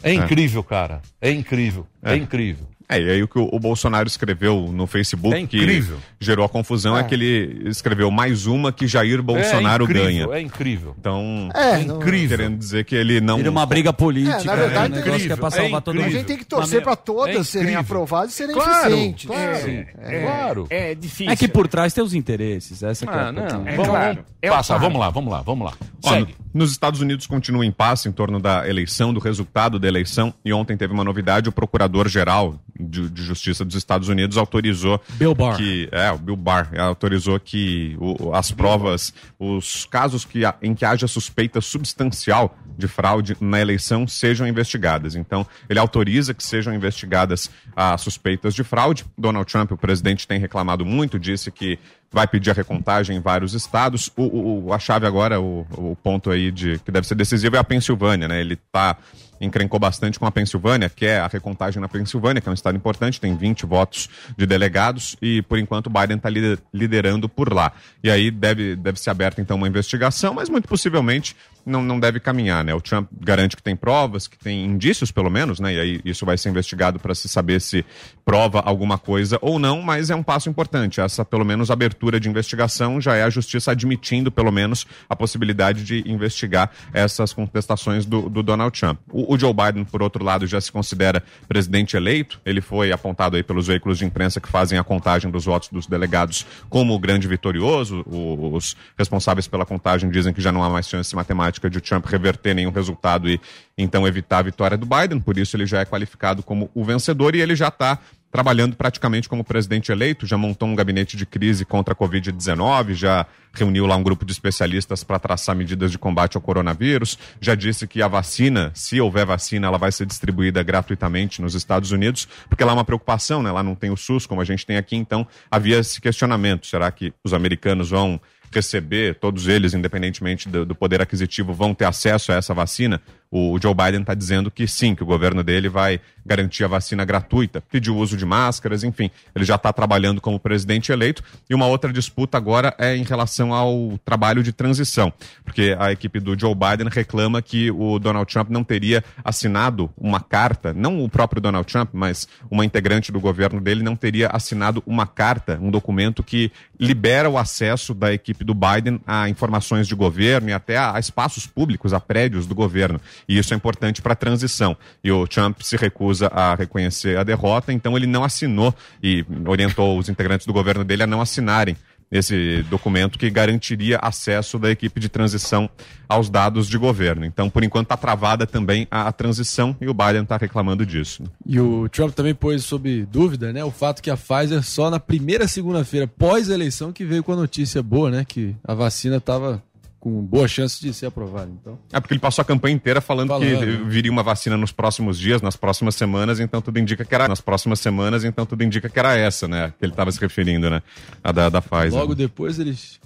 É 0.02 0.12
incrível, 0.14 0.62
cara. 0.64 1.02
É 1.20 1.30
incrível. 1.30 1.86
É, 2.02 2.12
É. 2.12 2.16
incrível. 2.16 2.66
É, 2.88 3.00
e 3.00 3.10
aí 3.10 3.22
o 3.22 3.26
que 3.28 3.38
o, 3.38 3.48
o 3.52 3.58
Bolsonaro 3.58 4.06
escreveu 4.06 4.70
no 4.72 4.86
Facebook 4.86 5.34
É 5.34 5.40
incrível. 5.40 5.96
que 6.18 6.24
gerou 6.24 6.44
a 6.44 6.48
confusão 6.48 6.96
é. 6.96 7.00
É. 7.00 7.04
que 7.04 7.14
ele 7.14 7.68
escreveu 7.68 8.10
mais 8.10 8.46
uma 8.46 8.70
que 8.72 8.86
Jair 8.86 9.20
Bolsonaro 9.22 9.84
é 9.84 9.86
incrível, 9.88 10.28
ganha. 10.28 10.38
É 10.38 10.40
incrível. 10.40 10.94
Então, 10.98 11.48
É, 11.54 11.80
incrível. 11.80 12.38
querendo 12.38 12.56
dizer 12.58 12.84
que 12.84 12.94
ele 12.94 13.20
não. 13.20 13.38
Vira 13.38 13.50
uma 13.50 13.66
briga 13.66 13.92
política. 13.92 14.40
É, 14.40 14.44
na 14.44 14.54
verdade, 14.54 14.94
né? 14.94 15.00
O 15.00 15.04
negócio 15.04 15.26
que 15.26 15.32
é 15.32 15.36
pra 15.36 15.48
é 15.48 15.50
salvar 15.50 15.82
todo 15.82 15.94
A 15.96 15.98
incrível. 15.98 16.04
mundo. 16.04 16.12
gente 16.18 16.26
tem 16.26 16.36
que 16.38 16.44
torcer 16.44 16.82
para 16.82 16.94
todas 16.96 17.36
É 17.36 17.42
serem 17.44 17.62
incrível. 17.74 17.80
aprovadas 17.80 18.32
e 18.32 18.34
serem 18.36 18.54
Claro, 18.54 18.88
eficientes. 18.94 19.26
claro. 19.26 19.86
É, 19.98 20.20
claro. 20.22 20.66
É 20.70 20.94
difícil. 20.94 21.32
É 21.32 21.36
que 21.36 21.48
por 21.48 21.66
trás 21.66 21.92
tem 21.92 22.04
os 22.04 22.14
interesses. 22.14 22.82
Essa 22.82 23.04
que 23.04 23.12
é 23.12 23.16
Ah, 23.16 23.28
a 23.28 23.32
não. 23.32 23.66
É 23.66 23.72
vamos, 23.76 23.88
claro. 23.88 24.24
É 24.40 24.48
o 24.50 24.52
claro. 24.64 24.80
Vamos 24.80 25.00
lá, 25.00 25.10
vamos 25.10 25.32
lá, 25.32 25.42
vamos 25.42 25.66
lá. 25.66 25.72
Ó, 26.04 26.26
nos 26.54 26.70
Estados 26.70 27.00
Unidos 27.00 27.26
continua 27.26 27.64
em 27.64 27.68
impasse 27.68 28.08
em 28.08 28.12
torno 28.12 28.38
da 28.40 28.68
eleição, 28.68 29.12
do 29.12 29.18
resultado 29.18 29.78
da 29.78 29.88
eleição. 29.88 30.32
E 30.44 30.52
ontem 30.52 30.76
teve 30.76 30.94
uma 30.94 31.02
novidade: 31.02 31.48
o 31.48 31.52
procurador-geral 31.52 32.54
de, 32.78 33.08
de 33.10 33.22
Justiça 33.22 33.64
dos 33.64 33.74
Estados 33.74 34.08
Unidos 34.08 34.36
autorizou 34.36 35.00
Bill 35.10 35.34
Barr. 35.34 35.56
que 35.56 35.88
é 35.92 36.10
o 36.12 36.18
Bill 36.18 36.36
Barr 36.36 36.68
autorizou 36.78 37.38
que 37.40 37.96
o- 37.98 38.32
as 38.34 38.50
provas, 38.50 39.12
os 39.38 39.84
casos 39.86 40.24
que, 40.24 40.40
em 40.62 40.74
que 40.74 40.84
haja 40.84 41.06
suspeita 41.06 41.60
substancial 41.60 42.56
de 42.76 42.86
fraude 42.88 43.36
na 43.40 43.60
eleição 43.60 44.06
sejam 44.06 44.46
investigadas. 44.46 45.14
Então, 45.14 45.46
ele 45.68 45.78
autoriza 45.78 46.34
que 46.34 46.44
sejam 46.44 46.74
investigadas 46.74 47.50
as 47.74 48.00
suspeitas 48.02 48.54
de 48.54 48.62
fraude. 48.62 49.04
Donald 49.16 49.50
Trump, 49.50 49.72
o 49.72 49.76
presidente, 49.76 50.26
tem 50.26 50.38
reclamado 50.38 50.84
muito, 50.84 51.18
disse 51.18 51.50
que 51.50 51.78
vai 52.16 52.26
pedir 52.26 52.50
a 52.50 52.54
recontagem 52.54 53.14
em 53.14 53.20
vários 53.20 53.52
estados. 53.52 54.10
O, 54.16 54.68
o- 54.68 54.72
a 54.72 54.78
chave 54.78 55.06
agora, 55.06 55.38
o, 55.38 55.66
o 55.76 55.94
ponto 56.02 56.30
aí 56.30 56.50
de 56.50 56.78
que 56.78 56.90
deve 56.90 57.06
ser 57.06 57.14
decisivo 57.14 57.56
é 57.56 57.58
a 57.58 57.64
Pensilvânia, 57.64 58.26
né? 58.26 58.40
Ele 58.40 58.54
está 58.54 58.96
encrencou 59.38 59.78
bastante 59.78 60.18
com 60.18 60.24
a 60.24 60.30
Pensilvânia, 60.30 60.88
que 60.88 61.04
é 61.04 61.18
a 61.20 61.26
recontagem 61.26 61.78
na 61.78 61.86
Pensilvânia, 61.88 62.40
que 62.40 62.48
é 62.48 62.50
um 62.50 62.54
estado 62.54 62.74
importante, 62.74 63.20
tem 63.20 63.36
20 63.36 63.66
votos 63.66 64.08
de 64.34 64.46
delegados 64.46 65.14
e, 65.20 65.42
por 65.42 65.58
enquanto, 65.58 65.90
Biden 65.90 66.16
está 66.16 66.30
liderando 66.72 67.28
por 67.28 67.52
lá. 67.52 67.70
E 68.02 68.10
aí 68.10 68.30
deve, 68.30 68.74
deve 68.74 68.98
ser 68.98 69.10
aberta, 69.10 69.42
então, 69.42 69.58
uma 69.58 69.68
investigação, 69.68 70.32
mas 70.32 70.48
muito 70.48 70.66
possivelmente 70.66 71.36
não, 71.66 71.82
não 71.82 71.98
deve 71.98 72.20
caminhar, 72.20 72.64
né? 72.64 72.72
O 72.72 72.80
Trump 72.80 73.08
garante 73.20 73.56
que 73.56 73.62
tem 73.62 73.74
provas, 73.74 74.28
que 74.28 74.38
tem 74.38 74.64
indícios, 74.64 75.10
pelo 75.10 75.28
menos, 75.28 75.58
né? 75.58 75.74
E 75.74 75.80
aí 75.80 76.00
isso 76.04 76.24
vai 76.24 76.38
ser 76.38 76.48
investigado 76.48 77.00
para 77.00 77.12
se 77.12 77.28
saber 77.28 77.60
se 77.60 77.84
prova 78.24 78.60
alguma 78.60 78.96
coisa 78.96 79.36
ou 79.42 79.58
não, 79.58 79.82
mas 79.82 80.08
é 80.08 80.14
um 80.14 80.22
passo 80.22 80.48
importante. 80.48 81.00
Essa, 81.00 81.24
pelo 81.24 81.44
menos, 81.44 81.68
abertura 81.70 82.20
de 82.20 82.28
investigação 82.28 83.00
já 83.00 83.16
é 83.16 83.24
a 83.24 83.30
justiça 83.30 83.72
admitindo, 83.72 84.30
pelo 84.30 84.52
menos, 84.52 84.86
a 85.08 85.16
possibilidade 85.16 85.82
de 85.82 86.08
investigar 86.08 86.70
essas 86.92 87.32
contestações 87.32 88.06
do, 88.06 88.28
do 88.28 88.44
Donald 88.44 88.78
Trump. 88.78 89.00
O, 89.10 89.34
o 89.34 89.38
Joe 89.38 89.52
Biden, 89.52 89.84
por 89.84 90.02
outro 90.02 90.24
lado, 90.24 90.46
já 90.46 90.60
se 90.60 90.70
considera 90.70 91.22
presidente 91.48 91.96
eleito. 91.96 92.40
Ele 92.46 92.60
foi 92.60 92.92
apontado 92.92 93.36
aí 93.36 93.42
pelos 93.42 93.66
veículos 93.66 93.98
de 93.98 94.04
imprensa 94.04 94.40
que 94.40 94.48
fazem 94.48 94.78
a 94.78 94.84
contagem 94.84 95.30
dos 95.32 95.44
votos 95.44 95.68
dos 95.70 95.88
delegados 95.88 96.46
como 96.68 96.94
o 96.94 96.98
grande 96.98 97.26
vitorioso. 97.26 98.04
Os 98.06 98.76
responsáveis 98.96 99.48
pela 99.48 99.66
contagem 99.66 100.08
dizem 100.08 100.32
que 100.32 100.40
já 100.40 100.52
não 100.52 100.62
há 100.62 100.70
mais 100.70 100.88
chance 100.88 101.14
matemática 101.16 101.55
de 101.70 101.80
Trump 101.80 102.06
reverter 102.06 102.54
nenhum 102.54 102.70
resultado 102.70 103.28
e 103.28 103.40
então 103.76 104.06
evitar 104.06 104.38
a 104.38 104.42
vitória 104.42 104.76
do 104.76 104.86
Biden. 104.86 105.20
Por 105.20 105.36
isso 105.36 105.56
ele 105.56 105.66
já 105.66 105.80
é 105.80 105.84
qualificado 105.84 106.42
como 106.42 106.70
o 106.74 106.84
vencedor 106.84 107.34
e 107.34 107.40
ele 107.40 107.54
já 107.54 107.68
está 107.68 107.98
trabalhando 108.36 108.76
praticamente 108.76 109.30
como 109.30 109.42
presidente 109.42 109.90
eleito, 109.90 110.26
já 110.26 110.36
montou 110.36 110.68
um 110.68 110.74
gabinete 110.74 111.16
de 111.16 111.24
crise 111.24 111.64
contra 111.64 111.94
a 111.94 111.96
Covid-19, 111.96 112.92
já 112.92 113.26
reuniu 113.54 113.86
lá 113.86 113.96
um 113.96 114.02
grupo 114.02 114.26
de 114.26 114.32
especialistas 114.32 115.02
para 115.02 115.18
traçar 115.18 115.56
medidas 115.56 115.90
de 115.90 115.98
combate 115.98 116.36
ao 116.36 116.42
coronavírus, 116.42 117.18
já 117.40 117.54
disse 117.54 117.86
que 117.86 118.02
a 118.02 118.08
vacina, 118.08 118.70
se 118.74 119.00
houver 119.00 119.24
vacina, 119.24 119.66
ela 119.66 119.78
vai 119.78 119.90
ser 119.90 120.04
distribuída 120.04 120.62
gratuitamente 120.62 121.40
nos 121.40 121.54
Estados 121.54 121.92
Unidos, 121.92 122.28
porque 122.46 122.62
lá 122.62 122.72
é 122.72 122.74
uma 122.74 122.84
preocupação, 122.84 123.42
né? 123.42 123.50
Lá 123.50 123.62
não 123.62 123.74
tem 123.74 123.90
o 123.90 123.96
SUS 123.96 124.26
como 124.26 124.42
a 124.42 124.44
gente 124.44 124.66
tem 124.66 124.76
aqui, 124.76 124.96
então 124.96 125.26
havia 125.50 125.78
esse 125.78 125.98
questionamento, 125.98 126.66
será 126.66 126.90
que 126.90 127.14
os 127.24 127.32
americanos 127.32 127.88
vão 127.88 128.20
receber, 128.52 129.16
todos 129.16 129.48
eles, 129.48 129.74
independentemente 129.74 130.48
do, 130.48 130.64
do 130.64 130.74
poder 130.74 131.00
aquisitivo, 131.00 131.52
vão 131.52 131.74
ter 131.74 131.84
acesso 131.84 132.32
a 132.32 132.36
essa 132.36 132.54
vacina? 132.54 133.00
O 133.30 133.58
Joe 133.60 133.74
Biden 133.74 134.00
está 134.00 134.14
dizendo 134.14 134.50
que 134.50 134.66
sim, 134.66 134.94
que 134.94 135.02
o 135.02 135.06
governo 135.06 135.42
dele 135.42 135.68
vai 135.68 136.00
garantir 136.24 136.64
a 136.64 136.68
vacina 136.68 137.04
gratuita, 137.04 137.62
pedir 137.70 137.90
o 137.90 137.96
uso 137.96 138.16
de 138.16 138.26
máscaras, 138.26 138.82
enfim, 138.82 139.10
ele 139.34 139.44
já 139.44 139.54
está 139.54 139.72
trabalhando 139.72 140.20
como 140.20 140.40
presidente 140.40 140.90
eleito. 140.90 141.22
E 141.48 141.54
uma 141.54 141.66
outra 141.66 141.92
disputa 141.92 142.36
agora 142.36 142.74
é 142.78 142.96
em 142.96 143.04
relação 143.04 143.54
ao 143.54 143.98
trabalho 144.04 144.42
de 144.42 144.52
transição, 144.52 145.12
porque 145.44 145.76
a 145.78 145.92
equipe 145.92 146.18
do 146.18 146.38
Joe 146.38 146.54
Biden 146.54 146.88
reclama 146.90 147.40
que 147.40 147.70
o 147.70 147.98
Donald 147.98 148.30
Trump 148.30 148.50
não 148.50 148.64
teria 148.64 149.04
assinado 149.24 149.88
uma 149.96 150.20
carta, 150.20 150.72
não 150.72 151.04
o 151.04 151.08
próprio 151.08 151.40
Donald 151.40 151.70
Trump, 151.70 151.90
mas 151.92 152.26
uma 152.50 152.64
integrante 152.64 153.12
do 153.12 153.20
governo 153.20 153.60
dele 153.60 153.82
não 153.82 153.94
teria 153.94 154.28
assinado 154.28 154.82
uma 154.86 155.06
carta, 155.06 155.58
um 155.62 155.70
documento 155.70 156.22
que 156.22 156.50
libera 156.78 157.30
o 157.30 157.38
acesso 157.38 157.94
da 157.94 158.12
equipe 158.12 158.44
do 158.44 158.54
Biden 158.54 159.00
a 159.06 159.28
informações 159.28 159.86
de 159.86 159.94
governo 159.94 160.50
e 160.50 160.52
até 160.52 160.76
a, 160.76 160.98
espaços 160.98 161.46
públicos, 161.46 161.92
a 161.92 162.00
prédios 162.00 162.46
do 162.46 162.54
governo. 162.54 163.00
E 163.28 163.38
isso 163.38 163.52
é 163.54 163.56
importante 163.56 164.02
para 164.02 164.12
a 164.12 164.16
transição. 164.16 164.76
E 165.02 165.10
o 165.10 165.26
Trump 165.26 165.60
se 165.62 165.76
recusa 165.76 166.28
a 166.28 166.54
reconhecer 166.54 167.18
a 167.18 167.24
derrota, 167.24 167.72
então 167.72 167.96
ele 167.96 168.06
não 168.06 168.24
assinou 168.24 168.74
e 169.02 169.24
orientou 169.46 169.98
os 169.98 170.08
integrantes 170.08 170.46
do 170.46 170.52
governo 170.52 170.84
dele 170.84 171.02
a 171.02 171.06
não 171.06 171.20
assinarem 171.20 171.76
esse 172.10 172.62
documento 172.70 173.18
que 173.18 173.28
garantiria 173.28 173.98
acesso 174.00 174.58
da 174.58 174.70
equipe 174.70 175.00
de 175.00 175.08
transição 175.08 175.68
aos 176.08 176.30
dados 176.30 176.68
de 176.68 176.78
governo. 176.78 177.24
Então, 177.24 177.50
por 177.50 177.64
enquanto, 177.64 177.86
está 177.86 177.96
travada 177.96 178.46
também 178.46 178.86
a, 178.90 179.08
a 179.08 179.12
transição 179.12 179.76
e 179.80 179.88
o 179.88 179.94
Biden 179.94 180.22
está 180.22 180.36
reclamando 180.36 180.86
disso. 180.86 181.24
E 181.44 181.58
o 181.58 181.88
Trump 181.88 182.14
também 182.14 182.34
pôs 182.34 182.64
sob 182.64 183.04
dúvida, 183.06 183.52
né, 183.52 183.64
o 183.64 183.70
fato 183.70 184.02
que 184.02 184.10
a 184.10 184.16
Pfizer 184.16 184.62
só 184.62 184.90
na 184.90 185.00
primeira 185.00 185.48
segunda-feira 185.48 186.06
pós 186.06 186.48
a 186.50 186.54
eleição 186.54 186.92
que 186.92 187.04
veio 187.04 187.24
com 187.24 187.32
a 187.32 187.36
notícia 187.36 187.82
boa, 187.82 188.10
né, 188.10 188.24
que 188.26 188.54
a 188.62 188.74
vacina 188.74 189.16
estava 189.16 189.62
com 190.06 190.22
boa 190.22 190.46
chance 190.46 190.80
de 190.80 190.94
ser 190.94 191.06
aprovada. 191.06 191.50
Então, 191.50 191.76
É 191.92 191.98
porque 191.98 192.14
ele 192.14 192.20
passou 192.20 192.40
a 192.40 192.44
campanha 192.44 192.76
inteira 192.76 193.00
falando, 193.00 193.30
Falando, 193.30 193.58
que 193.58 193.66
né? 193.66 193.84
viria 193.88 194.12
uma 194.12 194.22
vacina 194.22 194.56
nos 194.56 194.70
próximos 194.70 195.18
dias, 195.18 195.42
nas 195.42 195.56
próximas 195.56 195.96
semanas, 195.96 196.38
então 196.38 196.62
tudo 196.62 196.78
indica 196.78 197.04
que 197.04 197.12
era 197.12 197.26
nas 197.26 197.40
próximas 197.40 197.80
semanas, 197.80 198.22
então 198.22 198.46
tudo 198.46 198.62
indica 198.62 198.88
que 198.88 198.96
era 199.00 199.16
essa, 199.16 199.48
né? 199.48 199.72
Que 199.76 199.84
ele 199.84 199.92
estava 199.92 200.12
se 200.12 200.20
referindo, 200.20 200.70
né? 200.70 200.80
A 201.24 201.32
da, 201.32 201.48
da 201.48 201.60
Pfizer. 201.60 201.94
logo 201.98 202.14
depois 202.14 202.60
eles 202.60 203.00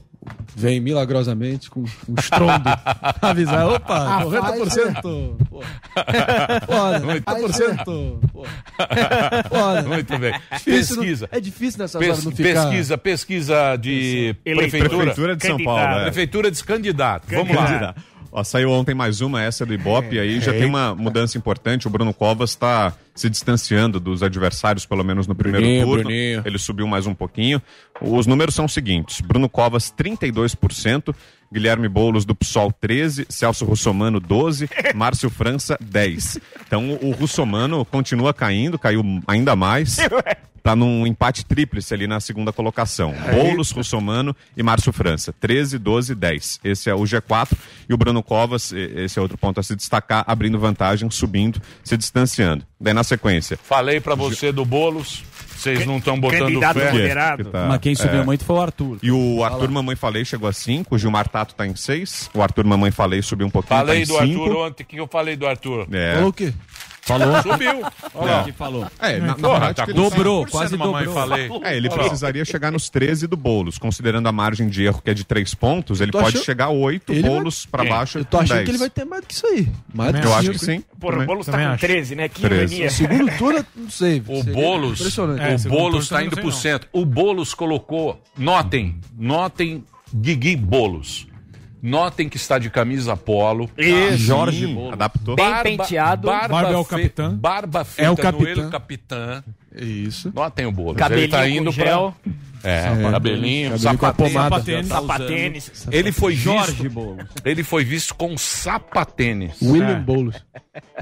vêm 0.55 0.81
milagrosamente 0.81 1.71
com 1.71 1.81
um 1.81 2.15
estrondo 2.19 2.69
avisar, 3.23 3.67
opa, 3.69 4.19
A 4.19 4.25
90%. 4.25 5.01
Pô. 5.49 5.63
Foda, 6.67 7.01
90%. 7.01 7.85
Pô. 7.85 8.45
Foda. 9.49 9.83
Muito 9.83 10.19
bem. 10.19 10.33
Não- 10.33 10.59
Pesquisa. 10.65 11.29
É 11.33 11.41
difícil 11.41 11.79
nessas 11.81 11.99
Pes- 11.99 12.11
horas 12.11 12.25
não 12.25 12.33
ficar... 12.33 12.65
Pesquisa, 12.67 12.99
pesquisa 12.99 13.77
de 13.77 14.35
prefeitura. 14.45 14.89
Prefeitura 15.15 15.37
de 15.37 15.47
São 15.47 15.63
Paulo, 15.65 15.81
é. 15.81 16.03
Prefeitura 16.05 16.51
de 16.51 16.65
candidato. 16.65 17.25
Vamos 17.31 17.55
lá. 17.57 17.95
Ó, 18.33 18.45
saiu 18.45 18.71
ontem 18.71 18.95
mais 18.95 19.21
uma, 19.21 19.43
essa 19.43 19.67
do 19.67 19.75
Ibope, 19.75 20.15
e 20.15 20.21
aí 20.21 20.41
já 20.41 20.53
tem 20.53 20.65
uma 20.65 20.95
mudança 20.95 21.37
importante. 21.37 21.89
O 21.89 21.91
Bruno 21.91 22.15
Covas 22.15 22.51
está 22.51 22.93
se 23.15 23.29
distanciando 23.29 23.99
dos 23.99 24.23
adversários, 24.23 24.87
pelo 24.87 25.03
menos 25.03 25.27
no 25.27 25.35
primeiro 25.35 25.67
Bruninho, 25.67 25.87
turno. 25.87 26.03
Bruninho. 26.05 26.43
Ele 26.45 26.59
subiu 26.59 26.87
mais 26.87 27.07
um 27.07 27.15
pouquinho. 27.15 27.61
Os 28.01 28.27
números 28.27 28.55
são 28.55 28.67
os 28.67 28.73
seguintes: 28.73 29.21
Bruno 29.21 29.49
Covas, 29.49 29.93
32%, 29.93 31.15
Guilherme 31.53 31.89
Boulos 31.89 32.25
do 32.25 32.35
PSOL, 32.35 32.73
13%, 32.73 33.27
Celso 33.29 33.65
Russomano, 33.65 34.21
12%, 34.21 34.71
Márcio 34.95 35.29
França, 35.29 35.77
10%. 35.83 36.41
Então 36.67 36.99
o 37.03 37.11
Russomano 37.11 37.85
continua 37.85 38.33
caindo, 38.33 38.79
caiu 38.79 39.03
ainda 39.27 39.57
mais. 39.57 39.99
Tá 40.63 40.77
num 40.77 41.07
empate 41.07 41.45
tríplice 41.45 41.95
ali 41.95 42.07
na 42.07 42.21
segunda 42.21 42.53
colocação. 42.53 43.15
Boulos, 43.33 43.71
Russomano 43.71 44.37
e 44.57 44.63
Márcio 44.63 44.93
França. 44.93 45.33
13, 45.41 45.79
12, 45.79 46.15
10. 46.15 46.61
Esse 46.63 46.91
é 46.91 46.95
o 46.95 47.01
G4. 47.01 47.57
E 47.89 47.95
o 47.95 47.97
Bruno 47.97 48.23
Covas, 48.23 48.73
esse 48.73 49.19
é 49.19 49.23
outro 49.23 49.39
ponto 49.39 49.59
a 49.59 49.63
se 49.63 49.75
destacar, 49.75 50.23
abrindo 50.27 50.59
vantagem, 50.59 51.11
subindo, 51.11 51.61
se 51.83 51.97
distanciando. 51.97 52.65
Daí 52.81 52.93
na 52.95 53.03
sequência. 53.05 53.59
Falei 53.63 54.01
pra 54.01 54.15
você 54.15 54.53
do 54.53 54.65
Boulos. 54.65 55.25
Vocês 55.57 55.85
não 55.85 55.99
estão 55.99 56.19
botando 56.19 56.41
Candidato 56.47 56.79
fé. 56.81 56.91
moderado. 56.93 57.45
Que 57.45 57.51
tá- 57.51 57.67
Mas 57.69 57.81
quem 57.81 57.95
subiu 57.95 58.21
é. 58.21 58.25
muito 58.25 58.45
foi 58.47 58.57
o 58.57 58.61
Arthur. 58.63 58.99
E 59.03 59.11
o 59.13 59.45
Arthur 59.45 59.71
Mamãe 59.71 59.95
Falei 59.95 60.25
chegou 60.25 60.49
a 60.49 60.53
5, 60.55 60.95
o 60.95 60.99
Gilmar 60.99 61.29
Tato 61.29 61.55
tá 61.55 61.67
em 61.67 61.77
6, 61.77 62.31
o 62.33 62.43
Arthur 62.43 62.65
Mamãe 62.65 62.91
Falei 62.91 63.21
subiu 63.21 63.47
um 63.47 63.51
pouquinho, 63.51 63.79
Falei 63.81 64.07
tá 64.07 64.13
do 64.15 64.19
5. 64.27 64.43
Arthur 64.43 64.57
ontem. 64.57 64.83
O 64.83 64.87
que 64.87 64.97
eu 64.99 65.07
falei 65.07 65.37
do 65.37 65.47
Arthur? 65.47 65.87
É. 65.93 66.15
Falou 66.15 66.31
o 66.31 66.33
quê? 66.33 66.55
Falou? 67.03 67.43
Subiu. 67.43 67.83
Olha 68.15 68.33
lá. 68.37 68.45
que 68.45 68.53
falou. 68.53 68.87
É, 69.01 69.19
na, 69.19 69.27
na 69.29 69.35
Porra, 69.35 69.75
tá 69.75 69.85
Dobrou, 69.87 70.45
5% 70.45 70.51
quase 70.51 70.77
dobrou. 70.77 71.15
Falei. 71.15 71.51
É, 71.65 71.77
ele 71.77 71.89
precisaria 71.89 72.45
chegar 72.45 72.71
nos 72.71 72.89
13 72.89 73.27
do 73.27 73.37
Boulos, 73.37 73.79
considerando 73.79 74.29
a 74.29 74.33
margem 74.33 74.69
de 74.69 74.85
erro 74.85 75.01
que 75.03 75.11
é 75.11 75.15
de 75.15 75.25
3 75.25 75.55
pontos, 75.55 76.01
ele 76.01 76.13
pode 76.13 76.29
achando- 76.29 76.45
chegar 76.45 76.67
a 76.67 76.71
8, 76.71 77.13
Ele 77.13 77.23
vai- 77.23 77.31
Boulos 77.31 77.67
pra 77.67 77.83
Quem? 77.83 77.93
baixo 77.93 78.19
Eu 78.19 78.25
tô 78.25 78.39
achando 78.39 78.57
10. 78.57 78.65
que 78.65 78.71
ele 78.71 78.79
vai 78.79 78.91
ter 78.91 79.05
mais 79.05 79.23
do 79.23 79.27
que 79.27 79.35
isso 79.35 79.47
aí. 79.47 79.69
Mais 79.95 80.13
do 80.13 80.19
Eu 80.19 80.35
acho 80.35 80.51
que 80.51 80.59
sim. 80.59 80.85
Porra, 81.01 81.09
o 81.09 81.13
também. 81.13 81.27
Boulos 81.27 81.47
tá 81.47 81.53
Também 81.53 81.67
com 81.67 81.73
acho. 81.73 81.81
13, 81.81 82.15
né? 82.15 82.29
Que 82.29 82.41
13. 82.43 82.75
ironia. 82.75 82.91
Segundo 82.91 83.39
turno, 83.39 83.67
não 83.75 83.91
sei. 83.91 84.23
O 84.27 84.43
Boulos, 84.45 85.01
Impressionante. 85.01 85.41
É, 85.43 85.55
o 85.69 85.71
Boulos 85.71 86.11
eu 86.11 86.21
indo 86.21 86.53
sei, 86.53 86.73
cento. 86.73 86.89
O 86.93 87.05
Boulos 87.05 87.55
colocou, 87.55 88.21
notem, 88.37 88.97
notem 89.19 89.85
Guigui 90.15 90.57
Boulos. 90.57 91.27
Notem 91.83 92.29
que 92.29 92.37
está 92.37 92.59
de 92.59 92.69
camisa 92.71 93.17
polo. 93.17 93.71
Isso. 93.79 94.19
Jorge 94.19 94.67
Sim, 94.67 94.75
Boulos. 94.75 94.93
adaptou. 94.93 95.37
Bem 95.37 95.55
penteado. 95.63 96.27
Barba 96.29 96.61
é 96.71 96.77
o 96.77 96.85
fe- 96.85 96.91
capitã. 96.91 97.35
Barba 97.35 97.85
feita 97.85 98.07
É 98.07 98.11
o 98.11 98.13
no 98.13 98.17
capitã. 98.23 98.51
ele 98.63 98.71
capitã. 98.71 99.45
Isso. 99.75 100.33
Notem 100.35 100.67
o 100.67 100.73
Boulos. 100.73 100.97
Cabelinho 100.97 101.25
Ele 101.25 101.31
tá 101.33 101.49
indo 101.49 101.71
gel. 101.73 102.15
pra... 102.23 102.33
É, 102.63 102.83
cabelinho, 103.11 103.11
cabelinho 103.11 103.79
sapatênis. 103.79 104.33
Sapatênis. 104.35 104.89
Sapatênis. 104.89 105.87
Ele 105.91 106.13
foi 106.13 106.35
Jorge 106.35 106.73
visto, 106.83 106.91
Boulos. 106.91 107.25
ele 107.43 107.63
foi 107.65 107.85
visto 107.85 108.15
com 108.15 108.37
sapatênis. 108.37 109.53
William 109.63 110.03
Boulos. 110.03 110.37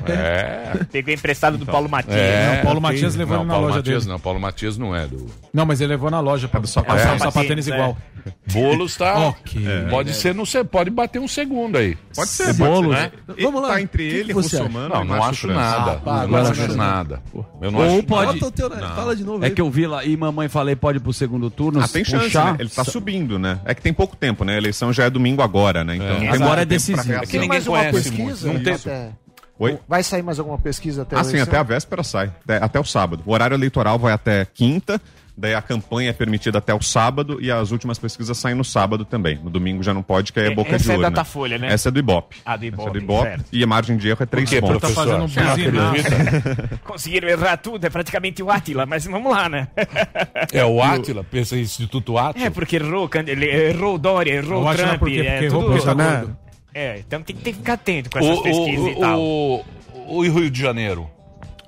É. 0.06 0.84
Pegou 0.90 1.12
emprestado 1.12 1.58
do 1.58 1.66
Paulo 1.66 1.88
Matias. 1.88 2.16
É. 2.16 2.56
Não, 2.56 2.62
Paulo 2.64 2.80
Matias 2.80 3.14
levou 3.14 3.36
Não, 3.36 3.42
ele 3.42 3.48
na 3.48 3.52
Paulo 3.54 3.66
loja 3.66 3.78
Matias 3.78 4.04
dele. 4.04 4.12
não. 4.12 4.20
Paulo 4.20 4.40
Matias 4.40 4.78
não 4.78 4.96
é 4.96 5.06
do... 5.06 5.26
Não, 5.52 5.66
mas 5.66 5.80
ele 5.80 5.90
levou 5.90 6.10
na 6.10 6.20
loja 6.20 6.48
pra 6.48 6.60
passar 6.60 6.84
É. 6.86 7.12
um 7.12 7.18
sapatênis 7.18 7.68
É. 7.68 7.74
igual. 7.74 7.96
Boulos 8.52 8.96
tá... 8.96 9.18
Ok. 9.28 9.62
Pode 9.90 10.14
ser, 10.14 10.34
não 10.34 10.46
sei, 10.46 10.64
pode 10.64 10.90
bater 10.90 11.18
um 11.18 11.28
segundo 11.28 11.76
aí. 11.76 11.96
Pode 12.14 12.30
ser, 12.30 12.54
Boulos. 12.54 12.96
pode 12.96 13.10
ser. 13.36 13.42
Vamos 13.44 13.62
lá. 13.62 13.68
Tá 13.68 13.80
entre 13.82 14.06
O 14.06 14.10
que 14.10 14.16
ele 14.16 14.30
e 14.30 14.34
Russomano 14.34 14.88
Não, 14.88 15.04
não 15.04 15.22
acho 15.22 15.46
nada. 15.48 16.00
Ah, 16.06 16.26
não 16.26 16.36
acho 16.38 16.76
nada. 16.76 17.22
Eu 17.60 17.70
não 17.70 17.78
Ou 17.80 17.86
acho 17.98 18.02
pode- 18.04 18.26
nada. 18.26 18.32
Bota 18.38 18.46
o 18.46 18.50
teu, 18.50 18.68
né? 18.70 18.92
Fala 18.96 19.14
de 19.16 19.24
novo 19.24 19.44
É 19.44 19.48
aí. 19.48 19.54
que 19.54 19.60
eu 19.60 19.70
vi 19.70 19.86
lá, 19.86 20.04
e 20.04 20.16
mamãe 20.16 20.48
falei, 20.48 20.76
pode 20.76 20.98
ir 20.98 21.00
pro 21.00 21.12
segundo 21.12 21.50
turno. 21.50 21.80
Ah, 21.80 21.88
tem 21.88 22.04
chance, 22.04 22.34
né? 22.36 22.56
Ele 22.58 22.68
tá 22.70 22.84
subindo, 22.84 23.38
né? 23.38 23.60
É 23.64 23.74
que 23.74 23.82
tem 23.82 23.92
pouco 23.92 24.16
tempo, 24.16 24.44
né? 24.44 24.54
A 24.54 24.58
eleição 24.58 24.92
já 24.92 25.04
é 25.04 25.10
domingo 25.10 25.42
agora, 25.42 25.84
né? 25.84 25.96
Então, 25.96 26.18
tem 26.20 26.28
Agora 26.28 26.62
é 26.62 26.64
decisivo. 26.64 27.12
É 27.12 27.20
que 27.26 27.32
ninguém 27.34 27.48
mais 27.48 27.66
uma 27.66 27.78
conhece 27.78 28.10
muito. 28.12 28.46
Não 28.46 28.60
tem... 28.62 28.74
Oi? 29.58 29.78
Vai 29.88 30.02
sair 30.02 30.22
mais 30.22 30.38
alguma 30.38 30.58
pesquisa 30.58 31.02
até 31.02 31.16
Ah, 31.16 31.24
sim, 31.24 31.40
até 31.40 31.56
a 31.58 31.62
véspera 31.62 32.02
sai. 32.02 32.32
Até, 32.44 32.56
até 32.64 32.78
o 32.80 32.84
sábado. 32.84 33.22
O 33.26 33.32
horário 33.32 33.54
eleitoral 33.54 33.98
vai 33.98 34.12
até 34.12 34.44
quinta, 34.44 35.00
daí 35.36 35.52
a 35.52 35.60
campanha 35.60 36.10
é 36.10 36.12
permitida 36.12 36.58
até 36.58 36.72
o 36.72 36.80
sábado 36.80 37.38
e 37.40 37.50
as 37.50 37.72
últimas 37.72 37.98
pesquisas 37.98 38.38
saem 38.38 38.54
no 38.54 38.64
sábado 38.64 39.04
também. 39.04 39.36
No 39.42 39.50
domingo 39.50 39.82
já 39.82 39.92
não 39.92 40.02
pode, 40.02 40.32
que 40.32 40.38
aí 40.38 40.46
é 40.46 40.50
E- 40.52 40.54
boca 40.54 40.76
essa 40.76 40.84
de 40.84 40.90
é 40.92 40.94
urna. 40.94 41.10
Datafolha, 41.10 41.58
né? 41.58 41.72
Essa 41.72 41.88
é 41.88 41.90
do 41.92 41.98
Ibope. 41.98 42.36
Ah, 42.44 42.56
do 42.56 42.58
Essa 42.58 42.64
é 42.64 42.68
Ibope, 42.68 42.90
do 42.92 42.98
Ibope. 42.98 43.28
certo. 43.28 43.44
E 43.52 43.64
a 43.64 43.66
margem 43.66 43.96
de 43.96 44.08
erro 44.08 44.22
é 44.22 44.26
3 44.26 44.48
quê, 44.48 44.60
pontos. 44.60 44.78
professor? 44.78 45.04
Tá 45.06 45.10
fazendo 45.10 45.24
um 45.24 45.26
buzinaço. 45.92 46.78
Conseguiram 46.86 47.28
errar 47.28 47.56
tudo, 47.56 47.84
é 47.84 47.90
praticamente 47.90 48.40
o 48.42 48.50
Átila, 48.52 48.86
mas 48.86 49.04
vamos 49.06 49.32
lá, 49.32 49.48
né? 49.48 49.66
É 50.52 50.64
o 50.64 50.80
Átila, 50.80 51.24
pensa 51.24 51.56
em 51.56 51.60
Instituto 51.62 52.16
Átila. 52.16 52.46
É, 52.46 52.50
porque 52.50 52.76
errou, 52.76 53.10
ele 53.26 53.46
errou 53.46 53.96
o 53.96 53.98
Dória, 53.98 54.32
errou 54.34 54.62
O 54.62 54.68
o 54.70 54.74
Trump, 54.74 54.98
por 55.00 55.08
quê? 55.08 55.18
é 55.20 55.30
Porque 55.32 55.44
errou 55.46 55.62
tudo... 55.62 55.72
Bolsonaro? 55.72 56.36
É, 56.74 56.98
então 56.98 57.22
tem 57.22 57.34
que 57.34 57.42
ter 57.42 57.52
que 57.52 57.58
ficar 57.58 57.72
atento 57.74 58.10
com 58.10 58.18
essas 58.18 58.38
O, 58.38 58.42
pesquisas 58.42 58.84
o, 58.84 58.88
e 58.88 58.96
tal. 59.00 59.20
o, 59.20 59.64
o, 59.94 60.16
o 60.18 60.22
Rio 60.22 60.50
de 60.50 60.60
Janeiro? 60.60 61.08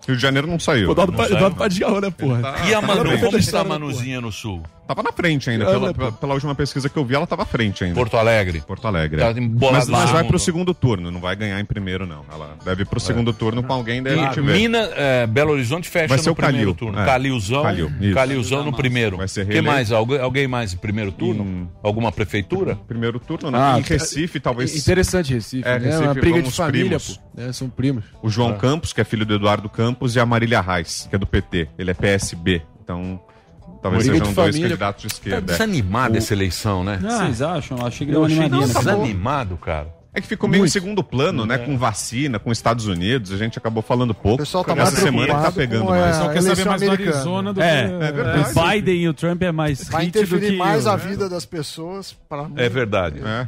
Rio 0.07 0.17
de 0.17 0.23
Janeiro 0.23 0.47
não 0.47 0.59
saiu. 0.59 0.89
O 0.89 0.93
Eduardo 0.93 1.13
Não 1.13 1.17
Pa- 1.19 1.25
saiu. 1.25 1.37
Eduardo 1.37 1.57
Padial, 1.57 2.01
né, 2.01 2.11
porra? 2.11 2.55
E 2.69 2.75
a 2.75 2.81
Manu? 2.83 3.05
Tá 3.11 3.19
Como 3.19 3.33
na 3.33 3.39
está 3.39 3.61
a. 3.61 3.65
Manuzinha 3.65 4.21
no 4.21 4.33
Sul? 4.33 4.63
Tava 4.91 5.05
na 5.05 5.13
frente 5.13 5.49
ainda. 5.49 5.67
Pela, 5.67 5.95
pela- 5.95 6.11
pela 6.11 6.35
última 6.35 6.53
pesquisa 6.53 6.89
que 6.89 6.97
eu 6.97 7.05
vi, 7.05 7.15
ela 7.15 7.25
tava 7.25 7.43
à 7.45 7.47
frente 7.47 7.85
ainda. 7.85 7.95
Porto 7.95 8.17
Alegre. 8.17 8.61
Porto 8.67 8.89
Alegre. 8.89 9.21
Tá 9.21 9.29
é. 9.29 9.39
embolado 9.39 9.89
mas, 9.89 9.89
mas 9.89 10.11
vai 10.11 10.25
pro 10.25 10.37
segundo 10.37 10.75
turno, 10.75 11.13
não 11.13 11.21
vai 11.21 11.37
ganhar 11.37 11.61
em 11.61 11.65
primeiro, 11.65 12.05
não. 12.05 12.25
Ela 12.29 12.57
deve 12.65 12.83
ir 12.83 12.87
pro 12.87 12.99
segundo 12.99 13.33
turno 13.33 13.63
com 13.63 13.73
alguém, 13.73 14.03
daí 14.03 14.17
vê. 14.35 14.41
Minas, 14.41 14.91
é, 14.97 15.29
Belo 15.29 15.53
Horizonte 15.53 15.89
fecha 15.89 16.09
Vai 16.09 16.19
ser 16.19 16.27
no 16.27 16.33
o 16.33 16.35
Calil, 16.35 16.51
primeiro 16.57 16.75
turno. 16.75 16.99
é. 16.99 17.05
Calilzão, 17.05 17.63
Calil. 17.63 17.91
Calilzão 18.13 18.65
no 18.65 18.73
primeiro. 18.73 19.17
Vai 19.17 19.29
ser 19.29 19.47
que 19.47 19.53
reeleito. 19.53 19.73
mais? 19.73 19.93
Alguém, 19.93 20.19
alguém 20.19 20.49
mais 20.49 20.75
em 20.75 20.77
primeiro 20.77 21.13
turno? 21.13 21.71
Alguma 21.85 22.11
prefeitura? 22.11 22.75
Primeiro 22.89 23.21
turno, 23.21 23.49
né? 23.49 23.59
Ah, 23.61 23.79
em 23.79 23.83
Recife, 23.83 24.41
talvez. 24.41 24.75
Interessante 24.77 25.33
Recife, 25.33 25.69
É, 25.69 25.79
né? 25.79 25.87
Recife, 25.87 26.03
uma 26.05 26.15
briga 26.15 26.43
de 26.43 26.51
família. 26.51 26.99
É, 27.37 27.53
são 27.53 27.71
primos. 27.71 28.05
O 28.23 28.29
João 28.29 28.51
Ah. 28.51 28.55
Campos, 28.55 28.93
que 28.93 29.01
é 29.01 29.05
filho 29.05 29.25
do 29.25 29.35
Eduardo 29.35 29.69
Campos, 29.69 30.17
e 30.17 30.21
a 30.21 30.27
Marília 30.27 30.61
Reis, 30.61 31.07
que 31.09 31.15
é 31.15 31.19
do 31.19 31.29
PT. 31.29 31.69
Ele 31.79 31.93
é 31.93 31.95
PSB. 31.95 32.63
Então, 32.83 33.21
talvez 33.83 34.05
Briga 34.05 34.19
sejam 34.19 34.35
dois 34.35 34.47
família. 34.55 34.69
candidatos 34.69 35.03
de 35.03 35.09
Tá 35.09 35.15
esquerda. 35.15 35.53
é. 35.53 35.57
desanimada 35.57 36.15
O- 36.15 36.19
essa 36.19 36.33
eleição, 36.35 36.85
né? 36.85 36.99
Ah, 37.05 37.09
Vocês 37.25 37.43
acham? 37.43 37.87
Achei 37.87 38.07
que 38.07 38.13
Eu 38.13 38.15
deu 38.15 38.21
uma 38.23 38.27
achei 38.27 38.39
animadinha. 38.39 38.69
que 38.69 38.75
nessa. 38.75 38.91
desanimado, 38.97 39.57
cara. 39.57 40.01
É 40.13 40.21
que 40.21 40.27
ficou 40.27 40.49
meio 40.51 40.63
Muito. 40.63 40.71
em 40.71 40.73
segundo 40.73 41.05
plano, 41.05 41.47
né? 41.47 41.55
É. 41.55 41.59
Com 41.59 41.79
vacina, 41.79 42.37
com 42.41 42.51
Estados 42.51 42.89
Unidos, 42.89 43.31
a 43.31 43.37
gente 43.37 43.57
acabou 43.57 43.81
falando 43.81 44.13
pouco. 44.13 44.35
O 44.35 44.39
pessoal 44.39 44.65
tá 44.65 44.73
Essa 44.73 44.97
semana 44.97 45.33
que 45.37 45.41
tá 45.41 45.53
pegando 45.53 45.85
mais. 45.85 46.03
é, 46.03 46.05
O 46.05 46.11
pessoal 46.11 46.31
quer 46.31 46.43
saber 46.43 46.65
mais 46.69 46.83
do. 46.83 46.91
Arizona 46.91 47.53
do 47.53 47.63
É, 47.63 47.87
que... 47.87 47.95
É 48.05 48.13
verdade. 48.13 48.51
o 48.51 48.69
Biden 48.71 49.03
e 49.03 49.09
o 49.09 49.15
Trump 49.15 49.41
é 49.43 49.53
mais 49.53 49.85
Vai 49.89 50.07
interferir 50.07 50.51
que 50.51 50.57
mais 50.57 50.85
a 50.89 50.97
vida 50.97 51.29
das 51.29 51.47
pessoas 51.47 52.13
para 52.29 52.49
É 52.57 52.69
verdade. 52.69 53.21
É. 53.25 53.47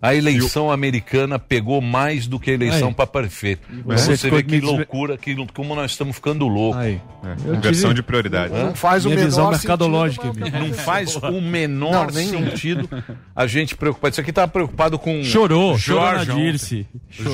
A 0.00 0.14
eleição 0.14 0.70
americana 0.70 1.38
pegou 1.38 1.80
mais 1.80 2.26
do 2.26 2.38
que 2.38 2.50
a 2.50 2.54
eleição 2.54 2.92
para 2.92 3.06
prefeito. 3.06 3.66
Você 3.84 4.16
Você, 4.16 4.30
vê 4.30 4.42
que 4.42 4.60
loucura, 4.60 5.18
que, 5.18 5.34
como 5.52 5.74
nós 5.74 5.90
estamos 5.90 6.16
ficando 6.16 6.46
loucos. 6.46 6.82
É, 6.84 7.00
Inversão 7.52 7.92
de 7.92 8.02
prioridade. 8.02 8.54
Não 8.54 8.74
faz 8.74 9.04
o 9.04 9.08
menor 9.10 9.24
visão 9.24 9.44
sentido, 9.46 9.58
mercadológica. 9.58 10.32
Não 10.58 10.72
faz 10.72 11.16
o 11.16 11.40
menor 11.40 12.06
Não, 12.06 12.10
sentido 12.12 12.88
a 13.34 13.46
gente 13.46 13.76
preocupar. 13.76 14.10
Isso 14.10 14.20
aqui 14.20 14.32
tava 14.32 14.48
preocupado 14.48 14.98
com. 14.98 15.22
Chorou, 15.24 15.72
ontem. 15.72 16.86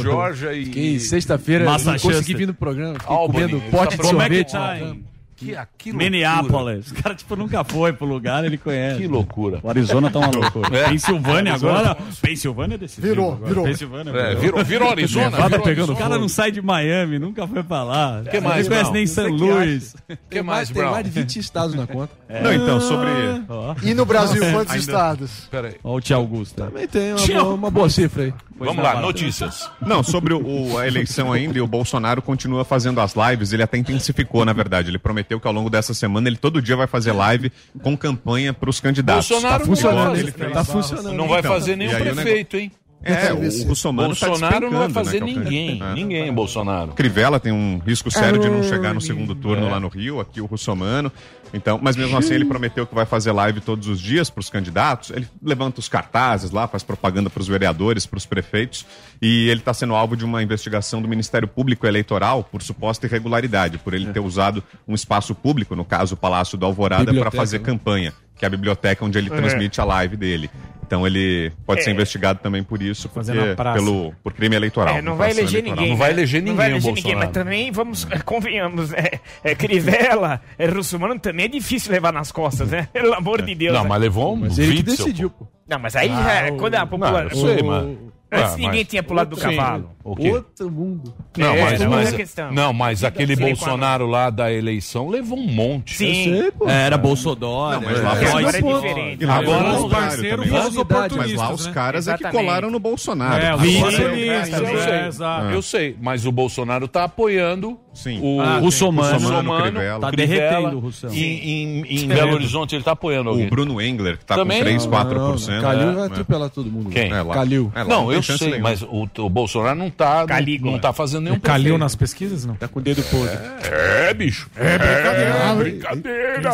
Georgia 0.03 0.53
e. 0.55 0.99
Sexta-feira 1.01 1.65
não 1.65 1.99
consegui 1.99 2.35
vir 2.35 2.47
no 2.47 2.55
programa. 2.55 2.97
Albany, 3.05 3.51
comendo 3.51 3.71
pote 3.71 3.97
tá 3.97 4.03
de 4.03 4.09
Como 4.09 4.23
é 4.23 4.29
que 4.29 4.35
sorvete. 4.35 4.53
tá, 4.53 4.79
hein? 4.79 5.05
Que, 5.37 5.57
que 5.78 5.91
loucura. 5.91 6.11
Minneapolis. 6.11 6.91
O 6.91 6.95
cara, 7.03 7.14
tipo, 7.14 7.37
nunca 7.37 7.64
foi 7.64 7.93
pro 7.93 8.07
lugar, 8.07 8.45
ele 8.45 8.57
conhece. 8.59 9.01
Que 9.01 9.07
loucura. 9.07 9.61
O 9.62 9.68
Arizona 9.68 10.11
tá 10.11 10.18
uma 10.20 10.30
loucura. 10.30 10.76
É. 10.78 10.89
Pensilvânia 10.89 11.53
Arizona 11.53 11.78
agora. 11.80 11.97
Pensilvânia 12.20 12.74
é 12.74 12.78
decisivo. 12.78 13.07
Virou, 13.09 13.32
agora. 13.32 13.49
virou. 13.49 13.64
Pensilvânia 13.64 14.11
É, 14.12 14.35
virou, 14.35 14.64
virou 14.64 14.91
Arizona. 14.91 15.30
Virou 15.30 15.49
pegando. 15.49 15.89
O 15.89 15.93
Arizona. 15.93 15.97
cara 15.99 16.18
não 16.18 16.28
sai 16.28 16.51
de 16.51 16.62
Miami, 16.62 17.18
nunca 17.18 17.47
foi 17.47 17.62
pra 17.62 17.82
lá. 17.82 18.22
Que 18.30 18.41
mais, 18.41 18.68
não 18.68 18.76
conhece 18.76 18.93
nem 18.93 19.07
que 19.07 19.20
Luís. 19.45 19.97
que 20.09 20.16
Tem 20.30 20.43
mais, 20.43 20.68
tem 20.68 20.76
Brown? 20.78 20.93
mais 20.93 21.05
de 21.05 21.11
20 21.11 21.39
estados 21.39 21.74
na 21.74 21.87
conta. 21.87 22.12
Não, 22.43 22.53
então, 22.53 22.80
sobre. 22.80 23.11
Ó, 23.49 23.74
E 23.82 23.95
no 23.95 24.05
Brasil, 24.05 24.41
quantos 24.53 24.74
estados? 24.74 25.49
Pera 25.51 25.68
aí. 25.68 25.74
ó 25.82 25.95
o 25.97 26.01
Tia 26.01 26.16
Augusta. 26.16 26.66
Também 26.66 26.87
tem 26.89 27.12
uma, 27.12 27.26
boa, 27.26 27.55
uma 27.55 27.70
boa 27.70 27.91
cifra 27.91 28.24
aí. 28.24 28.35
Vamos 28.57 28.76
na 28.76 28.82
lá, 28.94 29.00
notícias. 29.00 29.68
Não, 29.84 30.02
sobre 30.02 30.32
o, 30.32 30.40
o- 30.72 30.78
a 30.78 30.86
eleição 30.86 31.32
ainda, 31.32 31.59
e 31.59 31.61
o 31.61 31.66
Bolsonaro 31.66 32.22
continua 32.22 32.64
fazendo 32.64 33.00
as 33.00 33.14
lives, 33.14 33.52
ele 33.52 33.62
até 33.62 33.76
intensificou, 33.76 34.44
na 34.44 34.52
verdade. 34.52 34.90
Ele 34.90 34.98
prometeu 34.98 35.40
que 35.40 35.46
ao 35.46 35.52
longo 35.52 35.68
dessa 35.68 35.92
semana 35.92 36.28
ele 36.28 36.36
todo 36.36 36.62
dia 36.62 36.76
vai 36.76 36.86
fazer 36.86 37.12
live 37.12 37.50
com 37.82 37.96
campanha 37.96 38.52
para 38.55 38.70
os 38.70 38.78
candidatos. 38.80 39.28
Bolsonaro 39.28 39.64
Tá 39.64 39.66
não 39.66 39.74
vai 39.74 39.76
funcionando, 39.76 40.11
fazer. 40.11 40.20
ele. 40.44 40.52
Tá 40.55 40.64
funcionando. 40.64 41.14
Não 41.16 41.28
vai 41.28 41.40
Então, 41.40 41.52
fazer 41.52 41.76
nenhum 41.76 41.90
prefeito, 41.98 42.57
hein? 42.57 42.72
É, 43.05 43.32
o, 43.32 43.38
o 43.38 43.68
Russomano 43.68 44.16
tá 44.16 44.26
Bolsonaro 44.26 44.70
não 44.70 44.78
vai 44.80 44.90
fazer 44.90 45.20
né, 45.20 45.30
é 45.30 45.34
ninguém. 45.34 45.82
É. 45.82 45.94
Ninguém, 45.94 46.32
Bolsonaro. 46.32 46.92
Crivella 46.92 47.38
tem 47.38 47.52
um 47.52 47.80
risco 47.84 48.11
sério 48.11 48.40
de 48.40 48.48
não 48.48 48.62
chegar 48.62 48.94
no 48.94 49.00
segundo 49.00 49.34
turno 49.34 49.66
é. 49.66 49.70
lá 49.70 49.78
no 49.78 49.88
Rio, 49.88 50.20
aqui 50.20 50.40
o 50.40 50.46
Russomano. 50.46 51.12
Então, 51.52 51.78
mas 51.80 51.94
mesmo 51.96 52.16
assim 52.16 52.34
ele 52.34 52.44
prometeu 52.44 52.84
que 52.84 52.94
vai 52.94 53.07
fazer 53.07 53.30
live 53.30 53.61
todos 53.61 53.86
os 53.86 54.00
dias 54.00 54.28
para 54.28 54.40
os 54.40 54.50
candidatos. 54.50 55.11
Ele 55.11 55.28
levanta 55.40 55.78
os 55.78 55.88
cartazes 55.88 56.50
lá, 56.50 56.66
faz 56.66 56.82
propaganda 56.82 57.30
para 57.30 57.40
os 57.40 57.46
vereadores, 57.46 58.07
para 58.07 58.16
os 58.16 58.26
prefeitos. 58.26 58.84
E 59.25 59.49
ele 59.49 59.61
está 59.61 59.72
sendo 59.72 59.95
alvo 59.95 60.18
de 60.18 60.22
uma 60.22 60.43
investigação 60.43 61.01
do 61.01 61.09
Ministério 61.09 61.49
Público 61.49 61.87
Eleitoral 61.87 62.45
por 62.45 62.61
suposta 62.61 63.07
irregularidade, 63.07 63.79
por 63.79 63.95
ele 63.95 64.12
ter 64.12 64.20
usado 64.20 64.62
um 64.87 64.95
espaço 64.95 65.35
público, 65.35 65.75
no 65.75 65.83
caso 65.83 66.12
o 66.12 66.16
Palácio 66.18 66.59
do 66.59 66.66
Alvorada, 66.66 67.14
para 67.14 67.31
fazer 67.31 67.61
né? 67.61 67.64
campanha, 67.64 68.12
que 68.37 68.45
é 68.45 68.49
a 68.49 68.51
biblioteca 68.51 69.03
onde 69.03 69.16
ele 69.16 69.33
É. 69.33 69.35
transmite 69.35 69.81
a 69.81 69.85
live 69.85 70.14
dele. 70.14 70.51
Então 70.87 71.07
ele 71.07 71.51
pode 71.64 71.83
ser 71.83 71.89
É. 71.89 71.93
investigado 71.95 72.41
também 72.43 72.62
por 72.62 72.83
isso, 72.83 73.09
porque, 73.09 73.33
pelo, 73.72 74.12
por 74.22 74.35
crime 74.35 74.57
eleitoral. 74.57 74.97
É, 74.97 75.01
não 75.01 75.16
vai 75.16 75.31
eleger 75.31 75.61
eleitoral. 75.61 75.77
ninguém. 75.77 75.91
Não 75.91 75.97
vai 75.97 76.09
né? 76.09 76.14
eleger 76.16 76.43
Não 76.43 76.55
vai 76.55 76.66
ninguém, 76.66 76.75
o 76.75 76.85
eleger 76.85 76.95
ninguém, 77.05 77.16
mas 77.16 77.31
também, 77.31 77.72
vamos, 77.72 78.07
eh, 78.11 78.18
convenhamos, 78.18 78.93
é, 78.93 79.20
é 79.43 79.55
Crivella, 79.55 80.43
é 80.59 80.66
Russomano 80.66 81.18
também 81.18 81.47
é 81.47 81.49
difícil 81.49 81.91
levar 81.91 82.12
nas 82.12 82.31
costas, 82.31 82.68
né? 82.70 82.89
Pelo 82.93 83.14
amor 83.14 83.41
de 83.41 83.55
Deus. 83.55 83.72
Não, 83.72 83.85
né? 83.85 83.89
mas 83.89 84.01
levou 84.03 84.35
um 84.35 84.41
Mas 84.41 84.59
ele 84.59 84.83
decidiu, 84.83 85.31
pô. 85.31 85.47
Não, 85.66 85.79
mas 85.79 85.97
aí 85.97 86.09
já, 86.09 86.53
quando 86.59 86.75
a 86.75 86.81
Não, 86.81 86.89
população... 86.89 87.49
eu 87.49 87.55
sei, 87.55 87.62
mano. 87.62 88.12
Antes 88.33 88.55
Ah, 88.55 88.57
ninguém 88.57 88.81
mas- 88.81 88.89
tinha 88.89 89.03
pulado 89.03 89.31
do 89.31 89.37
Sim. 89.37 89.43
cavalo. 89.43 89.93
O? 90.05 90.11
Outro 90.28 90.70
mundo. 90.70 91.14
Não, 91.36 91.55
É, 91.55 91.62
mas, 91.62 91.80
é 91.80 91.88
mas- 91.88 92.12
a 92.12 92.16
questão. 92.16 92.52
não, 92.52 92.72
mas 92.74 93.02
aquele 93.02 93.34
Bolsonaro 93.34 94.07
lá 94.07 94.28
da 94.28 94.52
eleição 94.52 95.09
levou 95.09 95.38
um 95.38 95.46
monte. 95.50 95.96
Sim. 95.96 96.28
Eu 96.34 96.42
sei, 96.42 96.50
pô. 96.52 96.68
É, 96.68 96.82
Era 96.84 96.98
Bolsonaro. 96.98 97.80
Não, 97.80 97.80
mas 97.90 98.02
lá 98.02 98.16
foi 98.16 98.26
agora 98.26 98.59
é 98.59 98.62
Mas- 98.62 98.82
diferente. 98.82 99.24
Agora 99.24 99.72
os 99.72 99.80
o 99.82 99.88
parceiros 99.88 100.44
os 100.46 100.50
Mas 100.52 100.52
lá 100.52 100.59
Mas 100.59 100.62
lá 100.64 100.68
os 100.68 100.76
oportunistas, 100.76 101.66
né? 101.66 101.72
caras 101.72 102.09
é 102.09 102.18
que 102.18 102.30
colaram 102.30 102.70
no 102.70 102.78
Bolsonaro. 102.78 103.42
É, 103.42 103.55
os 103.55 103.62
Agora- 103.62 103.78
oportunistas, 103.96 104.61
Eu 104.61 104.66
é, 104.66 104.82
sei, 104.84 105.09
exato. 105.09 105.46
eu 105.46 105.62
sei, 105.62 105.96
mas 106.00 106.26
o 106.26 106.32
Bolsonaro 106.32 106.86
tá 106.86 107.05
apoiando 107.05 107.78
Sim. 107.94 108.20
o 108.22 108.40
Ah, 108.42 108.59
Russomano. 108.59 109.14
Russomano, 109.14 109.62
Crivella. 109.62 110.00
Tá 110.00 110.11
Crivella. 110.11 110.38
derretendo 110.50 110.76
o 110.76 110.80
Russão. 110.80 111.11
Em, 111.14 111.80
em- 111.80 112.05
em 112.05 112.09
Belo 112.09 112.34
Horizonte 112.34 112.74
ele 112.74 112.84
tá 112.84 112.92
apoiando 112.92 113.30
alguém. 113.30 113.46
O 113.46 113.50
Bruno 113.50 113.80
Engler, 113.80 114.18
que 114.18 114.24
tá 114.26 114.34
Também? 114.34 114.59
com 114.59 114.64
3, 114.64 114.84
Não, 114.84 114.90
4%. 114.90 115.61
Calil 115.62 115.88
é, 115.88 115.92
vai 115.94 116.02
é. 116.02 116.07
atropelar 116.07 116.50
todo 116.50 116.70
mundo. 116.70 116.90
Quem? 116.90 117.11
É. 117.11 117.24
Calil. 117.24 117.72
É, 117.74 117.84
Não, 117.84 118.12
eu 118.12 118.22
sei, 118.22 118.59
mas 118.61 118.82
o, 118.82 119.09
o 119.18 119.30
Bolsonaro 119.30 119.78
não 119.78 119.90
tá, 119.97 120.20
não, 120.20 120.26
Calígula. 120.26 120.72
não 120.72 120.78
tá 120.78 120.92
fazendo 120.92 121.24
nenhum 121.24 121.38
Caliu 121.38 121.62
prefeito. 121.64 121.78
nas 121.80 121.95
pesquisas, 121.97 122.45
não? 122.45 122.55
Tá 122.55 122.68
com 122.68 122.78
o 122.78 122.82
dedo 122.82 123.03
podre. 123.05 123.36
É, 123.70 124.12
bicho. 124.14 124.51
É 124.57 124.78
brincadeira. 124.78 125.55
brincadeira. 125.57 126.51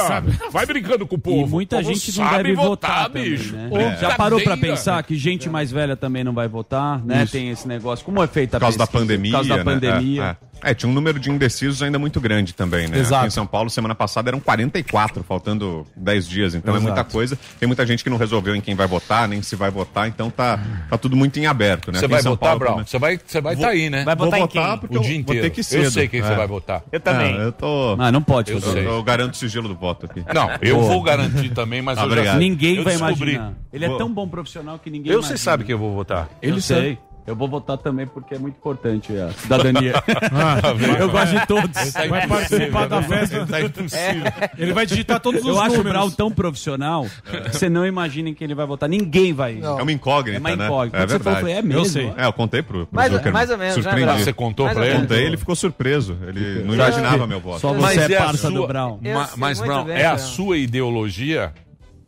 Vai 0.51 0.67
brincando 0.67 1.07
com 1.07 1.17
o 1.17 1.19
povo. 1.19 1.47
E 1.47 1.51
muita 1.51 1.77
povo 1.77 1.89
gente 1.95 2.19
não 2.19 2.25
sabe 2.27 2.37
deve 2.45 2.55
votar, 2.55 3.07
também, 3.07 3.31
bicho. 3.31 3.55
né? 3.55 3.69
Ô, 3.71 4.01
Já 4.01 4.15
parou 4.17 4.41
pra 4.41 4.57
pensar 4.57 5.03
que 5.03 5.17
gente 5.17 5.49
mais 5.49 5.71
velha 5.71 5.97
também 5.97 6.23
não 6.25 6.33
vai 6.33 6.49
votar, 6.49 7.05
né? 7.05 7.23
Isso. 7.25 7.33
Tem 7.33 7.51
esse 7.51 7.67
negócio. 7.67 8.05
Como 8.05 8.23
é 8.23 8.27
feita 8.27 8.57
a 8.57 8.61
Por 8.61 8.65
causa 8.65 8.79
da 8.79 8.87
pesquisa? 8.87 9.05
pandemia. 9.05 9.31
Por 9.31 9.37
causa 9.37 9.49
da 9.49 9.57
né? 9.57 9.65
pandemia. 9.65 10.23
É, 10.43 10.50
é. 10.65 10.71
É, 10.71 10.75
tinha 10.75 10.89
um 10.89 10.93
número 10.93 11.19
de 11.19 11.31
indecisos 11.31 11.83
ainda 11.83 11.99
muito 11.99 12.21
grande 12.21 12.55
também, 12.55 12.87
né? 12.89 12.99
Exato. 12.99 13.17
Aqui 13.17 13.27
em 13.29 13.31
São 13.31 13.47
Paulo, 13.47 13.69
semana 13.71 13.95
passada, 13.95 14.31
eram 14.31 14.41
44, 14.41 15.23
faltando 15.25 15.87
10 15.97 16.29
dias. 16.29 16.55
Então 16.55 16.75
é 16.75 16.79
Exato. 16.79 16.93
muita 16.95 17.05
coisa. 17.05 17.39
Tem 17.59 17.67
muita 17.67 17.87
gente 17.87 18.03
que 18.05 18.11
não 18.11 18.17
resolveu 18.17 18.55
em 18.55 18.61
quem 18.61 18.75
vai 18.75 18.87
votar, 18.87 19.27
nem 19.29 19.43
se 19.43 19.57
vai 19.57 19.71
votar. 19.71 20.09
Então 20.09 20.31
tá, 20.31 20.59
tá 20.89 20.97
tudo 20.99 21.17
muito 21.17 21.39
em 21.39 21.47
aberto, 21.47 21.91
né? 21.93 21.99
Você 21.99 22.07
vai 22.09 22.21
em 22.21 22.23
São 22.23 22.33
votar, 22.33 22.49
Paulo, 22.51 22.59
Brown? 22.61 22.75
pelo 22.77 22.87
Você 22.87 22.99
vai 22.99 23.15
estar 23.15 23.41
vai 23.41 23.57
tá 23.57 23.69
aí, 23.69 23.91
né? 23.91 24.05
Vai 24.05 24.15
Vou 24.17 24.27
votar 24.27 24.39
em 24.39 24.43
votar 24.43 24.69
quem? 24.71 24.79
porque 24.79 24.97
O 24.97 24.99
eu 24.99 25.03
dia 25.03 25.11
vou 25.13 25.21
inteiro. 25.21 25.43
ter 25.43 25.51
que 25.51 25.63
ser. 25.63 25.85
Eu 25.85 25.91
sei 25.91 26.09
quem 26.09 26.23
você 26.23 26.33
É. 26.33 26.37
vai 26.37 26.47
votar. 26.47 26.83
Eu 26.93 27.01
também. 27.01 27.37
É, 27.39 27.45
eu 27.45 27.53
tô. 27.53 27.97
Ah, 27.99 28.13
não 28.13 28.23
pode 28.23 28.53
Eu 28.53 28.61
fazer. 28.61 28.73
sei. 28.75 28.87
Eu 28.87 29.03
garanto 29.03 29.35
o 29.35 29.37
sigilo 29.37 29.69
do 29.69 29.75
voto 29.75 30.07
aqui. 30.07 30.25
Não, 30.35 30.51
eu 30.61 30.81
vou 30.81 31.03
garantir 31.03 31.51
também, 31.51 31.83
mas 31.83 31.99
eu 31.99 32.25
já. 32.25 32.35
Ninguém 32.37 32.77
eu 32.77 32.85
vai 32.85 32.97
descobri. 32.97 33.35
imaginar. 33.35 33.55
Ele 33.73 33.85
é 33.85 33.89
Vou- 33.89 33.99
tão 33.99 34.13
bom 34.13 34.29
profissional 34.29 34.79
que 34.79 34.91
ninguém 34.91 35.13
Eu 35.13 35.19
imagina. 35.19 35.37
sei 35.37 35.45
sabe 35.45 35.65
que 35.65 35.73
eu 35.73 35.79
vou 35.79 35.95
votar. 35.95 36.29
Eu 36.43 36.51
Ele 36.53 36.61
sei. 36.61 36.99
Eu 37.27 37.37
vou 37.37 37.47
votar 37.49 37.79
também 37.79 38.07
porque 38.07 38.35
é 38.35 38.39
muito 38.39 38.57
importante 38.57 39.17
a 39.17 39.31
cidadania. 39.33 39.93
eu 40.99 41.09
gosto 41.11 41.39
de 41.39 41.47
todos. 41.47 41.93
Vai 42.09 42.27
participar 42.27 42.89
da 42.89 43.03
festa. 43.03 43.47
Tá 43.47 43.61
impossível. 43.61 44.25
Ele 44.59 44.73
vai 44.73 44.87
digitar 44.87 45.21
todos 45.21 45.41
os 45.43 45.47
Eu 45.47 45.61
acho 45.61 45.75
o 45.75 45.79
números. 45.79 45.93
Brown 45.93 46.11
tão 46.11 46.31
profissional 46.31 47.07
que 47.25 47.53
você 47.53 47.69
não 47.69 47.87
imagina 47.87 48.29
em 48.31 48.35
que 48.35 48.43
ele 48.43 48.55
vai 48.55 48.67
votar. 48.67 48.89
Ninguém 48.89 49.33
vai. 49.33 49.55
Não. 49.55 49.79
É 49.79 49.83
uma 49.83 49.93
incógnita, 49.93 50.39
É 50.39 50.41
uma 50.41 50.57
né? 50.57 50.65
incógnita. 50.67 50.97
É 50.97 51.01
Quando 51.01 51.11
você 51.11 51.19
falou, 51.19 51.39
eu 51.39 51.45
verdade. 51.45 51.55
falei, 51.55 51.55
é 51.57 51.63
mesmo? 51.63 51.81
Eu 51.81 51.85
sei. 51.85 52.13
É, 52.17 52.27
eu 52.27 52.33
contei 52.33 52.63
pro, 52.63 52.87
pro 52.87 52.97
Mais, 52.97 53.13
Zuckerman. 53.13 53.33
mais 53.33 53.51
ou 53.51 53.59
menos, 53.59 53.77
né, 53.77 53.83
Surpreendi. 53.83 54.07
Brau? 54.07 54.19
Você 54.19 54.33
contou 54.33 54.67
Mais 54.67 54.77
pra 54.79 54.87
ele? 54.87 54.99
Contei, 55.01 55.25
ele 55.27 55.37
ficou 55.37 55.55
surpreso. 55.57 56.19
Ele 56.27 56.65
não 56.65 56.75
imaginava 56.75 57.27
meu 57.27 57.41
voto. 57.41 57.61
Só 57.61 57.75
Mas 57.75 57.95
você 57.95 58.13
é 58.13 58.17
é 58.17 58.19
a 58.19 58.25
parça 58.25 58.51
sua- 58.51 58.51
do. 58.51 58.61
Eu 58.71 58.99
sei 59.25 59.25
mas, 59.37 59.61
bem, 59.61 59.71
é 59.95 60.07
a 60.07 60.19
sua 60.19 60.59
ideologia 60.59 61.53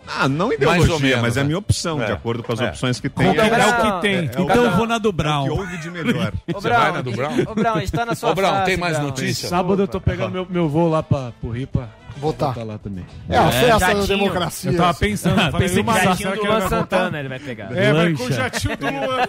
Ah, 0.06 0.28
não 0.28 0.48
Mais 0.48 0.58
ideologia, 0.58 0.94
ou 0.94 1.00
menos, 1.00 1.20
mas 1.22 1.36
é 1.36 1.40
a 1.40 1.42
né? 1.42 1.46
minha 1.48 1.58
opção, 1.58 2.02
É. 2.02 2.06
de 2.06 2.12
acordo 2.12 2.42
com 2.42 2.52
as 2.52 2.60
É. 2.60 2.68
opções 2.68 2.98
que 3.00 3.08
tem. 3.08 3.26
É, 3.28 3.30
é 3.36 3.66
o 3.66 3.94
que 3.94 4.00
tem. 4.02 4.14
É, 4.14 4.18
é 4.18 4.20
o 4.20 4.24
então 4.24 4.46
que- 4.46 4.58
eu 4.58 4.70
vou 4.72 4.86
na 4.86 4.98
do 4.98 5.12
Brown. 5.12 5.46
É 5.46 5.50
o 5.50 5.54
que 5.54 5.60
houve 5.60 5.76
de 5.78 5.90
melhor. 5.90 6.32
Você 6.52 6.68
vai 6.68 6.92
na 6.92 7.00
do 7.02 7.12
Brown? 7.12 7.32
Ô, 7.46 7.54
Brown, 7.54 7.78
está 7.80 8.04
na 8.04 8.14
sua 8.14 8.30
Ô, 8.30 8.34
Brown, 8.34 8.50
frase, 8.50 8.64
tem 8.66 8.76
mais 8.76 8.94
Brown. 8.96 9.06
notícia? 9.06 9.48
Sábado 9.48 9.82
eu 9.82 9.88
tô 9.88 10.00
pegando 10.00 10.32
meu, 10.32 10.46
meu 10.48 10.68
voo 10.68 10.88
lá 10.90 11.02
pra, 11.02 11.30
pro 11.40 11.50
Rio 11.50 11.66
pra 11.68 11.88
Votar. 12.16 12.48
votar 12.50 12.64
lá 12.66 12.78
também. 12.78 13.06
É 13.28 13.36
a 13.38 13.50
festa 13.50 13.78
da 13.78 13.78
Jatinho. 13.94 14.06
democracia. 14.06 14.70
Eu 14.72 14.76
tava 14.76 14.94
pensando, 14.94 15.34
falei, 15.36 15.52
Pensei 15.68 15.82
que 15.84 15.90
uma- 15.90 15.98
já 15.98 16.04
Jatinho 16.04 16.30
do 16.34 16.40
que 16.40 16.48
Luan? 16.48 16.68
Santana 16.68 17.18
ele 17.20 17.28
vai 17.28 17.38
pegar. 17.38 17.76
É, 17.76 17.92
vai 17.92 18.12
com 18.12 18.24
o 18.24 18.32
jatinho 18.32 18.76
do 18.76 18.86
Luan. 18.86 19.26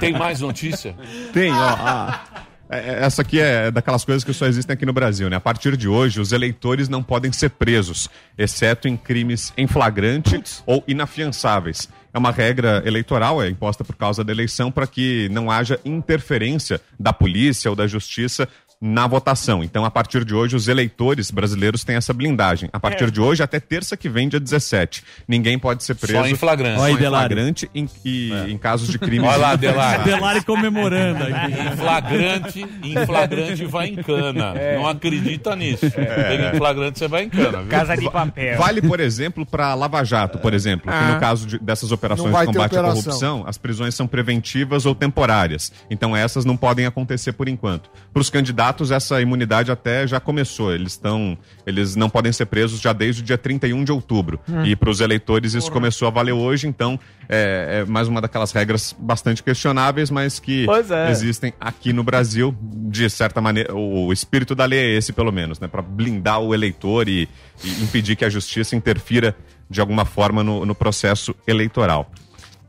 Tem 0.00 0.12
mais 0.12 0.40
notícia? 0.40 0.94
Tem, 1.32 1.52
ó. 1.52 1.56
a- 1.56 2.20
é- 2.36 2.40
Essa 2.70 3.22
aqui 3.22 3.40
é 3.40 3.68
daquelas 3.68 4.04
coisas 4.04 4.22
que 4.22 4.32
só 4.32 4.46
existem 4.46 4.74
aqui 4.74 4.86
no 4.86 4.92
Brasil, 4.92 5.28
né? 5.28 5.36
A 5.36 5.40
partir 5.40 5.76
de 5.76 5.88
hoje, 5.88 6.20
os 6.20 6.30
eleitores 6.30 6.88
não 6.88 7.02
podem 7.02 7.32
ser 7.32 7.50
presos, 7.50 8.08
exceto 8.38 8.86
em 8.86 8.96
crimes 8.96 9.52
em 9.56 9.66
flagrante 9.66 10.40
ou 10.64 10.84
inafiançáveis. 10.86 11.88
É 12.14 12.18
uma 12.18 12.30
regra 12.30 12.80
eleitoral, 12.86 13.42
é 13.42 13.48
imposta 13.48 13.82
por 13.82 13.96
causa 13.96 14.22
da 14.22 14.30
eleição, 14.30 14.70
para 14.70 14.86
que 14.86 15.28
não 15.30 15.50
haja 15.50 15.80
interferência 15.84 16.80
da 16.98 17.12
polícia 17.12 17.68
ou 17.68 17.76
da 17.76 17.88
justiça 17.88 18.48
na 18.82 19.06
votação. 19.06 19.62
Então, 19.62 19.84
a 19.84 19.90
partir 19.90 20.24
de 20.24 20.34
hoje, 20.34 20.56
os 20.56 20.66
eleitores 20.66 21.30
brasileiros 21.30 21.84
têm 21.84 21.96
essa 21.96 22.14
blindagem. 22.14 22.70
A 22.72 22.80
partir 22.80 23.10
de 23.10 23.20
hoje, 23.20 23.42
até 23.42 23.60
terça 23.60 23.94
que 23.94 24.08
vem, 24.08 24.26
dia 24.26 24.40
17. 24.40 25.04
Ninguém 25.28 25.58
pode 25.58 25.84
ser 25.84 25.94
preso. 25.96 26.14
Só 26.18 26.26
em 26.26 26.34
flagrante. 26.34 26.78
Só 26.80 26.88
em 26.88 26.96
flagrante 26.96 27.70
em- 27.74 27.88
e 28.04 28.32
em 28.48 28.56
casos 28.56 28.88
de 28.88 28.98
crimes. 28.98 29.28
Olha 29.28 29.36
lá, 29.36 29.56
Delari. 29.56 30.04
Delari 30.08 30.42
comemorando 30.44 31.22
aqui. 31.24 31.52
Em 31.60 31.76
flagrante, 31.76 32.66
em 32.82 33.06
flagrante 33.06 33.64
vai 33.66 33.88
em 33.88 33.96
cana. 33.96 34.54
Não 34.76 34.88
acredita 34.88 35.54
nisso. 35.54 35.90
Pega 35.90 36.52
em 36.54 36.56
flagrante, 36.58 36.98
você 36.98 37.08
vai 37.08 37.24
em 37.24 37.28
cana. 37.28 37.58
Viu? 37.58 37.68
Casa 37.68 37.96
de 37.96 38.10
papel. 38.10 38.56
Vale, 38.56 38.80
por 38.80 38.98
exemplo, 38.98 39.44
para 39.44 39.74
Lava 39.74 40.02
Jato, 40.04 40.38
por 40.38 40.54
exemplo, 40.54 40.90
que 40.90 40.96
Ah. 40.96 41.12
no 41.14 41.20
caso 41.20 41.46
de- 41.46 41.58
dessas 41.58 41.92
operações 41.92 42.34
de 42.34 42.46
combate 42.46 42.78
à 42.78 42.82
corrupção, 42.82 43.44
as 43.46 43.58
prisões 43.58 43.94
são 43.94 44.06
preventivas 44.06 44.86
ou 44.86 44.94
temporárias. 44.94 45.70
Então 45.90 46.16
essas 46.16 46.46
não 46.46 46.56
podem 46.56 46.86
acontecer 46.86 47.32
por 47.34 47.46
enquanto. 47.46 47.90
Para 48.12 48.20
os 48.22 48.30
candidatos, 48.30 48.69
essa 48.90 49.20
imunidade 49.20 49.70
até 49.70 50.06
já 50.06 50.20
começou. 50.20 50.72
Eles 50.72 50.92
estão, 50.92 51.36
eles 51.66 51.96
não 51.96 52.08
podem 52.08 52.32
ser 52.32 52.46
presos 52.46 52.80
já 52.80 52.92
desde 52.92 53.22
o 53.22 53.24
dia 53.24 53.38
31 53.38 53.84
de 53.84 53.92
outubro. 53.92 54.40
Hum. 54.48 54.64
E 54.64 54.74
para 54.76 54.90
os 54.90 55.00
eleitores 55.00 55.54
isso 55.54 55.70
começou 55.70 56.08
a 56.08 56.10
valer 56.10 56.32
hoje. 56.32 56.66
Então 56.66 56.98
é, 57.28 57.82
é 57.82 57.84
mais 57.84 58.08
uma 58.08 58.20
daquelas 58.20 58.52
regras 58.52 58.94
bastante 58.98 59.42
questionáveis, 59.42 60.10
mas 60.10 60.38
que 60.38 60.66
é. 60.90 61.10
existem 61.10 61.52
aqui 61.60 61.92
no 61.92 62.02
Brasil. 62.02 62.54
De 62.60 63.08
certa 63.08 63.40
maneira, 63.40 63.74
o 63.74 64.12
espírito 64.12 64.54
da 64.54 64.64
lei 64.64 64.78
é 64.78 64.96
esse, 64.96 65.12
pelo 65.12 65.30
menos, 65.30 65.60
né? 65.60 65.68
Para 65.68 65.82
blindar 65.82 66.40
o 66.40 66.54
eleitor 66.54 67.08
e, 67.08 67.28
e 67.62 67.82
impedir 67.82 68.16
que 68.16 68.24
a 68.24 68.30
justiça 68.30 68.74
interfira 68.74 69.36
de 69.68 69.80
alguma 69.80 70.04
forma 70.04 70.42
no, 70.42 70.66
no 70.66 70.74
processo 70.74 71.34
eleitoral. 71.46 72.10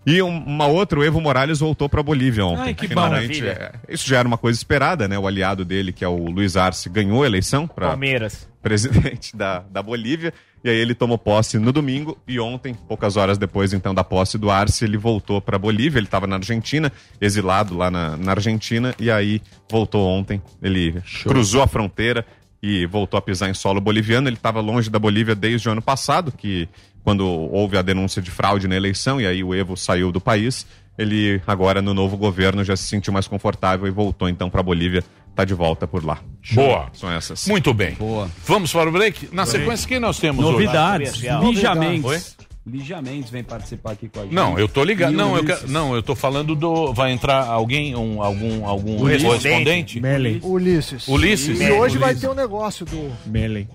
E 0.05 0.21
um- 0.21 0.43
uma 0.45 0.65
outra, 0.65 0.99
o 0.99 1.03
Evo 1.03 1.21
Morales 1.21 1.59
voltou 1.59 1.87
para 1.87 2.01
Bolívia 2.01 2.43
ontem. 2.45 2.61
Ai, 2.69 2.73
que 2.73 2.87
Finalmente, 2.87 3.41
maravilha. 3.41 3.71
é, 3.87 3.93
isso 3.93 4.07
já 4.09 4.17
era 4.17 4.27
uma 4.27 4.37
coisa 4.37 4.57
esperada, 4.57 5.07
né? 5.07 5.17
O 5.19 5.27
aliado 5.27 5.63
dele, 5.63 5.91
que 5.93 6.03
é 6.03 6.07
o 6.07 6.25
Luiz 6.29 6.57
Arce, 6.57 6.89
ganhou 6.89 7.21
a 7.21 7.25
eleição 7.27 7.67
para 7.67 7.89
Palmeiras. 7.89 8.47
presidente 8.63 9.35
da, 9.37 9.59
da 9.59 9.83
Bolívia. 9.83 10.33
E 10.63 10.69
aí 10.69 10.75
ele 10.77 10.93
tomou 10.93 11.17
posse 11.17 11.57
no 11.57 11.71
domingo 11.71 12.15
e 12.27 12.39
ontem, 12.39 12.73
poucas 12.87 13.17
horas 13.17 13.35
depois 13.37 13.73
então 13.73 13.95
da 13.95 14.03
posse 14.03 14.37
do 14.37 14.51
Arce, 14.51 14.85
ele 14.85 14.95
voltou 14.97 15.41
para 15.41 15.57
Bolívia. 15.57 15.97
Ele 15.99 16.05
estava 16.07 16.25
na 16.27 16.35
Argentina, 16.35 16.91
exilado 17.19 17.75
lá 17.77 17.89
na, 17.91 18.15
na 18.17 18.31
Argentina, 18.31 18.93
e 18.99 19.09
aí 19.09 19.41
voltou 19.69 20.07
ontem. 20.07 20.41
Ele 20.61 21.01
cruzou 21.23 21.61
a 21.63 21.67
fronteira 21.67 22.25
e 22.61 22.85
voltou 22.85 23.17
a 23.17 23.21
pisar 23.23 23.49
em 23.49 23.55
solo 23.55 23.81
boliviano. 23.81 24.27
Ele 24.29 24.35
estava 24.35 24.59
longe 24.61 24.87
da 24.89 24.99
Bolívia 24.99 25.33
desde 25.33 25.67
o 25.67 25.71
ano 25.71 25.81
passado, 25.81 26.31
que 26.31 26.69
quando 27.03 27.25
houve 27.27 27.77
a 27.77 27.81
denúncia 27.81 28.21
de 28.21 28.29
fraude 28.31 28.67
na 28.67 28.75
eleição 28.75 29.19
e 29.19 29.25
aí 29.25 29.43
o 29.43 29.53
Evo 29.53 29.75
saiu 29.77 30.11
do 30.11 30.21
país. 30.21 30.65
Ele 30.97 31.41
agora 31.47 31.81
no 31.81 31.93
novo 31.93 32.17
governo 32.17 32.63
já 32.63 32.75
se 32.75 32.83
sentiu 32.83 33.11
mais 33.13 33.27
confortável 33.27 33.87
e 33.87 33.91
voltou 33.91 34.27
então 34.29 34.49
para 34.49 34.61
Bolívia. 34.61 35.03
Tá 35.33 35.45
de 35.45 35.53
volta 35.53 35.87
por 35.87 36.03
lá. 36.05 36.19
Boa. 36.53 36.89
São 36.93 37.09
essas. 37.09 37.47
Muito 37.47 37.73
bem. 37.73 37.93
Boa. 37.93 38.29
Vamos 38.45 38.71
para 38.73 38.89
o 38.89 38.91
break? 38.91 39.29
Na 39.31 39.45
sequência, 39.45 39.87
quem 39.87 39.97
nós 39.99 40.19
temos 40.19 40.43
Novidades. 40.43 41.13
Hoje? 41.13 41.29
Novidades. 41.31 41.79
Mendes. 41.79 42.37
Lígia 42.67 43.01
Mendes 43.01 43.29
vem 43.31 43.43
participar 43.43 43.93
aqui 43.93 44.07
com 44.09 44.19
a 44.19 44.23
gente. 44.23 44.35
Não, 44.35 44.59
eu 44.59 44.67
tô 44.67 44.83
ligado. 44.83 45.13
Não, 45.13 45.35
eu, 45.35 45.41
Ulisses. 45.41 45.59
quero- 45.61 45.71
não, 45.71 45.95
eu 45.95 46.03
tô 46.03 46.13
falando 46.15 46.53
do. 46.53 46.93
Vai 46.93 47.11
entrar 47.13 47.45
alguém, 47.47 47.95
um, 47.95 48.21
algum, 48.21 48.65
algum 48.67 49.01
Ulisses. 49.01 49.23
correspondente? 49.23 49.99
Melen. 50.01 50.39
Ulisses. 50.43 51.07
Ulisses? 51.07 51.59
E 51.59 51.71
hoje 51.71 51.97
vai 51.97 52.13
ter 52.13 52.27
um 52.27 52.35
negócio 52.35 52.85
do, 52.85 53.09
Melen. 53.25 53.67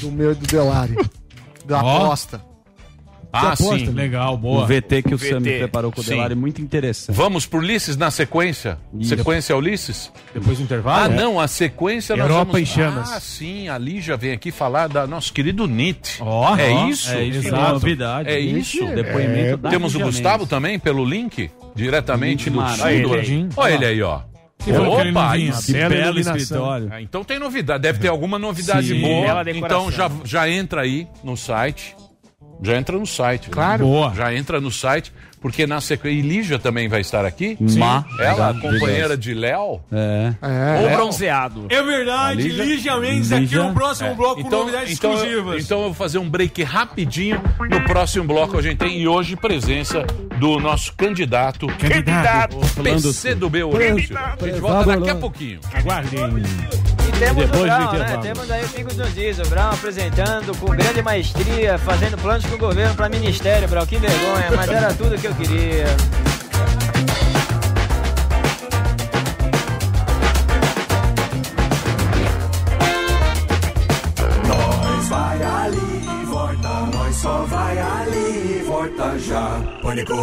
do 0.00 0.10
meu 0.12 0.32
e 0.32 0.34
do 0.36 0.46
Delari. 0.46 0.94
Da 1.66 1.82
Ó. 1.82 2.04
aposta. 2.04 2.40
Ah, 3.32 3.48
Aposta, 3.52 3.76
sim. 3.78 3.86
Legal, 3.90 4.32
O 4.34 4.38
boa. 4.38 4.66
VT 4.66 5.02
que 5.02 5.14
o 5.14 5.18
VT. 5.18 5.28
Sami 5.28 5.58
preparou 5.58 5.92
com 5.92 6.00
o. 6.00 6.04
Delari, 6.04 6.34
muito 6.34 6.62
interessante. 6.62 7.14
Vamos 7.14 7.44
pro 7.44 7.58
Ulisses 7.58 7.94
na 7.94 8.10
sequência? 8.10 8.78
Isso. 8.98 9.10
Sequência 9.14 9.54
Ulisses? 9.54 10.10
Depois 10.32 10.56
do 10.56 10.62
Ah, 10.62 10.64
intervalo? 10.64 11.12
não, 11.14 11.38
a 11.38 11.46
sequência 11.46 12.16
nós 12.16 12.30
Europa 12.30 12.52
vamos... 12.52 12.60
em 12.62 12.64
chamas. 12.72 13.12
Ah, 13.12 13.20
sim, 13.20 13.68
a 13.68 13.76
Lígia 13.76 14.16
vem 14.16 14.32
aqui 14.32 14.50
falar 14.50 14.88
da 14.88 15.06
nosso 15.06 15.34
querido 15.34 15.66
NIT. 15.66 16.16
Ó, 16.20 16.56
é 16.56 16.70
ó, 16.72 16.88
isso? 16.88 17.10
É 17.12 17.24
isso, 17.24 17.44
é 17.44 17.48
Exato. 17.48 17.72
novidade. 17.74 18.28
É 18.30 18.38
isso. 18.40 18.86
Depoimento 18.86 19.56
da 19.58 19.68
Temos 19.70 19.94
o 19.94 19.98
Gustavo 20.00 20.36
Mendes. 20.38 20.48
também 20.48 20.78
pelo 20.78 21.04
link, 21.04 21.50
diretamente 21.74 22.48
do 22.48 22.66
sul. 22.68 22.84
Olha 23.56 23.74
ele 23.74 23.84
aí, 23.84 24.02
ó. 24.02 24.20
Que 24.58 24.72
foi 24.72 24.90
que 24.90 25.00
ele 25.00 25.12
não 25.12 25.22
Opa. 25.22 25.36
Que 25.64 25.72
Bela 25.72 25.88
belo 25.88 26.18
escritório. 26.20 26.88
Ah, 26.90 27.00
Então 27.00 27.22
tem 27.22 27.38
novidade, 27.38 27.82
deve 27.82 27.98
ter 27.98 28.08
alguma 28.08 28.38
novidade 28.38 28.88
Sim. 28.88 29.00
boa. 29.00 29.44
Então 29.54 29.90
já, 29.90 30.10
já 30.24 30.48
entra 30.48 30.82
aí 30.82 31.06
no 31.22 31.36
site. 31.36 31.96
Já 32.62 32.76
entra 32.76 32.98
no 32.98 33.06
site. 33.06 33.50
Claro. 33.50 33.84
Boa. 33.84 34.14
Já 34.14 34.34
entra 34.34 34.60
no 34.60 34.70
site, 34.70 35.12
porque 35.46 35.64
na 35.64 35.80
sequência. 35.80 36.18
E 36.18 36.22
Lígia 36.22 36.58
também 36.58 36.88
vai 36.88 37.00
estar 37.00 37.24
aqui. 37.24 37.56
Má. 37.60 38.04
Ela, 38.18 38.52
Já- 38.52 38.60
companheira 38.60 39.16
de 39.16 39.32
Léo. 39.32 39.80
É. 39.92 40.34
Ou 40.82 40.88
É. 40.88 40.96
bronzeado. 40.96 41.66
É 41.68 41.80
verdade, 41.84 42.42
Lígia- 42.42 42.64
Lígia 42.64 42.96
Mendes 42.98 43.30
aqui 43.30 43.42
Lígia- 43.42 43.62
no 43.62 43.72
próximo 43.72 44.12
bloco 44.16 44.42
com 44.42 44.50
novidades 44.50 44.92
então, 44.98 45.12
eu- 45.12 45.16
exclusivas. 45.18 45.64
então 45.64 45.78
eu 45.78 45.84
vou 45.84 45.94
fazer 45.94 46.18
um 46.18 46.28
break 46.28 46.64
rapidinho. 46.64 47.40
No 47.70 47.80
próximo 47.84 48.24
bloco 48.24 48.58
a 48.58 48.62
gente 48.62 48.78
tem 48.78 48.98
e 49.00 49.06
hoje 49.06 49.36
presença 49.36 50.02
do 50.40 50.58
nosso 50.58 50.92
candidato. 50.96 51.68
Candidato. 51.78 52.56
PC 52.82 53.36
do 53.36 53.48
B 53.48 53.62
Horácio. 53.62 54.18
A 54.18 54.44
gente 54.46 54.58
volta 54.58 54.96
daqui 54.96 55.10
a 55.10 55.14
pouquinho. 55.14 55.60
Aguardem. 55.72 56.95
E 57.06 57.12
temos 57.12 57.44
Depois 57.44 57.62
o 57.62 57.66
Brown, 57.66 57.92
né? 57.92 58.18
Temos 58.20 58.50
aí 58.50 58.64
o 58.64 58.96
nos 58.96 59.14
Dias, 59.14 59.38
o 59.38 59.48
Brown 59.48 59.70
apresentando 59.70 60.56
com 60.58 60.66
grande 60.66 61.02
maestria, 61.02 61.78
fazendo 61.78 62.18
planos 62.18 62.44
com 62.46 62.56
o 62.56 62.58
governo 62.58 62.94
para 62.94 63.08
ministério, 63.08 63.68
Brown. 63.68 63.86
Que 63.86 63.96
vergonha, 63.98 64.50
mas 64.56 64.68
era 64.68 64.92
tudo 64.94 65.16
que 65.18 65.26
eu 65.26 65.34
queria. 65.34 65.84
Nós 74.48 75.08
vai 75.08 75.42
ali, 75.42 76.24
volta, 76.26 76.68
nós 76.92 77.16
só 77.16 77.42
vai 77.44 77.78
ali, 77.78 78.64
volta 78.66 79.18
já. 79.18 79.60
Pânico. 79.82 80.14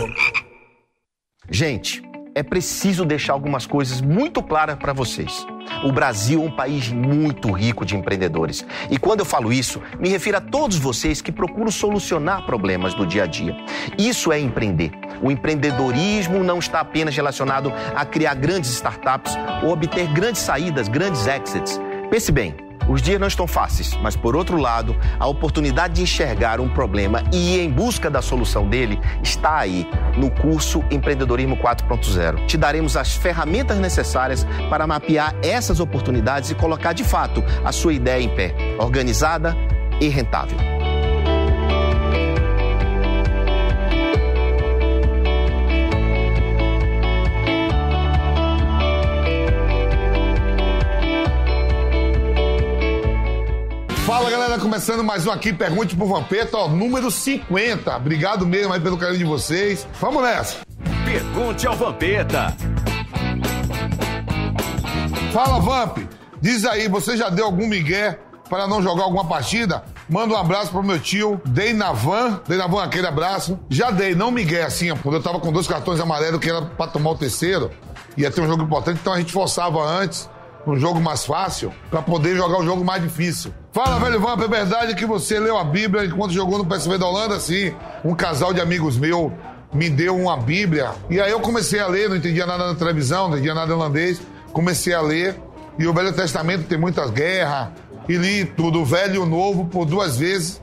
Gente, 1.50 2.02
é 2.36 2.42
preciso 2.42 3.06
deixar 3.06 3.34
algumas 3.34 3.66
coisas 3.66 4.02
muito 4.02 4.42
claras 4.42 4.76
para 4.76 4.94
vocês. 4.94 5.46
O 5.84 5.92
Brasil 5.92 6.42
é 6.42 6.46
um 6.46 6.52
país 6.52 6.90
muito 6.90 7.52
rico 7.52 7.86
de 7.86 7.96
empreendedores. 7.96 8.66
E 8.90 8.98
quando 8.98 9.20
eu 9.20 9.26
falo 9.26 9.54
isso, 9.54 9.82
me 10.00 10.10
refiro 10.10 10.38
a 10.38 10.42
todos 10.42 10.78
vocês 10.78 11.22
que 11.22 11.32
procuram 11.32 11.72
solucionar 11.72 12.46
problemas 12.46 12.94
do 12.94 13.06
dia 13.06 13.24
a 13.24 13.28
dia. 13.28 13.56
Isso 13.98 14.32
é 14.32 14.40
empreender. 14.40 14.92
O 15.22 15.32
empreendedorismo 15.32 16.44
não 16.44 16.60
está 16.60 16.80
apenas 16.80 17.16
relacionado 17.16 17.72
a 17.96 18.06
criar 18.06 18.34
grandes 18.36 18.72
startups 18.72 19.34
ou 19.64 19.72
obter 19.72 20.08
grandes 20.08 20.42
saídas, 20.42 20.88
grandes 20.88 21.26
exits. 21.28 21.80
Pense 22.10 22.32
bem, 22.32 22.56
os 22.88 23.02
dias 23.02 23.20
não 23.20 23.28
estão 23.28 23.48
fáceis, 23.48 23.98
mas 24.02 24.16
por 24.16 24.36
outro 24.36 24.58
lado, 24.58 24.96
a 25.20 25.28
oportunidade 25.28 25.96
de 25.96 26.02
enxergar 26.02 26.60
um 26.60 26.68
problema 26.68 27.24
e 27.32 27.56
ir 27.56 27.62
em 27.62 27.70
busca 27.70 28.10
da 28.10 28.22
solução 28.22 28.68
dele 28.68 29.00
está 29.22 29.58
aí 29.58 29.88
no 30.18 30.30
curso 30.30 30.84
Empreendedorismo 30.92 31.56
4.0. 31.58 32.46
Te 32.46 32.58
daremos 32.58 32.98
as 32.98 33.16
ferramentas 33.16 33.78
necessárias 33.80 34.46
para 34.70 34.86
mapear 34.86 35.34
essas 35.42 35.80
oportunidades 35.80 36.52
e 36.52 36.56
colocar 36.56 36.94
de 36.94 37.04
fato 37.04 37.44
a 37.64 37.72
sua 37.72 37.94
ideia 37.94 38.22
em 38.22 38.30
pé, 38.36 38.54
organizada 38.80 39.56
e 40.02 40.08
rentável. 40.08 40.83
Fala 54.14 54.30
galera, 54.30 54.60
começando 54.60 55.04
mais 55.04 55.26
um 55.26 55.32
aqui, 55.32 55.52
pergunte 55.52 55.96
pro 55.96 56.06
Vampeta, 56.06 56.56
ó, 56.56 56.68
número 56.68 57.10
50. 57.10 57.98
Obrigado 57.98 58.46
mesmo 58.46 58.72
aí 58.72 58.80
pelo 58.80 58.96
carinho 58.96 59.18
de 59.18 59.26
vocês. 59.26 59.88
Vamos 60.00 60.22
nessa. 60.22 60.58
Pergunte 61.04 61.66
ao 61.66 61.76
Vampeta. 61.76 62.56
Fala 65.34 65.60
Vamp, 65.60 65.98
diz 66.40 66.64
aí, 66.64 66.88
você 66.88 67.18
já 67.18 67.32
deu 67.32 67.46
algum 67.46 67.68
migué 67.68 68.20
para 68.48 68.68
não 68.68 68.84
jogar 68.84 69.02
alguma 69.02 69.26
partida, 69.26 69.84
manda 70.08 70.36
um 70.36 70.38
abraço 70.38 70.70
pro 70.70 70.84
meu 70.84 71.00
tio, 71.00 71.42
Deinavan. 71.44 72.40
Deinavan, 72.48 72.84
aquele 72.84 73.08
abraço. 73.08 73.60
Já 73.68 73.90
dei, 73.90 74.14
não 74.14 74.30
Miguel, 74.30 74.68
assim, 74.68 74.96
quando 74.98 75.16
eu 75.16 75.24
tava 75.24 75.40
com 75.40 75.52
dois 75.52 75.66
cartões 75.66 76.00
amarelos 76.00 76.40
que 76.40 76.52
era 76.52 76.62
pra 76.62 76.86
tomar 76.86 77.10
o 77.10 77.18
terceiro, 77.18 77.72
ia 78.16 78.30
ter 78.30 78.42
um 78.42 78.48
jogo 78.48 78.62
importante, 78.62 79.00
então 79.02 79.12
a 79.12 79.18
gente 79.18 79.34
forçava 79.34 79.84
antes, 79.84 80.30
um 80.68 80.78
jogo 80.78 81.02
mais 81.02 81.26
fácil, 81.26 81.74
pra 81.90 82.04
poder 82.04 82.36
jogar 82.36 82.60
o 82.60 82.64
jogo 82.64 82.86
mais 82.86 83.02
difícil. 83.02 83.52
Fala, 83.74 83.98
velho 83.98 84.20
Vamp, 84.20 84.40
é 84.40 84.48
verdade 84.48 84.94
que 84.94 85.04
você 85.04 85.40
leu 85.40 85.58
a 85.58 85.64
Bíblia 85.64 86.06
enquanto 86.06 86.32
jogou 86.32 86.60
no 86.60 86.66
PSV 86.66 86.96
da 87.00 87.08
Holanda? 87.08 87.40
Sim, 87.40 87.74
um 88.06 88.14
casal 88.14 88.54
de 88.54 88.62
amigos 88.62 89.00
meu 89.00 89.34
me 89.74 89.90
deu 89.90 90.16
uma 90.16 90.38
Bíblia. 90.38 90.92
E 91.10 91.20
aí 91.20 91.32
eu 91.32 91.40
comecei 91.40 91.80
a 91.80 91.88
ler, 91.88 92.08
não 92.08 92.16
entendia 92.16 92.46
nada 92.46 92.68
na 92.68 92.76
televisão, 92.76 93.30
não 93.30 93.34
entendia 93.34 93.56
nada 93.56 93.72
em 93.72 93.76
holandês. 93.76 94.22
Comecei 94.52 94.94
a 94.94 95.02
ler. 95.02 95.42
E 95.80 95.88
o 95.88 95.94
Velho 95.94 96.14
Testamento 96.14 96.68
tem 96.68 96.78
muitas 96.78 97.10
guerras. 97.10 97.70
E 98.08 98.16
li 98.16 98.46
tudo, 98.46 98.82
o 98.82 98.86
Velho 98.86 99.16
e 99.16 99.18
o 99.18 99.26
Novo, 99.26 99.66
por 99.66 99.86
duas 99.86 100.18
vezes. 100.18 100.62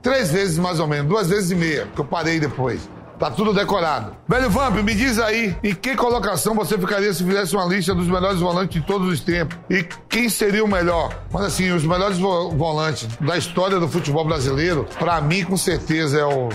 Três 0.00 0.30
vezes 0.30 0.56
mais 0.56 0.80
ou 0.80 0.86
menos, 0.86 1.06
duas 1.06 1.28
vezes 1.28 1.50
e 1.50 1.54
meia, 1.54 1.84
porque 1.84 2.00
eu 2.00 2.06
parei 2.06 2.40
depois. 2.40 2.88
Tá 3.18 3.30
tudo 3.30 3.52
decorado. 3.52 4.12
Velho 4.28 4.48
Vamp, 4.48 4.76
me 4.76 4.94
diz 4.94 5.18
aí, 5.18 5.56
em 5.64 5.74
que 5.74 5.96
colocação 5.96 6.54
você 6.54 6.78
ficaria 6.78 7.12
se 7.12 7.24
fizesse 7.24 7.56
uma 7.56 7.64
lista 7.64 7.92
dos 7.94 8.06
melhores 8.06 8.38
volantes 8.38 8.80
de 8.80 8.86
todos 8.86 9.12
os 9.12 9.18
tempos? 9.20 9.58
E 9.68 9.82
quem 10.08 10.28
seria 10.28 10.64
o 10.64 10.68
melhor? 10.68 11.12
Mas 11.32 11.46
assim, 11.46 11.70
os 11.72 11.84
melhores 11.84 12.16
vo- 12.18 12.50
volantes 12.50 13.08
da 13.20 13.36
história 13.36 13.80
do 13.80 13.88
futebol 13.88 14.24
brasileiro, 14.24 14.86
pra 14.98 15.20
mim, 15.20 15.42
com 15.44 15.56
certeza, 15.56 16.20
é 16.20 16.24
o 16.24 16.48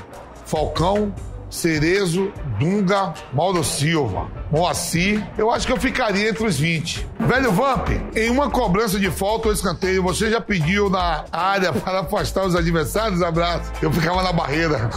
Falcão, 0.46 1.14
Cerezo, 1.54 2.34
Dunga, 2.60 3.14
Mauro 3.32 3.64
Silva, 3.64 4.28
Moacir. 4.52 5.24
Eu 5.38 5.52
acho 5.52 5.68
que 5.68 5.72
eu 5.72 5.80
ficaria 5.80 6.30
entre 6.30 6.46
os 6.46 6.58
20. 6.58 7.08
Velho 7.20 7.52
Vamp, 7.52 7.90
em 8.16 8.30
uma 8.32 8.50
cobrança 8.50 9.00
de 9.00 9.12
falta 9.12 9.50
ou 9.50 9.54
escanteio, 9.54 10.02
você 10.02 10.32
já 10.32 10.42
pediu 10.42 10.90
na 10.90 11.26
área 11.32 11.72
para 11.72 12.00
afastar 12.00 12.46
os 12.46 12.56
adversários? 12.56 13.22
Abraço. 13.22 13.72
Eu 13.84 13.92
ficava 13.92 14.24
na 14.24 14.34
barreira. 14.34 14.90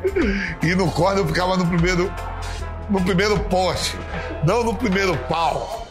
e 0.62 0.74
no 0.74 0.90
corner 0.90 1.24
eu 1.24 1.26
ficava 1.26 1.56
no 1.56 1.66
primeiro, 1.66 2.12
no 2.90 3.00
primeiro 3.00 3.40
poste, 3.40 3.96
não 4.44 4.62
no 4.62 4.74
primeiro 4.74 5.16
pau. 5.26 5.88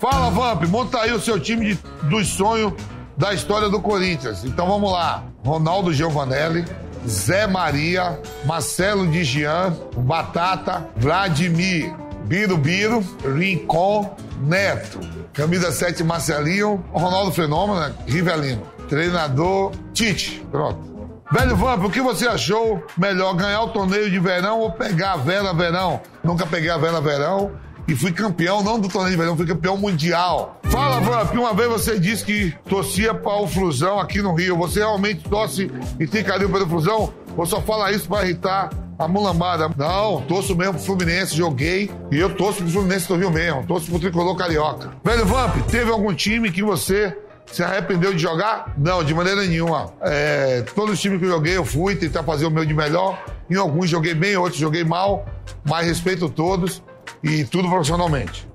Fala, 0.00 0.30
Vamp, 0.30 0.62
monta 0.68 1.00
aí 1.00 1.12
o 1.12 1.20
seu 1.20 1.40
time 1.40 1.74
de, 1.74 1.80
dos 2.04 2.28
sonhos 2.28 2.72
da 3.16 3.34
história 3.34 3.68
do 3.68 3.80
Corinthians. 3.80 4.44
Então 4.44 4.66
vamos 4.68 4.92
lá. 4.92 5.24
Ronaldo 5.44 5.92
Giovanelli, 5.92 6.64
Zé 7.06 7.46
Maria, 7.46 8.20
Marcelo 8.44 9.06
de 9.06 9.24
Jean, 9.24 9.76
Batata, 9.96 10.88
Vladimir, 10.96 11.94
Birubiru, 12.24 13.04
Rincon, 13.24 14.14
Neto. 14.40 15.00
Camisa 15.32 15.72
7, 15.72 16.04
Marcelinho, 16.04 16.84
Ronaldo 16.92 17.32
Fenômeno, 17.32 17.80
né? 17.80 17.94
Rivelino. 18.06 18.62
Treinador, 18.88 19.72
Tite. 19.92 20.44
Pronto. 20.50 20.90
Velho 21.32 21.54
Vamp, 21.54 21.84
o 21.84 21.90
que 21.90 22.00
você 22.00 22.26
achou 22.26 22.84
melhor, 22.98 23.34
ganhar 23.34 23.62
o 23.62 23.68
torneio 23.68 24.10
de 24.10 24.18
verão 24.18 24.58
ou 24.58 24.72
pegar 24.72 25.12
a 25.12 25.16
vela 25.16 25.54
verão? 25.54 26.00
Nunca 26.24 26.44
peguei 26.44 26.70
a 26.70 26.76
vela 26.76 27.00
verão 27.00 27.52
e 27.90 27.96
fui 27.96 28.12
campeão, 28.12 28.62
não 28.62 28.78
do 28.78 28.88
torneio 28.88 29.16
de 29.16 29.20
verão, 29.20 29.36
fui 29.36 29.44
campeão 29.44 29.76
mundial. 29.76 30.60
Fala, 30.70 31.00
Vamp, 31.00 31.34
uma 31.34 31.52
vez 31.52 31.68
você 31.68 31.98
disse 31.98 32.24
que 32.24 32.54
torcia 32.68 33.12
para 33.12 33.42
o 33.42 33.48
Flusão 33.48 33.98
aqui 33.98 34.22
no 34.22 34.32
Rio. 34.32 34.56
Você 34.58 34.78
realmente 34.78 35.28
torce 35.28 35.68
e 35.98 36.06
tem 36.06 36.22
carinho 36.22 36.50
pelo 36.50 36.68
Flusão? 36.68 37.12
Ou 37.36 37.44
só 37.44 37.60
fala 37.60 37.90
isso 37.90 38.08
para 38.08 38.24
irritar 38.24 38.70
a 38.96 39.08
mulambada? 39.08 39.68
Não, 39.76 40.20
torço 40.22 40.54
mesmo 40.54 40.74
pro 40.74 40.82
Fluminense, 40.82 41.36
joguei 41.36 41.90
e 42.12 42.18
eu 42.18 42.32
torço 42.36 42.62
pro 42.62 42.70
Fluminense 42.70 43.08
do 43.08 43.16
Rio 43.16 43.30
mesmo, 43.30 43.66
torço 43.66 43.90
pro 43.90 43.98
Tricolor 43.98 44.36
Carioca. 44.36 44.92
Velho 45.02 45.26
Vamp, 45.26 45.56
teve 45.68 45.90
algum 45.90 46.14
time 46.14 46.52
que 46.52 46.62
você 46.62 47.16
se 47.50 47.64
arrependeu 47.64 48.12
de 48.14 48.20
jogar? 48.20 48.72
Não, 48.78 49.02
de 49.02 49.12
maneira 49.12 49.40
nenhuma. 49.42 49.92
É, 50.00 50.62
todos 50.76 50.94
os 50.94 51.00
times 51.00 51.18
que 51.18 51.24
eu 51.24 51.30
joguei, 51.30 51.56
eu 51.56 51.64
fui 51.64 51.96
tentar 51.96 52.22
fazer 52.22 52.46
o 52.46 52.50
meu 52.52 52.64
de 52.64 52.72
melhor. 52.72 53.20
Em 53.50 53.56
alguns 53.56 53.90
joguei 53.90 54.14
bem, 54.14 54.36
outros 54.36 54.60
joguei 54.60 54.84
mal, 54.84 55.26
mas 55.64 55.88
respeito 55.88 56.28
todos 56.28 56.80
e 57.22 57.44
tudo 57.44 57.68
profissionalmente. 57.68 58.48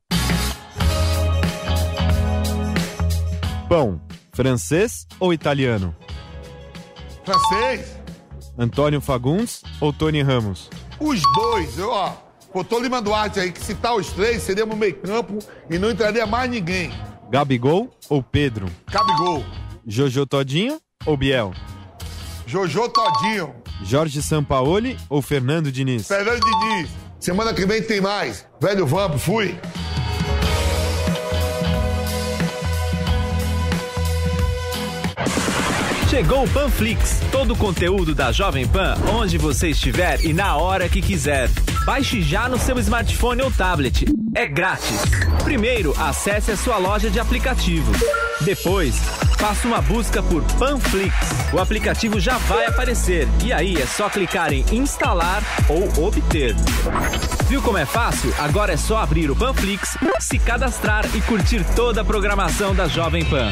Pão, 3.67 3.99
francês 4.33 5.07
ou 5.19 5.33
italiano? 5.33 5.95
Francês, 7.23 7.99
Antônio 8.57 9.01
Fagundes 9.01 9.63
ou 9.81 9.91
Tony 9.91 10.21
Ramos? 10.21 10.69
os 10.99 11.21
dois, 11.35 11.79
ó. 11.79 12.21
Botou 12.53 12.79
Lima 12.81 13.01
Duarte 13.01 13.39
aí, 13.39 13.51
que 13.51 13.59
se 13.59 13.75
tá 13.75 13.93
os 13.93 14.07
três, 14.13 14.41
seria 14.41 14.65
no 14.65 14.77
meio 14.77 14.95
campo 15.01 15.39
e 15.69 15.77
não 15.77 15.91
entraria 15.91 16.25
mais 16.25 16.49
ninguém. 16.49 16.89
Gabigol 17.29 17.89
ou 18.07 18.23
Pedro? 18.23 18.67
Cabigol, 18.85 19.43
Jojo 19.85 20.25
Todinho 20.25 20.79
ou 21.05 21.17
Biel? 21.17 21.51
Jojo 22.47 22.87
Todinho, 22.87 23.53
Jorge 23.83 24.21
Sampaoli 24.21 24.97
ou 25.09 25.21
Fernando 25.21 25.69
Diniz? 25.71 26.07
Fernando 26.07 26.39
Diniz. 26.39 26.89
Semana 27.25 27.55
que 27.55 27.65
vem 27.65 27.81
tem 27.81 27.99
mais. 27.99 28.45
Velho 28.61 28.85
Vamp, 28.85 29.17
fui. 29.17 29.57
Chegou 36.15 36.45
o 36.45 36.49
Panflix, 36.49 37.19
todo 37.29 37.51
o 37.51 37.57
conteúdo 37.57 38.15
da 38.15 38.31
Jovem 38.31 38.65
Pan, 38.65 38.95
onde 39.13 39.37
você 39.37 39.71
estiver 39.71 40.23
e 40.23 40.31
na 40.31 40.55
hora 40.55 40.87
que 40.87 41.01
quiser. 41.01 41.49
Baixe 41.85 42.21
já 42.21 42.47
no 42.47 42.57
seu 42.57 42.79
smartphone 42.79 43.41
ou 43.41 43.51
tablet. 43.51 44.05
É 44.33 44.47
grátis. 44.47 44.97
Primeiro, 45.43 45.93
acesse 45.99 46.51
a 46.51 46.55
sua 46.55 46.77
loja 46.77 47.09
de 47.09 47.19
aplicativos. 47.19 47.97
Depois, 48.39 48.95
faça 49.37 49.67
uma 49.67 49.81
busca 49.81 50.23
por 50.23 50.41
Panflix. 50.57 51.13
O 51.51 51.59
aplicativo 51.59 52.17
já 52.17 52.37
vai 52.37 52.65
aparecer 52.65 53.27
e 53.43 53.51
aí 53.51 53.75
é 53.75 53.85
só 53.85 54.07
clicar 54.07 54.53
em 54.53 54.63
instalar 54.71 55.43
ou 55.67 56.07
obter. 56.07 56.55
Viu 57.49 57.61
como 57.61 57.77
é 57.77 57.85
fácil? 57.85 58.33
Agora 58.39 58.71
é 58.71 58.77
só 58.77 58.99
abrir 58.99 59.29
o 59.29 59.35
Panflix, 59.35 59.97
se 60.21 60.39
cadastrar 60.39 61.05
e 61.13 61.19
curtir 61.19 61.65
toda 61.75 61.99
a 61.99 62.05
programação 62.05 62.73
da 62.73 62.87
Jovem 62.87 63.25
Pan. 63.25 63.51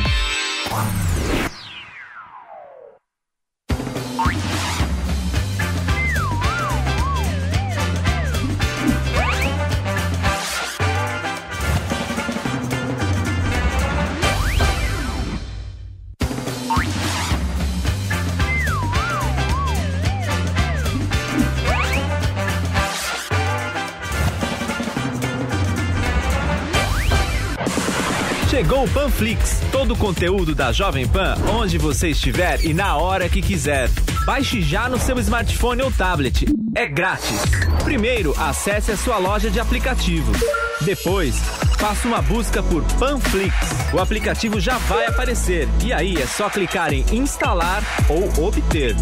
Panflix, 29.24 29.62
todo 29.72 29.94
o 29.94 29.98
conteúdo 29.98 30.54
da 30.54 30.74
Jovem 30.74 31.08
Pan, 31.08 31.36
onde 31.50 31.78
você 31.78 32.10
estiver 32.10 32.60
e 32.66 32.74
na 32.74 32.98
hora 32.98 33.30
que 33.30 33.42
quiser. 33.42 33.90
Baixe 34.26 34.62
já 34.62 34.90
no 34.90 35.00
seu 35.00 35.18
smartphone 35.20 35.82
ou 35.82 35.90
tablet. 35.90 36.46
É 36.76 36.86
grátis. 36.86 37.40
Primeiro, 37.86 38.36
acesse 38.38 38.92
a 38.92 38.98
sua 38.98 39.18
loja 39.18 39.50
de 39.50 39.62
aplicativos. 39.62 40.38
Depois, 40.82 41.38
faça 41.80 42.06
uma 42.06 42.22
busca 42.22 42.62
por 42.62 42.84
Panflix. 43.00 43.56
O 43.94 44.00
aplicativo 44.00 44.60
já 44.60 44.78
vai 44.78 45.06
aparecer 45.06 45.70
e 45.82 45.94
aí 45.94 46.22
é 46.22 46.28
só 46.28 46.50
clicar 46.50 46.94
em 46.94 47.06
instalar 47.14 47.82
ou 48.10 48.46
obter. 48.46 48.94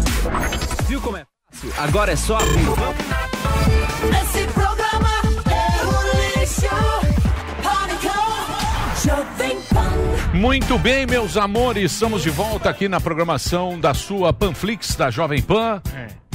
Viu 0.86 1.00
como 1.00 1.16
é 1.16 1.24
fácil? 1.50 1.72
Agora 1.78 2.12
é 2.12 2.16
só 2.16 2.36
abrir. 2.36 2.60
Esse 4.22 4.46
programa 4.52 5.08
é 5.50 5.84
um 5.84 6.38
lixo. 6.38 6.68
Pânico, 7.60 9.04
Jovem 9.04 9.60
Pan. 9.62 10.11
Muito 10.42 10.76
bem, 10.76 11.06
meus 11.06 11.36
amores, 11.36 11.92
estamos 11.92 12.20
de 12.20 12.28
volta 12.28 12.68
aqui 12.68 12.88
na 12.88 13.00
programação 13.00 13.78
da 13.78 13.94
sua 13.94 14.32
Panflix 14.32 14.96
da 14.96 15.08
Jovem 15.08 15.40
Pan. 15.40 15.80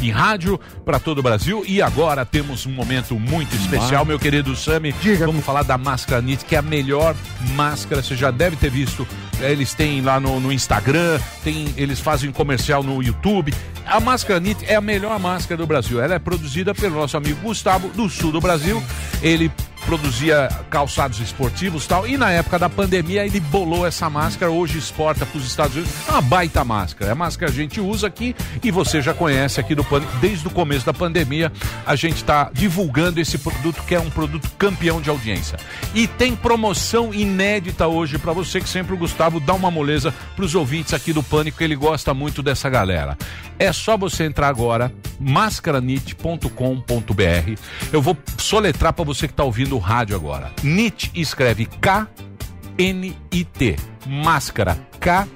Em 0.01 0.09
rádio 0.11 0.57
para 0.85 0.97
todo 0.97 1.17
o 1.17 1.21
Brasil 1.21 1.65
e 1.67 1.81
agora 1.81 2.25
temos 2.25 2.65
um 2.65 2.71
momento 2.71 3.19
muito 3.19 3.53
especial, 3.57 4.05
meu 4.05 4.17
querido 4.17 4.55
Sami. 4.55 4.93
Vamos 5.25 5.43
falar 5.43 5.63
da 5.63 5.77
máscara 5.77 6.21
Nit, 6.21 6.45
que 6.45 6.55
é 6.55 6.59
a 6.59 6.61
melhor 6.61 7.17
máscara. 7.53 8.01
Você 8.01 8.15
já 8.15 8.31
deve 8.31 8.55
ter 8.55 8.69
visto. 8.69 9.05
eh, 9.41 9.51
Eles 9.51 9.73
têm 9.73 9.99
lá 9.99 10.21
no, 10.21 10.39
no 10.39 10.53
Instagram, 10.53 11.19
tem, 11.43 11.73
eles 11.75 11.99
fazem 11.99 12.31
comercial 12.31 12.81
no 12.83 13.03
YouTube. 13.03 13.53
A 13.85 13.99
máscara 13.99 14.39
Nit 14.39 14.63
é 14.65 14.75
a 14.75 14.81
melhor 14.81 15.19
máscara 15.19 15.57
do 15.57 15.67
Brasil. 15.67 15.99
Ela 15.99 16.15
é 16.15 16.19
produzida 16.19 16.73
pelo 16.73 16.95
nosso 16.95 17.17
amigo 17.17 17.41
Gustavo, 17.41 17.89
do 17.89 18.07
sul 18.07 18.31
do 18.31 18.39
Brasil. 18.39 18.81
Ele 19.21 19.51
produzia 19.87 20.49
calçados 20.69 21.21
esportivos 21.21 21.85
e 21.85 21.87
tal. 21.87 22.05
E 22.05 22.17
na 22.17 22.29
época 22.29 22.59
da 22.59 22.69
pandemia 22.69 23.25
ele 23.25 23.39
bolou 23.39 23.87
essa 23.87 24.09
máscara, 24.09 24.51
hoje 24.51 24.77
exporta 24.77 25.25
para 25.25 25.37
os 25.37 25.47
Estados 25.47 25.77
Unidos. 25.77 25.93
É 26.05 26.11
uma 26.11 26.21
baita 26.21 26.63
máscara. 26.65 27.11
É 27.11 27.13
a 27.13 27.15
máscara 27.15 27.49
que 27.49 27.57
a 27.57 27.63
gente 27.63 27.79
usa 27.79 28.07
aqui 28.07 28.35
e 28.61 28.69
você 28.69 29.01
já 29.01 29.13
conhece 29.13 29.61
aqui 29.61 29.73
do 29.73 29.85
Pânico. 29.85 30.11
Desde 30.17 30.45
o 30.45 30.51
começo 30.51 30.85
da 30.85 30.93
pandemia, 30.93 31.51
a 31.85 31.95
gente 31.95 32.17
está 32.17 32.49
divulgando 32.53 33.21
esse 33.21 33.37
produto 33.37 33.81
que 33.87 33.95
é 33.95 33.99
um 33.99 34.09
produto 34.09 34.51
campeão 34.57 34.99
de 34.99 35.09
audiência. 35.09 35.57
E 35.95 36.05
tem 36.05 36.35
promoção 36.35 37.13
inédita 37.13 37.87
hoje 37.87 38.17
para 38.17 38.33
você, 38.33 38.59
que 38.59 38.67
sempre 38.67 38.93
o 38.93 38.97
Gustavo 38.97 39.39
dá 39.39 39.53
uma 39.53 39.71
moleza 39.71 40.13
para 40.35 40.43
os 40.43 40.53
ouvintes 40.53 40.93
aqui 40.93 41.13
do 41.13 41.23
Pânico, 41.23 41.59
que 41.59 41.63
ele 41.63 41.75
gosta 41.75 42.13
muito 42.13 42.43
dessa 42.43 42.69
galera. 42.69 43.17
É 43.59 43.73
só 43.73 43.97
você 43.97 44.23
entrar 44.23 44.47
agora, 44.47 44.93
mascaranit.com.br. 45.19 47.61
Eu 47.91 48.01
vou 48.01 48.15
soletrar 48.37 48.93
para 48.93 49.03
você 49.03 49.27
que 49.27 49.33
está 49.33 49.43
ouvindo 49.43 49.75
o 49.75 49.79
rádio 49.79 50.15
agora. 50.15 50.53
NIT 50.63 51.11
escreve 51.15 51.65
K-N-I-T. 51.65 53.75
Máscara 54.05 54.77
K 54.99 55.27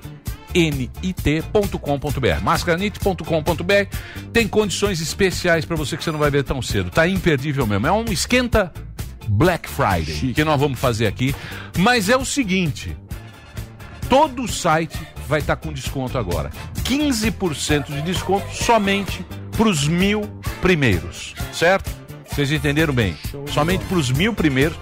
nit.com.br. 0.53 2.43
Mascaranit.com.br 2.43 3.97
tem 4.33 4.47
condições 4.47 5.01
especiais 5.01 5.65
para 5.65 5.75
você 5.75 5.95
que 5.95 6.03
você 6.03 6.11
não 6.11 6.19
vai 6.19 6.29
ver 6.29 6.43
tão 6.43 6.61
cedo. 6.61 6.89
Tá 6.89 7.07
imperdível 7.07 7.65
mesmo. 7.65 7.87
É 7.87 7.91
um 7.91 8.05
esquenta 8.05 8.71
Black 9.27 9.69
Friday 9.69 10.33
que 10.33 10.43
nós 10.43 10.59
vamos 10.59 10.79
fazer 10.79 11.07
aqui. 11.07 11.33
Mas 11.77 12.09
é 12.09 12.17
o 12.17 12.25
seguinte: 12.25 12.95
todo 14.09 14.43
o 14.43 14.47
site 14.47 14.99
vai 15.27 15.39
estar 15.39 15.55
com 15.55 15.71
desconto 15.71 16.17
agora. 16.17 16.51
15% 16.83 17.85
de 17.85 18.01
desconto 18.01 18.53
somente 18.53 19.25
para 19.51 19.67
os 19.67 19.87
mil 19.87 20.21
primeiros, 20.61 21.33
certo? 21.53 21.89
Vocês 22.27 22.51
entenderam 22.51 22.93
bem? 22.93 23.15
Somente 23.47 23.83
para 23.85 23.97
os 23.97 24.09
mil 24.09 24.33
primeiros. 24.33 24.77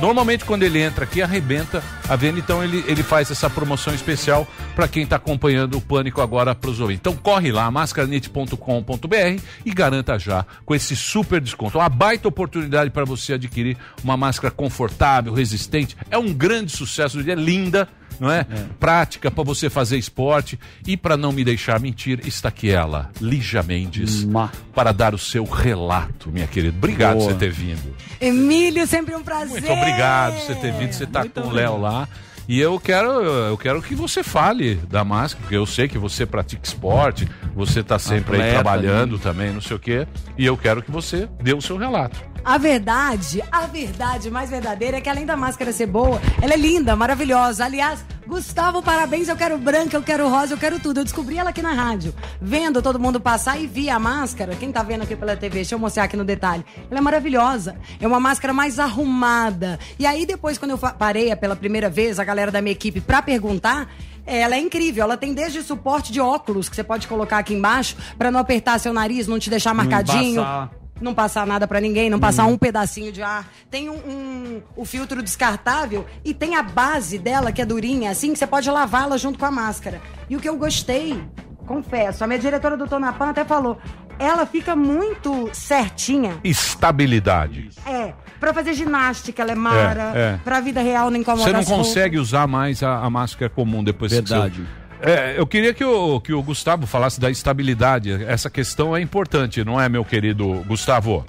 Normalmente 0.00 0.44
quando 0.44 0.62
ele 0.62 0.80
entra 0.80 1.04
aqui 1.04 1.22
arrebenta 1.22 1.82
a 2.08 2.16
venda, 2.16 2.38
então 2.38 2.62
ele, 2.62 2.84
ele 2.86 3.02
faz 3.02 3.30
essa 3.30 3.48
promoção 3.48 3.94
especial 3.94 4.46
para 4.74 4.86
quem 4.86 5.04
está 5.04 5.16
acompanhando 5.16 5.78
o 5.78 5.80
Pânico 5.80 6.20
agora 6.20 6.54
para 6.54 6.70
os 6.70 6.80
ouvintes. 6.80 7.00
Então 7.00 7.16
corre 7.16 7.50
lá, 7.50 7.70
mascaranite.com.br 7.70 9.42
e 9.64 9.70
garanta 9.72 10.18
já 10.18 10.44
com 10.64 10.74
esse 10.74 10.94
super 10.94 11.40
desconto. 11.40 11.78
Uma 11.78 11.88
baita 11.88 12.28
oportunidade 12.28 12.90
para 12.90 13.04
você 13.04 13.34
adquirir 13.34 13.76
uma 14.04 14.16
máscara 14.16 14.50
confortável, 14.50 15.32
resistente. 15.32 15.96
É 16.10 16.18
um 16.18 16.32
grande 16.32 16.72
sucesso, 16.72 17.18
é 17.20 17.34
linda 17.34 17.88
não 18.18 18.30
é? 18.30 18.46
Prática 18.78 19.30
para 19.30 19.44
você 19.44 19.68
fazer 19.70 19.96
esporte. 19.96 20.58
E 20.86 20.96
para 20.96 21.16
não 21.16 21.32
me 21.32 21.44
deixar 21.44 21.80
mentir, 21.80 22.20
está 22.26 22.48
aqui 22.48 22.70
ela, 22.70 23.10
Lígia 23.20 23.62
Mendes, 23.62 24.26
para 24.74 24.92
dar 24.92 25.14
o 25.14 25.18
seu 25.18 25.44
relato, 25.44 26.30
minha 26.30 26.46
querida. 26.46 26.76
Obrigado 26.76 27.16
Boa. 27.16 27.28
por 27.28 27.32
você 27.32 27.38
ter 27.38 27.50
vindo. 27.50 27.94
Emílio, 28.20 28.86
sempre 28.86 29.14
um 29.14 29.22
prazer. 29.22 29.62
Muito 29.62 29.72
obrigado 29.72 30.34
por 30.34 30.42
você 30.42 30.54
ter 30.54 30.72
vindo. 30.72 30.92
Você 30.92 31.04
está 31.04 31.28
com 31.28 31.40
o 31.40 31.50
Léo 31.50 31.80
lá. 31.80 32.08
E 32.48 32.60
eu 32.60 32.78
quero, 32.78 33.08
eu 33.08 33.58
quero 33.58 33.82
que 33.82 33.94
você 33.94 34.22
fale 34.22 34.76
da 34.88 35.02
máscara, 35.02 35.42
porque 35.42 35.56
eu 35.56 35.66
sei 35.66 35.88
que 35.88 35.98
você 35.98 36.24
pratica 36.24 36.62
esporte, 36.64 37.28
você 37.54 37.80
está 37.80 37.98
sempre 37.98 38.36
aí 38.36 38.42
Atleta, 38.42 38.54
trabalhando 38.54 39.18
também, 39.18 39.52
não 39.52 39.60
sei 39.60 39.76
o 39.76 39.80
quê. 39.80 40.06
E 40.38 40.46
eu 40.46 40.56
quero 40.56 40.80
que 40.80 40.90
você 40.90 41.28
dê 41.42 41.52
o 41.52 41.60
seu 41.60 41.76
relato. 41.76 42.22
A 42.46 42.58
verdade, 42.58 43.42
a 43.50 43.66
verdade 43.66 44.30
mais 44.30 44.48
verdadeira 44.48 44.98
é 44.98 45.00
que 45.00 45.08
além 45.08 45.26
da 45.26 45.36
máscara 45.36 45.72
ser 45.72 45.86
boa, 45.86 46.22
ela 46.40 46.54
é 46.54 46.56
linda, 46.56 46.94
maravilhosa. 46.94 47.64
Aliás, 47.64 48.04
Gustavo, 48.24 48.80
parabéns, 48.80 49.26
eu 49.26 49.34
quero 49.34 49.58
branca, 49.58 49.96
eu 49.96 50.02
quero 50.02 50.28
rosa, 50.28 50.54
eu 50.54 50.56
quero 50.56 50.78
tudo. 50.78 51.00
Eu 51.00 51.04
descobri 51.04 51.38
ela 51.38 51.50
aqui 51.50 51.60
na 51.60 51.72
rádio, 51.72 52.14
vendo 52.40 52.80
todo 52.80 53.00
mundo 53.00 53.18
passar 53.18 53.60
e 53.60 53.66
vi 53.66 53.90
a 53.90 53.98
máscara. 53.98 54.54
Quem 54.54 54.70
tá 54.70 54.84
vendo 54.84 55.02
aqui 55.02 55.16
pela 55.16 55.36
TV, 55.36 55.56
deixa 55.56 55.74
eu 55.74 55.78
mostrar 55.80 56.04
aqui 56.04 56.16
no 56.16 56.24
detalhe. 56.24 56.64
Ela 56.88 57.00
é 57.00 57.02
maravilhosa. 57.02 57.74
É 58.00 58.06
uma 58.06 58.20
máscara 58.20 58.54
mais 58.54 58.78
arrumada. 58.78 59.76
E 59.98 60.06
aí 60.06 60.24
depois, 60.24 60.56
quando 60.56 60.70
eu 60.70 60.78
parei 60.78 61.34
pela 61.34 61.56
primeira 61.56 61.90
vez, 61.90 62.20
a 62.20 62.24
galera 62.24 62.52
da 62.52 62.62
minha 62.62 62.72
equipe, 62.72 63.00
pra 63.00 63.20
perguntar, 63.20 63.92
ela 64.24 64.54
é 64.54 64.60
incrível. 64.60 65.02
Ela 65.02 65.16
tem 65.16 65.34
desde 65.34 65.64
suporte 65.64 66.12
de 66.12 66.20
óculos 66.20 66.68
que 66.68 66.76
você 66.76 66.84
pode 66.84 67.08
colocar 67.08 67.38
aqui 67.38 67.54
embaixo 67.54 67.96
pra 68.16 68.30
não 68.30 68.38
apertar 68.38 68.78
seu 68.78 68.92
nariz, 68.92 69.26
não 69.26 69.40
te 69.40 69.50
deixar 69.50 69.74
marcadinho. 69.74 70.42
embaçar. 70.42 70.85
Não 71.00 71.12
passar 71.14 71.46
nada 71.46 71.66
pra 71.68 71.80
ninguém, 71.80 72.08
não 72.08 72.18
passar 72.18 72.46
um 72.46 72.56
pedacinho 72.56 73.12
de 73.12 73.22
ar. 73.22 73.46
Tem 73.70 73.90
um, 73.90 73.94
um- 73.96 74.62
o 74.74 74.84
filtro 74.84 75.22
descartável 75.22 76.06
e 76.24 76.32
tem 76.32 76.56
a 76.56 76.62
base 76.62 77.18
dela, 77.18 77.52
que 77.52 77.60
é 77.60 77.66
durinha, 77.66 78.10
assim, 78.10 78.32
que 78.32 78.38
você 78.38 78.46
pode 78.46 78.70
lavá-la 78.70 79.16
junto 79.18 79.38
com 79.38 79.44
a 79.44 79.50
máscara. 79.50 80.00
E 80.30 80.36
o 80.36 80.40
que 80.40 80.48
eu 80.48 80.56
gostei, 80.56 81.22
confesso, 81.66 82.24
a 82.24 82.26
minha 82.26 82.38
diretora 82.38 82.76
do 82.78 82.86
Tonapan 82.88 83.28
até 83.30 83.44
falou, 83.44 83.78
ela 84.18 84.46
fica 84.46 84.74
muito 84.74 85.50
certinha. 85.52 86.38
Estabilidade. 86.42 87.68
É, 87.84 88.14
pra 88.40 88.54
fazer 88.54 88.72
ginástica 88.72 89.42
ela 89.42 89.52
é 89.52 89.54
mara, 89.54 90.12
É, 90.14 90.18
é. 90.34 90.40
pra 90.42 90.60
vida 90.60 90.80
real 90.80 91.10
não 91.10 91.18
incomoda 91.20 91.42
Você 91.44 91.52
não 91.52 91.60
roupas. 91.62 91.88
consegue 91.88 92.18
usar 92.18 92.46
mais 92.46 92.82
a, 92.82 93.00
a 93.00 93.10
máscara 93.10 93.50
comum 93.50 93.84
depois 93.84 94.12
Verdade. 94.12 94.54
que 94.54 94.60
você... 94.62 94.85
É, 95.00 95.38
eu 95.38 95.46
queria 95.46 95.74
que 95.74 95.84
o, 95.84 96.20
que 96.20 96.32
o 96.32 96.42
Gustavo 96.42 96.86
falasse 96.86 97.20
da 97.20 97.30
estabilidade. 97.30 98.12
Essa 98.24 98.48
questão 98.48 98.96
é 98.96 99.00
importante, 99.00 99.64
não 99.64 99.80
é, 99.80 99.88
meu 99.88 100.04
querido 100.04 100.64
Gustavo? 100.66 101.24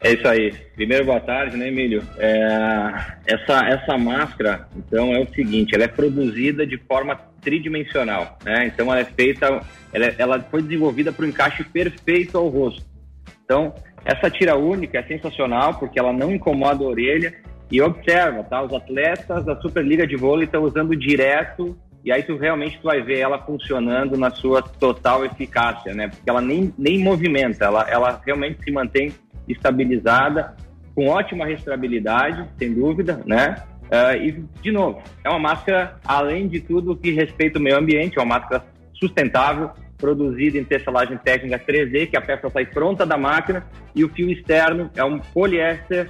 É 0.00 0.12
isso 0.12 0.26
aí. 0.28 0.52
Primeiro, 0.74 1.04
boa 1.04 1.20
tarde, 1.20 1.56
né, 1.56 1.68
Emílio? 1.68 2.02
É, 2.18 2.94
essa, 3.26 3.66
essa 3.66 3.98
máscara, 3.98 4.68
então, 4.76 5.12
é 5.12 5.20
o 5.20 5.28
seguinte, 5.34 5.74
ela 5.74 5.84
é 5.84 5.88
produzida 5.88 6.66
de 6.66 6.78
forma 6.78 7.16
tridimensional, 7.40 8.38
né? 8.44 8.66
Então, 8.66 8.86
ela 8.86 9.00
é 9.00 9.04
feita, 9.04 9.60
ela, 9.92 10.06
é- 10.06 10.14
ela 10.18 10.40
foi 10.50 10.62
desenvolvida 10.62 11.12
para 11.12 11.24
o 11.24 11.28
encaixe 11.28 11.64
perfeito 11.64 12.38
ao 12.38 12.48
rosto. 12.48 12.84
Então, 13.44 13.74
essa 14.04 14.30
tira 14.30 14.56
única 14.56 14.98
é 14.98 15.02
sensacional, 15.02 15.74
porque 15.74 15.98
ela 15.98 16.12
não 16.12 16.32
incomoda 16.32 16.82
a 16.84 16.86
orelha. 16.86 17.34
E 17.70 17.82
observa, 17.82 18.42
tá? 18.44 18.62
Os 18.62 18.72
atletas 18.72 19.44
da 19.44 19.60
Superliga 19.60 20.06
de 20.06 20.16
Vôlei 20.16 20.46
estão 20.46 20.62
usando 20.62 20.96
direto 20.96 21.76
e 22.04 22.12
aí 22.12 22.22
tu 22.22 22.36
realmente 22.36 22.78
tu 22.78 22.84
vai 22.84 23.02
ver 23.02 23.18
ela 23.18 23.38
funcionando 23.38 24.16
na 24.16 24.30
sua 24.30 24.62
total 24.62 25.24
eficácia, 25.24 25.94
né? 25.94 26.08
Porque 26.08 26.28
ela 26.28 26.40
nem, 26.40 26.72
nem 26.78 27.02
movimenta, 27.02 27.64
ela, 27.64 27.86
ela 27.88 28.20
realmente 28.24 28.62
se 28.62 28.70
mantém 28.70 29.12
estabilizada, 29.48 30.56
com 30.94 31.08
ótima 31.08 31.46
respirabilidade, 31.46 32.48
sem 32.58 32.72
dúvida, 32.72 33.20
né? 33.24 33.56
Ah, 33.90 34.16
e, 34.16 34.44
de 34.60 34.70
novo, 34.70 35.02
é 35.24 35.28
uma 35.28 35.38
máscara, 35.38 35.96
além 36.04 36.48
de 36.48 36.60
tudo, 36.60 36.96
que 36.96 37.10
respeita 37.10 37.58
o 37.58 37.62
meio 37.62 37.78
ambiente, 37.78 38.18
é 38.18 38.22
uma 38.22 38.38
máscara 38.38 38.64
sustentável, 38.92 39.70
produzida 39.96 40.58
em 40.58 40.64
tecelagem 40.64 41.16
técnica 41.18 41.58
3D, 41.58 42.10
que 42.10 42.16
a 42.16 42.20
peça 42.20 42.48
sai 42.50 42.66
pronta 42.66 43.04
da 43.04 43.16
máquina, 43.16 43.66
e 43.94 44.04
o 44.04 44.08
fio 44.08 44.30
externo 44.30 44.90
é 44.94 45.02
um 45.02 45.18
poliéster 45.18 46.08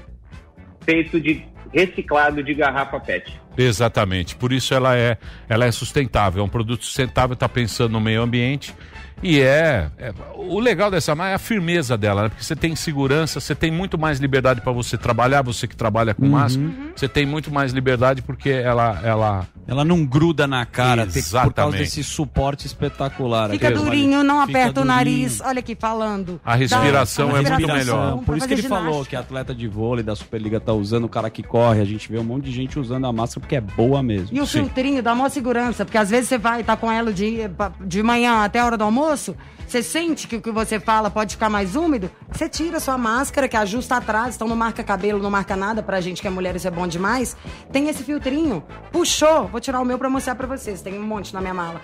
feito 0.89 1.21
de 1.21 1.45
reciclado 1.71 2.43
de 2.43 2.55
garrafa 2.55 2.99
PET. 2.99 3.39
Exatamente. 3.59 4.35
Por 4.35 4.53
isso 4.53 4.73
ela 4.73 4.97
é, 4.97 5.19
ela 5.51 5.67
é 5.67 5.71
sustentável. 5.71 6.41
É 6.43 6.45
um 6.47 6.49
produto 6.49 6.83
sustentável, 6.83 7.35
está 7.35 7.47
pensando 7.47 7.93
no 7.93 8.01
meio 8.01 8.23
ambiente. 8.23 8.75
E 9.23 9.41
é, 9.41 9.91
é- 9.99 10.15
O 10.35 10.59
legal 10.61 10.91
dessa 10.91 11.15
marca 11.15 11.33
é 11.33 11.35
a 11.35 11.39
firmeza 11.39 11.99
dela, 11.99 12.23
né? 12.23 12.29
Porque 12.31 12.43
você 12.45 12.57
tem 12.57 12.75
segurança, 12.75 13.39
você 13.41 13.55
tem 13.55 13.71
muito 13.71 13.99
mais 13.99 14.19
liberdade 14.19 14.61
para 14.63 14.73
você 14.73 14.97
trabalhar, 14.97 15.43
você 15.43 15.67
que 15.67 15.77
trabalha 15.77 16.15
com 16.15 16.23
Uhum. 16.25 16.31
máscara, 16.31 16.71
você 16.97 17.09
tem 17.09 17.27
muito 17.27 17.51
mais 17.53 17.73
liberdade 17.73 18.23
porque 18.23 18.49
ela. 18.49 18.99
Ela, 19.05 19.47
ela 19.69 19.85
não 19.85 20.05
gruda 20.05 20.47
na 20.47 20.65
cara 20.67 21.07
tem- 21.07 21.23
por 21.23 21.31
causa 21.31 21.39
Exatamente. 21.47 21.79
desse 21.85 22.03
suporte 22.03 22.67
espetacular. 22.67 23.51
Fica 23.51 23.69
aqui. 23.69 23.77
durinho, 23.79 24.25
não 24.25 24.45
Fica 24.47 24.59
aperta 24.59 24.81
o 24.81 24.85
nariz. 24.85 25.41
Olha 25.43 25.59
aqui, 25.61 25.77
falando. 25.79 26.41
A 26.45 26.55
respiração 26.57 27.29
Dá- 27.29 27.33
é 27.39 27.43
muito 27.43 27.49
respiração 27.51 27.77
melhor. 28.07 28.25
Por 28.25 28.37
isso 28.39 28.49
que 28.49 28.55
ele 28.55 28.63
falou 28.63 28.85
ginástica. 28.95 29.11
que 29.11 29.17
atleta 29.17 29.55
de 29.55 29.69
vôlei 29.69 30.03
da 30.03 30.17
Superliga 30.17 30.59
tá 30.59 30.73
usando, 30.73 31.05
o 31.05 31.09
cara 31.09 31.29
que 31.31 31.43
corre, 31.43 31.81
a 31.81 31.85
gente 31.85 32.11
vê 32.11 32.19
um 32.19 32.25
monte 32.25 32.45
de 32.47 32.51
gente 32.53 32.79
usando 32.79 33.07
a 33.07 33.13
máscara 33.13 33.41
porque 33.41 33.57
é 33.57 33.61
boa 33.61 34.03
mesmo. 34.03 34.35
E 34.37 34.41
o 34.41 34.47
filtrinho 34.47 35.03
dá 35.03 35.15
maior 35.15 35.29
segurança, 35.29 35.85
porque 35.85 35.99
às 35.99 36.09
vezes 36.11 36.29
você 36.31 36.39
vai 36.39 36.63
estar 36.63 36.77
com 36.79 36.91
ela 36.91 37.13
de, 37.13 37.41
de 37.85 38.03
manhã 38.03 38.43
até 38.45 38.61
a 38.61 38.65
hora 38.67 38.77
do 38.79 38.85
almoço, 38.85 39.37
você 39.69 39.83
sente 39.83 40.27
que 40.27 40.37
o 40.37 40.41
que 40.41 40.51
você 40.51 40.81
fala 40.81 41.11
pode 41.11 41.35
ficar 41.35 41.51
mais 41.51 41.77
úmido, 41.77 42.11
você 42.33 42.49
tira 42.49 42.79
a 42.79 42.81
sua 42.81 42.97
máscara, 42.97 43.47
que 43.47 43.57
ajusta 43.57 43.97
atrás, 43.97 44.35
então 44.35 44.49
não 44.49 44.57
marca 44.57 44.83
cabelo, 44.83 45.23
não 45.23 45.31
marca 45.31 45.55
nada, 45.55 45.83
pra 45.83 46.01
gente 46.01 46.23
que 46.23 46.27
é 46.27 46.31
mulher 46.31 46.57
isso 46.57 46.67
é 46.67 46.71
bom 46.71 46.87
demais. 46.87 47.37
Tem 47.71 47.89
esse 47.89 48.03
filtrinho, 48.03 48.65
puxou, 48.91 49.47
vou 49.47 49.61
tirar 49.61 49.81
o 49.81 49.85
meu 49.85 49.99
pra 49.99 50.09
mostrar 50.09 50.35
pra 50.35 50.47
vocês, 50.47 50.81
tem 50.81 50.99
um 50.99 51.03
monte 51.03 51.35
na 51.35 51.41
minha 51.41 51.55
mala. 51.55 51.83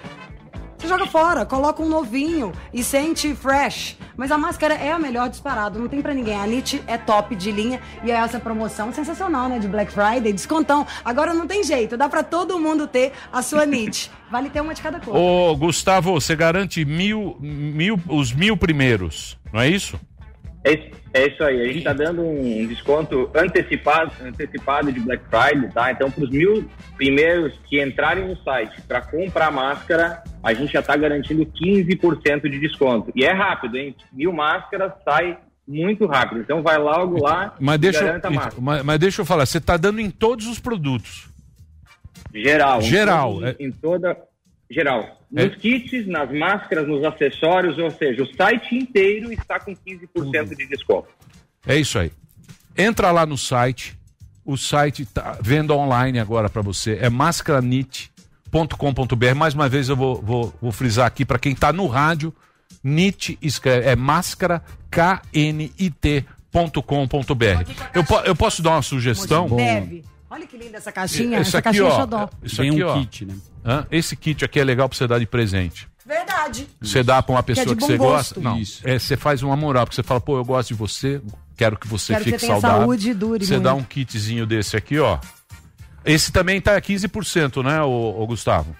Você 0.84 0.88
joga 0.88 1.06
fora, 1.06 1.46
coloca 1.46 1.82
um 1.82 1.88
novinho 1.88 2.52
e 2.70 2.84
sente 2.84 3.34
fresh. 3.34 3.96
Mas 4.18 4.30
a 4.30 4.36
máscara 4.36 4.74
é 4.74 4.92
a 4.92 4.98
melhor 4.98 5.30
disparado, 5.30 5.78
não 5.78 5.88
tem 5.88 6.02
pra 6.02 6.12
ninguém. 6.12 6.38
A 6.38 6.46
NIT 6.46 6.82
é 6.86 6.98
top 6.98 7.34
de 7.34 7.50
linha 7.50 7.80
e 8.04 8.10
é 8.10 8.14
essa 8.16 8.38
promoção 8.38 8.92
sensacional, 8.92 9.48
né? 9.48 9.58
De 9.58 9.66
Black 9.66 9.90
Friday, 9.90 10.30
descontão. 10.30 10.86
Agora 11.02 11.32
não 11.32 11.46
tem 11.46 11.64
jeito, 11.64 11.96
dá 11.96 12.06
pra 12.06 12.22
todo 12.22 12.60
mundo 12.60 12.86
ter 12.86 13.12
a 13.32 13.40
sua 13.40 13.64
NIT. 13.64 14.10
Vale 14.30 14.50
ter 14.50 14.60
uma 14.60 14.74
de 14.74 14.82
cada 14.82 15.00
cor. 15.00 15.16
Ô, 15.16 15.56
Gustavo, 15.56 16.12
você 16.12 16.36
garante 16.36 16.84
mil, 16.84 17.38
mil, 17.40 17.98
os 18.06 18.30
mil 18.34 18.54
primeiros, 18.54 19.38
não 19.50 19.62
é 19.62 19.68
isso? 19.70 19.98
É 20.62 20.74
isso, 20.74 20.90
é 21.14 21.28
isso 21.28 21.42
aí, 21.44 21.60
a 21.62 21.64
gente 21.66 21.78
está 21.78 21.92
dando 21.92 22.20
um 22.22 22.66
desconto 22.66 23.30
antecipado, 23.34 24.12
antecipado 24.22 24.92
de 24.92 25.00
Black 25.00 25.22
Friday, 25.30 25.70
tá? 25.72 25.90
Então, 25.92 26.10
para 26.10 26.24
os 26.24 26.30
mil 26.30 26.68
primeiros 26.96 27.54
que 27.68 27.80
entrarem 27.82 28.26
no 28.28 28.36
site 28.42 28.82
para 28.82 29.00
comprar 29.00 29.50
máscara, 29.50 30.22
a 30.42 30.52
gente 30.52 30.72
já 30.72 30.80
está 30.80 30.96
garantindo 30.96 31.46
15% 31.46 32.42
de 32.50 32.58
desconto. 32.60 33.12
E 33.14 33.24
é 33.24 33.32
rápido, 33.32 33.76
hein? 33.78 33.94
Mil 34.12 34.32
máscaras 34.32 34.92
sai 35.04 35.38
muito 35.66 36.04
rápido. 36.06 36.40
Então 36.42 36.62
vai 36.62 36.76
logo 36.76 37.22
lá 37.22 37.54
Mas 37.58 37.76
e 37.76 37.78
deixa, 37.78 38.04
garanta 38.04 38.30
máscara. 38.30 38.56
mas, 38.60 38.82
mas 38.84 38.98
deixa 38.98 39.22
eu 39.22 39.24
falar, 39.24 39.46
você 39.46 39.58
está 39.58 39.76
dando 39.78 40.00
em 40.00 40.10
todos 40.10 40.46
os 40.46 40.58
produtos. 40.58 41.28
Geral. 42.34 42.80
em 42.80 42.82
Geral, 42.82 43.34
todo- 43.34 43.46
é. 43.46 43.56
Em 43.60 43.70
toda. 43.70 44.16
Geral. 44.74 45.20
Nos 45.30 45.44
É. 45.44 45.48
kits, 45.50 46.06
nas 46.06 46.30
máscaras, 46.32 46.88
nos 46.88 47.04
acessórios, 47.04 47.78
ou 47.78 47.90
seja, 47.90 48.22
o 48.22 48.34
site 48.34 48.74
inteiro 48.74 49.32
está 49.32 49.60
com 49.60 49.74
15% 49.74 50.56
de 50.56 50.66
desconto. 50.66 51.08
É 51.66 51.76
isso 51.76 51.98
aí. 51.98 52.10
Entra 52.76 53.10
lá 53.10 53.24
no 53.24 53.38
site. 53.38 53.96
O 54.44 54.56
site 54.56 55.06
tá 55.06 55.38
venda 55.40 55.72
online 55.74 56.18
agora 56.18 56.50
para 56.50 56.60
você. 56.60 56.98
É 57.00 57.08
mascaranit.com.br. 57.08 59.34
Mais 59.36 59.54
uma 59.54 59.68
vez 59.68 59.88
eu 59.88 59.96
vou, 59.96 60.20
vou, 60.20 60.52
vou 60.60 60.72
frisar 60.72 61.06
aqui 61.06 61.24
para 61.24 61.38
quem 61.38 61.52
está 61.52 61.72
no 61.72 61.86
rádio. 61.86 62.34
NIT 62.82 63.38
escreve, 63.40 63.88
é 63.88 63.96
máscara 63.96 64.62
knit.com.br. 66.52 67.70
Eu, 67.94 68.04
po- 68.04 68.20
eu 68.20 68.36
posso 68.36 68.62
dar 68.62 68.70
uma 68.72 68.82
sugestão? 68.82 69.48
Deve. 69.48 70.04
Olha 70.34 70.46
que 70.48 70.56
linda 70.56 70.78
essa 70.78 70.90
caixinha. 70.90 71.38
Esse 71.38 71.48
essa 71.50 71.58
aqui, 71.58 71.64
caixinha 71.64 71.86
ó. 71.86 71.96
xodó. 72.00 72.28
Isso 72.42 72.56
Vem 72.60 72.70
aqui, 72.72 72.82
um 72.84 72.88
ó. 72.88 72.94
kit, 72.98 73.24
né? 73.24 73.36
Hã? 73.64 73.86
Esse 73.90 74.16
kit 74.16 74.44
aqui 74.44 74.58
é 74.58 74.64
legal 74.64 74.88
para 74.88 74.98
você 74.98 75.06
dar 75.06 75.18
de 75.20 75.26
presente. 75.26 75.86
Verdade. 76.04 76.66
Você 76.82 77.02
dá 77.04 77.22
pra 77.22 77.34
uma 77.36 77.42
Que 77.42 77.52
é 77.52 77.54
pessoa 77.54 77.76
que, 77.76 77.82
você 77.84 77.96
gosto. 77.96 78.40
gosta. 78.40 78.40
Não, 78.40 78.92
é, 78.94 78.98
você 78.98 79.16
faz 79.16 79.42
uma 79.44 79.54
moral, 79.56 79.84
porque 79.86 79.94
você 79.94 80.02
fala, 80.02 80.20
pô, 80.20 80.36
eu 80.36 80.44
gosto 80.44 80.68
de 80.68 80.74
você, 80.74 81.22
quero 81.56 81.78
que 81.78 81.86
você 81.86 82.12
Quero 82.14 82.24
que 82.24 82.30
fique 82.32 82.40
você 82.40 82.46
tenha 82.48 82.60
saudável. 82.60 82.82
saúde 82.86 83.10
e 83.10 83.14
dure 83.14 83.44
Você 83.46 83.60
dá 83.60 83.74
um 83.74 83.82
kitzinho 83.84 84.44
desse 84.44 84.76
aqui, 84.76 84.98
ó. 84.98 85.18
Esse 86.04 86.32
também 86.32 86.60
tá 86.60 86.78
15%, 86.80 87.62
né, 87.62 87.80
ô, 87.82 88.20
ô 88.20 88.26
Gustavo? 88.26 88.76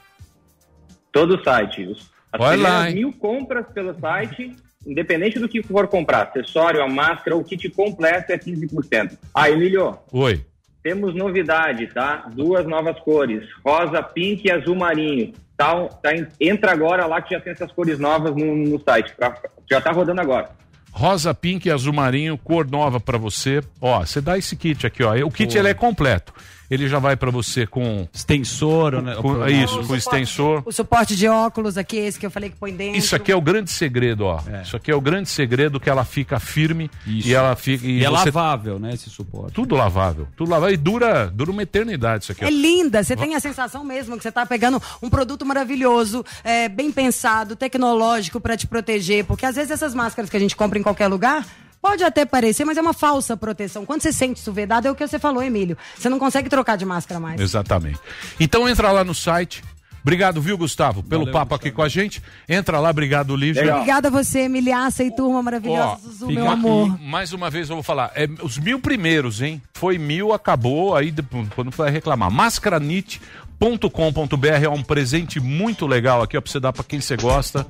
Todo 1.12 1.36
o 1.36 1.44
site. 1.44 1.88
As 2.32 2.38
Vai 2.40 2.56
lá, 2.56 2.90
mil 2.90 3.12
compras 3.12 3.64
pelo 3.72 3.98
site, 3.98 4.54
independente 4.86 5.38
do 5.38 5.48
que 5.48 5.62
for 5.62 5.86
comprar, 5.88 6.24
acessório, 6.24 6.82
a 6.82 6.88
máscara, 6.88 7.36
o 7.36 7.44
kit 7.44 7.70
completo 7.70 8.32
é 8.32 8.36
15%. 8.38 9.16
Ah, 9.32 9.48
Emílio, 9.48 9.96
Oi. 10.12 10.44
Temos 10.84 11.14
novidade, 11.14 11.86
tá? 11.88 12.26
Duas 12.34 12.66
novas 12.66 13.00
cores, 13.00 13.42
rosa, 13.64 14.02
pink 14.02 14.46
e 14.46 14.52
azul 14.52 14.76
marinho. 14.76 15.32
Tá, 15.56 15.74
tá 16.02 16.10
entra 16.38 16.72
agora 16.72 17.06
lá 17.06 17.22
que 17.22 17.34
já 17.34 17.40
tem 17.40 17.52
essas 17.54 17.72
cores 17.72 17.98
novas 17.98 18.36
no, 18.36 18.54
no 18.54 18.78
site. 18.80 19.14
pra- 19.16 19.34
já 19.70 19.80
tá 19.80 19.90
rodando 19.90 20.20
agora. 20.20 20.50
Rosa, 20.92 21.32
pink 21.34 21.66
e 21.66 21.72
azul 21.72 21.92
marinho, 21.92 22.36
cor 22.38 22.70
nova 22.70 23.00
pra 23.00 23.16
você. 23.18 23.62
Ó, 23.80 23.98
você 24.00 24.20
dá 24.20 24.36
esse 24.38 24.54
kit 24.54 24.86
aqui, 24.86 25.02
ó. 25.02 25.12
O 25.26 25.30
kit 25.30 25.52
Pô. 25.54 25.58
ele 25.58 25.68
é 25.68 25.74
completo. 25.74 26.32
Ele 26.70 26.88
já 26.88 26.98
vai 26.98 27.16
pra 27.16 27.30
você 27.30 27.66
com 27.66 28.08
extensor, 28.12 29.02
né? 29.02 29.14
Com, 29.16 29.46
isso, 29.46 29.84
com 29.86 29.94
extensor. 29.94 30.62
O 30.64 30.72
suporte 30.72 31.14
de 31.14 31.28
óculos 31.28 31.76
aqui, 31.76 31.96
esse 31.96 32.18
que 32.18 32.26
eu 32.26 32.30
falei 32.30 32.50
que 32.50 32.56
põe 32.56 32.74
dentro. 32.74 32.98
Isso 32.98 33.14
aqui 33.14 33.30
é 33.30 33.36
o 33.36 33.40
grande 33.40 33.70
segredo, 33.70 34.24
ó. 34.24 34.40
Isso 34.62 34.76
aqui 34.76 34.90
é 34.90 34.94
o 34.94 35.00
grande 35.00 35.28
segredo 35.28 35.78
que 35.78 35.90
ela 35.90 36.04
fica 36.04 36.38
firme 36.40 36.90
e 37.06 37.32
ela 37.34 37.54
fica 37.56 37.86
E, 37.86 38.04
é 38.04 38.08
você- 38.10 38.26
lavável, 38.26 38.78
né, 38.78 38.92
esse 38.94 39.10
suporte. 39.10 39.52
Tudo 39.54 39.74
lavável. 39.76 40.26
Tudo 40.36 40.50
lavável 40.50 40.74
e 40.74 40.76
dura, 40.78 41.26
dura 41.26 41.50
uma 41.50 41.62
eternidade 41.62 42.24
isso 42.24 42.32
aqui. 42.32 42.44
ó. 42.44 42.48
É 42.48 42.50
linda, 42.50 43.02
você 43.02 43.14
tem 43.16 43.34
a 43.34 43.40
sensação 43.40 43.84
mesmo 43.84 44.16
que 44.16 44.22
você 44.22 44.32
tá 44.32 44.44
pegando 44.46 44.80
um 45.02 45.10
produto 45.10 45.44
maravilhoso, 45.44 46.24
é, 46.42 46.68
bem 46.68 46.90
pensado, 46.90 47.54
tecnológico 47.56 48.40
pra 48.40 48.56
te 48.56 48.66
proteger, 48.66 49.24
porque 49.24 49.44
às 49.46 49.56
vezes 49.56 49.70
essas 49.70 49.94
máscaras 49.94 50.30
que 50.30 50.36
a 50.36 50.40
gente 50.40 50.56
compra 50.56 50.78
em 50.78 50.82
qualquer 50.82 51.08
lugar 51.08 51.46
pode 51.84 52.02
até 52.02 52.24
parecer, 52.24 52.64
mas 52.64 52.78
é 52.78 52.80
uma 52.80 52.94
falsa 52.94 53.36
proteção. 53.36 53.84
Quando 53.84 54.00
você 54.00 54.10
sente 54.10 54.40
isso 54.40 54.50
vedado, 54.50 54.88
é 54.88 54.90
o 54.90 54.94
que 54.94 55.06
você 55.06 55.18
falou, 55.18 55.42
Emílio. 55.42 55.76
Você 55.94 56.08
não 56.08 56.18
consegue 56.18 56.48
trocar 56.48 56.78
de 56.78 56.86
máscara 56.86 57.20
mais. 57.20 57.38
Exatamente. 57.38 57.98
Então 58.40 58.66
entra 58.66 58.90
lá 58.90 59.04
no 59.04 59.14
site. 59.14 59.62
Obrigado, 60.00 60.40
viu, 60.40 60.56
Gustavo, 60.56 61.02
pelo 61.02 61.26
Valeu, 61.26 61.34
papo 61.34 61.54
aqui 61.54 61.70
com 61.70 61.82
a 61.82 61.88
gente. 61.88 62.22
Entra 62.48 62.80
lá, 62.80 62.88
obrigado, 62.88 63.36
Lívia. 63.36 63.76
Obrigada 63.76 64.08
a 64.08 64.10
você, 64.10 64.40
Emilhaça 64.40 65.04
e 65.04 65.14
turma 65.14 65.42
maravilhosa, 65.42 65.82
Ó, 65.82 65.96
Zuzu, 65.96 66.26
meu 66.26 66.44
aqui, 66.44 66.52
amor. 66.54 66.98
Mais 67.02 67.34
uma 67.34 67.50
vez 67.50 67.68
eu 67.68 67.76
vou 67.76 67.82
falar. 67.82 68.10
É, 68.14 68.26
os 68.42 68.58
mil 68.58 68.78
primeiros, 68.78 69.42
hein? 69.42 69.60
Foi 69.74 69.98
mil, 69.98 70.32
acabou, 70.32 70.96
aí 70.96 71.12
quando 71.54 71.70
vai 71.70 71.90
reclamar. 71.90 72.30
Mascaranit.com.br 72.30 74.46
é 74.62 74.68
um 74.70 74.82
presente 74.82 75.38
muito 75.38 75.86
legal 75.86 76.22
aqui, 76.22 76.38
ó, 76.38 76.40
pra 76.40 76.50
você 76.50 76.58
dar 76.58 76.72
pra 76.72 76.82
quem 76.82 77.02
você 77.02 77.14
gosta. 77.14 77.66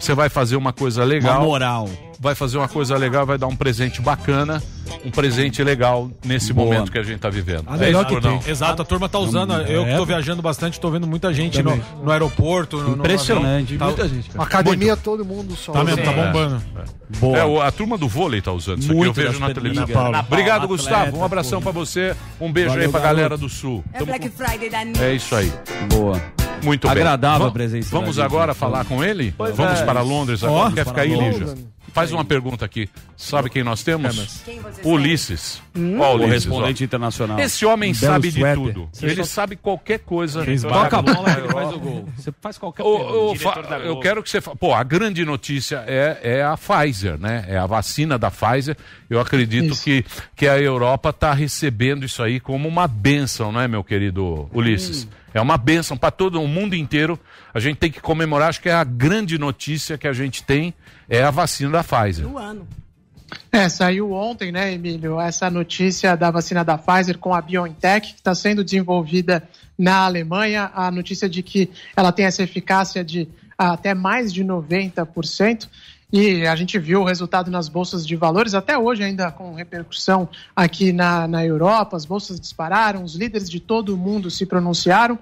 Você 0.00 0.14
vai 0.14 0.30
fazer 0.30 0.56
uma 0.56 0.72
coisa 0.72 1.04
legal. 1.04 1.40
Uma 1.40 1.46
moral. 1.46 2.07
Vai 2.20 2.34
fazer 2.34 2.58
uma 2.58 2.66
coisa 2.68 2.96
legal, 2.96 3.24
vai 3.24 3.38
dar 3.38 3.46
um 3.46 3.54
presente 3.54 4.02
bacana, 4.02 4.60
um 5.04 5.10
presente 5.10 5.62
legal 5.62 6.10
nesse 6.24 6.52
Boa. 6.52 6.66
momento 6.66 6.90
que 6.90 6.98
a 6.98 7.02
gente 7.04 7.20
tá 7.20 7.30
vivendo. 7.30 7.62
Ah, 7.68 7.76
É 7.76 7.78
melhor 7.78 8.04
isso, 8.06 8.16
que 8.16 8.20
tem. 8.20 8.40
Exato, 8.50 8.82
a 8.82 8.84
turma 8.84 9.08
tá 9.08 9.20
usando. 9.20 9.52
Eu 9.62 9.84
que 9.84 9.96
tô 9.96 10.04
viajando 10.04 10.42
bastante, 10.42 10.80
tô 10.80 10.90
vendo 10.90 11.06
muita 11.06 11.32
gente 11.32 11.62
no, 11.62 11.80
no 12.02 12.10
aeroporto. 12.10 12.78
No, 12.78 12.88
no 12.90 12.96
Impressionante, 12.96 13.74
avião. 13.74 13.86
muita 13.88 14.08
gente, 14.08 14.30
cara. 14.30 14.42
Academia, 14.44 14.96
todo 14.96 15.24
mundo 15.24 15.54
só. 15.54 15.70
Tá 15.72 15.84
mesmo, 15.84 16.02
tá 16.02 16.12
bombando. 16.12 16.60
É, 17.36 17.44
o- 17.44 17.60
a 17.62 17.70
turma 17.70 17.96
do 17.96 18.08
vôlei 18.08 18.42
tá 18.42 18.50
usando 18.52 18.78
isso 18.80 18.88
aqui, 18.90 18.98
eu 18.98 19.04
Muito 19.04 19.14
vejo 19.14 19.38
na 19.38 19.54
televisão. 19.54 19.86
Paula. 19.86 20.18
Obrigado, 20.26 20.64
Atleta, 20.64 20.66
Gustavo. 20.66 21.18
Um 21.18 21.24
abração 21.24 21.62
pra 21.62 21.70
você. 21.70 22.16
Um 22.40 22.50
beijo 22.52 22.70
Valeu, 22.70 22.84
aí 22.86 22.90
pra 22.90 23.00
garoto. 23.00 23.16
galera 23.16 23.36
do 23.38 23.48
Sul. 23.48 23.84
É 23.92 24.04
Black 24.04 24.28
Friday 24.30 24.68
da 24.68 24.82
É 25.04 25.14
isso 25.14 25.36
aí. 25.36 25.52
Boa. 25.88 26.20
Muito 26.62 26.82
bem. 26.82 26.90
Agradável 26.90 27.46
a 27.46 27.50
presença 27.52 27.88
Vamos 27.90 28.18
agora 28.18 28.48
né? 28.48 28.54
falar 28.54 28.84
com 28.84 29.02
ele? 29.02 29.34
Pois 29.36 29.56
Vamos 29.56 29.80
é. 29.80 29.84
para 29.84 30.00
Londres 30.00 30.42
agora. 30.42 30.72
Quer 30.72 30.84
para 30.84 30.92
ficar 30.92 31.02
aí. 31.02 31.14
Lígia? 31.16 31.54
Faz 31.90 32.12
uma 32.12 32.24
pergunta 32.24 32.64
aqui. 32.66 32.88
Sabe 33.16 33.48
quem 33.48 33.64
nós 33.64 33.82
temos? 33.82 34.42
Quem 34.44 34.60
Ulisses. 34.84 35.60
Hum? 35.74 35.98
Ó, 35.98 36.12
O 36.12 36.14
Ulisses, 36.16 36.44
correspondente 36.46 36.82
ó. 36.82 36.84
internacional. 36.84 37.40
Esse 37.40 37.64
homem 37.64 37.92
belo 37.92 38.12
sabe 38.12 38.30
de 38.30 38.54
tudo. 38.54 38.88
Você 38.92 39.06
Ele 39.06 39.16
só- 39.16 39.24
sabe 39.24 39.56
qualquer 39.56 39.98
coisa. 40.00 40.44
Toca 40.44 40.98
a 40.98 41.02
bola, 41.02 41.30
ele 41.38 41.48
faz 41.48 41.72
o 41.72 41.78
gol. 41.80 42.08
Você 42.16 42.30
faz 42.40 42.58
qualquer 42.58 42.82
Diretor 42.84 43.36
fa- 43.64 43.78
eu 43.78 43.98
quero 44.00 44.22
que 44.22 44.28
você 44.30 44.40
fa... 44.40 44.54
Pô, 44.54 44.74
a 44.74 44.82
grande 44.84 45.24
notícia 45.24 45.82
é, 45.86 46.18
é 46.22 46.42
a 46.44 46.56
Pfizer, 46.58 47.18
né? 47.18 47.46
É 47.48 47.56
a 47.56 47.66
vacina 47.66 48.18
da 48.18 48.30
Pfizer. 48.30 48.76
Eu 49.08 49.18
acredito 49.18 49.74
que, 49.82 50.04
que 50.36 50.46
a 50.46 50.58
Europa 50.58 51.08
está 51.08 51.32
recebendo 51.32 52.04
isso 52.04 52.22
aí 52.22 52.38
como 52.38 52.68
uma 52.68 52.86
benção, 52.86 53.50
não 53.50 53.60
é, 53.62 53.66
meu 53.66 53.82
querido 53.82 54.48
Ulisses? 54.52 55.08
É 55.38 55.42
uma 55.42 55.56
benção 55.56 55.96
para 55.96 56.10
todo 56.10 56.42
o 56.42 56.48
mundo 56.48 56.74
inteiro. 56.74 57.18
A 57.54 57.60
gente 57.60 57.76
tem 57.76 57.90
que 57.90 58.00
comemorar. 58.00 58.48
Acho 58.48 58.60
que 58.60 58.68
é 58.68 58.74
a 58.74 58.84
grande 58.84 59.38
notícia 59.38 59.96
que 59.96 60.08
a 60.08 60.12
gente 60.12 60.42
tem 60.42 60.74
é 61.08 61.22
a 61.22 61.30
vacina 61.30 61.70
da 61.70 61.84
Pfizer. 61.84 62.26
Do 62.26 62.36
ano. 62.36 62.66
É, 63.52 63.68
saiu 63.68 64.12
ontem, 64.12 64.50
né, 64.50 64.72
Emílio, 64.72 65.20
essa 65.20 65.50
notícia 65.50 66.16
da 66.16 66.30
vacina 66.30 66.64
da 66.64 66.78
Pfizer 66.78 67.18
com 67.18 67.34
a 67.34 67.40
BioNTech, 67.42 68.14
que 68.14 68.18
está 68.18 68.34
sendo 68.34 68.64
desenvolvida 68.64 69.46
na 69.78 70.04
Alemanha, 70.04 70.70
a 70.74 70.90
notícia 70.90 71.28
de 71.28 71.42
que 71.42 71.70
ela 71.94 72.10
tem 72.10 72.24
essa 72.24 72.42
eficácia 72.42 73.04
de 73.04 73.28
até 73.56 73.94
mais 73.94 74.32
de 74.32 74.44
90%. 74.44 75.68
E 76.10 76.46
a 76.46 76.56
gente 76.56 76.78
viu 76.78 77.02
o 77.02 77.04
resultado 77.04 77.50
nas 77.50 77.68
bolsas 77.68 78.06
de 78.06 78.16
valores, 78.16 78.54
até 78.54 78.78
hoje 78.78 79.04
ainda 79.04 79.30
com 79.30 79.52
repercussão 79.52 80.26
aqui 80.56 80.90
na, 80.90 81.28
na 81.28 81.44
Europa, 81.44 81.98
as 81.98 82.06
bolsas 82.06 82.40
dispararam, 82.40 83.04
os 83.04 83.14
líderes 83.14 83.50
de 83.50 83.60
todo 83.60 83.94
o 83.94 83.96
mundo 83.96 84.30
se 84.30 84.46
pronunciaram. 84.46 85.18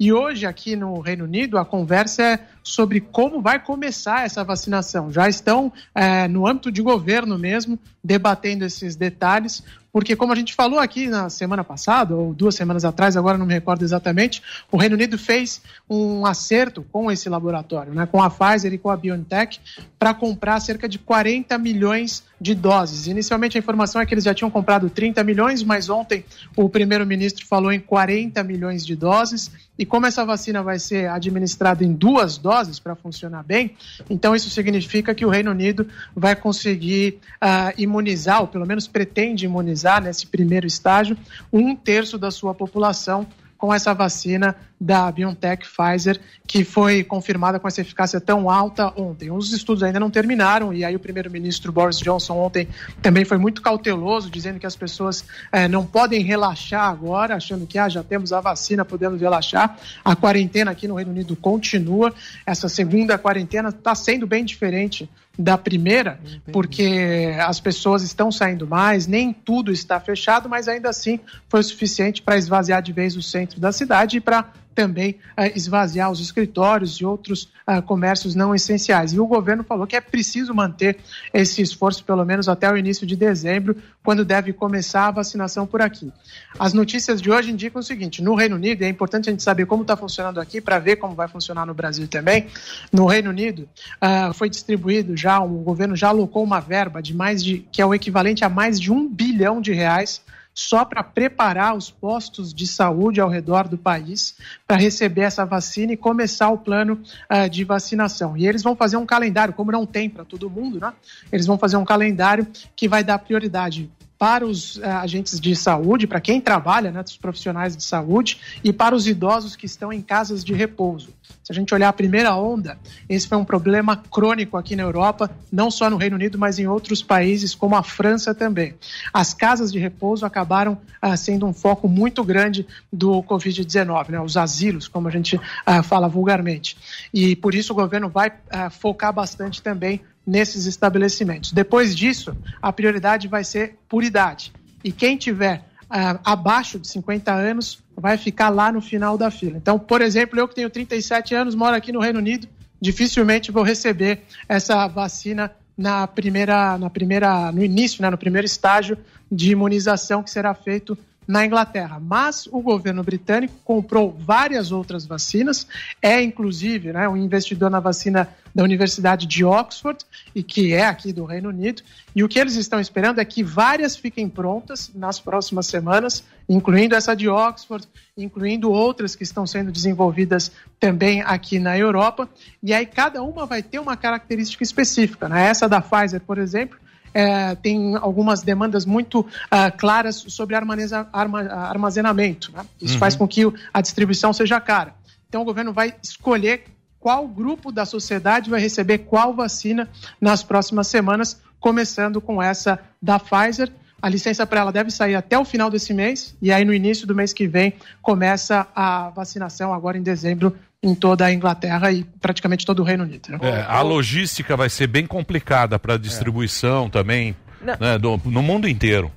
E 0.00 0.14
hoje, 0.14 0.46
aqui 0.46 0.76
no 0.76 0.98
Reino 1.00 1.24
Unido, 1.24 1.58
a 1.58 1.64
conversa 1.64 2.22
é 2.22 2.38
sobre 2.62 3.02
como 3.02 3.42
vai 3.42 3.62
começar 3.62 4.24
essa 4.24 4.42
vacinação. 4.42 5.12
Já 5.12 5.28
estão 5.28 5.70
eh, 5.94 6.26
no 6.26 6.46
âmbito 6.46 6.72
de 6.72 6.80
governo 6.80 7.38
mesmo, 7.38 7.78
debatendo 8.02 8.64
esses 8.64 8.96
detalhes, 8.96 9.62
porque, 9.92 10.14
como 10.14 10.32
a 10.32 10.36
gente 10.36 10.54
falou 10.54 10.78
aqui 10.78 11.08
na 11.08 11.28
semana 11.28 11.64
passada, 11.64 12.14
ou 12.14 12.32
duas 12.32 12.54
semanas 12.54 12.84
atrás, 12.84 13.16
agora 13.16 13.36
não 13.36 13.46
me 13.46 13.54
recordo 13.54 13.82
exatamente, 13.82 14.42
o 14.70 14.76
Reino 14.76 14.94
Unido 14.94 15.18
fez 15.18 15.60
um 15.88 16.24
acerto 16.24 16.84
com 16.92 17.10
esse 17.10 17.28
laboratório, 17.28 17.92
né, 17.92 18.06
com 18.06 18.22
a 18.22 18.30
Pfizer 18.30 18.72
e 18.72 18.78
com 18.78 18.90
a 18.90 18.96
BioNTech, 18.96 19.60
para 19.98 20.14
comprar 20.14 20.60
cerca 20.60 20.88
de 20.88 20.98
40 20.98 21.58
milhões 21.58 22.22
de 22.40 22.54
doses. 22.54 23.06
Inicialmente, 23.06 23.58
a 23.58 23.60
informação 23.60 24.00
é 24.00 24.06
que 24.06 24.14
eles 24.14 24.24
já 24.24 24.32
tinham 24.32 24.50
comprado 24.50 24.88
30 24.88 25.22
milhões, 25.24 25.62
mas 25.62 25.90
ontem 25.90 26.24
o 26.56 26.68
primeiro-ministro 26.68 27.44
falou 27.46 27.72
em 27.72 27.80
40 27.80 28.42
milhões 28.44 28.86
de 28.86 28.96
doses. 28.96 29.50
E 29.78 29.84
como 29.84 30.06
essa 30.06 30.24
vacina 30.24 30.62
vai 30.62 30.78
ser 30.78 31.08
administrada 31.08 31.84
em 31.84 31.92
duas 31.92 32.38
doses 32.38 32.78
para 32.78 32.94
funcionar 32.94 33.42
bem, 33.42 33.74
então 34.08 34.34
isso 34.34 34.50
significa 34.50 35.14
que 35.14 35.24
o 35.24 35.30
Reino 35.30 35.50
Unido 35.50 35.86
vai 36.14 36.36
conseguir 36.36 37.18
ah, 37.40 37.72
imunizar, 37.76 38.42
ou 38.42 38.46
pelo 38.46 38.66
menos 38.66 38.86
pretende 38.86 39.46
imunizar 39.46 39.79
nesse 40.02 40.26
primeiro 40.26 40.66
estágio, 40.66 41.16
um 41.52 41.74
terço 41.74 42.18
da 42.18 42.30
sua 42.30 42.54
população 42.54 43.26
com 43.60 43.74
essa 43.74 43.92
vacina 43.92 44.56
da 44.80 45.12
BioNTech 45.12 45.68
Pfizer, 45.68 46.18
que 46.46 46.64
foi 46.64 47.04
confirmada 47.04 47.60
com 47.60 47.68
essa 47.68 47.82
eficácia 47.82 48.18
tão 48.18 48.48
alta 48.48 48.90
ontem. 48.98 49.30
Os 49.30 49.52
estudos 49.52 49.82
ainda 49.82 50.00
não 50.00 50.10
terminaram, 50.10 50.72
e 50.72 50.82
aí 50.82 50.96
o 50.96 50.98
primeiro-ministro 50.98 51.70
Boris 51.70 51.98
Johnson 51.98 52.38
ontem 52.38 52.66
também 53.02 53.22
foi 53.26 53.36
muito 53.36 53.60
cauteloso, 53.60 54.30
dizendo 54.30 54.58
que 54.58 54.66
as 54.66 54.74
pessoas 54.74 55.26
eh, 55.52 55.68
não 55.68 55.84
podem 55.84 56.22
relaxar 56.22 56.88
agora, 56.88 57.36
achando 57.36 57.66
que 57.66 57.78
ah, 57.78 57.90
já 57.90 58.02
temos 58.02 58.32
a 58.32 58.40
vacina, 58.40 58.82
podemos 58.82 59.20
relaxar. 59.20 59.76
A 60.02 60.16
quarentena 60.16 60.70
aqui 60.70 60.88
no 60.88 60.94
Reino 60.94 61.10
Unido 61.10 61.36
continua. 61.36 62.14
Essa 62.46 62.66
segunda 62.66 63.18
quarentena 63.18 63.68
está 63.68 63.94
sendo 63.94 64.26
bem 64.26 64.42
diferente 64.42 65.06
da 65.40 65.56
primeira, 65.56 66.20
porque 66.52 67.34
as 67.40 67.58
pessoas 67.58 68.02
estão 68.02 68.30
saindo 68.30 68.66
mais, 68.66 69.06
nem 69.06 69.32
tudo 69.32 69.72
está 69.72 69.98
fechado, 69.98 70.48
mas 70.48 70.68
ainda 70.68 70.90
assim 70.90 71.18
foi 71.48 71.60
o 71.60 71.64
suficiente 71.64 72.22
para 72.22 72.36
esvaziar 72.36 72.82
de 72.82 72.92
vez 72.92 73.16
o 73.16 73.22
centro 73.22 73.58
da 73.58 73.72
cidade 73.72 74.18
e 74.18 74.20
para 74.20 74.52
também 74.74 75.16
ah, 75.36 75.46
esvaziar 75.48 76.10
os 76.10 76.20
escritórios 76.20 76.96
e 76.96 77.04
outros 77.04 77.50
ah, 77.66 77.82
comércios 77.82 78.34
não 78.34 78.54
essenciais. 78.54 79.12
E 79.12 79.20
o 79.20 79.26
governo 79.26 79.64
falou 79.64 79.86
que 79.86 79.96
é 79.96 80.00
preciso 80.00 80.54
manter 80.54 80.98
esse 81.32 81.60
esforço 81.60 82.04
pelo 82.04 82.24
menos 82.24 82.48
até 82.48 82.70
o 82.70 82.76
início 82.76 83.06
de 83.06 83.16
dezembro, 83.16 83.76
quando 84.02 84.24
deve 84.24 84.52
começar 84.52 85.08
a 85.08 85.10
vacinação 85.10 85.66
por 85.66 85.82
aqui. 85.82 86.12
As 86.58 86.72
notícias 86.72 87.20
de 87.20 87.30
hoje 87.30 87.50
indicam 87.50 87.80
o 87.80 87.82
seguinte: 87.82 88.22
no 88.22 88.34
Reino 88.34 88.56
Unido, 88.56 88.82
é 88.82 88.88
importante 88.88 89.28
a 89.28 89.32
gente 89.32 89.42
saber 89.42 89.66
como 89.66 89.82
está 89.82 89.96
funcionando 89.96 90.40
aqui 90.40 90.60
para 90.60 90.78
ver 90.78 90.96
como 90.96 91.14
vai 91.14 91.28
funcionar 91.28 91.66
no 91.66 91.74
Brasil 91.74 92.08
também. 92.08 92.46
No 92.92 93.06
Reino 93.06 93.30
Unido, 93.30 93.68
ah, 94.00 94.32
foi 94.32 94.48
distribuído 94.48 95.16
já, 95.16 95.40
o 95.40 95.58
governo 95.58 95.94
já 95.96 96.08
alocou 96.08 96.42
uma 96.42 96.60
verba 96.60 97.02
de 97.02 97.14
mais 97.14 97.42
de, 97.42 97.58
que 97.70 97.82
é 97.82 97.86
o 97.86 97.94
equivalente 97.94 98.44
a 98.44 98.48
mais 98.48 98.80
de 98.80 98.92
um 98.92 99.08
bilhão 99.08 99.60
de 99.60 99.72
reais 99.72 100.22
só 100.60 100.84
para 100.84 101.02
preparar 101.02 101.74
os 101.74 101.90
postos 101.90 102.52
de 102.52 102.66
saúde 102.66 103.18
ao 103.18 103.30
redor 103.30 103.66
do 103.66 103.78
país 103.78 104.36
para 104.66 104.76
receber 104.76 105.22
essa 105.22 105.46
vacina 105.46 105.94
e 105.94 105.96
começar 105.96 106.50
o 106.50 106.58
plano 106.58 107.00
ah, 107.30 107.48
de 107.48 107.64
vacinação. 107.64 108.36
E 108.36 108.46
eles 108.46 108.62
vão 108.62 108.76
fazer 108.76 108.98
um 108.98 109.06
calendário, 109.06 109.54
como 109.54 109.72
não 109.72 109.86
tem 109.86 110.10
para 110.10 110.22
todo 110.22 110.50
mundo, 110.50 110.78
né? 110.78 110.92
Eles 111.32 111.46
vão 111.46 111.56
fazer 111.56 111.78
um 111.78 111.84
calendário 111.84 112.46
que 112.76 112.86
vai 112.86 113.02
dar 113.02 113.18
prioridade 113.18 113.90
para 114.20 114.46
os 114.46 114.78
eh, 114.78 114.86
agentes 114.86 115.40
de 115.40 115.56
saúde, 115.56 116.06
para 116.06 116.20
quem 116.20 116.42
trabalha, 116.42 116.90
né, 116.90 117.02
dos 117.02 117.16
profissionais 117.16 117.74
de 117.74 117.82
saúde, 117.82 118.38
e 118.62 118.70
para 118.70 118.94
os 118.94 119.08
idosos 119.08 119.56
que 119.56 119.64
estão 119.64 119.90
em 119.90 120.02
casas 120.02 120.44
de 120.44 120.52
repouso. 120.52 121.08
Se 121.42 121.50
a 121.50 121.54
gente 121.54 121.72
olhar 121.72 121.88
a 121.88 121.92
primeira 121.92 122.36
onda, 122.36 122.78
esse 123.08 123.26
foi 123.26 123.38
um 123.38 123.46
problema 123.46 123.96
crônico 123.96 124.58
aqui 124.58 124.76
na 124.76 124.82
Europa, 124.82 125.30
não 125.50 125.70
só 125.70 125.88
no 125.88 125.96
Reino 125.96 126.16
Unido, 126.16 126.38
mas 126.38 126.58
em 126.58 126.66
outros 126.66 127.02
países, 127.02 127.54
como 127.54 127.74
a 127.74 127.82
França 127.82 128.34
também. 128.34 128.74
As 129.10 129.32
casas 129.32 129.72
de 129.72 129.78
repouso 129.78 130.26
acabaram 130.26 130.76
ah, 131.00 131.16
sendo 131.16 131.46
um 131.46 131.54
foco 131.54 131.88
muito 131.88 132.22
grande 132.22 132.66
do 132.92 133.22
Covid-19, 133.22 134.10
né, 134.10 134.20
os 134.20 134.36
asilos, 134.36 134.86
como 134.86 135.08
a 135.08 135.10
gente 135.10 135.40
ah, 135.64 135.82
fala 135.82 136.08
vulgarmente. 136.08 136.76
E 137.12 137.34
por 137.34 137.54
isso 137.54 137.72
o 137.72 137.76
governo 137.76 138.10
vai 138.10 138.34
ah, 138.50 138.68
focar 138.68 139.14
bastante 139.14 139.62
também 139.62 140.02
nesses 140.26 140.66
estabelecimentos. 140.66 141.52
Depois 141.52 141.94
disso, 141.94 142.36
a 142.60 142.72
prioridade 142.72 143.28
vai 143.28 143.44
ser 143.44 143.78
por 143.88 144.04
idade. 144.04 144.52
E 144.84 144.92
quem 144.92 145.16
tiver 145.16 145.64
ah, 145.88 146.20
abaixo 146.24 146.78
de 146.78 146.88
50 146.88 147.32
anos 147.32 147.82
vai 147.96 148.16
ficar 148.16 148.48
lá 148.48 148.70
no 148.70 148.80
final 148.80 149.18
da 149.18 149.30
fila. 149.30 149.56
Então, 149.56 149.78
por 149.78 150.00
exemplo, 150.00 150.38
eu 150.38 150.46
que 150.48 150.54
tenho 150.54 150.70
37 150.70 151.34
anos, 151.34 151.54
moro 151.54 151.74
aqui 151.74 151.92
no 151.92 152.00
Reino 152.00 152.18
Unido, 152.18 152.48
dificilmente 152.80 153.52
vou 153.52 153.62
receber 153.62 154.22
essa 154.48 154.86
vacina 154.86 155.50
na 155.76 156.06
primeira, 156.06 156.78
na 156.78 156.90
primeira, 156.90 157.50
no 157.52 157.62
início, 157.64 158.02
né, 158.02 158.10
no 158.10 158.18
primeiro 158.18 158.46
estágio 158.46 158.98
de 159.30 159.52
imunização 159.52 160.22
que 160.22 160.30
será 160.30 160.54
feito 160.54 160.96
na 161.30 161.46
Inglaterra. 161.46 162.00
Mas 162.00 162.48
o 162.50 162.60
governo 162.60 163.02
britânico 163.04 163.54
comprou 163.64 164.10
várias 164.18 164.72
outras 164.72 165.06
vacinas, 165.06 165.66
é 166.02 166.20
inclusive 166.20 166.92
né, 166.92 167.08
um 167.08 167.16
investidor 167.16 167.70
na 167.70 167.78
vacina 167.78 168.28
da 168.52 168.64
Universidade 168.64 169.26
de 169.26 169.44
Oxford, 169.44 170.04
e 170.34 170.42
que 170.42 170.74
é 170.74 170.84
aqui 170.84 171.12
do 171.12 171.24
Reino 171.24 171.50
Unido. 171.50 171.82
E 172.16 172.24
o 172.24 172.28
que 172.28 172.36
eles 172.36 172.56
estão 172.56 172.80
esperando 172.80 173.20
é 173.20 173.24
que 173.24 173.44
várias 173.44 173.96
fiquem 173.96 174.28
prontas 174.28 174.90
nas 174.92 175.20
próximas 175.20 175.66
semanas, 175.66 176.24
incluindo 176.48 176.96
essa 176.96 177.14
de 177.14 177.28
Oxford, 177.28 177.86
incluindo 178.18 178.72
outras 178.72 179.14
que 179.14 179.22
estão 179.22 179.46
sendo 179.46 179.70
desenvolvidas 179.70 180.50
também 180.80 181.22
aqui 181.22 181.60
na 181.60 181.78
Europa. 181.78 182.28
E 182.60 182.74
aí 182.74 182.86
cada 182.86 183.22
uma 183.22 183.46
vai 183.46 183.62
ter 183.62 183.78
uma 183.78 183.96
característica 183.96 184.64
específica. 184.64 185.28
Né? 185.28 185.46
Essa 185.46 185.68
da 185.68 185.80
Pfizer, 185.80 186.20
por 186.20 186.38
exemplo, 186.38 186.76
é, 187.14 187.54
tem 187.56 187.96
algumas 187.96 188.42
demandas 188.42 188.84
muito 188.86 189.26
ah, 189.50 189.70
claras 189.70 190.16
sobre 190.28 190.54
armazena- 190.54 191.08
arma- 191.12 191.42
armazenamento. 191.52 192.52
né? 192.52 192.64
Isso 192.80 192.94
Uhum. 192.94 193.00
faz 193.00 193.16
com 193.16 193.26
que 193.26 193.42
a 193.72 193.80
distribuição 193.80 194.32
seja 194.32 194.60
cara. 194.60 194.94
Então, 195.28 195.42
o 195.42 195.44
governo 195.44 195.72
vai 195.72 195.94
escolher 196.02 196.64
qual 196.98 197.26
grupo 197.26 197.72
da 197.72 197.84
sociedade 197.86 198.50
vai 198.50 198.60
receber 198.60 198.98
qual 198.98 199.32
vacina 199.34 199.88
nas 200.20 200.42
próximas 200.42 200.86
semanas, 200.88 201.40
começando 201.58 202.20
com 202.20 202.42
essa 202.42 202.78
da 203.00 203.18
Pfizer. 203.18 203.70
A 204.02 204.08
licença 204.08 204.46
para 204.46 204.60
ela 204.60 204.72
deve 204.72 204.90
sair 204.90 205.14
até 205.14 205.38
o 205.38 205.44
final 205.44 205.70
desse 205.70 205.92
mês, 205.92 206.34
e 206.40 206.50
aí 206.50 206.64
no 206.64 206.72
início 206.72 207.06
do 207.06 207.14
mês 207.14 207.32
que 207.34 207.46
vem 207.46 207.74
começa 208.02 208.66
a 208.74 209.10
vacinação, 209.10 209.72
agora 209.74 209.98
em 209.98 210.02
dezembro, 210.02 210.56
em 210.82 210.94
toda 210.94 211.26
a 211.26 211.32
Inglaterra 211.32 211.92
e 211.92 212.04
praticamente 212.20 212.64
todo 212.64 212.80
o 212.80 212.82
Reino 212.84 213.04
Unido. 213.04 213.28
né? 213.30 213.38
É, 213.42 213.62
a 213.68 213.82
logística 213.82 214.56
vai 214.56 214.70
ser 214.70 214.86
bem 214.86 215.06
complicada 215.06 215.78
para 215.78 215.98
distribuição 215.98 216.88
também, 216.88 217.36
Não. 217.60 217.76
né, 217.78 217.98
do- 217.98 218.20
no 218.24 218.42
mundo 218.42 218.66
inteiro. 218.66 219.12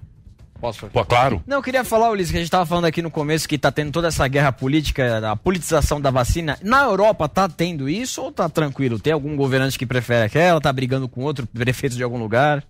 Posso 0.60 0.88
Pô, 0.88 1.04
claro. 1.04 1.44
Não, 1.46 1.58
eu 1.58 1.64
queria 1.64 1.84
falar, 1.84 2.10
Ulisses, 2.10 2.32
que 2.32 2.38
a 2.38 2.40
gente 2.40 2.48
estava 2.48 2.66
falando 2.66 2.86
aqui 2.86 3.02
no 3.02 3.12
começo 3.12 3.48
que 3.50 3.58
tá 3.58 3.70
tendo 3.70 3.92
toda 3.92 4.08
essa 4.08 4.26
guerra 4.30 4.50
política, 4.52 5.30
a 5.32 5.36
politização 5.36 6.00
da 6.00 6.10
vacina. 6.10 6.58
Na 6.64 6.84
Europa 6.84 7.28
tá 7.28 7.50
tendo 7.50 7.90
isso 7.90 8.22
ou 8.22 8.32
tá 8.32 8.48
tranquilo? 8.48 8.98
Tem 8.98 9.12
algum 9.12 9.36
governante 9.36 9.78
que 9.78 9.86
prefere 9.86 10.26
aquela, 10.26 10.62
tá 10.62 10.72
brigando 10.72 11.08
com 11.10 11.22
outro 11.22 11.46
prefeito 11.48 11.98
de 11.98 12.04
algum 12.04 12.18
lugar? 12.18 12.64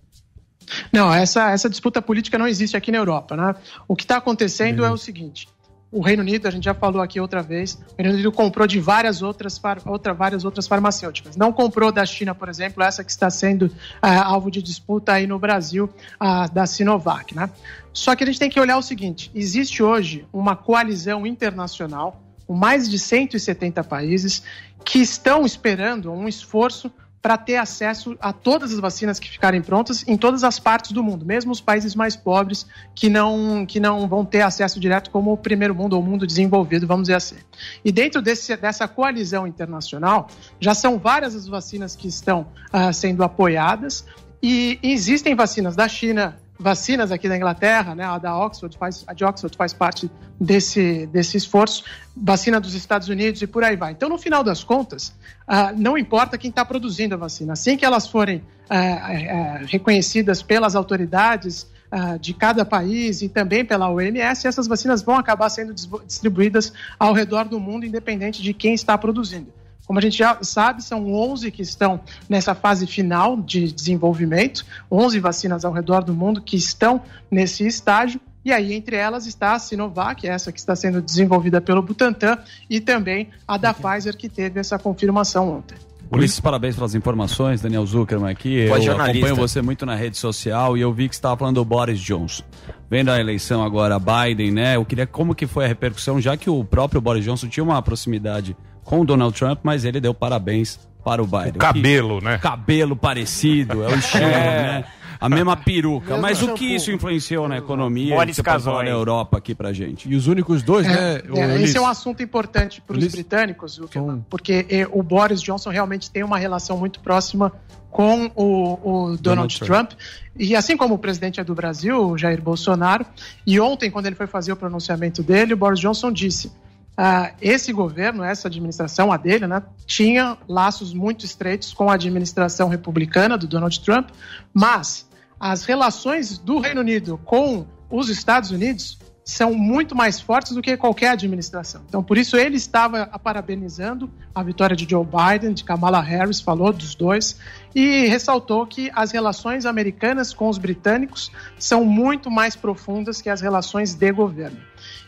Não, 0.92 1.12
essa, 1.14 1.50
essa 1.52 1.70
disputa 1.70 2.02
política 2.02 2.36
não 2.36 2.48
existe 2.48 2.76
aqui 2.76 2.90
na 2.90 2.98
Europa. 2.98 3.36
Né? 3.36 3.54
O 3.86 3.94
que 3.94 4.02
está 4.02 4.16
acontecendo 4.16 4.84
é 4.84 4.90
o 4.90 4.96
seguinte: 4.96 5.46
o 5.94 6.00
Reino 6.00 6.22
Unido, 6.22 6.48
a 6.48 6.50
gente 6.50 6.64
já 6.64 6.74
falou 6.74 7.00
aqui 7.00 7.20
outra 7.20 7.40
vez, 7.40 7.78
o 7.96 8.02
Reino 8.02 8.14
Unido 8.14 8.32
comprou 8.32 8.66
de 8.66 8.80
várias 8.80 9.22
outras, 9.22 9.60
outra, 9.86 10.12
várias 10.12 10.44
outras 10.44 10.66
farmacêuticas. 10.66 11.36
Não 11.36 11.52
comprou 11.52 11.92
da 11.92 12.04
China, 12.04 12.34
por 12.34 12.48
exemplo, 12.48 12.82
essa 12.82 13.04
que 13.04 13.12
está 13.12 13.30
sendo 13.30 13.70
ah, 14.02 14.24
alvo 14.24 14.50
de 14.50 14.60
disputa 14.60 15.12
aí 15.12 15.24
no 15.24 15.38
Brasil, 15.38 15.88
a 16.18 16.48
da 16.48 16.66
Sinovac. 16.66 17.32
Né? 17.32 17.48
Só 17.92 18.16
que 18.16 18.24
a 18.24 18.26
gente 18.26 18.40
tem 18.40 18.50
que 18.50 18.58
olhar 18.58 18.76
o 18.76 18.82
seguinte: 18.82 19.30
existe 19.32 19.84
hoje 19.84 20.26
uma 20.32 20.56
coalizão 20.56 21.24
internacional, 21.24 22.20
com 22.44 22.54
mais 22.54 22.90
de 22.90 22.98
170 22.98 23.84
países, 23.84 24.42
que 24.84 24.98
estão 24.98 25.46
esperando 25.46 26.10
um 26.10 26.26
esforço 26.26 26.90
para 27.24 27.38
ter 27.38 27.56
acesso 27.56 28.18
a 28.20 28.34
todas 28.34 28.70
as 28.70 28.78
vacinas 28.78 29.18
que 29.18 29.30
ficarem 29.30 29.62
prontas 29.62 30.04
em 30.06 30.14
todas 30.14 30.44
as 30.44 30.58
partes 30.58 30.92
do 30.92 31.02
mundo, 31.02 31.24
mesmo 31.24 31.52
os 31.52 31.60
países 31.60 31.94
mais 31.94 32.14
pobres 32.14 32.66
que 32.94 33.08
não, 33.08 33.64
que 33.64 33.80
não 33.80 34.06
vão 34.06 34.26
ter 34.26 34.42
acesso 34.42 34.78
direto 34.78 35.08
como 35.08 35.32
o 35.32 35.36
primeiro 35.38 35.74
mundo 35.74 35.94
ou 35.94 36.02
o 36.02 36.04
mundo 36.04 36.26
desenvolvido, 36.26 36.86
vamos 36.86 37.04
dizer 37.04 37.14
assim. 37.14 37.36
E 37.82 37.90
dentro 37.90 38.20
desse, 38.20 38.54
dessa 38.58 38.86
coalizão 38.86 39.46
internacional, 39.46 40.28
já 40.60 40.74
são 40.74 40.98
várias 40.98 41.34
as 41.34 41.46
vacinas 41.46 41.96
que 41.96 42.08
estão 42.08 42.46
ah, 42.70 42.92
sendo 42.92 43.24
apoiadas 43.24 44.04
e 44.42 44.78
existem 44.82 45.34
vacinas 45.34 45.74
da 45.74 45.88
China, 45.88 46.36
vacinas 46.58 47.10
aqui 47.10 47.28
da 47.28 47.36
Inglaterra, 47.36 47.94
né, 47.94 48.04
a 48.04 48.18
da 48.18 48.36
Oxford 48.36 48.76
faz, 48.78 49.04
a 49.06 49.12
de 49.12 49.24
Oxford 49.24 49.56
faz 49.56 49.72
parte 49.72 50.10
desse, 50.38 51.06
desse 51.06 51.36
esforço, 51.36 51.84
vacina 52.16 52.60
dos 52.60 52.74
Estados 52.74 53.08
Unidos 53.08 53.42
e 53.42 53.46
por 53.46 53.64
aí 53.64 53.76
vai. 53.76 53.92
Então, 53.92 54.08
no 54.08 54.18
final 54.18 54.44
das 54.44 54.62
contas, 54.62 55.14
ah, 55.46 55.72
não 55.72 55.98
importa 55.98 56.38
quem 56.38 56.50
está 56.50 56.64
produzindo 56.64 57.14
a 57.14 57.18
vacina, 57.18 57.54
assim 57.54 57.76
que 57.76 57.84
elas 57.84 58.06
forem 58.06 58.42
ah, 58.70 58.76
ah, 58.76 59.58
reconhecidas 59.66 60.42
pelas 60.42 60.76
autoridades 60.76 61.66
ah, 61.90 62.16
de 62.16 62.32
cada 62.32 62.64
país 62.64 63.20
e 63.22 63.28
também 63.28 63.64
pela 63.64 63.90
OMS, 63.90 64.46
essas 64.46 64.66
vacinas 64.66 65.02
vão 65.02 65.16
acabar 65.16 65.48
sendo 65.48 65.74
dis- 65.74 65.88
distribuídas 66.06 66.72
ao 66.98 67.12
redor 67.12 67.44
do 67.44 67.58
mundo, 67.58 67.84
independente 67.84 68.42
de 68.42 68.54
quem 68.54 68.74
está 68.74 68.96
produzindo. 68.96 69.52
Como 69.86 69.98
a 69.98 70.02
gente 70.02 70.16
já 70.16 70.38
sabe, 70.42 70.82
são 70.82 71.12
11 71.12 71.50
que 71.50 71.62
estão 71.62 72.00
nessa 72.28 72.54
fase 72.54 72.86
final 72.86 73.36
de 73.36 73.70
desenvolvimento, 73.70 74.64
11 74.90 75.20
vacinas 75.20 75.64
ao 75.64 75.72
redor 75.72 76.02
do 76.02 76.14
mundo 76.14 76.40
que 76.40 76.56
estão 76.56 77.02
nesse 77.30 77.66
estágio. 77.66 78.20
E 78.44 78.52
aí, 78.52 78.74
entre 78.74 78.96
elas, 78.96 79.26
está 79.26 79.54
a 79.54 79.58
Sinovac, 79.58 80.26
essa 80.26 80.52
que 80.52 80.58
está 80.58 80.76
sendo 80.76 81.00
desenvolvida 81.00 81.60
pelo 81.60 81.82
Butantan, 81.82 82.38
e 82.68 82.78
também 82.80 83.28
a 83.48 83.56
da 83.56 83.72
Pfizer, 83.72 84.16
que 84.16 84.28
teve 84.28 84.60
essa 84.60 84.78
confirmação 84.78 85.48
ontem. 85.48 85.76
Ulisses, 86.10 86.38
parabéns 86.40 86.74
pelas 86.76 86.94
informações, 86.94 87.60
Daniel 87.60 87.84
Zuckerman 87.86 88.30
aqui. 88.30 88.68
Pode 88.68 88.86
eu 88.86 88.92
jornalista. 88.92 89.26
acompanho 89.26 89.48
você 89.48 89.62
muito 89.62 89.86
na 89.86 89.94
rede 89.94 90.16
social 90.16 90.76
e 90.76 90.80
eu 90.80 90.92
vi 90.92 91.08
que 91.08 91.14
você 91.14 91.18
estava 91.18 91.36
falando 91.36 91.56
do 91.56 91.64
Boris 91.64 91.98
Johnson. 91.98 92.44
Vendo 92.90 93.10
a 93.10 93.18
eleição 93.18 93.64
agora, 93.64 93.98
Biden, 93.98 94.52
né? 94.52 94.76
Eu 94.76 94.84
queria 94.84 95.06
como 95.06 95.34
que 95.34 95.46
foi 95.46 95.64
a 95.64 95.68
repercussão, 95.68 96.20
já 96.20 96.36
que 96.36 96.48
o 96.48 96.62
próprio 96.62 97.00
Boris 97.00 97.24
Johnson 97.24 97.48
tinha 97.48 97.64
uma 97.64 97.80
proximidade 97.82 98.54
com 98.84 99.00
o 99.00 99.04
Donald 99.04 99.36
Trump, 99.36 99.60
mas 99.62 99.84
ele 99.84 100.00
deu 100.00 100.14
parabéns 100.14 100.78
para 101.02 101.22
o 101.22 101.26
Biden. 101.26 101.52
O 101.56 101.58
cabelo, 101.58 102.20
né? 102.20 102.38
Cabelo 102.38 102.94
parecido, 102.96 103.82
é 103.82 103.88
o 103.88 103.94
estilo, 103.98 104.24
É. 104.24 104.62
né? 104.62 104.84
A 105.20 105.28
mesma 105.28 105.56
peruca. 105.56 106.08
Mesmo 106.10 106.22
Mas 106.22 106.42
o 106.42 106.52
que 106.52 106.74
isso 106.74 106.90
influenciou 106.92 107.48
na 107.48 107.56
economia? 107.56 108.14
Boris 108.14 108.36
que 108.36 108.42
Casói. 108.42 108.84
na 108.84 108.90
Europa 108.90 109.38
aqui 109.38 109.54
pra 109.54 109.72
gente? 109.72 110.06
E 110.06 110.14
os 110.14 110.26
únicos 110.26 110.62
dois, 110.62 110.86
né? 110.86 111.16
É, 111.16 111.32
o 111.32 111.38
é, 111.38 111.46
Ulisses? 111.46 111.70
esse 111.70 111.78
é 111.78 111.80
um 111.80 111.86
assunto 111.86 112.22
importante 112.22 112.82
para 112.82 112.98
os 112.98 113.06
britânicos, 113.06 113.80
porque 114.28 114.66
eh, 114.68 114.86
o 114.90 115.02
Boris 115.02 115.40
Johnson 115.40 115.70
realmente 115.70 116.10
tem 116.10 116.22
uma 116.22 116.36
relação 116.36 116.76
muito 116.76 117.00
próxima 117.00 117.52
com 117.90 118.30
o, 118.34 118.72
o 118.74 119.16
Donald, 119.16 119.22
Donald 119.22 119.60
Trump. 119.60 119.92
E 120.36 120.54
assim 120.54 120.76
como 120.76 120.94
o 120.94 120.98
presidente 120.98 121.40
é 121.40 121.44
do 121.44 121.54
Brasil, 121.54 122.10
o 122.10 122.18
Jair 122.18 122.42
Bolsonaro, 122.42 123.06
e 123.46 123.58
ontem, 123.60 123.90
quando 123.90 124.06
ele 124.06 124.16
foi 124.16 124.26
fazer 124.26 124.52
o 124.52 124.56
pronunciamento 124.56 125.22
dele, 125.22 125.54
o 125.54 125.56
Boris 125.56 125.80
Johnson 125.80 126.12
disse. 126.12 126.52
Ah, 126.96 127.32
esse 127.40 127.72
governo, 127.72 128.22
essa 128.22 128.48
administração, 128.48 129.12
a 129.12 129.16
dele, 129.16 129.46
né, 129.46 129.62
tinha 129.86 130.38
laços 130.48 130.92
muito 130.94 131.24
estreitos 131.24 131.72
com 131.72 131.90
a 131.90 131.94
administração 131.94 132.68
republicana 132.68 133.36
do 133.36 133.46
Donald 133.46 133.80
Trump, 133.80 134.10
mas 134.52 135.08
as 135.38 135.64
relações 135.64 136.38
do 136.38 136.58
Reino 136.58 136.80
Unido 136.80 137.18
com 137.24 137.66
os 137.90 138.08
Estados 138.08 138.50
Unidos 138.50 138.98
são 139.24 139.54
muito 139.54 139.96
mais 139.96 140.20
fortes 140.20 140.52
do 140.52 140.60
que 140.60 140.76
qualquer 140.76 141.08
administração. 141.08 141.82
Então, 141.88 142.02
por 142.02 142.18
isso, 142.18 142.36
ele 142.36 142.56
estava 142.56 143.06
parabenizando 143.06 144.10
a 144.34 144.42
vitória 144.42 144.76
de 144.76 144.86
Joe 144.88 145.04
Biden, 145.04 145.54
de 145.54 145.64
Kamala 145.64 146.00
Harris, 146.00 146.42
falou 146.42 146.72
dos 146.72 146.94
dois, 146.94 147.38
e 147.74 148.06
ressaltou 148.06 148.66
que 148.66 148.90
as 148.94 149.12
relações 149.12 149.64
americanas 149.64 150.34
com 150.34 150.48
os 150.48 150.58
britânicos 150.58 151.32
são 151.58 151.84
muito 151.86 152.30
mais 152.30 152.54
profundas 152.54 153.22
que 153.22 153.30
as 153.30 153.40
relações 153.40 153.94
de 153.94 154.12
governo. 154.12 154.58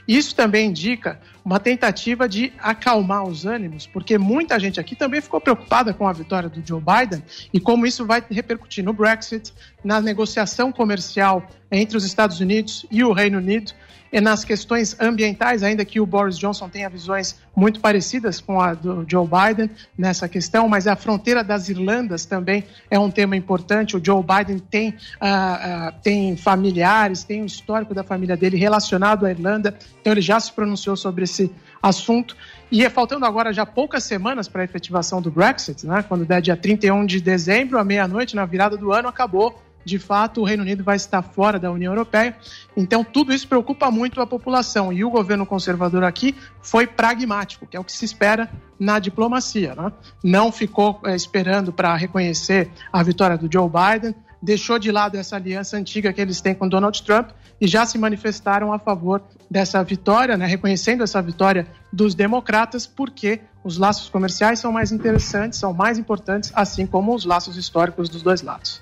Isso 0.09 0.34
também 0.34 0.70
indica 0.70 1.20
uma 1.47 1.61
tentativa 1.61 2.28
de 2.28 2.53
acalmar 2.59 3.22
os 3.22 3.47
ânimos, 3.47 3.86
porque 3.86 4.18
muita 4.18 4.59
gente 4.59 4.80
aqui 4.80 4.97
também 4.97 5.20
ficou 5.20 5.40
preocupada 5.40 5.94
com 5.94 6.09
a 6.09 6.12
vitória 6.12 6.49
do 6.49 6.61
Joe 6.66 6.82
Biden 6.82 7.22
e 7.53 7.61
como 7.61 7.86
isso 7.86 8.05
vai 8.05 8.20
repercutir 8.28 8.84
no 8.84 8.92
Brexit, 8.92 9.55
na 9.84 10.01
negociação 10.01 10.72
comercial 10.72 11.49
entre 11.70 11.97
os 11.97 12.05
Estados 12.05 12.40
Unidos 12.40 12.84
e 12.90 13.05
o 13.05 13.12
Reino 13.12 13.38
Unido 13.38 13.72
e 14.12 14.20
nas 14.20 14.44
questões 14.44 14.99
ambientais, 15.01 15.62
ainda 15.62 15.84
que 15.84 16.01
o 16.01 16.07
Boris 16.07 16.38
Johnson 16.38 16.68
tenha 16.68 16.88
visões 16.88 17.36
muito 17.55 17.80
parecidas 17.80 18.40
com 18.40 18.61
a 18.61 18.74
do 18.74 19.05
Joe 19.09 19.26
Biden 19.26 19.70
nessa 19.97 20.28
questão, 20.28 20.68
mas 20.68 20.86
a 20.86 20.94
fronteira 20.94 21.42
das 21.42 21.68
Irlandas 21.68 22.24
também 22.24 22.64
é 22.90 22.99
um 22.99 23.11
tema 23.11 23.36
importante. 23.36 23.97
O 23.97 24.05
Joe 24.05 24.22
Biden 24.22 24.59
tem, 24.59 24.94
ah, 25.20 25.88
ah, 25.88 25.92
tem 26.03 26.36
familiares, 26.36 27.24
tem 27.24 27.42
um 27.42 27.47
histórico 27.47 27.94
da 27.94 28.03
família 28.03 28.36
dele 28.36 28.57
relacionado 28.57 29.26
à 29.26 29.30
Irlanda, 29.30 29.76
então 30.01 30.12
ele 30.12 30.22
já 30.22 30.38
se 30.38 30.53
pronunciou 30.53 30.97
sobre 30.97 31.24
esse 31.24 31.36
assunto. 31.82 32.37
E 32.70 32.84
é 32.84 32.91
faltando 32.91 33.24
agora 33.24 33.53
já 33.53 33.64
poucas 33.64 34.05
semanas 34.05 34.49
para 34.49 34.62
a 34.62 34.64
efetivação 34.64 35.22
do 35.22 35.30
Brexit, 35.30 35.87
né? 35.87 36.05
quando 36.07 36.24
der 36.24 36.41
dia 36.41 36.57
31 36.57 37.07
de 37.07 37.20
dezembro, 37.20 37.78
à 37.78 37.84
meia-noite, 37.84 38.34
na 38.34 38.45
virada 38.45 38.76
do 38.76 38.93
ano, 38.93 39.09
acabou 39.09 39.57
de 39.87 40.01
fato, 40.01 40.41
o 40.41 40.45
Reino 40.45 40.64
Unido 40.64 40.82
vai 40.82 40.97
estar 40.97 41.22
fora 41.22 41.61
da 41.61 41.70
União 41.70 41.93
Europeia. 41.93 42.37
Então, 42.76 43.05
tudo 43.05 43.32
isso 43.32 43.47
preocupa 43.47 43.89
muito 43.89 44.20
a 44.20 44.26
população. 44.26 44.93
E 44.93 45.05
o 45.05 45.11
governo 45.11 45.47
conservador 45.47 46.03
aqui 46.03 46.34
foi 46.61 46.89
pragmático, 46.89 47.68
que 47.68 47.76
é 47.76 47.80
o 47.80 47.84
que 47.84 47.93
se 47.93 48.05
espera 48.05 48.51
na 48.80 48.99
diplomacia. 48.99 49.76
Né? 49.76 49.93
Não 50.24 50.51
ficou 50.51 51.01
é, 51.05 51.14
esperando 51.14 51.72
para 51.72 51.95
reconhecer 51.95 52.68
a 52.93 53.01
vitória 53.01 53.39
do 53.39 53.49
Joe 53.51 53.70
Biden, 53.70 54.12
deixou 54.47 54.78
de 54.78 54.92
lado 54.92 55.16
essa 55.16 55.34
aliança 55.34 55.76
antiga 55.76 56.12
que 56.12 56.20
eles 56.20 56.40
têm 56.40 56.55
com 56.55 56.68
Donald 56.68 57.03
Trump 57.03 57.30
e 57.61 57.66
já 57.66 57.84
se 57.84 57.99
manifestaram 57.99 58.72
a 58.72 58.78
favor 58.78 59.20
dessa 59.51 59.82
vitória, 59.82 60.36
né? 60.36 60.47
reconhecendo 60.47 61.03
essa 61.03 61.20
vitória 61.20 61.66
dos 61.92 62.14
democratas, 62.14 62.86
porque 62.86 63.40
os 63.64 63.76
laços 63.76 64.09
comerciais 64.09 64.61
são 64.61 64.70
mais 64.70 64.92
interessantes, 64.92 65.59
são 65.59 65.72
mais 65.72 65.99
importantes, 65.99 66.53
assim 66.55 66.86
como 66.86 67.12
os 67.12 67.24
laços 67.24 67.57
históricos 67.57 68.09
dos 68.09 68.22
dois 68.22 68.40
lados. 68.40 68.80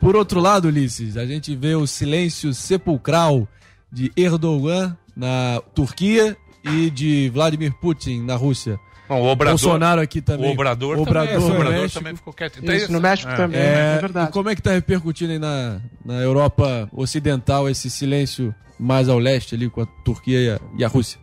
Por 0.00 0.16
outro 0.16 0.40
lado, 0.40 0.66
Ulisses, 0.66 1.16
a 1.16 1.24
gente 1.24 1.54
vê 1.54 1.76
o 1.76 1.86
silêncio 1.86 2.52
sepulcral 2.52 3.46
de 3.92 4.10
Erdogan 4.16 4.96
na 5.16 5.62
Turquia 5.76 6.36
e 6.64 6.90
de 6.90 7.30
Vladimir 7.32 7.72
Putin 7.74 8.22
na 8.22 8.34
Rússia. 8.34 8.80
Bom, 9.08 9.20
o 9.20 9.26
Obrador, 9.26 9.58
Bolsonaro 9.58 10.00
aqui 10.00 10.20
também. 10.20 10.48
O 10.48 10.52
Obrador, 10.52 10.98
o 10.98 11.02
Obrador, 11.02 11.28
também, 11.28 11.44
o 11.44 11.48
no 11.48 11.54
Obrador 11.54 11.80
México. 11.80 11.98
também 12.00 12.16
ficou 12.16 12.32
quieto. 12.32 12.72
Isso, 12.72 12.92
no 12.92 13.00
México 13.00 13.36
também, 13.36 13.60
é 13.60 13.98
verdade. 14.00 14.30
E 14.30 14.32
como 14.32 14.48
é 14.48 14.54
que 14.54 14.60
está 14.60 14.72
repercutindo 14.72 15.32
aí 15.32 15.38
na, 15.38 15.80
na 16.04 16.14
Europa 16.14 16.88
Ocidental 16.92 17.68
esse 17.68 17.90
silêncio 17.90 18.54
mais 18.78 19.08
ao 19.08 19.18
leste 19.18 19.54
ali 19.54 19.68
com 19.68 19.82
a 19.82 19.86
Turquia 20.04 20.40
e 20.40 20.50
a, 20.50 20.60
e 20.78 20.84
a 20.84 20.88
Rússia? 20.88 21.18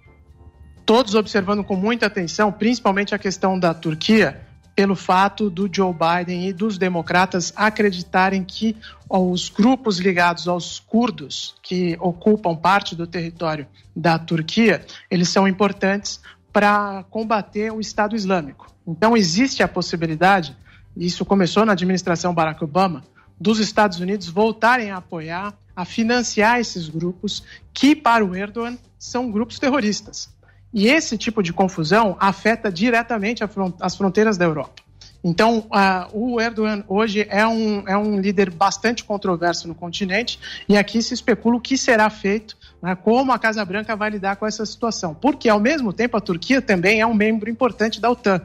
Todos 0.86 1.16
observando 1.16 1.64
com 1.64 1.76
muita 1.76 2.06
atenção, 2.06 2.52
principalmente 2.52 3.16
a 3.16 3.18
questão 3.18 3.58
da 3.58 3.74
Turquia, 3.74 4.42
pelo 4.76 4.96
fato 4.96 5.50
do 5.50 5.70
Joe 5.72 5.94
Biden 5.94 6.48
e 6.48 6.54
dos 6.54 6.78
democratas 6.78 7.52
acreditarem 7.56 8.44
que 8.44 8.76
os 9.10 9.50
grupos 9.50 10.00
ligados 10.00 10.48
aos 10.48 10.80
curdos, 10.80 11.56
que 11.62 11.98
ocupam 12.00 12.56
parte 12.56 12.96
do 12.96 13.06
território 13.06 13.68
da 13.96 14.18
Turquia, 14.18 14.86
eles 15.10 15.30
são 15.30 15.48
importantes 15.48 16.22
para 16.52 17.04
combater 17.10 17.72
o 17.72 17.80
Estado 17.80 18.16
Islâmico. 18.16 18.68
Então, 18.86 19.16
existe 19.16 19.64
a 19.64 19.68
possibilidade, 19.68 20.56
e 20.95 21.06
isso 21.06 21.26
começou 21.26 21.66
na 21.66 21.74
administração 21.74 22.34
Barack 22.34 22.64
Obama, 22.64 23.04
dos 23.39 23.60
Estados 23.60 23.99
Unidos 23.99 24.28
voltarem 24.28 24.91
a 24.91 24.97
apoiar, 24.97 25.54
a 25.76 25.86
financiar 25.86 26.60
esses 26.60 26.89
grupos 26.89 27.43
que, 27.74 27.95
para 27.95 28.24
o 28.24 28.36
Erdogan, 28.36 28.78
são 28.99 29.32
grupos 29.32 29.58
terroristas. 29.58 30.30
E 30.74 30.88
esse 30.88 31.18
tipo 31.18 31.41
de 31.41 31.52
confusão 31.52 32.16
afeta 32.20 32.72
diretamente 32.72 33.43
as 33.80 33.95
fronteiras 33.95 34.38
da 34.38 34.45
Europa. 34.45 34.82
Então, 35.24 35.60
uh, 35.70 36.08
o 36.14 36.41
Erdogan 36.41 36.84
hoje 36.88 37.28
é 37.30 37.45
um, 37.45 37.88
é 37.88 37.95
um 37.95 38.20
líder 38.20 38.49
bastante 38.49 39.04
controverso 39.04 39.68
no 39.68 39.76
continente 39.76 40.39
e 40.68 40.76
aqui 40.76 41.02
se 41.02 41.14
especula 41.14 41.58
o 41.58 41.62
que 41.62 41.78
será 41.78 42.10
feito, 42.10 42.58
né, 42.82 42.96
como 42.96 43.32
a 43.32 43.40
Casa 43.40 43.64
Branca 43.64 43.96
vai 43.96 44.10
lidar 44.10 44.36
com 44.36 44.46
essa 44.46 44.66
situação. 44.66 45.14
Porque, 45.14 45.48
ao 45.48 45.60
mesmo 45.60 45.94
tempo, 45.94 46.18
a 46.18 46.22
Turquia 46.22 46.62
também 46.62 47.02
é 47.02 47.06
um 47.06 47.14
membro 47.14 47.50
importante 47.50 48.02
da 48.02 48.10
OTAN 48.10 48.42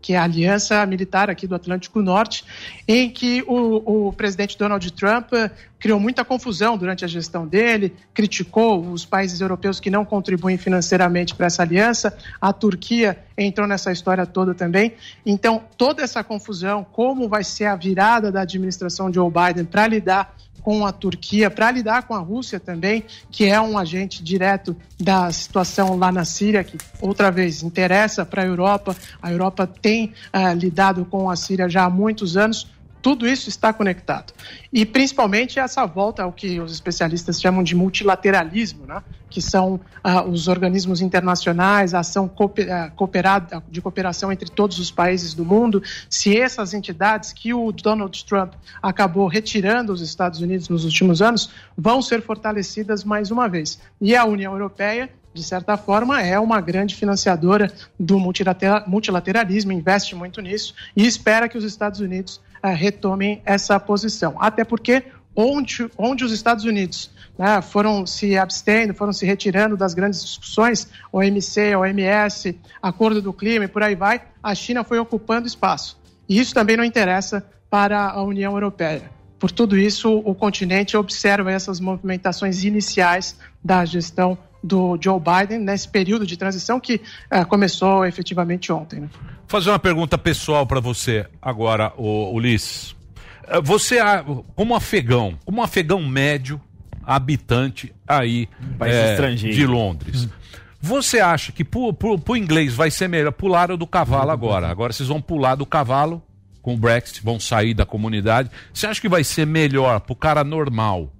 que 0.00 0.14
é 0.14 0.16
a 0.16 0.24
aliança 0.24 0.84
militar 0.86 1.30
aqui 1.30 1.46
do 1.46 1.54
Atlântico 1.54 2.00
Norte, 2.00 2.44
em 2.88 3.10
que 3.10 3.42
o, 3.46 4.08
o, 4.08 4.12
presidente 4.12 4.56
Donald 4.56 4.90
Trump 4.92 5.32
eh, 5.32 5.50
criou 5.78 6.00
muita 6.00 6.24
confusão 6.24 6.76
durante 6.76 7.04
a 7.04 7.08
gestão 7.08 7.46
dele, 7.46 7.94
criticou 8.14 8.80
os 8.80 9.04
países 9.04 9.40
europeus 9.40 9.78
que 9.78 9.90
não 9.90 10.04
contribuem 10.04 10.56
financeiramente 10.56 11.34
para 11.34 11.46
essa 11.46 11.62
aliança, 11.62 12.16
a 12.40 12.52
Turquia 12.52 13.18
entrou 13.36 13.66
nessa 13.66 13.92
história 13.92 14.26
toda 14.26 14.54
também. 14.54 14.94
Então, 15.24 15.62
toda 15.76 16.02
essa 16.02 16.24
confusão, 16.24 16.84
como 16.84 17.28
vai 17.28 17.44
ser 17.44 17.66
a 17.66 17.76
virada 17.76 18.32
da 18.32 18.42
administração 18.42 19.10
de 19.10 19.16
Joe 19.16 19.30
Biden 19.30 19.64
para 19.64 19.86
lidar 19.86 20.34
com 20.62 20.86
a 20.86 20.92
Turquia, 20.92 21.50
para 21.50 21.70
lidar 21.70 22.04
com 22.04 22.14
a 22.14 22.18
Rússia 22.18 22.60
também, 22.60 23.04
que 23.30 23.46
é 23.46 23.60
um 23.60 23.78
agente 23.78 24.22
direto 24.22 24.76
da 24.98 25.30
situação 25.32 25.96
lá 25.96 26.12
na 26.12 26.24
Síria, 26.24 26.62
que 26.62 26.78
outra 27.00 27.30
vez 27.30 27.62
interessa 27.62 28.24
para 28.24 28.42
a 28.42 28.46
Europa. 28.46 28.96
A 29.22 29.30
Europa 29.30 29.66
tem 29.66 30.12
uh, 30.34 30.54
lidado 30.56 31.04
com 31.04 31.30
a 31.30 31.36
Síria 31.36 31.68
já 31.68 31.84
há 31.84 31.90
muitos 31.90 32.36
anos. 32.36 32.66
Tudo 33.02 33.26
isso 33.26 33.48
está 33.48 33.72
conectado. 33.72 34.32
E 34.72 34.84
principalmente 34.84 35.58
essa 35.58 35.86
volta 35.86 36.22
ao 36.22 36.32
que 36.32 36.60
os 36.60 36.72
especialistas 36.72 37.40
chamam 37.40 37.62
de 37.62 37.74
multilateralismo, 37.74 38.86
né? 38.86 39.02
que 39.28 39.40
são 39.40 39.80
ah, 40.02 40.22
os 40.22 40.48
organismos 40.48 41.00
internacionais, 41.00 41.94
a 41.94 42.00
ação 42.00 42.30
ah, 42.70 42.90
cooperada, 42.94 43.62
de 43.70 43.80
cooperação 43.80 44.30
entre 44.30 44.50
todos 44.50 44.78
os 44.78 44.90
países 44.90 45.34
do 45.34 45.44
mundo. 45.44 45.82
Se 46.08 46.36
essas 46.36 46.74
entidades 46.74 47.32
que 47.32 47.54
o 47.54 47.72
Donald 47.72 48.24
Trump 48.24 48.54
acabou 48.82 49.28
retirando 49.28 49.92
os 49.92 50.00
Estados 50.00 50.40
Unidos 50.40 50.68
nos 50.68 50.84
últimos 50.84 51.22
anos 51.22 51.50
vão 51.76 52.02
ser 52.02 52.22
fortalecidas 52.22 53.04
mais 53.04 53.30
uma 53.30 53.48
vez. 53.48 53.80
E 54.00 54.14
a 54.14 54.24
União 54.24 54.52
Europeia 54.52 55.08
de 55.32 55.44
certa 55.44 55.76
forma, 55.76 56.20
é 56.20 56.38
uma 56.38 56.60
grande 56.60 56.96
financiadora 56.96 57.72
do 57.98 58.18
multilateralismo, 58.18 59.70
investe 59.70 60.14
muito 60.16 60.40
nisso 60.40 60.74
e 60.96 61.06
espera 61.06 61.48
que 61.48 61.56
os 61.56 61.62
Estados 61.64 62.00
Unidos 62.00 62.40
uh, 62.62 62.74
retomem 62.74 63.42
essa 63.44 63.78
posição. 63.78 64.36
Até 64.40 64.64
porque 64.64 65.04
onde, 65.34 65.90
onde 65.96 66.24
os 66.24 66.32
Estados 66.32 66.64
Unidos 66.64 67.10
né, 67.38 67.62
foram 67.62 68.04
se 68.06 68.36
abstendo, 68.36 68.94
foram 68.94 69.12
se 69.12 69.24
retirando 69.24 69.76
das 69.76 69.94
grandes 69.94 70.22
discussões, 70.22 70.88
OMC, 71.12 71.74
OMS, 71.76 72.58
Acordo 72.82 73.22
do 73.22 73.32
Clima 73.32 73.64
e 73.64 73.68
por 73.68 73.82
aí 73.82 73.94
vai, 73.94 74.22
a 74.42 74.54
China 74.54 74.84
foi 74.84 74.98
ocupando 74.98 75.46
espaço. 75.46 75.98
E 76.28 76.38
isso 76.38 76.54
também 76.54 76.76
não 76.76 76.84
interessa 76.84 77.44
para 77.68 78.10
a 78.10 78.22
União 78.22 78.52
Europeia. 78.52 79.10
Por 79.38 79.50
tudo 79.50 79.78
isso, 79.78 80.18
o 80.18 80.34
continente 80.34 80.96
observa 80.96 81.50
essas 81.50 81.80
movimentações 81.80 82.62
iniciais 82.62 83.38
da 83.64 83.84
gestão 83.86 84.36
do 84.62 84.98
Joe 85.00 85.18
Biden 85.18 85.60
nesse 85.60 85.88
período 85.88 86.26
de 86.26 86.36
transição 86.36 86.78
que 86.78 86.96
uh, 87.32 87.46
começou 87.46 88.04
efetivamente 88.04 88.70
ontem. 88.70 89.00
Né? 89.00 89.08
Fazer 89.50 89.70
uma 89.70 89.80
pergunta 89.80 90.16
pessoal 90.16 90.64
para 90.64 90.78
você 90.78 91.26
agora, 91.42 91.92
o 91.96 92.32
Ulisses. 92.32 92.94
Eh, 93.48 93.60
Você, 93.60 93.96
como 94.54 94.76
afegão, 94.76 95.36
como 95.44 95.60
afegão 95.60 96.06
médio, 96.06 96.60
habitante 97.04 97.92
aí 98.06 98.48
país 98.78 98.94
estrangeiro. 98.94 99.56
de 99.56 99.66
Londres, 99.66 100.28
você 100.80 101.18
acha 101.18 101.50
que 101.50 101.64
pro, 101.64 101.92
pro, 101.92 102.16
pro 102.16 102.36
inglês 102.36 102.74
vai 102.74 102.92
ser 102.92 103.08
melhor? 103.08 103.32
Pularam 103.32 103.76
do 103.76 103.88
cavalo 103.88 104.30
agora. 104.30 104.68
Agora 104.68 104.92
vocês 104.92 105.08
vão 105.08 105.20
pular 105.20 105.56
do 105.56 105.66
cavalo 105.66 106.22
com 106.62 106.74
o 106.74 106.78
Brexit, 106.78 107.20
vão 107.20 107.40
sair 107.40 107.74
da 107.74 107.84
comunidade. 107.84 108.52
Você 108.72 108.86
acha 108.86 109.00
que 109.00 109.08
vai 109.08 109.24
ser 109.24 109.48
melhor 109.48 109.98
pro 109.98 110.14
cara 110.14 110.44
normal 110.44 111.12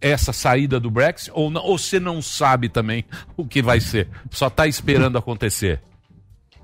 essa 0.00 0.32
saída 0.32 0.78
do 0.78 0.88
Brexit? 0.88 1.32
Ou, 1.34 1.50
não, 1.50 1.64
ou 1.64 1.76
você 1.76 1.98
não 1.98 2.22
sabe 2.22 2.68
também 2.68 3.04
o 3.36 3.44
que 3.44 3.60
vai 3.60 3.80
ser? 3.80 4.06
Só 4.30 4.46
está 4.46 4.68
esperando 4.68 5.18
acontecer? 5.18 5.80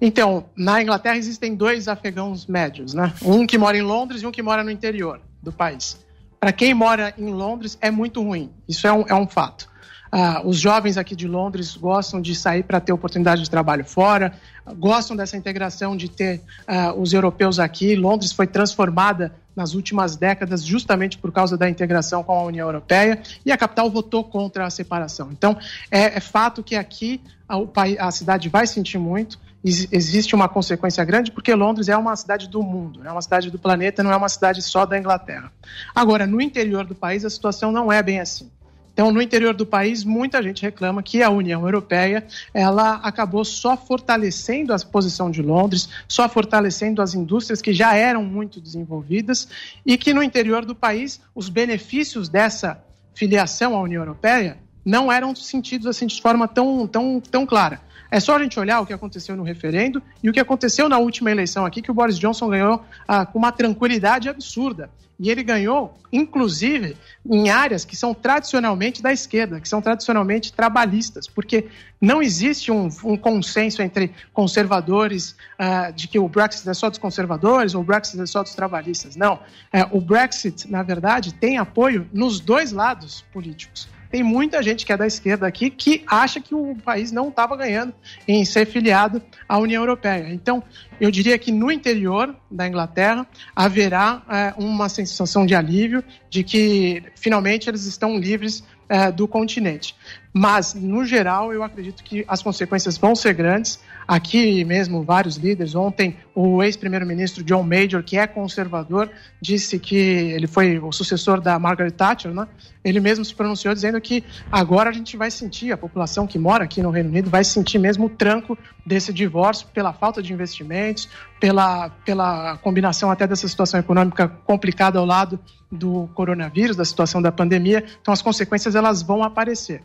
Então, 0.04 0.46
na 0.56 0.82
Inglaterra 0.82 1.16
existem 1.16 1.54
dois 1.54 1.86
afegãos 1.86 2.44
médios, 2.48 2.92
né? 2.92 3.14
Um 3.22 3.46
que 3.46 3.56
mora 3.56 3.78
em 3.78 3.82
Londres 3.82 4.20
e 4.22 4.26
um 4.26 4.32
que 4.32 4.42
mora 4.42 4.64
no 4.64 4.70
interior 4.72 5.20
do 5.40 5.52
país. 5.52 5.96
Para 6.40 6.50
quem 6.50 6.74
mora 6.74 7.14
em 7.16 7.30
Londres 7.30 7.78
é 7.80 7.88
muito 7.88 8.20
ruim, 8.20 8.50
isso 8.68 8.84
é 8.84 8.92
um, 8.92 9.04
é 9.06 9.14
um 9.14 9.28
fato. 9.28 9.70
ah, 10.10 10.42
os 10.44 10.58
jovens 10.58 10.98
aqui 10.98 11.14
de 11.14 11.28
Londres 11.28 11.76
gostam 11.76 12.20
de 12.20 12.34
sair 12.34 12.64
para 12.64 12.80
ter 12.80 12.92
oportunidade 12.92 13.42
de 13.42 13.48
trabalho 13.48 13.84
fora, 13.84 14.32
gostam 14.76 15.16
dessa 15.16 15.36
integração 15.36 15.96
de 15.96 16.08
ter 16.08 16.40
ah, 16.66 16.92
os 16.94 17.12
europeus 17.12 17.60
aqui. 17.60 17.94
Londres 17.94 18.32
foi 18.32 18.48
transformada 18.48 19.32
nas 19.54 19.72
últimas 19.72 20.16
décadas 20.16 20.64
justamente 20.64 21.16
por 21.16 21.30
causa 21.30 21.56
da 21.56 21.70
integração 21.70 22.24
com 22.24 22.32
a 22.32 22.42
União 22.42 22.66
Europeia 22.66 23.22
e 23.46 23.52
a 23.52 23.56
capital 23.56 23.88
votou 23.88 24.24
contra 24.24 24.66
a 24.66 24.70
separação. 24.70 25.28
Então, 25.30 25.56
é, 25.92 26.16
é 26.16 26.20
fato 26.20 26.60
que 26.60 26.74
aqui 26.74 27.20
a, 27.48 28.08
a 28.08 28.10
cidade 28.10 28.48
vai 28.48 28.66
sentir 28.66 28.98
muito. 28.98 29.38
Ex- 29.64 29.88
Existe 29.92 30.34
uma 30.34 30.48
consequência 30.48 31.04
grande 31.04 31.30
porque 31.30 31.54
Londres 31.54 31.88
é 31.88 31.96
uma 31.96 32.14
cidade 32.16 32.48
do 32.48 32.62
mundo, 32.62 33.00
é 33.04 33.10
uma 33.10 33.22
cidade 33.22 33.50
do 33.50 33.58
planeta, 33.58 34.02
não 34.02 34.12
é 34.12 34.16
uma 34.16 34.28
cidade 34.28 34.60
só 34.62 34.84
da 34.84 34.98
Inglaterra. 34.98 35.52
Agora, 35.94 36.26
no 36.26 36.40
interior 36.40 36.84
do 36.84 36.94
país, 36.94 37.24
a 37.24 37.30
situação 37.30 37.70
não 37.70 37.92
é 37.92 38.02
bem 38.02 38.20
assim. 38.20 38.50
Então, 38.92 39.10
no 39.10 39.22
interior 39.22 39.54
do 39.54 39.64
país, 39.64 40.04
muita 40.04 40.42
gente 40.42 40.60
reclama 40.60 41.02
que 41.02 41.22
a 41.22 41.30
União 41.30 41.62
Europeia 41.62 42.26
ela 42.52 42.96
acabou 42.96 43.42
só 43.42 43.74
fortalecendo 43.74 44.74
a 44.74 44.78
posição 44.78 45.30
de 45.30 45.40
Londres, 45.40 45.88
só 46.06 46.28
fortalecendo 46.28 47.00
as 47.00 47.14
indústrias 47.14 47.62
que 47.62 47.72
já 47.72 47.94
eram 47.94 48.22
muito 48.22 48.60
desenvolvidas 48.60 49.48
e 49.86 49.96
que 49.96 50.12
no 50.12 50.22
interior 50.22 50.66
do 50.66 50.74
país 50.74 51.22
os 51.34 51.48
benefícios 51.48 52.28
dessa 52.28 52.84
filiação 53.14 53.74
à 53.74 53.80
União 53.80 54.02
Europeia 54.02 54.58
não 54.84 55.10
eram 55.10 55.34
sentidos 55.34 55.86
assim 55.86 56.06
de 56.06 56.20
forma 56.20 56.46
tão, 56.46 56.86
tão, 56.86 57.18
tão 57.18 57.46
clara. 57.46 57.80
É 58.12 58.20
só 58.20 58.36
a 58.36 58.42
gente 58.42 58.60
olhar 58.60 58.78
o 58.78 58.84
que 58.84 58.92
aconteceu 58.92 59.34
no 59.34 59.42
referendo 59.42 60.02
e 60.22 60.28
o 60.28 60.34
que 60.34 60.38
aconteceu 60.38 60.86
na 60.86 60.98
última 60.98 61.30
eleição 61.30 61.64
aqui, 61.64 61.80
que 61.80 61.90
o 61.90 61.94
Boris 61.94 62.18
Johnson 62.18 62.46
ganhou 62.46 62.84
ah, 63.08 63.24
com 63.24 63.38
uma 63.38 63.50
tranquilidade 63.50 64.28
absurda. 64.28 64.90
E 65.18 65.30
ele 65.30 65.42
ganhou, 65.42 65.94
inclusive, 66.12 66.94
em 67.24 67.48
áreas 67.48 67.86
que 67.86 67.96
são 67.96 68.12
tradicionalmente 68.12 69.02
da 69.02 69.14
esquerda, 69.14 69.58
que 69.62 69.68
são 69.68 69.80
tradicionalmente 69.80 70.52
trabalhistas, 70.52 71.26
porque 71.26 71.68
não 71.98 72.22
existe 72.22 72.70
um, 72.70 72.90
um 73.02 73.16
consenso 73.16 73.80
entre 73.80 74.12
conservadores 74.30 75.34
ah, 75.58 75.90
de 75.90 76.06
que 76.06 76.18
o 76.18 76.28
Brexit 76.28 76.68
é 76.68 76.74
só 76.74 76.90
dos 76.90 76.98
conservadores 76.98 77.74
ou 77.74 77.80
o 77.80 77.84
Brexit 77.84 78.20
é 78.20 78.26
só 78.26 78.42
dos 78.42 78.54
trabalhistas. 78.54 79.16
Não. 79.16 79.38
É, 79.72 79.88
o 79.90 80.02
Brexit, 80.02 80.70
na 80.70 80.82
verdade, 80.82 81.32
tem 81.32 81.56
apoio 81.56 82.06
nos 82.12 82.40
dois 82.40 82.72
lados 82.72 83.24
políticos 83.32 83.88
tem 84.12 84.22
muita 84.22 84.62
gente 84.62 84.84
que 84.84 84.92
é 84.92 84.96
da 84.96 85.06
esquerda 85.06 85.46
aqui 85.46 85.70
que 85.70 86.04
acha 86.06 86.38
que 86.38 86.54
o 86.54 86.76
país 86.84 87.10
não 87.10 87.28
estava 87.30 87.56
ganhando 87.56 87.94
em 88.28 88.44
ser 88.44 88.66
filiado 88.66 89.22
à 89.48 89.58
União 89.58 89.82
Europeia. 89.82 90.28
Então, 90.30 90.62
eu 91.00 91.10
diria 91.10 91.38
que 91.38 91.50
no 91.50 91.72
interior 91.72 92.36
da 92.50 92.68
Inglaterra 92.68 93.26
haverá 93.56 94.22
é, 94.28 94.54
uma 94.62 94.90
sensação 94.90 95.46
de 95.46 95.54
alívio 95.54 96.04
de 96.28 96.44
que 96.44 97.02
finalmente 97.16 97.70
eles 97.70 97.86
estão 97.86 98.18
livres 98.18 98.62
é, 98.86 99.10
do 99.10 99.26
continente. 99.26 99.96
Mas, 100.30 100.74
no 100.74 101.06
geral, 101.06 101.50
eu 101.50 101.62
acredito 101.62 102.04
que 102.04 102.22
as 102.28 102.42
consequências 102.42 102.98
vão 102.98 103.14
ser 103.14 103.32
grandes. 103.32 103.80
Aqui 104.06 104.64
mesmo, 104.64 105.02
vários 105.02 105.36
líderes. 105.36 105.74
Ontem, 105.74 106.16
o 106.34 106.62
ex-primeiro-ministro 106.62 107.44
John 107.44 107.62
Major, 107.62 108.02
que 108.02 108.16
é 108.16 108.26
conservador, 108.26 109.10
disse 109.40 109.78
que 109.78 109.96
ele 109.96 110.46
foi 110.46 110.78
o 110.78 110.90
sucessor 110.92 111.40
da 111.40 111.58
Margaret 111.58 111.92
Thatcher, 111.92 112.32
né? 112.32 112.46
Ele 112.84 112.98
mesmo 113.00 113.24
se 113.24 113.34
pronunciou 113.34 113.72
dizendo 113.72 114.00
que 114.00 114.24
agora 114.50 114.90
a 114.90 114.92
gente 114.92 115.16
vai 115.16 115.30
sentir, 115.30 115.72
a 115.72 115.76
população 115.76 116.26
que 116.26 116.38
mora 116.38 116.64
aqui 116.64 116.82
no 116.82 116.90
Reino 116.90 117.10
Unido 117.10 117.30
vai 117.30 117.44
sentir 117.44 117.78
mesmo 117.78 118.06
o 118.06 118.10
tranco 118.10 118.58
desse 118.84 119.12
divórcio 119.12 119.68
pela 119.68 119.92
falta 119.92 120.20
de 120.20 120.32
investimentos, 120.32 121.08
pela, 121.38 121.90
pela 122.04 122.56
combinação 122.58 123.10
até 123.10 123.26
dessa 123.26 123.46
situação 123.46 123.78
econômica 123.78 124.28
complicada 124.28 124.98
ao 124.98 125.06
lado 125.06 125.38
do 125.70 126.08
coronavírus, 126.14 126.76
da 126.76 126.84
situação 126.84 127.22
da 127.22 127.30
pandemia. 127.30 127.84
Então, 128.00 128.12
as 128.12 128.20
consequências 128.20 128.74
elas 128.74 129.02
vão 129.02 129.22
aparecer. 129.22 129.82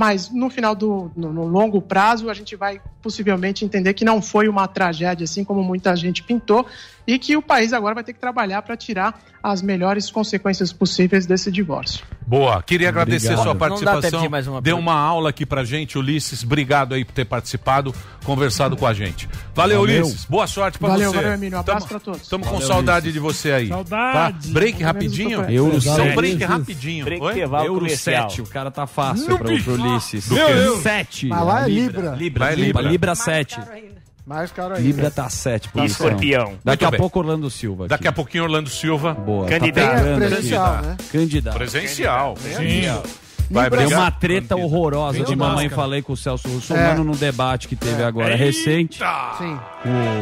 Mas 0.00 0.30
no 0.30 0.48
final 0.48 0.74
do 0.74 1.12
no, 1.14 1.30
no 1.30 1.44
longo 1.44 1.78
prazo, 1.82 2.30
a 2.30 2.32
gente 2.32 2.56
vai 2.56 2.80
possivelmente 3.02 3.66
entender 3.66 3.92
que 3.92 4.02
não 4.02 4.22
foi 4.22 4.48
uma 4.48 4.66
tragédia 4.66 5.24
assim 5.24 5.44
como 5.44 5.62
muita 5.62 5.94
gente 5.94 6.22
pintou 6.22 6.64
e 7.12 7.18
que 7.18 7.36
o 7.36 7.42
país 7.42 7.72
agora 7.72 7.94
vai 7.94 8.04
ter 8.04 8.12
que 8.12 8.20
trabalhar 8.20 8.62
para 8.62 8.76
tirar 8.76 9.20
as 9.42 9.62
melhores 9.62 10.10
consequências 10.10 10.72
possíveis 10.72 11.24
desse 11.26 11.50
divórcio. 11.50 12.04
Boa, 12.26 12.62
queria 12.62 12.88
agradecer 12.90 13.28
Obrigado. 13.32 13.44
sua 13.44 13.54
participação. 13.54 14.26
uma 14.52 14.60
Deu 14.60 14.78
uma 14.78 14.94
aula 14.94 15.30
aqui 15.30 15.44
pra 15.46 15.64
gente, 15.64 15.98
Ulisses. 15.98 16.44
Obrigado 16.44 16.94
aí 16.94 17.04
por 17.04 17.12
ter 17.12 17.24
participado, 17.24 17.92
conversado 18.24 18.76
com 18.76 18.86
a 18.86 18.92
gente. 18.92 19.28
Valeu, 19.54 19.80
Valeu. 19.80 20.02
Ulisses. 20.02 20.24
Boa 20.26 20.46
sorte 20.46 20.78
pra 20.78 20.90
Valeu, 20.90 21.10
você. 21.10 21.16
valeu, 21.16 21.32
Emílio. 21.32 21.56
Um 21.56 21.60
abraço 21.60 21.88
para 21.88 21.98
todos. 21.98 22.20
Estamos 22.22 22.46
com 22.46 22.60
saudade 22.60 23.06
Ulisses. 23.08 23.14
de 23.14 23.18
você 23.18 23.52
aí. 23.52 23.68
Saudade. 23.68 24.46
Tá? 24.48 24.52
Break 24.52 24.82
rapidinho? 24.82 25.50
Euro 25.50 25.80
São 25.80 25.96
7. 25.96 26.14
break 26.14 26.44
rapidinho. 26.44 27.04
Break 27.06 27.24
Oi? 27.24 27.40
Euro 27.40 27.74
comercial. 27.80 28.30
7, 28.30 28.42
o 28.42 28.46
cara 28.46 28.70
tá 28.70 28.86
fácil 28.86 29.30
No 29.30 29.38
pra- 29.38 29.48
bicho. 29.48 29.64
pro 29.64 29.82
Ulisses. 29.82 30.28
Deus. 30.28 30.80
7. 30.82 31.26
Mas 31.28 31.44
lá 31.46 31.64
é 31.64 31.68
Libra. 31.68 32.10
Libra, 32.14 32.44
Lá 32.44 32.52
é 32.52 32.54
Libra. 32.54 32.80
Libra. 32.82 32.82
Libra 32.92 33.14
7. 33.14 33.58
Mais 34.30 34.52
caro 34.52 34.74
ainda. 34.74 34.86
Libra 34.86 35.10
tá 35.10 35.28
7. 35.28 35.70
Tá 35.70 35.84
Escorpião. 35.84 36.52
Daqui 36.64 36.84
Muito 36.84 36.86
a 36.86 36.90
bem. 36.92 37.00
pouco 37.00 37.18
Orlando 37.18 37.50
Silva. 37.50 37.88
Daqui 37.88 38.06
a 38.06 38.12
pouquinho 38.12 38.44
Orlando 38.44 38.70
Silva. 38.70 39.12
Boa. 39.12 39.48
Candidato. 39.48 40.04
Tá 40.04 40.14
Presencial, 40.14 40.74
aqui. 40.76 40.86
né? 40.86 40.96
Candidato. 41.10 41.54
Presencial. 41.56 42.36
Sim. 42.36 42.54
Presencial. 42.54 43.02
Vai 43.50 43.68
Deu 43.68 43.80
brigar? 43.80 43.98
uma 44.02 44.10
treta 44.12 44.54
horrorosa 44.54 45.24
de 45.24 45.34
mamãe 45.34 45.64
máscara. 45.64 45.74
falei 45.74 46.00
com 46.02 46.12
o 46.12 46.16
Celso 46.16 46.46
Russomano 46.46 47.00
É. 47.00 47.04
no 47.04 47.16
debate 47.16 47.66
que 47.66 47.74
teve 47.74 48.00
agora 48.04 48.30
Eita! 48.30 48.44
recente. 48.44 49.00
Sim. 49.36 49.58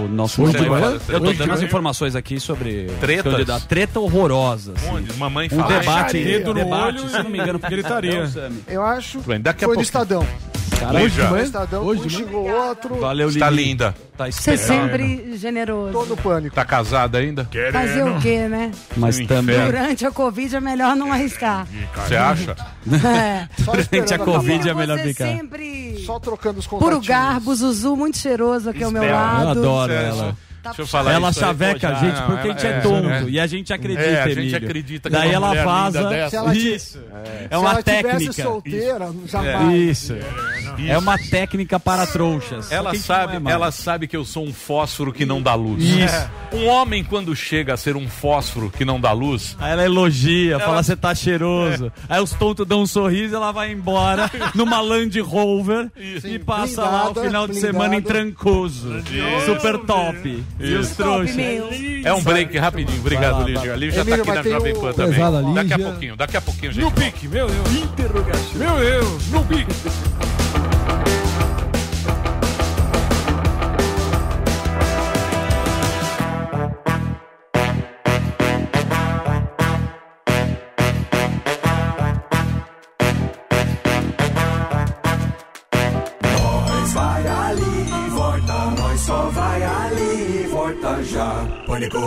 O 0.05 0.09
nosso 0.09 0.43
Eu 0.43 1.20
tô 1.20 1.32
dando 1.35 1.52
as 1.52 1.60
informações 1.60 2.16
aqui 2.16 2.40
sobre 2.40 2.86
Tretas? 3.01 3.30
candidato. 3.30 3.66
Treta 3.66 4.01
horrorosa. 4.01 4.72
assim. 4.74 4.89
Onde? 4.89 5.12
Mamãe 5.18 5.47
um 5.52 5.56
fala. 5.59 5.78
debate, 5.78 6.24
Dedo 6.24 6.55
no 6.55 6.55
debate, 6.55 7.01
olho 7.01 7.09
se 7.10 7.16
eu 7.18 7.24
não 7.24 7.30
me 7.30 7.39
engano, 7.39 7.59
gritaria. 7.59 8.24
Eu 8.66 8.82
acho 8.82 9.18
a 9.18 9.22
foi 9.22 9.39
pouco- 9.39 9.74
no 9.74 9.82
Estadão. 9.82 10.26
Caralho, 10.80 11.05
Hoje? 11.06 11.22
No 11.22 11.38
Estadão, 11.38 11.82
Hoje 11.84 12.02
um 12.02 12.06
de 12.06 12.16
xingou 12.16 12.48
o 12.48 12.50
outro. 12.52 12.94
Valeu, 12.96 13.28
Está 13.28 13.50
Lili. 13.50 13.64
linda. 13.64 13.94
Tá 14.16 14.26
Você 14.30 14.56
sempre 14.56 15.36
generoso. 15.36 15.92
Todo 15.92 16.16
pânico. 16.16 16.55
Tá 16.55 16.64
casada 16.64 17.18
ainda? 17.18 17.48
Fazer 17.72 18.02
o 18.05 18.18
quê, 18.20 18.48
né? 18.48 18.70
Mas 18.96 19.18
No 19.18 19.26
também. 19.26 19.59
Durante 19.64 20.06
a 20.06 20.10
Covid 20.10 20.56
é 20.56 20.60
melhor 20.60 20.96
não 20.96 21.12
arriscar. 21.12 21.66
Você 21.94 22.16
acha? 22.16 22.56
É. 23.05 23.48
Esperando 23.78 24.12
a. 24.12 24.18
Covid 24.18 24.68
é 24.68 24.74
melhor 24.74 24.98
ficar. 24.98 25.26
sempre 25.26 26.02
Só 26.05 26.18
trocando 26.18 26.59
os 26.59 26.66
puro 26.66 26.80
contatinhos. 26.80 27.06
garbo, 27.06 27.55
Zuzu 27.55 27.96
muito 27.96 28.18
cheiroso 28.18 28.70
aqui 28.70 28.82
ao 28.82 28.90
meu 28.90 29.02
lado. 29.05 29.42
Eu 29.44 29.48
adoro 29.50 29.92
Sério. 29.92 30.36
Ela. 30.69 30.77
Deixa 30.77 30.82
eu 30.82 30.86
falar 30.86 31.12
ela 31.12 31.31
isso 31.31 31.39
aí, 31.40 31.45
chaveca 31.47 31.89
pô, 31.90 31.95
a 31.95 31.99
gente 32.01 32.23
porque 32.23 32.49
a 32.49 32.53
gente 32.53 32.66
é, 32.66 32.70
é, 32.70 32.81
tonto. 32.81 33.09
é. 33.09 33.23
E 33.28 33.40
a 33.40 33.47
gente 33.47 33.73
acredita, 33.73 34.03
É, 34.03 34.23
a 34.23 34.28
gente 34.28 34.39
Emílio. 34.39 34.57
acredita 34.57 35.11
que 35.11 35.16
Daí 35.16 35.32
ela 35.32 35.55
vaza. 35.65 35.99
ela 36.32 36.55
Isso. 36.55 36.99
Se 36.99 36.99
É 37.51 37.57
uma 37.59 37.70
ela 37.73 37.82
técnica. 37.82 38.43
solteira, 38.43 39.11
jamais. 39.27 39.89
Isso. 39.89 40.16
É 40.86 40.97
uma 40.99 41.19
técnica 41.19 41.81
para 41.81 42.07
trouxas. 42.07 42.70
Ela 42.70 42.95
sabe, 42.95 43.36
é, 43.49 43.51
ela 43.53 43.70
sabe 43.73 44.07
que 44.07 44.16
eu 44.16 44.24
sou 44.24 44.45
um 44.45 44.53
fósforo 44.53 45.12
que 45.12 45.24
não 45.27 45.43
dá 45.43 45.55
luz. 45.55 45.82
Isso. 45.82 46.31
Um 46.53 46.66
homem, 46.66 47.05
quando 47.05 47.35
chega 47.36 47.74
a 47.74 47.77
ser 47.77 47.97
um 47.97 48.09
fósforo 48.09 48.70
que 48.70 48.85
não 48.85 49.01
dá 49.01 49.12
luz, 49.12 49.57
Aí 49.61 49.73
ela 49.73 49.85
elogia, 49.85 50.55
Ela- 50.55 50.65
fala 50.65 50.82
você 50.82 50.97
tá 50.97 51.15
cheiroso. 51.15 51.93
Aí 52.09 52.20
os 52.23 52.32
tontos 52.32 52.66
dão 52.66 52.82
um 52.82 52.86
sorriso 52.86 53.35
e 53.35 53.36
ela 53.36 53.53
vai 53.53 53.73
embora 53.73 54.31
numa 54.55 54.81
Land 54.81 55.19
Rover 55.20 55.90
e 56.24 56.39
passa 56.39 56.82
lá 56.82 57.11
o 57.11 57.15
final 57.15 57.47
de 57.47 57.53
blindada. 57.55 57.73
semana 57.73 57.97
em 57.97 58.03
Trancoso. 58.03 58.89
Super 59.47 59.78
top. 59.78 60.45
E 60.60 60.74
os 60.74 60.90
trouxas. 60.90 61.36
é 62.05 62.12
um 62.12 62.22
break 62.22 62.56
rapidinho. 62.59 62.98
Obrigado, 63.01 63.44
Lígia. 63.44 63.60
vai 63.60 63.70
A. 63.70 63.76
Lígia 63.76 63.93
já 63.98 64.05
tá 64.05 64.10
Emílio, 64.10 64.32
aqui 64.32 64.48
na 64.48 64.55
Jovem 64.56 64.72
o- 64.72 64.80
Pan 64.80 64.93
também. 64.93 65.12
Pesada 65.12 65.43
Daqui 65.55 65.72
a 65.72 65.78
pouquinho, 65.78 66.16
daqui 66.16 66.36
a 66.36 66.40
pouquinho, 66.40 66.72
gente. 66.72 66.85
No 66.85 66.90
pique, 66.90 67.28
meu 67.28 67.47
Deus. 67.47 67.70
Interrogativo. 67.76 68.59
Meu 68.59 68.76
Deus, 68.78 69.28
no 69.30 69.44
pique. 69.44 69.72
Pânico. 91.78 91.98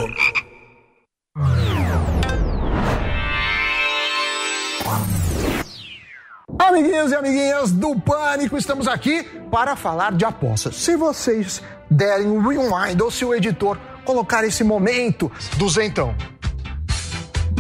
Amiguinhos 6.60 7.12
e 7.12 7.16
amiguinhas 7.16 7.72
do 7.72 7.98
Pânico, 8.00 8.58
estamos 8.58 8.88
aqui 8.88 9.24
para 9.50 9.78
falar 9.78 10.12
de 10.12 10.26
apostas. 10.26 10.76
Se 10.76 10.98
vocês 10.98 11.64
derem 11.90 12.28
um 12.28 12.46
rewind 12.46 13.02
ou 13.02 13.10
se 13.10 13.24
o 13.24 13.34
editor 13.34 13.78
colocar 14.04 14.44
esse 14.44 14.64
momento, 14.64 15.32
duzentão. 15.58 16.14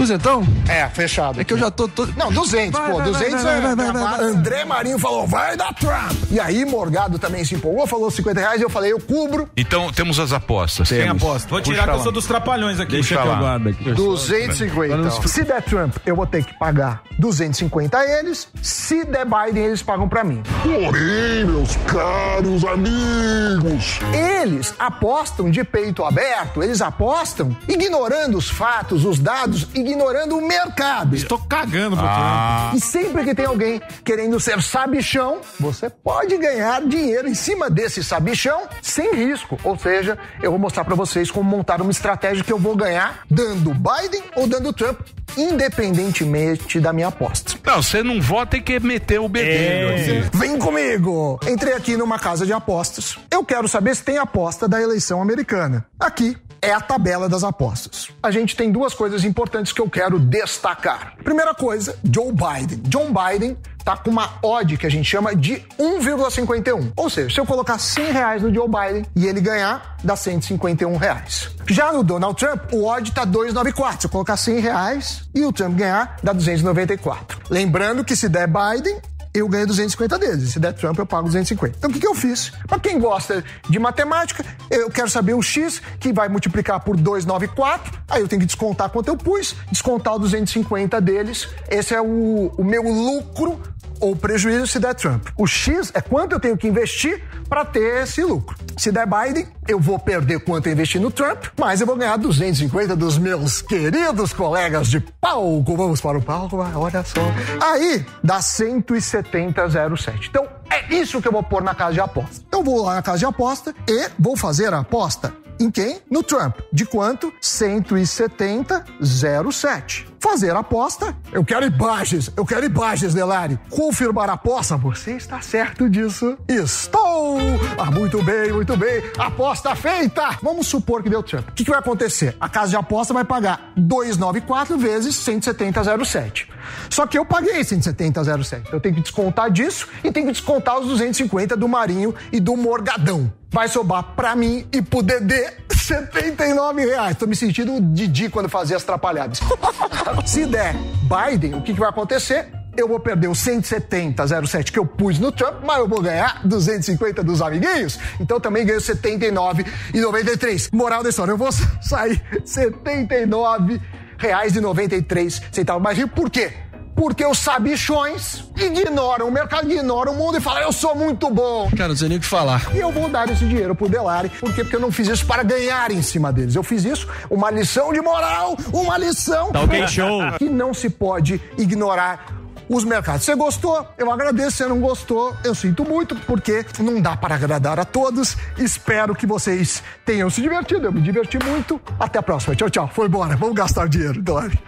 Duzentão? 0.01 0.43
É, 0.67 0.87
fechado. 0.89 1.39
É 1.39 1.43
que 1.43 1.53
eu 1.53 1.57
já 1.59 1.69
tô 1.69 1.87
todo. 1.87 2.11
Não, 2.17 2.31
200, 2.31 2.71
Vai, 2.79 2.91
pô. 2.91 2.97
vai, 2.97 3.05
200 3.05 3.43
vai, 3.43 3.57
é. 3.57 3.61
vai, 3.61 3.75
vai, 3.75 3.91
vai, 3.91 4.03
vai. 4.03 4.23
André 4.23 4.65
Marinho 4.65 4.97
falou, 4.97 5.27
vai 5.27 5.55
dar 5.55 5.71
Trump. 5.75 6.11
E 6.31 6.39
aí, 6.39 6.65
Morgado 6.65 7.19
também 7.19 7.45
se 7.45 7.53
empolgou, 7.53 7.85
falou 7.85 8.09
50 8.09 8.39
reais. 8.39 8.59
Eu 8.59 8.69
falei, 8.69 8.91
eu 8.91 8.99
cubro. 8.99 9.47
Então 9.55 9.91
temos 9.91 10.19
as 10.19 10.33
apostas. 10.33 10.89
Tem 10.89 11.07
aposta. 11.07 11.47
Vou 11.47 11.61
tirar 11.61 11.83
que 11.87 11.93
eu 11.93 11.99
sou 11.99 12.11
dos 12.11 12.25
trapalhões 12.25 12.79
aqui. 12.79 12.93
Deixa 12.93 13.13
Deixa 13.13 13.29
que 13.29 13.35
eu 13.35 13.39
guardo 13.39 13.69
aqui. 13.69 13.91
250. 13.91 14.95
Então. 14.95 15.27
Se 15.27 15.43
der 15.43 15.61
Trump, 15.61 15.95
eu 16.03 16.15
vou 16.15 16.25
ter 16.25 16.43
que 16.43 16.57
pagar 16.57 17.03
250 17.19 17.95
a 17.95 18.19
eles. 18.19 18.47
Se 18.59 19.05
der 19.05 19.25
Biden, 19.25 19.65
eles 19.65 19.83
pagam 19.83 20.09
pra 20.09 20.23
mim. 20.23 20.41
Porém, 20.63 21.45
meus 21.45 21.75
caros 21.85 22.65
amigos, 22.65 23.99
eles 24.41 24.73
apostam 24.79 25.51
de 25.51 25.63
peito 25.63 26.03
aberto, 26.03 26.63
eles 26.63 26.81
apostam 26.81 27.55
ignorando 27.67 28.35
os 28.37 28.49
fatos, 28.49 29.05
os 29.05 29.19
dados, 29.19 29.67
ignorando 29.75 29.90
o 29.95 30.47
mercado. 30.47 31.15
Estou 31.15 31.37
cagando 31.37 31.97
pro 31.97 32.77
E 32.77 32.79
sempre 32.79 33.23
que 33.23 33.35
tem 33.35 33.45
alguém 33.45 33.81
querendo 34.03 34.39
ser 34.39 34.61
sabichão, 34.61 35.39
você 35.59 35.89
pode 35.89 36.37
ganhar 36.37 36.81
dinheiro 36.81 37.27
em 37.27 37.33
cima 37.33 37.69
desse 37.69 38.03
sabichão 38.03 38.67
sem 38.81 39.13
risco. 39.13 39.59
Ou 39.63 39.77
seja, 39.77 40.17
eu 40.41 40.51
vou 40.51 40.59
mostrar 40.59 40.83
pra 40.83 40.95
vocês 40.95 41.29
como 41.29 41.49
montar 41.49 41.81
uma 41.81 41.91
estratégia 41.91 42.43
que 42.43 42.53
eu 42.53 42.59
vou 42.59 42.75
ganhar 42.75 43.21
dando 43.29 43.73
Biden 43.73 44.23
ou 44.35 44.47
dando 44.47 44.73
Trump, 44.73 44.99
independentemente 45.37 46.79
da 46.79 46.93
minha 46.93 47.07
aposta. 47.07 47.53
Não, 47.63 47.81
você 47.81 48.03
não 48.03 48.21
vota 48.21 48.57
e 48.57 48.61
quer 48.61 48.81
meter 48.81 49.19
o 49.19 49.27
bedelho 49.27 49.95
aqui. 49.95 50.37
Vem 50.37 50.57
comigo! 50.57 51.39
Entrei 51.47 51.73
aqui 51.73 51.97
numa 51.97 52.19
casa 52.19 52.45
de 52.45 52.53
apostas. 52.53 53.17
Eu 53.29 53.43
quero 53.43 53.67
saber 53.67 53.95
se 53.95 54.03
tem 54.03 54.17
aposta 54.17 54.67
da 54.67 54.81
eleição 54.81 55.21
americana. 55.21 55.85
Aqui 55.99 56.37
é 56.61 56.71
a 56.71 56.79
tabela 56.79 57.27
das 57.27 57.43
apostas. 57.43 58.09
A 58.21 58.29
gente 58.29 58.55
tem 58.55 58.71
duas 58.71 58.93
coisas 58.93 59.23
importantes 59.23 59.73
que 59.73 59.81
eu 59.81 59.89
quero 59.89 60.19
destacar. 60.19 61.15
Primeira 61.23 61.53
coisa, 61.53 61.97
Joe 62.03 62.31
Biden. 62.31 62.81
John 62.83 63.07
Biden 63.11 63.57
tá 63.83 63.97
com 63.97 64.11
uma 64.11 64.29
odd 64.43 64.77
que 64.77 64.85
a 64.85 64.91
gente 64.91 65.09
chama 65.09 65.35
de 65.35 65.63
1,51. 65.79 66.91
Ou 66.95 67.09
seja, 67.09 67.33
se 67.33 67.39
eu 67.39 67.45
colocar 67.45 67.79
100 67.79 68.11
reais 68.11 68.41
no 68.43 68.53
Joe 68.53 68.67
Biden 68.67 69.05
e 69.15 69.25
ele 69.25 69.41
ganhar, 69.41 69.97
dá 70.03 70.15
151 70.15 70.95
reais. 70.97 71.49
Já 71.67 71.91
no 71.91 72.03
Donald 72.03 72.35
Trump, 72.35 72.71
o 72.71 72.85
odd 72.85 73.11
tá 73.11 73.25
294. 73.25 74.01
Se 74.01 74.07
eu 74.07 74.11
colocar 74.11 74.37
100 74.37 74.59
reais 74.59 75.23
e 75.33 75.43
o 75.43 75.51
Trump 75.51 75.75
ganhar, 75.75 76.17
dá 76.21 76.31
294. 76.31 77.39
Lembrando 77.49 78.03
que 78.03 78.15
se 78.15 78.29
der 78.29 78.47
Biden, 78.47 79.01
eu 79.33 79.47
ganho 79.47 79.67
250 79.67 80.19
deles. 80.19 80.51
Se 80.51 80.59
der 80.59 80.73
Trump, 80.73 80.97
eu 80.97 81.05
pago 81.05 81.27
250. 81.27 81.77
Então, 81.77 81.89
o 81.89 81.93
que, 81.93 81.99
que 81.99 82.07
eu 82.07 82.15
fiz? 82.15 82.51
Pra 82.67 82.79
quem 82.79 82.99
gosta 82.99 83.43
de 83.69 83.79
matemática, 83.79 84.43
eu 84.69 84.89
quero 84.89 85.09
saber 85.09 85.33
o 85.33 85.41
X, 85.41 85.81
que 85.99 86.11
vai 86.11 86.27
multiplicar 86.27 86.79
por 86.81 86.97
294. 86.97 87.99
Aí 88.09 88.21
eu 88.21 88.27
tenho 88.27 88.41
que 88.41 88.45
descontar 88.45 88.89
quanto 88.89 89.07
eu 89.07 89.17
pus, 89.17 89.55
descontar 89.71 90.15
o 90.15 90.19
250 90.19 90.99
deles. 90.99 91.47
Esse 91.69 91.93
é 91.93 92.01
o, 92.01 92.53
o 92.57 92.63
meu 92.63 92.83
lucro 92.83 93.59
ou 94.01 94.15
prejuízo 94.15 94.67
se 94.67 94.79
der 94.79 94.95
Trump. 94.95 95.27
O 95.37 95.47
X 95.47 95.91
é 95.93 96.01
quanto 96.01 96.33
eu 96.33 96.39
tenho 96.39 96.57
que 96.57 96.67
investir 96.67 97.23
para 97.47 97.63
ter 97.63 98.03
esse 98.03 98.23
lucro. 98.23 98.57
Se 98.77 98.91
der 98.91 99.05
Biden, 99.05 99.47
eu 99.67 99.79
vou 99.79 99.99
perder 99.99 100.39
quanto 100.39 100.67
eu 100.67 100.73
investi 100.73 100.99
no 100.99 101.11
Trump, 101.11 101.45
mas 101.57 101.79
eu 101.79 101.87
vou 101.87 101.95
ganhar 101.95 102.17
250 102.17 102.95
dos 102.95 103.17
meus 103.17 103.61
queridos 103.61 104.33
colegas 104.33 104.87
de 104.87 104.99
palco. 104.99 105.77
Vamos 105.77 106.01
para 106.01 106.17
o 106.17 106.21
palco, 106.21 106.57
olha 106.57 107.03
só. 107.03 107.21
Aí 107.61 108.05
dá 108.23 108.39
170,07. 108.39 110.27
Então 110.29 110.60
é 110.71 110.95
isso 110.95 111.21
que 111.21 111.27
eu 111.27 111.31
vou 111.31 111.43
pôr 111.43 111.61
na 111.61 111.75
casa 111.75 111.93
de 111.93 111.99
aposta. 111.99 112.45
Eu 112.51 112.63
vou 112.63 112.83
lá 112.83 112.95
na 112.95 113.01
casa 113.01 113.19
de 113.19 113.25
aposta 113.25 113.75
e 113.87 114.09
vou 114.17 114.37
fazer 114.37 114.73
a 114.73 114.79
aposta 114.79 115.33
em 115.61 115.69
quem? 115.69 116.01
No 116.09 116.23
Trump. 116.23 116.57
De 116.73 116.85
quanto? 116.85 117.31
170,07. 117.39 120.07
Fazer 120.19 120.55
aposta. 120.55 121.15
Eu 121.31 121.45
quero 121.45 121.67
imagens. 121.67 122.31
Eu 122.35 122.43
quero 122.45 122.65
imagens, 122.65 123.13
Delari. 123.13 123.59
Confirmar 123.69 124.27
a 124.29 124.33
aposta. 124.33 124.75
Você 124.77 125.11
está 125.11 125.39
certo 125.41 125.87
disso? 125.89 126.37
Estou! 126.47 127.37
Ah, 127.77 127.91
muito 127.91 128.23
bem, 128.23 128.51
muito 128.51 128.75
bem. 128.75 129.03
Aposta 129.17 129.75
feita! 129.75 130.37
Vamos 130.41 130.65
supor 130.67 131.03
que 131.03 131.09
deu 131.09 131.21
Trump. 131.21 131.49
O 131.49 131.51
que, 131.53 131.63
que 131.63 131.69
vai 131.69 131.77
acontecer? 131.79 132.35
A 132.39 132.49
casa 132.49 132.71
de 132.71 132.77
aposta 132.77 133.13
vai 133.13 133.23
pagar 133.23 133.71
294 133.77 134.75
vezes 134.77 135.15
170,07. 135.15 136.47
Só 136.89 137.05
que 137.07 137.17
eu 137.17 137.25
paguei 137.25 137.61
170,07. 137.61 138.71
Eu 138.71 138.79
tenho 138.79 138.95
que 138.95 139.01
descontar 139.01 139.51
disso 139.51 139.87
e 140.03 140.11
tenho 140.11 140.27
que 140.27 140.33
descontar 140.33 140.60
os 140.79 140.87
250 140.87 141.57
do 141.57 141.67
Marinho 141.67 142.13
e 142.31 142.39
do 142.39 142.55
Morgadão. 142.55 143.31
Vai 143.49 143.67
sobrar 143.67 144.03
pra 144.15 144.35
mim 144.35 144.65
e 144.71 144.81
pro 144.81 145.01
Dedê 145.03 145.51
79 145.69 146.85
reais. 146.85 147.17
Tô 147.17 147.27
me 147.27 147.35
sentindo 147.35 147.75
o 147.75 147.81
Didi 147.81 148.29
quando 148.29 148.47
fazia 148.47 148.77
as 148.77 148.83
trapalhadas. 148.83 149.39
Se 150.25 150.45
der 150.45 150.73
Biden, 151.03 151.55
o 151.55 151.61
que, 151.61 151.73
que 151.73 151.79
vai 151.79 151.89
acontecer? 151.89 152.47
Eu 152.77 152.87
vou 152.87 152.99
perder 152.99 153.27
os 153.27 153.39
170,07 153.39 154.71
que 154.71 154.79
eu 154.79 154.85
pus 154.85 155.19
no 155.19 155.31
Trump, 155.31 155.55
mas 155.65 155.79
eu 155.79 155.87
vou 155.87 156.01
ganhar 156.01 156.41
250 156.45 157.21
dos 157.21 157.41
amiguinhos. 157.41 157.99
Então 158.19 158.39
também 158.39 158.65
ganho 158.65 158.79
79,93. 158.79 160.69
Moral 160.71 161.03
da 161.03 161.09
história, 161.09 161.31
eu 161.31 161.37
vou 161.37 161.51
sair 161.81 162.21
79 162.45 163.81
reais 164.17 164.55
e 164.55 164.61
93 164.61 165.41
centavos 165.51 165.97
rico. 165.97 166.15
Por 166.15 166.29
quê? 166.29 166.53
Porque 167.01 167.25
os 167.25 167.39
sabichões 167.39 168.43
ignoram 168.55 169.27
o 169.27 169.31
mercado, 169.31 169.67
ignoram 169.67 170.13
o 170.13 170.15
mundo 170.15 170.37
e 170.37 170.39
falam, 170.39 170.61
eu 170.61 170.71
sou 170.71 170.95
muito 170.95 171.31
bom. 171.31 171.67
Cara, 171.75 171.87
não 171.87 171.95
sei 171.95 172.07
nem 172.07 172.19
o 172.19 172.21
que 172.21 172.27
falar. 172.27 172.69
E 172.75 172.77
eu 172.77 172.91
vou 172.91 173.09
dar 173.09 173.27
esse 173.27 173.43
dinheiro 173.43 173.73
pro 173.73 173.89
Delari. 173.89 174.29
Por 174.29 174.53
quê? 174.53 174.61
Porque 174.61 174.75
eu 174.75 174.79
não 174.79 174.91
fiz 174.91 175.07
isso 175.07 175.25
para 175.25 175.41
ganhar 175.41 175.89
em 175.89 176.03
cima 176.03 176.31
deles. 176.31 176.53
Eu 176.53 176.61
fiz 176.61 176.85
isso, 176.85 177.07
uma 177.27 177.49
lição 177.49 177.91
de 177.91 177.99
moral, 178.01 178.55
uma 178.71 178.99
lição. 178.99 179.51
Tá 179.51 179.61
ok, 179.61 179.87
show. 179.87 180.21
Que 180.37 180.47
não 180.47 180.75
se 180.75 180.91
pode 180.91 181.41
ignorar 181.57 182.23
os 182.69 182.83
mercados. 182.83 183.23
Você 183.25 183.33
gostou? 183.33 183.83
Eu 183.97 184.11
agradeço. 184.11 184.57
Se 184.57 184.65
não 184.67 184.79
gostou, 184.79 185.35
eu 185.43 185.55
sinto 185.55 185.83
muito, 185.83 186.15
porque 186.27 186.63
não 186.77 187.01
dá 187.01 187.17
para 187.17 187.33
agradar 187.33 187.79
a 187.79 187.83
todos. 187.83 188.37
Espero 188.59 189.15
que 189.15 189.25
vocês 189.25 189.81
tenham 190.05 190.29
se 190.29 190.39
divertido. 190.39 190.85
Eu 190.85 190.91
me 190.91 191.01
diverti 191.01 191.39
muito. 191.43 191.81
Até 191.99 192.19
a 192.19 192.21
próxima. 192.21 192.55
Tchau, 192.55 192.69
tchau. 192.69 192.87
Foi 192.93 193.07
embora. 193.07 193.35
Vamos 193.35 193.55
gastar 193.55 193.89
dinheiro, 193.89 194.21
Delari. 194.21 194.59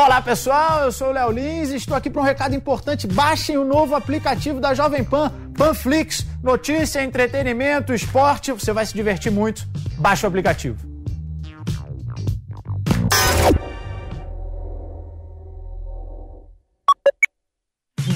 Olá 0.00 0.22
pessoal, 0.22 0.84
eu 0.84 0.92
sou 0.92 1.08
o 1.08 1.10
Léo 1.10 1.32
Lins 1.32 1.70
e 1.70 1.74
estou 1.74 1.96
aqui 1.96 2.08
para 2.08 2.22
um 2.22 2.24
recado 2.24 2.54
importante. 2.54 3.04
Baixem 3.04 3.58
o 3.58 3.64
novo 3.64 3.96
aplicativo 3.96 4.60
da 4.60 4.72
Jovem 4.72 5.02
Pan, 5.02 5.32
Panflix. 5.56 6.24
Notícia, 6.40 7.02
entretenimento, 7.02 7.92
esporte, 7.92 8.52
você 8.52 8.72
vai 8.72 8.86
se 8.86 8.94
divertir 8.94 9.32
muito. 9.32 9.66
Baixe 9.98 10.24
o 10.24 10.28
aplicativo. 10.28 10.78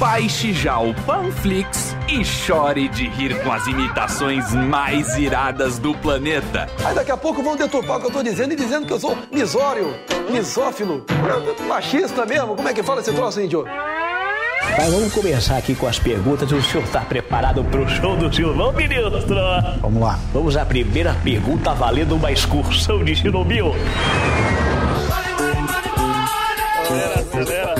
Baixe 0.02 0.52
já 0.52 0.80
o 0.80 0.92
Panflix 1.06 1.96
e 2.08 2.24
chore 2.24 2.88
de 2.88 3.06
rir 3.08 3.40
com 3.40 3.52
as 3.52 3.68
imitações 3.68 4.52
mais 4.52 5.16
iradas 5.16 5.78
do 5.78 5.94
planeta. 5.94 6.68
Aí 6.84 6.92
daqui 6.92 7.12
a 7.12 7.16
pouco 7.16 7.40
vão 7.40 7.54
deturpar 7.54 7.98
o 7.98 8.00
que 8.00 8.06
eu 8.06 8.10
tô 8.10 8.20
dizendo 8.20 8.52
e 8.52 8.56
dizendo 8.56 8.84
que 8.84 8.92
eu 8.92 8.98
sou 8.98 9.16
misório, 9.30 9.94
misófilo, 10.28 11.06
machista 11.68 12.26
mesmo. 12.26 12.56
Como 12.56 12.68
é 12.68 12.74
que 12.74 12.82
fala 12.82 13.00
esse 13.00 13.12
troço, 13.12 13.40
índio? 13.40 13.64
Mas 14.76 14.92
vamos 14.92 15.12
começar 15.14 15.58
aqui 15.58 15.72
com 15.76 15.86
as 15.86 16.00
perguntas. 16.00 16.50
O 16.50 16.60
senhor 16.60 16.82
está 16.82 17.02
preparado 17.02 17.62
para 17.62 17.82
o 17.82 17.88
show 17.88 18.16
do 18.16 18.34
Silvão, 18.34 18.72
ministro? 18.72 19.36
Vamos 19.82 20.02
lá. 20.02 20.18
Vamos 20.32 20.56
à 20.56 20.66
primeira 20.66 21.14
pergunta 21.22 21.74
valendo 21.74 22.16
uma 22.16 22.32
excursão 22.32 23.04
de 23.04 23.14
Chernobyl. 23.14 23.72
Acelera, 26.82 27.20
acelera, 27.20 27.74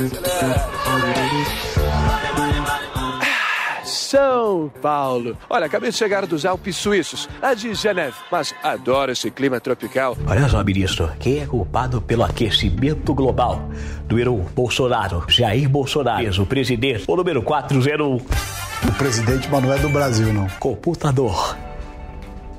São 4.13 4.71
Paulo. 4.83 5.39
Olha, 5.49 5.65
acabei 5.65 5.91
de 5.91 5.97
chegar 5.97 6.27
dos 6.27 6.45
Alpes 6.45 6.77
Suíços, 6.77 7.27
lá 7.41 7.55
de 7.55 7.73
Geneve, 7.73 8.15
mas 8.31 8.55
adoro 8.63 9.11
esse 9.11 9.31
clima 9.31 9.59
tropical. 9.59 10.19
Olha 10.27 10.47
só, 10.51 10.63
ministro, 10.63 11.11
quem 11.19 11.41
é 11.41 11.47
culpado 11.47 12.03
pelo 12.03 12.23
aquecimento 12.23 13.15
global? 13.15 13.71
Número 14.11 14.35
1, 14.35 14.45
Bolsonaro. 14.55 15.25
Jair 15.29 15.67
Bolsonaro, 15.67 16.43
o 16.43 16.45
presidente. 16.45 17.05
O 17.09 17.17
número 17.17 17.43
401. 17.43 18.17
O 18.17 18.93
presidente, 18.99 19.49
mas 19.51 19.63
não 19.63 19.73
é 19.73 19.79
do 19.79 19.89
Brasil, 19.89 20.31
não. 20.31 20.47
Computador. 20.61 21.57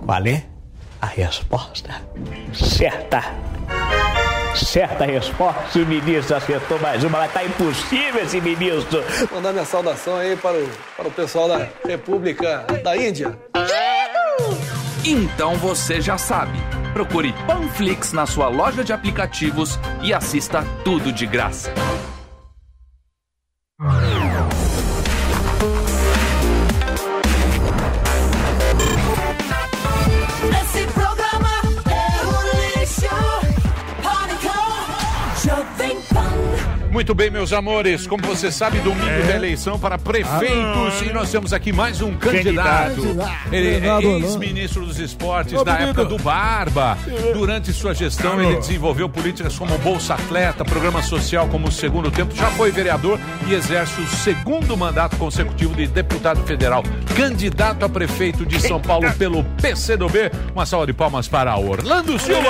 Qual 0.04 0.26
é 0.26 0.46
a 1.00 1.06
resposta 1.06 2.02
certa? 2.52 3.22
Certa 4.56 5.06
resposta, 5.06 5.80
o 5.80 5.86
ministro 5.86 6.36
acertou 6.36 6.80
mais 6.80 7.04
uma, 7.04 7.20
mas 7.20 7.34
tá 7.34 7.44
impossível 7.44 8.22
esse 8.22 8.40
ministro. 8.40 9.04
Mandar 9.32 9.52
minha 9.52 9.66
saudação 9.66 10.18
aí 10.18 10.36
para 10.36 10.58
o, 10.58 10.70
para 10.96 11.08
o 11.08 11.12
pessoal 11.12 11.48
da 11.48 11.68
República 11.86 12.66
da 12.84 12.96
Índia. 12.96 13.38
Então 15.06 15.56
você 15.56 16.00
já 16.00 16.18
sabe. 16.18 16.58
Procure 16.94 17.34
Panflix 17.48 18.14
na 18.14 18.26
sua 18.26 18.48
loja 18.48 18.84
de 18.84 18.94
aplicativos 18.94 19.80
e 20.02 20.14
assista 20.14 20.64
tudo 20.86 21.12
de 21.12 21.26
graça. 21.26 21.74
Muito 36.94 37.15
bem, 37.15 37.32
meus 37.32 37.52
amores. 37.52 38.06
Como 38.06 38.22
você 38.24 38.52
sabe, 38.52 38.80
domingo 38.80 39.10
É. 39.10 39.24
da 39.24 39.36
eleição 39.36 39.80
para 39.80 39.98
prefeitos. 39.98 41.02
Ah, 41.02 41.06
e 41.06 41.11
nós 41.11 41.32
temos 41.32 41.52
aqui 41.52 41.74
mais 41.74 42.03
um 42.03 42.14
candidato. 42.14 43.02
Candidato. 43.02 43.34
Ele 43.52 43.86
é 43.88 43.99
ex-ministro 44.20 44.86
dos 44.86 44.99
esportes 44.99 45.56
Ô, 45.56 45.64
da 45.64 45.74
época 45.80 46.06
do 46.06 46.20
Barba. 46.20 46.95
Durante 47.34 47.74
sua 47.74 47.95
gestão, 47.95 48.40
ele 48.40 48.57
desenvolveu 48.57 49.10
políticas 49.10 49.57
como 49.57 49.76
Bolsa 49.80 50.14
Atleta, 50.14 50.64
programa 50.64 51.02
social 51.02 51.48
como 51.48 51.70
o 51.70 51.72
Segundo 51.72 52.11
Tempo. 52.11 52.36
Já 52.36 52.52
foi 52.52 52.70
vereador 52.70 53.20
e 53.48 53.56
exerce 53.56 53.99
o 53.99 54.07
segundo 54.07 54.78
mandato 54.78 55.18
consecutivo 55.18 55.74
de 55.74 55.88
deputado 55.88 56.44
federal. 56.45 56.84
Candidato 57.18 57.84
a 57.86 57.90
prefeito 57.90 58.45
de 58.45 58.61
São 58.61 58.80
Paulo 58.80 59.11
pelo 59.14 59.44
PCdoB. 59.60 60.32
Uma 60.53 60.68
salva 60.68 60.86
de 60.86 60.94
palmas 60.94 61.28
para 61.28 61.57
Orlando 61.57 62.20
Silva. 62.20 62.49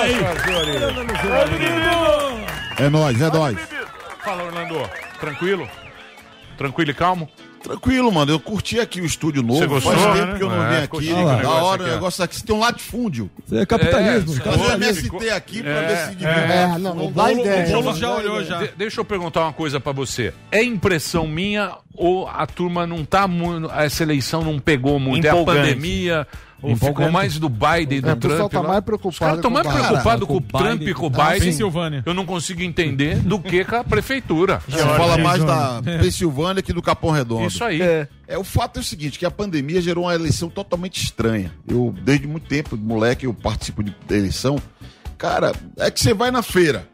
É 2.76 2.90
nóis, 2.90 3.20
é 3.22 3.30
nóis. 3.30 3.83
Fala, 4.24 4.44
Orlando. 4.44 4.74
Tranquilo? 5.20 5.68
Tranquilo 6.56 6.90
e 6.90 6.94
calmo? 6.94 7.28
Tranquilo, 7.62 8.12
mano. 8.12 8.30
Eu 8.30 8.38
curti 8.38 8.78
aqui 8.78 9.00
o 9.00 9.06
estúdio 9.06 9.42
novo. 9.42 9.58
Você 9.60 9.66
gostou, 9.66 9.92
Faz 9.92 10.04
tempo 10.18 10.32
né? 10.32 10.36
que 10.38 10.42
eu 10.44 10.50
não 10.50 10.64
É, 10.64 10.68
venho 10.68 10.82
ficou 10.82 10.98
aqui. 11.00 11.08
chique 11.08 11.24
da 11.24 11.36
negócio 11.36 11.64
hora 11.64 11.74
aqui, 11.82 11.84
o 11.84 11.92
ó. 11.92 11.94
negócio 11.96 12.24
aqui. 12.24 12.36
Você 12.36 12.44
tem 12.46 12.56
um 12.56 12.58
latifúndio. 12.58 13.30
Isso 13.46 13.56
é 13.56 13.66
capitalismo. 13.66 14.34
É, 14.34 14.38
capitalismo. 14.38 14.42
Trazer 14.42 14.62
o 14.62 14.74
MST 14.74 15.30
aqui 15.30 15.62
pra 15.62 15.80
ver 15.80 15.96
se 15.96 16.08
divide. 16.10 16.24
É, 16.26 16.78
não, 16.78 16.94
não 16.94 17.12
dá 17.12 17.32
ideia. 17.32 17.78
O 17.78 17.82
não 17.82 17.94
já 17.96 18.14
olhou 18.16 18.44
já. 18.44 18.58
De- 18.58 18.70
deixa 18.76 19.00
eu 19.00 19.04
perguntar 19.04 19.42
uma 19.44 19.52
coisa 19.52 19.80
pra 19.80 19.92
você. 19.92 20.32
É 20.52 20.62
impressão 20.62 21.26
minha 21.26 21.72
ou 21.94 22.28
a 22.28 22.46
turma 22.46 22.86
não 22.86 23.02
tá 23.04 23.26
muito. 23.26 23.70
Essa 23.72 24.02
eleição 24.02 24.42
não 24.44 24.58
pegou 24.58 24.98
muito? 25.00 25.24
É 25.26 25.30
a 25.30 25.32
Empolgante. 25.32 25.60
pandemia? 25.68 26.26
Empolgante. 26.72 26.86
ficou 26.98 27.10
mais 27.12 27.38
do 27.38 27.48
Biden 27.48 27.98
e 27.98 28.00
do 28.00 28.08
É, 28.08 28.12
o 28.12 28.16
pessoal 28.16 28.48
Trump? 28.48 28.52
tá 28.52 28.68
mais 28.68 28.78
Os 28.78 28.84
preocupado 28.84 29.18
caras 29.18 29.36
estão 29.36 29.50
com 29.50 29.54
mais 29.54 29.66
preocupados 29.68 30.26
com 30.26 30.36
o 30.36 30.40
com 30.42 30.56
o 30.58 30.60
Trump 30.62 30.82
e 30.82 30.94
com 30.94 31.06
o 31.06 31.12
Ah, 31.20 31.30
Biden. 31.32 31.40
Pensilvânia. 31.48 32.02
Eu 32.06 32.14
não 32.14 32.24
consigo 32.26 32.62
entender 32.62 33.16
do 33.18 33.38
que 33.38 33.64
com 33.64 33.76
a 33.76 33.84
prefeitura. 33.84 34.60
Você 34.68 34.78
fala 34.78 35.18
mais 35.18 35.42
da 35.44 35.80
Pensilvânia 36.00 36.62
que 36.62 36.72
do 36.72 36.82
Capão 36.82 37.10
Redondo. 37.10 37.46
Isso 37.46 37.62
aí. 37.64 37.80
É. 37.82 38.08
É, 38.26 38.38
o 38.38 38.44
fato 38.44 38.78
é 38.78 38.80
o 38.80 38.84
seguinte, 38.84 39.18
que 39.18 39.26
a 39.26 39.30
pandemia 39.30 39.80
gerou 39.82 40.04
uma 40.04 40.14
eleição 40.14 40.48
totalmente 40.48 41.02
estranha. 41.02 41.52
Eu, 41.68 41.94
desde 42.02 42.26
muito 42.26 42.46
tempo, 42.48 42.76
moleque, 42.76 43.26
eu 43.26 43.34
participo 43.34 43.82
de 43.82 43.94
da 44.08 44.16
eleição. 44.16 44.56
Cara, 45.18 45.52
é 45.78 45.90
que 45.90 46.00
você 46.00 46.12
vai 46.14 46.30
na 46.30 46.42
feira. 46.42 46.88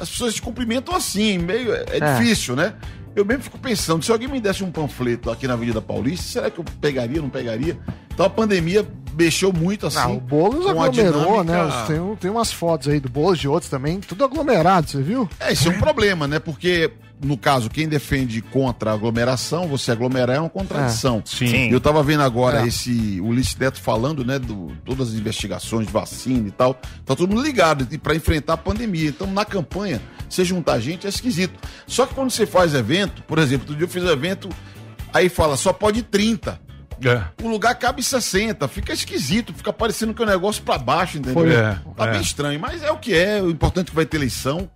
As 0.00 0.10
pessoas 0.10 0.34
te 0.34 0.42
cumprimentam 0.42 0.94
assim, 0.96 1.38
meio. 1.38 1.72
É, 1.72 1.84
é 1.92 1.98
É. 2.00 2.18
difícil, 2.18 2.56
né? 2.56 2.74
Eu 3.16 3.24
mesmo 3.24 3.44
fico 3.44 3.58
pensando, 3.58 4.04
se 4.04 4.10
alguém 4.10 4.26
me 4.28 4.40
desse 4.40 4.64
um 4.64 4.70
panfleto 4.72 5.30
aqui 5.30 5.46
na 5.46 5.54
Avenida 5.54 5.80
Paulista, 5.80 6.24
será 6.26 6.50
que 6.50 6.58
eu 6.58 6.64
pegaria, 6.80 7.20
não 7.22 7.28
pegaria? 7.30 7.78
Então 8.12 8.26
a 8.26 8.30
pandemia 8.30 8.86
mexeu 9.16 9.52
muito 9.52 9.86
assim. 9.86 9.98
Não, 9.98 10.16
o 10.16 10.20
Boulos 10.20 10.66
aglomerou, 10.66 11.44
né? 11.44 11.52
dinâmica- 11.52 11.86
Tem, 11.86 12.16
tem 12.16 12.30
umas 12.30 12.52
fotos 12.52 12.88
aí 12.88 12.98
do 12.98 13.08
Boulos 13.08 13.38
de 13.38 13.46
outros 13.46 13.70
também, 13.70 14.00
tudo 14.00 14.24
aglomerado, 14.24 14.88
você 14.88 15.00
viu? 15.00 15.28
É, 15.38 15.52
isso 15.52 15.68
é 15.68 15.70
um 15.70 15.78
problema, 15.78 16.26
né? 16.26 16.38
Porque, 16.40 16.90
no 17.22 17.36
caso, 17.38 17.70
quem 17.70 17.88
defende 17.88 18.42
contra 18.42 18.90
a 18.90 18.94
aglomeração, 18.94 19.66
você 19.66 19.92
aglomerar 19.92 20.36
é 20.36 20.40
uma 20.40 20.50
contradição. 20.50 21.18
É, 21.18 21.28
sim. 21.28 21.70
Eu 21.70 21.80
tava 21.80 22.02
vendo 22.02 22.22
agora 22.22 22.62
É. 22.62 22.66
esse 22.66 23.20
Ulisses 23.20 23.56
Neto 23.56 23.80
falando, 23.80 24.24
né, 24.24 24.38
do 24.38 24.72
todas 24.84 25.08
as 25.08 25.14
investigações 25.14 25.86
de 25.86 25.92
vacina 25.92 26.48
e 26.48 26.50
tal. 26.50 26.74
Tá 27.04 27.14
todo 27.14 27.28
mundo 27.28 27.42
ligado 27.42 27.86
para 28.00 28.14
enfrentar 28.14 28.54
a 28.54 28.58
pandemia. 28.58 29.08
Então, 29.08 29.26
na 29.26 29.44
campanha, 29.44 30.00
você 30.28 30.44
juntar 30.44 30.78
gente 30.80 31.06
é 31.06 31.08
esquisito. 31.08 31.58
Só 31.86 32.06
que 32.06 32.14
quando 32.14 32.30
você 32.30 32.46
faz 32.46 32.74
evento, 32.74 33.22
por 33.22 33.38
exemplo, 33.38 33.62
outro 33.64 33.76
dia 33.76 33.84
eu 33.84 33.88
fiz 33.88 34.02
um 34.02 34.10
evento, 34.10 34.48
aí 35.12 35.28
fala, 35.28 35.56
só 35.56 35.72
pode 35.72 36.02
30. 36.02 36.60
É. 37.04 37.24
O 37.42 37.48
lugar 37.48 37.74
cabe 37.74 38.02
60, 38.02 38.68
fica 38.68 38.92
esquisito, 38.92 39.52
fica 39.52 39.72
parecendo 39.72 40.14
que 40.14 40.22
é 40.22 40.24
um 40.24 40.28
negócio 40.28 40.62
pra 40.62 40.78
baixo, 40.78 41.18
entendeu? 41.18 41.42
Foi. 41.42 41.52
É, 41.52 41.76
tá 41.96 42.06
é. 42.06 42.12
bem 42.12 42.20
estranho, 42.20 42.60
mas 42.60 42.82
é 42.82 42.90
o 42.90 42.96
que 42.98 43.12
é. 43.14 43.42
O 43.42 43.50
importante 43.50 43.88
é 43.88 43.90
que 43.90 43.96
vai 43.96 44.06
ter 44.06 44.16
eleição. 44.16 44.70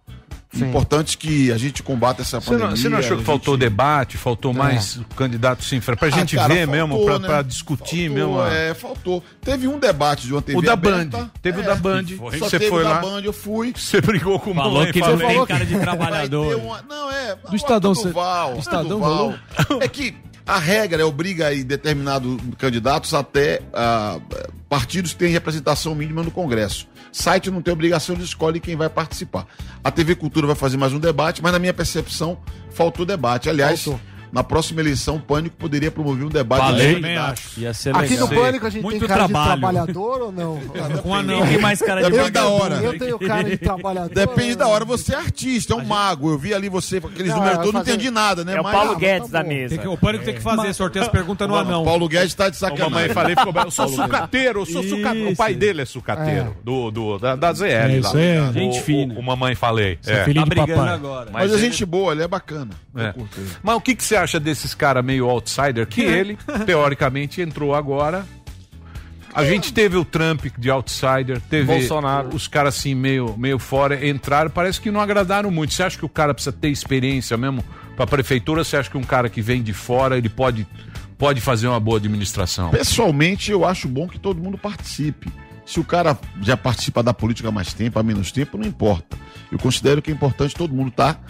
O 0.64 0.68
importante 0.68 1.16
é 1.16 1.20
que 1.20 1.52
a 1.52 1.58
gente 1.58 1.82
combata 1.82 2.22
essa 2.22 2.40
Você 2.40 2.46
pandemia. 2.50 2.68
não, 2.70 2.76
você 2.76 2.88
não 2.88 2.98
achou 2.98 3.16
a 3.16 3.20
que 3.20 3.24
faltou 3.24 3.54
gente- 3.54 3.60
debate, 3.60 4.16
faltou 4.16 4.52
mais 4.54 4.96
o 4.96 5.04
candidato 5.16 5.64
se 5.64 5.76
enfrentar? 5.76 5.98
Pra 5.98 6.08
Ah, 6.08 6.18
gente 6.20 6.36
cara, 6.36 6.48
ver 6.54 6.66
faltou, 6.66 6.88
mesmo, 6.88 7.04
pra, 7.04 7.18
né? 7.18 7.28
pra 7.28 7.42
discutir 7.42 8.08
Faltou, 8.10 8.34
mesmo. 8.34 8.40
a- 8.40 8.52
É, 8.54 8.74
faltou. 8.74 9.24
Teve 9.42 9.68
um 9.68 9.78
debate 9.78 10.26
de 10.26 10.32
uma 10.32 10.42
TV 10.42 10.58
O 10.58 10.62
da 10.62 10.72
aberta. 10.72 11.18
Band. 11.18 11.30
Teve 11.42 11.58
o 11.58 11.62
É, 11.62 11.64
da 11.64 11.74
Band. 11.74 12.04
Só 12.06 12.30
Você 12.30 12.58
teve 12.58 12.68
foi 12.70 12.80
o 12.82 12.84
da 12.84 12.90
lá. 12.94 13.00
Band, 13.00 13.20
eu 13.22 13.32
fui. 13.32 13.72
Você 13.76 14.00
brigou 14.00 14.38
com 14.38 14.50
o 14.50 14.54
Falou 14.54 14.72
mamãe, 14.74 14.92
que 14.92 15.00
falei. 15.00 15.26
tem 15.26 15.46
cara 15.46 15.64
de 15.66 15.78
trabalhador. 15.78 16.56
uma- 16.56 16.82
Não, 16.88 17.10
é. 17.10 17.36
Do 17.48 17.56
Estadão, 17.56 17.92
do 17.92 18.00
você- 18.00 18.10
Val, 18.10 18.54
do 18.54 18.58
Estadão 18.60 18.88
do 18.88 18.98
Val. 19.00 19.34
É 19.80 19.88
que 19.88 20.14
a 20.48 20.58
regra 20.58 21.02
é 21.02 21.04
obriga 21.04 21.48
aí 21.48 21.62
determinados 21.62 22.38
candidatos 22.56 23.12
até 23.12 23.60
ah, 23.70 24.18
partidos 24.66 25.12
que 25.12 25.18
têm 25.18 25.30
representação 25.30 25.94
mínima 25.94 26.22
no 26.22 26.30
Congresso. 26.30 26.88
Site 27.12 27.50
não 27.50 27.60
tem 27.60 27.72
obrigação, 27.72 28.14
eles 28.14 28.28
escolhem 28.28 28.58
quem 28.58 28.74
vai 28.74 28.88
participar. 28.88 29.46
A 29.84 29.90
TV 29.90 30.14
Cultura 30.14 30.46
vai 30.46 30.56
fazer 30.56 30.78
mais 30.78 30.94
um 30.94 30.98
debate, 30.98 31.42
mas 31.42 31.52
na 31.52 31.58
minha 31.58 31.74
percepção 31.74 32.38
faltou 32.70 33.04
debate. 33.04 33.50
Aliás, 33.50 33.82
Faltou. 33.82 34.00
Na 34.32 34.42
próxima 34.44 34.80
eleição, 34.80 35.16
o 35.16 35.20
Pânico 35.20 35.56
poderia 35.56 35.90
promover 35.90 36.24
um 36.24 36.28
debate. 36.28 36.60
Falei. 36.60 36.94
Também 36.94 37.02
candidatos. 37.14 37.56
Ia 37.56 37.74
ser 37.74 37.94
Aqui 37.96 38.10
legal. 38.14 38.28
no 38.28 38.34
Pânico 38.34 38.66
a 38.66 38.70
gente 38.70 38.82
Muito 38.82 38.98
tem 39.00 39.08
cara 39.08 39.24
trabalho. 39.28 39.50
de 39.54 39.58
trabalhador 39.60 40.20
ou 40.22 40.32
não? 40.32 40.60
Com 41.02 41.14
anão. 41.14 41.46
Tem 41.46 41.58
mais 41.58 41.80
cara 41.80 42.02
de 42.02 42.10
Depende 42.10 42.30
da 42.30 42.46
hora. 42.48 42.74
Eu 42.76 42.98
tenho 42.98 43.18
cara 43.18 43.44
de 43.44 43.56
trabalhador. 43.56 44.14
Depende 44.14 44.54
da 44.56 44.66
hora. 44.68 44.84
Você 44.84 45.14
é 45.14 45.16
artista, 45.18 45.72
é 45.72 45.76
um 45.76 45.84
mago. 45.84 46.30
Eu 46.30 46.38
vi 46.38 46.52
ali 46.54 46.68
você 46.68 47.00
com 47.00 47.08
aqueles 47.08 47.30
Não, 47.30 47.38
números 47.38 47.58
todos, 47.58 47.72
não 47.74 47.80
fazer- 47.80 47.92
entendi 47.92 48.10
nada, 48.10 48.44
né? 48.44 48.56
É 48.56 48.60
o 48.60 48.64
Mas- 48.64 48.74
Paulo 48.74 48.92
Ah, 48.92 48.98
Guedes 48.98 49.30
tá 49.30 49.42
da 49.42 49.48
mesa. 49.48 49.68
Tem 49.74 49.78
que- 49.78 49.88
o 49.88 49.96
pânico 49.96 50.24
tem 50.24 50.34
que 50.34 50.40
fazer, 50.40 50.72
sorteia 50.74 51.04
as 51.04 51.10
perguntas 51.10 51.48
no 51.48 51.54
anão. 51.56 51.84
Paulo 51.84 52.08
Guedes 52.08 52.34
tá 52.34 52.48
de 52.48 52.56
A 52.56 52.58
sacanagem. 52.58 52.90
mamãe 52.90 53.08
falei, 53.10 53.36
ficou. 53.36 53.52
Eu 53.62 53.70
sou 53.70 53.88
sucateiro, 53.88 54.60
eu 54.60 54.66
sou 54.66 54.82
sucateiro. 54.82 55.30
O 55.32 55.36
pai 55.36 55.54
dele 55.54 55.82
é 55.82 55.84
sucateiro, 55.84 56.56
do, 56.64 56.90
do, 56.90 57.18
da, 57.18 57.36
da 57.36 57.52
ZL. 57.52 57.66
É, 57.92 57.98
isso 57.98 58.14
lá. 58.14 58.20
é 58.22 58.40
O- 58.42 58.52
gente 58.52 58.80
fina. 58.82 59.14
O, 59.18 59.22
mamãe 59.22 59.54
falei. 59.54 59.98
Você 60.00 60.10
é 60.12 60.14
É. 60.14 60.24
Tá 60.24 60.32
de 60.32 60.44
brigando 60.44 60.72
papai. 60.74 60.94
agora. 60.94 61.30
Mas 61.32 61.50
é 61.50 61.54
ele- 61.54 61.62
gente 61.62 61.84
boa, 61.84 62.12
ele 62.12 62.22
é 62.22 62.28
bacana. 62.28 62.70
É. 62.96 63.14
Mas 63.62 63.76
o 63.76 63.80
que, 63.80 63.94
que 63.94 64.02
você 64.04 64.16
acha 64.18 64.38
desses 64.38 64.74
caras 64.74 65.04
meio 65.04 65.28
outsider? 65.28 65.86
Que 65.86 66.02
ele, 66.02 66.38
teoricamente, 66.66 67.40
entrou 67.40 67.74
agora. 67.74 68.26
A 69.34 69.44
gente 69.44 69.72
teve 69.72 69.96
o 69.96 70.04
Trump 70.04 70.46
de 70.58 70.70
outsider, 70.70 71.40
teve 71.48 71.66
Bolsonaro. 71.66 72.34
os 72.34 72.48
caras 72.48 72.76
assim 72.76 72.94
meio, 72.94 73.36
meio 73.36 73.58
fora, 73.58 74.06
entraram, 74.06 74.50
parece 74.50 74.80
que 74.80 74.90
não 74.90 75.00
agradaram 75.00 75.50
muito. 75.50 75.72
Você 75.74 75.82
acha 75.82 75.98
que 75.98 76.04
o 76.04 76.08
cara 76.08 76.34
precisa 76.34 76.52
ter 76.52 76.70
experiência 76.70 77.36
mesmo 77.36 77.62
para 77.96 78.06
prefeitura? 78.06 78.64
Você 78.64 78.76
acha 78.76 78.90
que 78.90 78.96
um 78.96 79.02
cara 79.02 79.28
que 79.28 79.40
vem 79.40 79.62
de 79.62 79.72
fora, 79.72 80.18
ele 80.18 80.28
pode, 80.28 80.66
pode 81.16 81.40
fazer 81.40 81.68
uma 81.68 81.78
boa 81.78 81.98
administração? 81.98 82.70
Pessoalmente, 82.70 83.52
eu 83.52 83.64
acho 83.64 83.86
bom 83.86 84.08
que 84.08 84.18
todo 84.18 84.42
mundo 84.42 84.58
participe. 84.58 85.30
Se 85.64 85.78
o 85.78 85.84
cara 85.84 86.18
já 86.40 86.56
participa 86.56 87.02
da 87.02 87.12
política 87.12 87.50
há 87.50 87.52
mais 87.52 87.74
tempo, 87.74 87.98
há 87.98 88.02
menos 88.02 88.32
tempo, 88.32 88.56
não 88.56 88.66
importa. 88.66 89.16
Eu 89.52 89.58
considero 89.58 90.00
que 90.00 90.10
é 90.10 90.14
importante 90.14 90.54
todo 90.54 90.74
mundo 90.74 90.88
estar. 90.88 91.22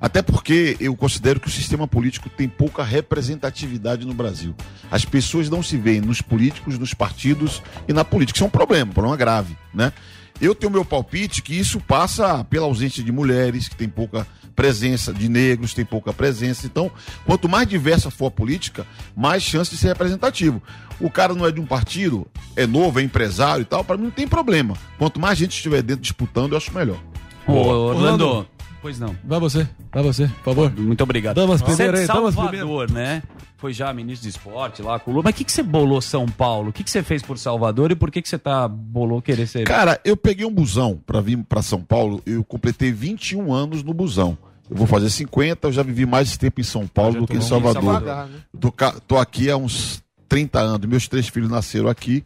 Até 0.00 0.22
porque 0.22 0.76
eu 0.78 0.94
considero 0.94 1.40
que 1.40 1.48
o 1.48 1.50
sistema 1.50 1.88
político 1.88 2.28
tem 2.28 2.48
pouca 2.48 2.82
representatividade 2.82 4.06
no 4.06 4.14
Brasil. 4.14 4.54
As 4.90 5.04
pessoas 5.04 5.48
não 5.48 5.62
se 5.62 5.76
veem 5.76 6.00
nos 6.00 6.20
políticos, 6.20 6.78
nos 6.78 6.94
partidos 6.94 7.62
e 7.88 7.92
na 7.92 8.04
política. 8.04 8.36
Isso 8.36 8.44
é 8.44 8.46
um 8.46 8.50
problema, 8.50 8.90
um 8.90 8.94
problema 8.94 9.16
grave, 9.16 9.56
né? 9.72 9.92
Eu 10.40 10.54
tenho 10.54 10.70
meu 10.70 10.84
palpite 10.84 11.42
que 11.42 11.54
isso 11.58 11.80
passa 11.80 12.44
pela 12.44 12.66
ausência 12.66 13.02
de 13.02 13.10
mulheres, 13.10 13.68
que 13.68 13.76
tem 13.76 13.88
pouca 13.88 14.26
presença, 14.54 15.12
de 15.12 15.28
negros, 15.28 15.74
tem 15.74 15.84
pouca 15.84 16.12
presença. 16.12 16.66
Então, 16.66 16.90
quanto 17.24 17.48
mais 17.48 17.66
diversa 17.66 18.10
for 18.10 18.26
a 18.26 18.30
política, 18.30 18.86
mais 19.14 19.42
chance 19.42 19.70
de 19.70 19.76
ser 19.76 19.88
representativo. 19.88 20.62
O 21.00 21.10
cara 21.10 21.34
não 21.34 21.46
é 21.46 21.52
de 21.52 21.60
um 21.60 21.66
partido, 21.66 22.26
é 22.54 22.66
novo, 22.66 23.00
é 23.00 23.02
empresário 23.02 23.62
e 23.62 23.66
tal, 23.66 23.84
para 23.84 23.96
mim 23.96 24.04
não 24.04 24.10
tem 24.10 24.26
problema. 24.26 24.74
Quanto 24.98 25.20
mais 25.20 25.38
gente 25.38 25.52
estiver 25.52 25.82
dentro 25.82 26.02
disputando, 26.02 26.52
eu 26.52 26.58
acho 26.58 26.72
melhor. 26.74 26.98
Ô, 27.46 27.52
Orlando. 27.52 28.26
Orlando. 28.26 28.55
Pois 28.86 29.00
não. 29.00 29.16
Vai 29.24 29.40
você, 29.40 29.66
vai 29.92 30.00
você, 30.00 30.28
por 30.28 30.54
favor. 30.54 30.72
Muito 30.78 31.02
obrigado. 31.02 31.34
Damas 31.34 31.60
Você 31.60 31.64
é 31.64 31.74
primeiro 31.74 31.98
aí, 31.98 32.06
damas 32.06 32.36
primeiro. 32.36 32.58
Salvador, 32.68 32.90
né? 32.92 33.20
Foi 33.56 33.72
já 33.72 33.92
ministro 33.92 34.30
de 34.30 34.36
esporte 34.36 34.80
lá 34.80 35.00
com 35.00 35.10
o 35.10 35.14
Lula. 35.14 35.24
Mas 35.24 35.34
o 35.34 35.38
que, 35.38 35.42
que 35.44 35.50
você 35.50 35.60
bolou 35.64 36.00
São 36.00 36.24
Paulo? 36.28 36.68
O 36.68 36.72
que, 36.72 36.84
que 36.84 36.90
você 36.90 37.02
fez 37.02 37.20
por 37.20 37.36
Salvador 37.36 37.90
e 37.90 37.96
por 37.96 38.12
que, 38.12 38.22
que 38.22 38.28
você 38.28 38.38
tá 38.38 38.68
bolou 38.68 39.20
querer 39.20 39.48
ser... 39.48 39.64
Cara, 39.64 40.00
eu 40.04 40.16
peguei 40.16 40.46
um 40.46 40.52
busão 40.54 41.00
para 41.04 41.20
vir 41.20 41.36
para 41.38 41.62
São 41.62 41.82
Paulo, 41.82 42.22
eu 42.24 42.44
completei 42.44 42.92
21 42.92 43.52
anos 43.52 43.82
no 43.82 43.92
busão. 43.92 44.38
Eu 44.70 44.76
vou 44.76 44.86
fazer 44.86 45.10
50, 45.10 45.66
eu 45.66 45.72
já 45.72 45.82
vivi 45.82 46.06
mais 46.06 46.36
tempo 46.36 46.60
em 46.60 46.64
São 46.64 46.86
Paulo 46.86 47.22
do 47.22 47.26
que 47.26 47.36
em 47.36 47.40
Salvador. 47.40 47.82
Devagar, 47.82 48.26
né? 48.28 48.36
Eu 48.54 48.60
Tô, 48.60 48.70
ca- 48.70 48.94
tô 49.08 49.18
aqui 49.18 49.50
há 49.50 49.56
uns 49.56 50.00
30 50.28 50.60
anos, 50.60 50.86
meus 50.88 51.08
três 51.08 51.26
filhos 51.26 51.50
nasceram 51.50 51.88
aqui. 51.88 52.24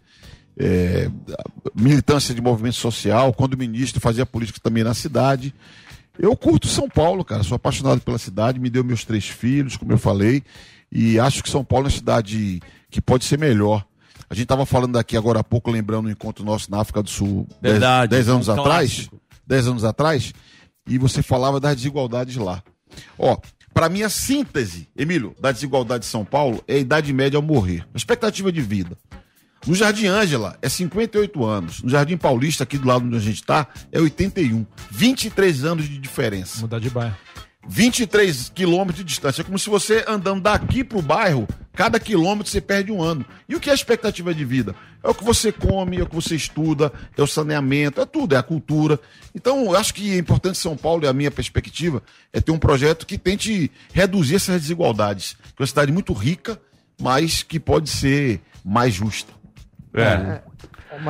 É, 0.59 1.11
militância 1.75 2.35
de 2.35 2.43
movimento 2.43 2.77
social, 2.77 3.33
quando 3.33 3.57
ministro 3.57 3.99
fazia 3.99 4.27
política 4.27 4.61
também 4.63 4.85
na 4.85 4.93
cidade. 4.93 5.55
Eu 6.21 6.37
curto 6.37 6.69
São 6.69 6.87
Paulo, 6.87 7.25
cara, 7.25 7.43
sou 7.43 7.57
apaixonado 7.57 8.03
pela 8.03 8.19
cidade, 8.19 8.61
me 8.61 8.69
deu 8.69 8.85
meus 8.85 9.07
três 9.07 9.27
filhos, 9.27 9.79
como 9.79 9.91
eu 9.91 9.97
falei, 9.97 10.43
e 10.93 11.19
acho 11.19 11.43
que 11.43 11.49
São 11.49 11.65
Paulo 11.65 11.87
é 11.87 11.89
uma 11.89 11.97
cidade 11.97 12.61
que 12.91 13.01
pode 13.01 13.25
ser 13.25 13.39
melhor. 13.39 13.87
A 14.29 14.35
gente 14.35 14.43
estava 14.43 14.67
falando 14.67 14.99
aqui 14.99 15.17
agora 15.17 15.41
há 15.41 15.45
pouco, 15.45 15.71
lembrando 15.71 16.07
o 16.07 16.11
encontro 16.11 16.45
nosso 16.45 16.71
na 16.71 16.79
África 16.79 17.03
do 17.03 17.09
Sul, 17.09 17.49
Verdade, 17.63 18.11
10 18.11 18.29
anos 18.29 18.49
um 18.49 18.53
atrás. 18.53 19.09
10 19.47 19.69
anos 19.69 19.83
atrás, 19.85 20.35
e 20.87 20.99
você 20.99 21.23
falava 21.23 21.59
das 21.59 21.75
desigualdades 21.75 22.37
lá. 22.37 22.63
Ó, 23.19 23.39
para 23.73 23.89
mim 23.89 24.03
a 24.03 24.11
síntese, 24.11 24.89
Emílio, 24.95 25.35
da 25.41 25.51
desigualdade 25.51 26.05
de 26.05 26.11
São 26.11 26.25
Paulo 26.25 26.63
é 26.69 26.75
a 26.75 26.79
idade 26.79 27.13
média 27.15 27.39
ao 27.39 27.43
morrer, 27.43 27.87
a 27.95 27.97
expectativa 27.97 28.53
de 28.53 28.61
vida. 28.61 28.95
No 29.67 29.75
Jardim 29.75 30.07
Ângela 30.07 30.57
é 30.63 30.69
58 30.69 31.45
anos. 31.45 31.83
No 31.83 31.91
Jardim 31.91 32.17
Paulista, 32.17 32.65
aqui 32.65 32.79
do 32.79 32.89
lado 32.89 33.05
onde 33.05 33.17
a 33.17 33.21
gente 33.21 33.37
está, 33.37 33.67
é 33.93 34.01
81. 34.01 34.67
23 34.91 35.65
anos 35.65 35.89
de 35.89 35.99
diferença. 35.99 36.61
Mudar 36.61 36.79
de 36.79 36.89
bairro. 36.89 37.17
23 37.69 38.51
quilômetros 38.55 38.99
de 38.99 39.05
distância. 39.05 39.43
É 39.43 39.45
como 39.45 39.59
se 39.59 39.69
você 39.69 40.03
andando 40.09 40.43
daqui 40.43 40.83
pro 40.83 41.03
bairro, 41.03 41.47
cada 41.75 42.01
quilômetro 42.01 42.51
você 42.51 42.61
perde 42.61 42.91
um 42.91 43.03
ano. 43.03 43.25
E 43.49 43.55
o 43.55 43.61
que 43.61 43.69
é 43.69 43.73
a 43.73 43.75
expectativa 43.75 44.35
de 44.35 44.45
vida? 44.47 44.75
É 45.05 45.09
o 45.09 45.15
que 45.15 45.23
você 45.23 45.53
come, 45.53 45.99
é 45.99 46.03
o 46.03 46.07
que 46.07 46.15
você 46.15 46.35
estuda, 46.35 46.91
é 47.17 47.23
o 47.23 47.27
saneamento, 47.27 48.01
é 48.01 48.07
tudo, 48.07 48.35
é 48.35 48.39
a 48.39 48.43
cultura. 48.43 48.99
Então, 49.35 49.67
eu 49.67 49.77
acho 49.77 49.93
que 49.93 50.13
é 50.13 50.19
importante 50.19 50.57
São 50.57 50.77
Paulo, 50.77 51.05
e 51.05 51.09
a 51.09 51.13
minha 51.13 51.31
perspectiva, 51.31 52.03
é 52.33 52.41
ter 52.41 52.51
um 52.51 52.59
projeto 52.59 53.07
que 53.07 53.19
tente 53.19 53.71
reduzir 53.93 54.37
essas 54.37 54.63
desigualdades. 54.63 55.37
Que 55.55 55.61
é 55.61 55.63
uma 55.63 55.67
cidade 55.67 55.93
muito 55.93 56.15
rica, 56.15 56.59
mas 57.01 57.43
que 57.43 57.61
pode 57.61 57.91
ser 57.91 58.41
mais 58.65 58.95
justa. 58.95 59.40
É. 59.95 60.41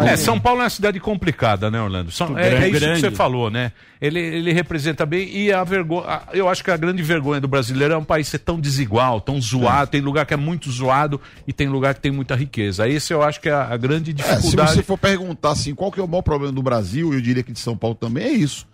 É, 0.07 0.17
São 0.17 0.39
Paulo 0.39 0.61
é 0.61 0.65
uma 0.65 0.71
cidade 0.71 1.01
complicada, 1.01 1.71
né, 1.71 1.81
Orlando? 1.81 2.11
São, 2.11 2.39
é, 2.39 2.49
é 2.65 2.69
isso 2.69 2.79
Grande. 2.81 3.01
que 3.01 3.09
você 3.09 3.11
falou, 3.11 3.51
né? 3.51 3.73
Ele, 4.01 4.21
ele 4.21 4.53
representa 4.53 5.07
bem 5.07 5.29
e 5.35 5.51
a 5.53 5.65
vergonha. 5.65 6.21
Eu 6.33 6.49
acho 6.49 6.63
que 6.63 6.71
a 6.71 6.77
grande 6.77 7.03
vergonha 7.03 7.41
do 7.41 7.49
brasileiro 7.49 7.95
é 7.95 7.97
um 7.97 8.05
país 8.05 8.29
ser 8.29 8.39
tão 8.41 8.61
desigual, 8.61 9.21
tão 9.23 9.41
zoado. 9.41 9.91
Tem 9.91 10.01
lugar 10.03 10.27
que 10.27 10.35
é 10.35 10.37
muito 10.37 10.71
zoado 10.71 11.19
e 11.47 11.53
tem 11.53 11.67
lugar 11.69 11.95
que 11.95 12.01
tem 12.01 12.13
muita 12.13 12.35
riqueza. 12.37 12.87
Esse 12.89 13.13
eu 13.15 13.23
acho 13.23 13.41
que 13.41 13.49
é 13.49 13.53
a, 13.53 13.65
a 13.73 13.77
grande 13.77 14.11
É, 14.19 14.23
se 14.23 14.37
dificuldade. 14.43 14.75
você 14.75 14.83
for 14.83 14.99
perguntar 14.99 15.53
assim, 15.53 15.75
qual 15.75 15.91
que 15.91 15.99
é 15.99 16.03
o 16.03 16.09
maior 16.09 16.23
problema 16.23 16.53
do 16.53 16.63
Brasil, 16.63 17.13
eu 17.15 17.21
diria 17.21 17.43
que 17.43 17.53
de 17.53 17.59
São 17.59 17.77
Paulo 17.77 17.97
também 17.97 18.25
é 18.25 18.33
isso. 18.33 18.67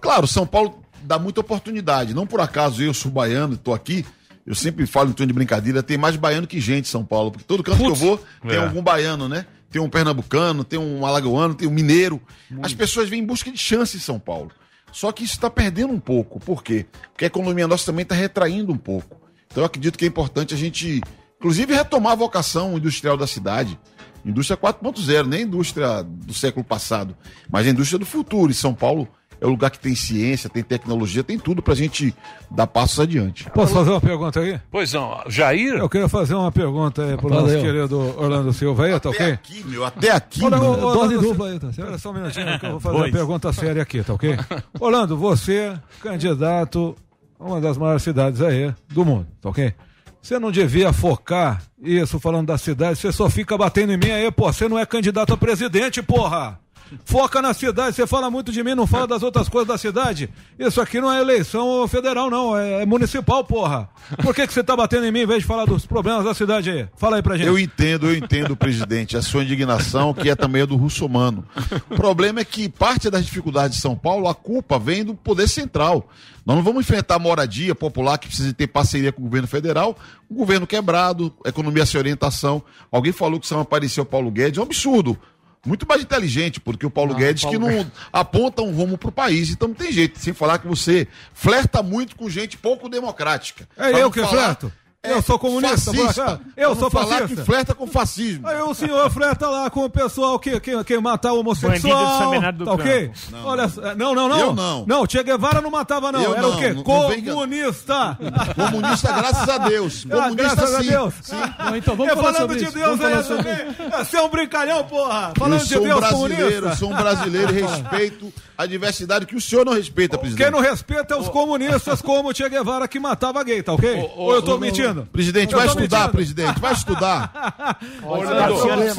Claro, 0.00 0.26
São 0.28 0.46
Paulo 0.46 0.80
dá 1.02 1.18
muita 1.18 1.40
oportunidade. 1.40 2.14
Não 2.14 2.26
por 2.26 2.40
acaso 2.40 2.82
eu 2.82 2.94
sou 2.94 3.10
baiano 3.10 3.54
e 3.54 3.56
tô 3.56 3.74
aqui. 3.74 4.06
Eu 4.46 4.54
sempre 4.54 4.86
falo 4.86 5.10
em 5.10 5.12
tom 5.12 5.24
de 5.26 5.32
brincadeira, 5.32 5.82
tem 5.82 5.96
mais 5.96 6.16
baiano 6.16 6.46
que 6.46 6.60
gente 6.60 6.86
em 6.86 6.90
São 6.90 7.04
Paulo. 7.04 7.30
Porque 7.30 7.44
todo 7.44 7.62
canto 7.62 7.78
que 7.78 7.84
eu 7.86 7.94
vou 7.94 8.18
tem 8.42 8.52
É. 8.52 8.56
algum 8.56 8.82
baiano, 8.82 9.28
né? 9.28 9.46
Tem 9.70 9.80
um 9.80 9.88
pernambucano, 9.88 10.64
tem 10.64 10.78
um 10.78 11.06
alagoano, 11.06 11.54
tem 11.54 11.66
um 11.68 11.70
mineiro. 11.72 12.20
As 12.62 12.74
pessoas 12.74 13.08
vêm 13.08 13.20
em 13.20 13.24
busca 13.26 13.50
de 13.50 13.56
chance 13.58 13.96
em 13.96 14.00
São 14.00 14.18
Paulo. 14.18 14.50
Só 14.90 15.10
que 15.12 15.24
isso 15.24 15.34
está 15.34 15.48
perdendo 15.48 15.92
um 15.92 16.00
pouco. 16.00 16.38
Por 16.40 16.62
quê? 16.62 16.84
Porque 17.12 17.24
a 17.24 17.28
economia 17.28 17.66
nossa 17.66 17.86
também 17.86 18.02
está 18.02 18.14
retraindo 18.14 18.72
um 18.72 18.76
pouco. 18.76 19.16
Então 19.46 19.62
eu 19.62 19.66
acredito 19.66 19.96
que 19.96 20.04
é 20.04 20.08
importante 20.08 20.52
a 20.52 20.56
gente, 20.56 21.00
inclusive, 21.38 21.72
retomar 21.72 22.12
a 22.12 22.16
vocação 22.16 22.76
industrial 22.76 23.16
da 23.16 23.26
cidade. 23.26 23.78
Indústria 24.24 24.56
4.0, 24.56 25.26
nem 25.26 25.42
indústria 25.42 26.02
do 26.02 26.34
século 26.34 26.64
passado, 26.64 27.16
mas 27.50 27.66
a 27.66 27.70
indústria 27.70 27.98
do 27.98 28.04
futuro. 28.06 28.52
E 28.52 28.54
São 28.54 28.74
Paulo 28.74 29.08
é 29.42 29.46
o 29.46 29.50
lugar 29.50 29.70
que 29.70 29.78
tem 29.80 29.92
ciência, 29.92 30.48
tem 30.48 30.62
tecnologia, 30.62 31.24
tem 31.24 31.36
tudo 31.36 31.60
para 31.60 31.72
a 31.72 31.76
gente 31.76 32.14
dar 32.48 32.68
passos 32.68 33.00
adiante. 33.00 33.50
Posso 33.50 33.74
fazer 33.74 33.90
uma 33.90 34.00
pergunta 34.00 34.38
aí? 34.38 34.60
Pois 34.70 34.92
não, 34.92 35.20
Jair? 35.26 35.74
Eu 35.74 35.88
queria 35.88 36.08
fazer 36.08 36.34
uma 36.34 36.52
pergunta 36.52 37.02
aí 37.02 37.16
pro 37.16 37.28
Valeu. 37.28 37.48
nosso 37.48 37.58
querido 37.58 37.98
Orlando 37.98 38.52
Silva 38.52 38.84
aí, 38.84 39.00
tá 39.00 39.10
ok? 39.10 39.32
Aqui, 39.32 39.64
meu, 39.66 39.84
até 39.84 40.12
aqui, 40.12 40.44
Olha, 40.44 40.58
Dose 40.58 40.84
Orlando, 40.84 41.20
dupla 41.20 41.48
aí, 41.48 41.58
tá? 41.58 41.66
Espera 41.70 41.98
só 41.98 42.10
um 42.10 42.14
minutinho 42.14 42.60
que 42.60 42.66
eu 42.66 42.70
vou 42.70 42.80
fazer 42.80 42.96
Dois. 42.96 43.10
uma 43.10 43.18
pergunta 43.18 43.52
séria 43.52 43.82
aqui, 43.82 44.04
tá 44.04 44.14
ok? 44.14 44.38
Orlando, 44.78 45.16
você, 45.16 45.76
candidato 46.00 46.94
a 47.40 47.44
uma 47.44 47.60
das 47.60 47.76
maiores 47.76 48.04
cidades 48.04 48.40
aí 48.40 48.72
do 48.90 49.04
mundo, 49.04 49.26
tá 49.40 49.48
ok? 49.48 49.74
Você 50.22 50.38
não 50.38 50.52
devia 50.52 50.92
focar 50.92 51.64
isso 51.82 52.20
falando 52.20 52.46
da 52.46 52.56
cidade, 52.56 52.96
você 52.96 53.10
só 53.10 53.28
fica 53.28 53.58
batendo 53.58 53.92
em 53.92 53.96
mim 53.96 54.12
aí, 54.12 54.30
pô, 54.30 54.52
você 54.52 54.68
não 54.68 54.78
é 54.78 54.86
candidato 54.86 55.32
a 55.34 55.36
presidente, 55.36 56.00
porra! 56.00 56.61
Foca 57.04 57.42
na 57.42 57.54
cidade, 57.54 57.96
você 57.96 58.06
fala 58.06 58.30
muito 58.30 58.52
de 58.52 58.62
mim, 58.62 58.74
não 58.74 58.86
fala 58.86 59.06
das 59.06 59.22
outras 59.22 59.48
coisas 59.48 59.68
da 59.68 59.78
cidade. 59.78 60.28
Isso 60.58 60.80
aqui 60.80 61.00
não 61.00 61.12
é 61.12 61.20
eleição 61.20 61.86
federal, 61.88 62.30
não, 62.30 62.56
é 62.56 62.84
municipal, 62.86 63.44
porra. 63.44 63.88
Por 64.22 64.34
que, 64.34 64.46
que 64.46 64.52
você 64.52 64.62
tá 64.62 64.76
batendo 64.76 65.06
em 65.06 65.12
mim 65.12 65.20
em 65.20 65.26
vez 65.26 65.40
de 65.40 65.46
falar 65.46 65.64
dos 65.64 65.86
problemas 65.86 66.24
da 66.24 66.34
cidade 66.34 66.70
aí? 66.70 66.88
Fala 66.96 67.16
aí 67.16 67.22
pra 67.22 67.36
gente. 67.36 67.46
Eu 67.46 67.58
entendo, 67.58 68.06
eu 68.06 68.16
entendo, 68.16 68.56
presidente, 68.56 69.16
a 69.16 69.22
sua 69.22 69.42
indignação, 69.42 70.12
que 70.14 70.28
é 70.28 70.34
também 70.34 70.62
a 70.62 70.66
do 70.66 70.76
russomano. 70.76 71.44
O 71.90 71.96
problema 71.96 72.40
é 72.40 72.44
que 72.44 72.68
parte 72.68 73.10
das 73.10 73.24
dificuldades 73.24 73.76
de 73.76 73.82
São 73.82 73.96
Paulo, 73.96 74.28
a 74.28 74.34
culpa 74.34 74.78
vem 74.78 75.04
do 75.04 75.14
poder 75.14 75.48
central. 75.48 76.08
Nós 76.44 76.56
não 76.56 76.62
vamos 76.62 76.80
enfrentar 76.80 77.18
moradia 77.18 77.74
popular 77.74 78.18
que 78.18 78.26
precisa 78.26 78.52
ter 78.52 78.66
parceria 78.66 79.12
com 79.12 79.20
o 79.20 79.24
governo 79.24 79.46
federal, 79.46 79.96
o 80.28 80.34
governo 80.34 80.66
quebrado, 80.66 81.32
economia 81.44 81.86
sem 81.86 81.98
orientação. 81.98 82.62
Alguém 82.90 83.12
falou 83.12 83.38
que 83.38 83.46
só 83.46 83.60
apareceu 83.60 84.04
Paulo 84.04 84.30
Guedes, 84.30 84.58
é 84.58 84.60
um 84.60 84.64
absurdo. 84.64 85.16
Muito 85.64 85.86
mais 85.86 86.02
inteligente, 86.02 86.58
porque 86.58 86.84
o 86.84 86.90
Paulo 86.90 87.12
Não, 87.12 87.18
Guedes 87.20 87.44
Paulo 87.44 87.58
que 87.60 87.64
não 87.64 87.90
aponta 88.12 88.62
um 88.62 88.72
rumo 88.72 88.98
pro 88.98 89.12
país. 89.12 89.50
Então 89.50 89.68
não 89.68 89.74
tem 89.76 89.92
jeito, 89.92 90.18
sem 90.18 90.32
falar 90.32 90.58
que 90.58 90.66
você 90.66 91.06
flerta 91.32 91.82
muito 91.82 92.16
com 92.16 92.28
gente 92.28 92.56
pouco 92.56 92.88
democrática. 92.88 93.68
É 93.76 94.02
eu 94.02 94.10
que 94.10 94.20
falar- 94.20 94.30
flerto? 94.56 94.72
Eu 95.04 95.20
sou 95.20 95.36
comunista, 95.36 95.92
fascista. 95.92 96.40
Eu 96.56 96.76
sou 96.76 96.88
falar 96.88 97.06
fascista. 97.22 97.34
que 97.34 97.44
flerta 97.44 97.74
com 97.74 97.88
fascismo. 97.88 98.46
Aí 98.46 98.60
o 98.62 98.72
senhor 98.72 99.10
fleta 99.10 99.48
lá 99.48 99.68
com 99.68 99.84
o 99.84 99.90
pessoal 99.90 100.38
que, 100.38 100.60
que, 100.60 100.84
que 100.84 101.00
matar 101.00 101.32
o 101.32 101.42
Bandido 101.42 101.66
homossexual. 101.66 102.30
Bernardo 102.30 102.58
do 102.58 102.64
Tá 102.64 102.72
ok? 102.72 103.10
Não, 103.32 103.44
Olha, 103.44 103.72
não, 103.96 104.14
não, 104.14 104.28
não. 104.28 104.38
Eu 104.38 104.52
não. 104.54 104.86
Não, 104.86 105.04
Che 105.04 105.20
Guevara 105.24 105.60
não 105.60 105.72
matava, 105.72 106.12
não. 106.12 106.22
Eu 106.22 106.32
Era 106.34 106.42
não, 106.42 106.50
o 106.52 106.56
quê? 106.56 106.72
não- 106.72 106.84
Comunista. 106.84 108.16
Comunista, 108.54 109.12
graças 109.12 109.48
a 109.48 109.58
Deus. 109.58 110.06
Ah, 110.08 110.14
Comunista, 110.14 110.54
graças 110.54 110.74
a 110.76 110.82
sim. 110.82 110.88
Deus. 110.90 111.14
Sim. 111.20 111.36
Não, 111.58 111.76
então 111.76 111.94
é 112.06 112.16
falando 112.16 112.56
de 112.56 112.70
Deus 112.70 113.00
aí 113.00 113.22
também. 113.24 113.90
Você 113.98 114.16
é 114.16 114.22
um 114.22 114.28
brincalhão, 114.28 114.84
porra. 114.84 115.32
Falando 115.36 115.54
eu 115.60 115.64
de 115.66 115.74
sou 115.74 115.82
um 115.82 115.84
Deus 115.84 115.98
brasileiro, 116.00 116.44
comunista. 116.60 116.76
sou 116.76 116.92
um 116.92 116.96
brasileiro 116.96 117.58
e 117.58 117.62
respeito 117.66 118.32
a 118.62 118.66
diversidade 118.66 119.26
que 119.26 119.36
o 119.36 119.40
senhor 119.40 119.64
não 119.64 119.72
respeita, 119.74 120.16
presidente. 120.18 120.42
Quem 120.44 120.50
não 120.52 120.60
respeita 120.60 121.14
é 121.14 121.16
os 121.16 121.28
comunistas 121.28 122.00
como 122.02 122.30
o 122.30 122.34
Che 122.34 122.48
Guevara 122.48 122.86
que 122.88 122.98
matava 123.00 123.42
gay, 123.44 123.62
tá 123.62 123.72
ok? 123.72 124.10
Ou 124.16 124.34
eu 124.34 124.42
tô 124.42 124.58
mentindo? 124.58 125.06
Presidente, 125.12 125.52
Eu 125.52 125.58
vai 125.58 125.66
estudar, 125.66 125.98
mentindo. 125.98 126.12
presidente, 126.12 126.60
vai 126.60 126.72
estudar. 126.72 127.78
Orlando, 128.02 128.54
Orlando, 128.54 128.94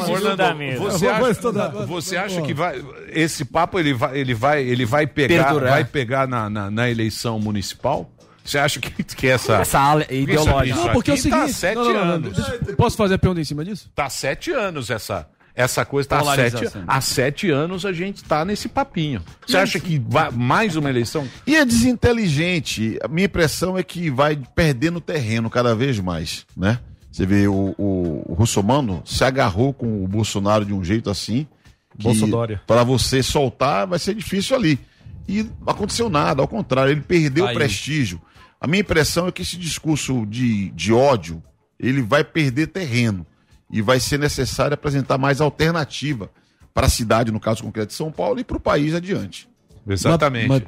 você 0.78 1.08
acha, 1.08 1.32
estudar. 1.32 1.70
você 1.86 2.18
acha 2.18 2.42
que 2.42 2.54
vai, 2.54 2.84
esse 3.10 3.46
papo 3.46 3.80
ele 3.80 3.94
vai, 3.94 4.18
ele 4.18 4.34
vai, 4.34 4.64
ele 4.64 4.86
vai 4.86 5.08
pegar, 5.08 5.46
Perdurar. 5.46 5.70
vai 5.72 5.86
pegar 5.86 6.28
na, 6.28 6.50
na, 6.50 6.72
na 6.72 6.90
eleição 6.90 7.40
municipal? 7.40 8.10
Você 8.44 8.58
acha 8.58 8.78
que, 8.80 8.92
que 9.04 9.28
essa 9.28 9.54
Essa 9.56 9.80
ala 9.80 10.06
ideológica. 10.10 10.66
Isso, 10.66 10.76
isso 10.78 10.86
Não, 10.88 10.94
porque 10.94 11.12
é 11.12 11.14
o 11.14 11.18
tá 11.18 11.22
há 11.22 11.40
seguinte. 11.48 11.54
sete 11.54 11.76
não, 11.76 11.84
não, 11.86 11.94
não, 11.94 12.06
não, 12.06 12.14
anos. 12.16 12.38
posso 12.76 12.98
fazer 12.98 13.14
a 13.14 13.18
pergunta 13.18 13.40
em 13.40 13.46
cima 13.46 13.64
disso? 13.64 13.90
Tá 13.96 14.06
há 14.06 14.10
sete 14.10 14.52
anos 14.52 14.90
essa 14.90 15.26
essa 15.56 15.86
coisa 15.86 16.10
tá 16.10 16.20
há 16.20 16.36
sete, 16.36 16.72
há 16.88 17.02
sete 17.02 17.50
anos 17.52 17.86
a 17.86 17.94
gente 17.94 18.24
tá 18.24 18.44
nesse 18.44 18.68
papinho. 18.68 19.22
Você 19.46 19.58
acha 19.58 19.80
que 19.80 20.00
vai 20.00 20.32
mais 20.32 20.76
uma 20.76 20.90
eleição? 20.90 21.28
E 21.46 21.56
é 21.56 21.64
desinteligente. 21.64 22.98
A 23.04 23.08
minha 23.08 23.26
impressão 23.26 23.78
é 23.78 23.84
que 23.84 24.10
vai 24.10 24.40
perdendo 24.56 25.00
terreno 25.00 25.50
cada 25.50 25.76
vez 25.76 26.00
mais, 26.00 26.46
né? 26.58 26.80
Você 27.12 27.28
vê, 27.28 27.48
o, 27.48 27.76
o, 27.78 28.24
o 28.32 28.34
Russomano 28.34 29.04
se 29.06 29.24
agarrou 29.24 29.72
com 29.72 30.04
o 30.04 30.08
Bolsonaro 30.08 30.66
de 30.66 30.74
um 30.74 30.84
jeito 30.84 31.12
assim. 31.12 31.48
Bolsodória. 31.96 32.60
Para 32.66 32.84
você 32.84 33.22
soltar 33.22 33.86
vai 33.86 34.00
ser 34.00 34.16
difícil 34.16 34.56
ali. 34.56 34.80
E 35.28 35.44
não 35.44 35.68
aconteceu 35.68 36.10
nada, 36.10 36.42
ao 36.42 36.48
contrário, 36.48 36.92
ele 36.92 37.02
perdeu 37.02 37.44
o 37.44 37.48
Caiu. 37.48 37.60
prestígio. 37.60 38.20
A 38.60 38.66
minha 38.66 38.82
impressão 38.82 39.28
é 39.28 39.32
que 39.32 39.44
esse 39.44 39.58
discurso 39.58 40.26
de, 40.26 40.72
de 40.72 40.92
ódio, 40.92 41.44
ele 41.80 42.02
vai 42.02 42.24
perder 42.24 42.68
terreno. 42.68 43.26
E 43.74 43.82
vai 43.82 44.00
ser 44.00 44.20
necessário 44.20 44.76
apresentar 44.76 45.18
mais 45.18 45.42
alternativa 45.42 46.30
para 46.74 46.86
a 46.88 46.90
cidade, 46.90 47.32
no 47.32 47.40
caso 47.40 47.64
concreto 47.64 47.88
de 47.90 47.94
São 47.96 48.12
Paulo, 48.12 48.40
e 48.40 48.44
para 48.44 48.58
o 48.58 48.60
país 48.60 48.94
adiante. 48.94 49.50
Exatamente. 49.88 50.48
Mas, 50.48 50.64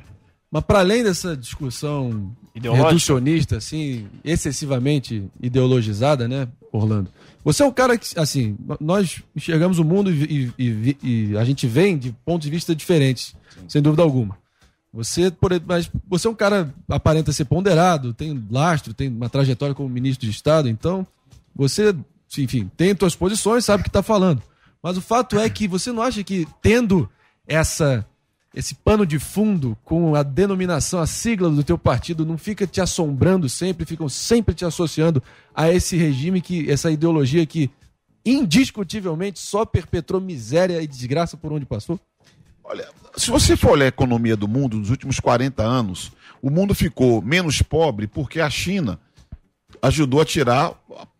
mas 0.52 0.64
para 0.64 0.80
além 0.80 1.04
dessa 1.04 1.38
discussão 1.38 2.32
Ideológica? 2.56 2.88
reducionista, 2.90 3.58
assim, 3.58 4.08
excessivamente 4.24 5.24
ideologizada, 5.42 6.28
né, 6.28 6.48
Orlando? 6.72 7.10
Você 7.44 7.62
é 7.64 7.66
um 7.66 7.72
cara 7.72 7.98
que, 7.98 8.20
assim, 8.20 8.58
nós 8.80 9.22
enxergamos 9.36 9.78
o 9.80 9.84
mundo 9.84 10.12
e, 10.12 10.52
e- 10.58 10.64
e- 10.64 10.98
e 11.32 11.38
a 11.38 11.44
gente 11.46 11.68
vem 11.68 11.98
de 11.98 12.12
pontos 12.26 12.46
de 12.46 12.52
vista 12.52 12.76
diferentes, 12.76 13.36
sem 13.68 13.82
dúvida 13.82 14.02
alguma. 14.04 14.38
Você, 14.94 15.30
por, 15.30 15.52
mas 15.68 15.92
você 16.08 16.28
é 16.28 16.30
um 16.32 16.36
cara 16.36 16.74
aparenta 16.90 17.32
ser 17.34 17.46
ponderado, 17.46 18.14
tem 18.14 18.44
lastro, 18.50 18.94
tem 18.94 19.10
uma 19.10 19.30
trajetória 19.30 19.76
como 19.76 19.90
ministro 19.90 20.26
de 20.26 20.32
Estado, 20.32 20.70
então 20.70 21.06
você, 21.56 21.94
enfim, 22.38 22.70
tem 22.76 22.96
suas 22.98 23.16
posições, 23.16 23.66
sabe 23.66 23.82
o 23.82 23.84
que 23.84 23.90
está 23.90 24.04
falando. 24.04 24.42
Mas 24.82 24.98
o 24.98 25.02
fato 25.02 25.40
é 25.40 25.50
que 25.50 25.68
você 25.68 25.92
não 25.92 26.02
acha 26.02 26.24
que 26.24 26.48
tendo 26.62 27.10
essa 27.48 28.06
esse 28.56 28.74
pano 28.74 29.06
de 29.06 29.20
fundo 29.20 29.78
com 29.84 30.16
a 30.16 30.24
denominação, 30.24 31.02
a 31.02 31.06
sigla 31.06 31.50
do 31.50 31.62
teu 31.62 31.78
partido 31.78 32.26
não 32.26 32.38
fica 32.38 32.66
te 32.66 32.80
assombrando 32.80 33.50
sempre, 33.50 33.86
ficam 33.86 34.08
sempre 34.08 34.56
te 34.56 34.64
associando 34.64 35.22
a 35.54 35.70
esse 35.70 35.98
regime 35.98 36.40
que 36.40 36.72
essa 36.72 36.90
ideologia 36.90 37.46
que 37.46 37.70
indiscutivelmente 38.26 39.40
só 39.40 39.66
perpetrou 39.66 40.22
miséria 40.22 40.82
e 40.82 40.88
desgraça 40.88 41.36
por 41.36 41.52
onde 41.52 41.66
passou? 41.66 42.00
Se 43.18 43.30
você 43.30 43.56
for 43.56 43.72
olhar 43.72 43.86
a 43.86 43.90
economia 43.90 44.36
do 44.36 44.48
mundo 44.48 44.78
nos 44.78 44.90
últimos 44.90 45.20
40 45.20 45.62
anos, 45.62 46.12
o 46.42 46.50
mundo 46.50 46.74
ficou 46.74 47.22
menos 47.22 47.62
pobre 47.62 48.08
porque 48.08 48.40
a 48.40 48.50
China 48.50 49.00
ajudou 49.82 50.22
a 50.22 50.26
tirar, 50.26 50.74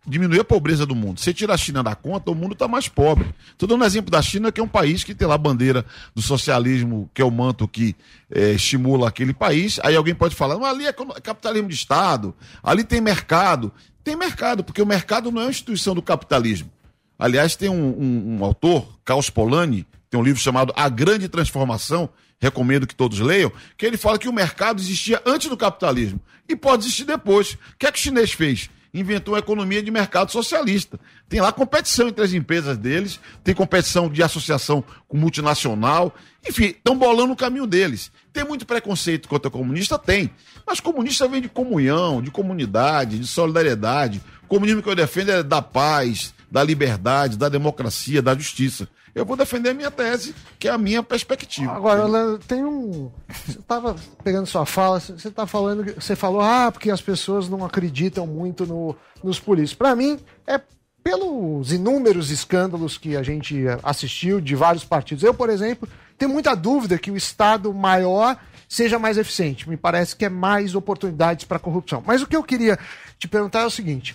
diminuir 0.06 0.40
a 0.40 0.44
pobreza 0.44 0.86
do 0.86 0.94
mundo. 0.94 1.18
Se 1.20 1.34
tira 1.34 1.54
a 1.54 1.56
China 1.56 1.82
da 1.82 1.94
conta, 1.94 2.30
o 2.30 2.34
mundo 2.34 2.52
está 2.52 2.68
mais 2.68 2.88
pobre. 2.88 3.26
Estou 3.50 3.68
dando 3.68 3.84
exemplo 3.84 4.10
da 4.10 4.22
China, 4.22 4.52
que 4.52 4.60
é 4.60 4.62
um 4.64 4.68
país 4.68 5.02
que 5.02 5.14
tem 5.14 5.26
lá 5.26 5.34
a 5.34 5.38
bandeira 5.38 5.84
do 6.14 6.22
socialismo, 6.22 7.10
que 7.12 7.20
é 7.20 7.24
o 7.24 7.30
manto 7.30 7.66
que 7.66 7.96
eh, 8.30 8.52
estimula 8.52 9.08
aquele 9.08 9.32
país. 9.34 9.78
Aí 9.82 9.96
alguém 9.96 10.14
pode 10.14 10.34
falar, 10.34 10.56
mas 10.58 10.68
ali 10.74 10.86
é 10.86 10.90
econo- 10.90 11.14
capitalismo 11.22 11.68
de 11.68 11.74
Estado, 11.74 12.34
ali 12.62 12.84
tem 12.84 13.00
mercado. 13.00 13.72
Tem 14.04 14.14
mercado, 14.14 14.62
porque 14.62 14.80
o 14.80 14.86
mercado 14.86 15.32
não 15.32 15.40
é 15.40 15.44
uma 15.46 15.50
instituição 15.50 15.94
do 15.94 16.00
capitalismo. 16.02 16.70
Aliás, 17.18 17.56
tem 17.56 17.68
um, 17.68 17.74
um- 17.98 18.36
um 18.38 18.44
autor, 18.44 18.86
Carlos 19.04 19.30
Polanyi, 19.30 19.84
tem 20.08 20.20
um 20.20 20.22
livro 20.22 20.40
chamado 20.40 20.72
A 20.76 20.88
Grande 20.88 21.28
Transformação, 21.28 22.08
recomendo 22.38 22.86
que 22.86 22.94
todos 22.94 23.18
leiam, 23.18 23.50
que 23.76 23.84
ele 23.86 23.96
fala 23.96 24.18
que 24.18 24.28
o 24.28 24.32
mercado 24.32 24.80
existia 24.80 25.20
antes 25.26 25.48
do 25.48 25.56
capitalismo 25.56 26.20
e 26.48 26.54
pode 26.54 26.84
existir 26.84 27.04
depois. 27.04 27.54
O 27.54 27.58
que 27.78 27.86
é 27.86 27.90
que 27.90 27.98
o 27.98 28.02
chinês 28.02 28.30
fez? 28.32 28.70
Inventou 28.92 29.34
uma 29.34 29.40
economia 29.40 29.82
de 29.82 29.90
mercado 29.90 30.30
socialista. 30.32 30.98
Tem 31.28 31.40
lá 31.40 31.52
competição 31.52 32.08
entre 32.08 32.24
as 32.24 32.32
empresas 32.32 32.78
deles, 32.78 33.20
tem 33.44 33.54
competição 33.54 34.08
de 34.08 34.22
associação 34.22 34.82
com 35.08 35.16
multinacional. 35.16 36.14
Enfim, 36.48 36.66
estão 36.66 36.96
bolando 36.96 37.32
o 37.32 37.36
caminho 37.36 37.66
deles. 37.66 38.10
Tem 38.32 38.44
muito 38.44 38.64
preconceito 38.66 39.28
contra 39.28 39.50
comunista? 39.50 39.98
Tem. 39.98 40.30
Mas 40.66 40.80
comunista 40.80 41.28
vem 41.28 41.40
de 41.40 41.48
comunhão, 41.48 42.22
de 42.22 42.30
comunidade, 42.30 43.18
de 43.18 43.26
solidariedade. 43.26 44.22
O 44.44 44.46
comunismo 44.46 44.82
que 44.82 44.88
eu 44.88 44.94
defendo 44.94 45.30
é 45.30 45.42
da 45.42 45.60
paz, 45.60 46.34
da 46.50 46.62
liberdade, 46.62 47.36
da 47.36 47.48
democracia, 47.48 48.22
da 48.22 48.34
justiça. 48.34 48.88
Eu 49.16 49.24
vou 49.24 49.34
defender 49.34 49.70
a 49.70 49.74
minha 49.74 49.90
tese, 49.90 50.34
que 50.58 50.68
é 50.68 50.70
a 50.70 50.76
minha 50.76 51.02
perspectiva. 51.02 51.72
Agora, 51.72 52.02
Orlando, 52.02 52.38
tem 52.40 52.62
um. 52.62 53.10
Você 53.46 53.58
estava 53.58 53.96
pegando 54.22 54.46
sua 54.46 54.66
fala, 54.66 55.00
você 55.00 55.30
tá 55.30 55.46
falando. 55.46 55.86
Você 55.94 56.14
falou, 56.14 56.42
ah, 56.42 56.70
porque 56.70 56.90
as 56.90 57.00
pessoas 57.00 57.48
não 57.48 57.64
acreditam 57.64 58.26
muito 58.26 58.66
no, 58.66 58.94
nos 59.24 59.40
políticos. 59.40 59.72
Para 59.72 59.96
mim, 59.96 60.20
é 60.46 60.60
pelos 61.02 61.72
inúmeros 61.72 62.30
escândalos 62.30 62.98
que 62.98 63.16
a 63.16 63.22
gente 63.22 63.64
assistiu 63.82 64.38
de 64.38 64.54
vários 64.54 64.84
partidos. 64.84 65.24
Eu, 65.24 65.32
por 65.32 65.48
exemplo, 65.48 65.88
tenho 66.18 66.30
muita 66.30 66.54
dúvida 66.54 66.98
que 66.98 67.10
o 67.10 67.16
Estado 67.16 67.72
maior 67.72 68.38
seja 68.68 68.98
mais 68.98 69.16
eficiente. 69.16 69.66
Me 69.66 69.78
parece 69.78 70.14
que 70.14 70.26
é 70.26 70.28
mais 70.28 70.74
oportunidades 70.74 71.46
para 71.46 71.58
corrupção. 71.58 72.02
Mas 72.04 72.20
o 72.20 72.26
que 72.26 72.36
eu 72.36 72.44
queria 72.44 72.78
te 73.18 73.26
perguntar 73.26 73.60
é 73.60 73.66
o 73.66 73.70
seguinte: 73.70 74.14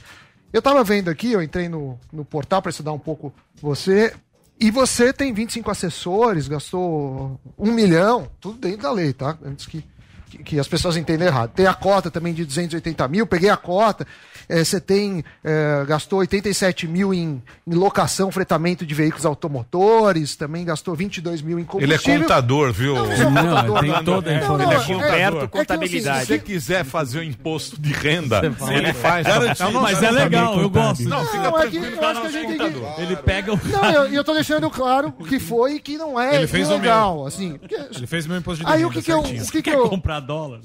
eu 0.54 0.60
estava 0.60 0.84
vendo 0.84 1.10
aqui, 1.10 1.32
eu 1.32 1.42
entrei 1.42 1.68
no, 1.68 2.00
no 2.14 2.24
portal 2.24 2.62
para 2.62 2.70
estudar 2.70 2.92
um 2.92 3.00
pouco 3.00 3.34
você, 3.60 4.14
e 4.62 4.70
você 4.70 5.12
tem 5.12 5.34
25 5.34 5.72
assessores, 5.72 6.48
gastou 6.48 7.42
um 7.58 7.72
milhão, 7.72 8.30
tudo 8.40 8.60
dentro 8.60 8.84
da 8.84 8.92
lei, 8.92 9.12
tá? 9.12 9.36
Antes 9.44 9.66
que, 9.66 9.84
que, 10.30 10.44
que 10.44 10.60
as 10.60 10.68
pessoas 10.68 10.96
entendam 10.96 11.26
errado. 11.26 11.50
Tem 11.50 11.66
a 11.66 11.74
cota 11.74 12.12
também 12.12 12.32
de 12.32 12.46
280 12.46 13.08
mil, 13.08 13.26
peguei 13.26 13.50
a 13.50 13.58
cota. 13.58 14.06
Eh, 14.54 14.66
você 14.66 14.82
tem, 14.82 15.24
eh, 15.46 15.86
gastou 15.88 16.20
87 16.20 16.86
mil 16.86 17.14
em, 17.14 17.42
em 17.66 17.74
locação, 17.74 18.30
fretamento 18.32 18.86
de 18.86 18.94
veículos 18.94 19.26
automotores, 19.26 20.36
também 20.36 20.66
gastou 20.66 20.94
22 20.94 21.42
mil 21.42 21.58
em 21.58 21.62
Ele 21.62 21.94
é 21.94 21.98
combustível. 21.98 22.22
contador, 22.22 22.74
viu? 22.74 22.96
Não, 22.96 23.06
não, 23.06 23.66
Não, 23.66 23.80
tem 23.82 24.04
toda 24.04 24.30
a 24.30 24.34
Ele 24.34 24.42
é 24.42 24.44
informação. 24.44 24.96
contador. 24.96 25.16
É, 25.16 25.22
é 25.22 25.32
que, 25.32 25.48
contabilidade. 25.48 26.20
Se 26.22 26.26
você 26.28 26.40
quiser 26.40 26.84
fazer 26.84 27.20
o 27.20 27.24
imposto 27.24 27.80
de 27.80 27.94
renda, 27.94 28.42
ele 28.44 28.92
faz. 28.94 29.26
Garantido. 29.26 29.82
Mas 29.82 30.04
é 30.04 30.12
legal, 30.12 30.60
eu 30.60 30.70
gosto. 30.70 31.04
Não, 31.08 31.26
fica 31.28 31.44
Não, 31.50 31.58
é 31.58 31.68
que 31.68 31.80
tranquilo 31.80 31.86
eu 31.86 31.98
que 31.98 32.04
é 32.04 32.08
acho 32.08 32.22
que 32.22 32.28
a 32.28 32.30
nosso 32.30 32.32
gente 32.34 32.48
tem 32.48 32.58
que- 32.58 32.80
contador. 32.80 33.00
Ele 33.02 33.16
pega 33.16 33.54
o. 33.54 33.60
Não, 33.64 33.92
eu, 33.92 34.06
eu 34.14 34.24
tô 34.24 34.34
deixando 34.34 34.70
claro 34.70 35.14
o 35.18 35.24
que 35.24 35.40
foi 35.40 35.76
e 35.76 35.80
que 35.80 35.98
não 35.98 36.20
é 36.20 36.36
Ele 36.36 36.48
fez 36.48 36.68
o 36.70 36.74
ilegal, 36.74 37.26
assim. 37.26 37.58
porque- 37.58 37.76
Ele 37.76 38.08
fez 38.08 38.28
meu 38.28 38.38
imposto 38.38 38.66
de 38.66 38.70
Aí 38.70 38.80
renda 38.80 38.88
o 38.88 38.92
que 38.92 39.02
que 39.02 39.12
eu- 39.14 39.20
o 39.20 39.24
que 39.24 39.46
que 39.52 39.62
Quer 39.62 39.76
eu- 39.76 39.88
comprar 39.90 40.20
dólar? 40.20 40.60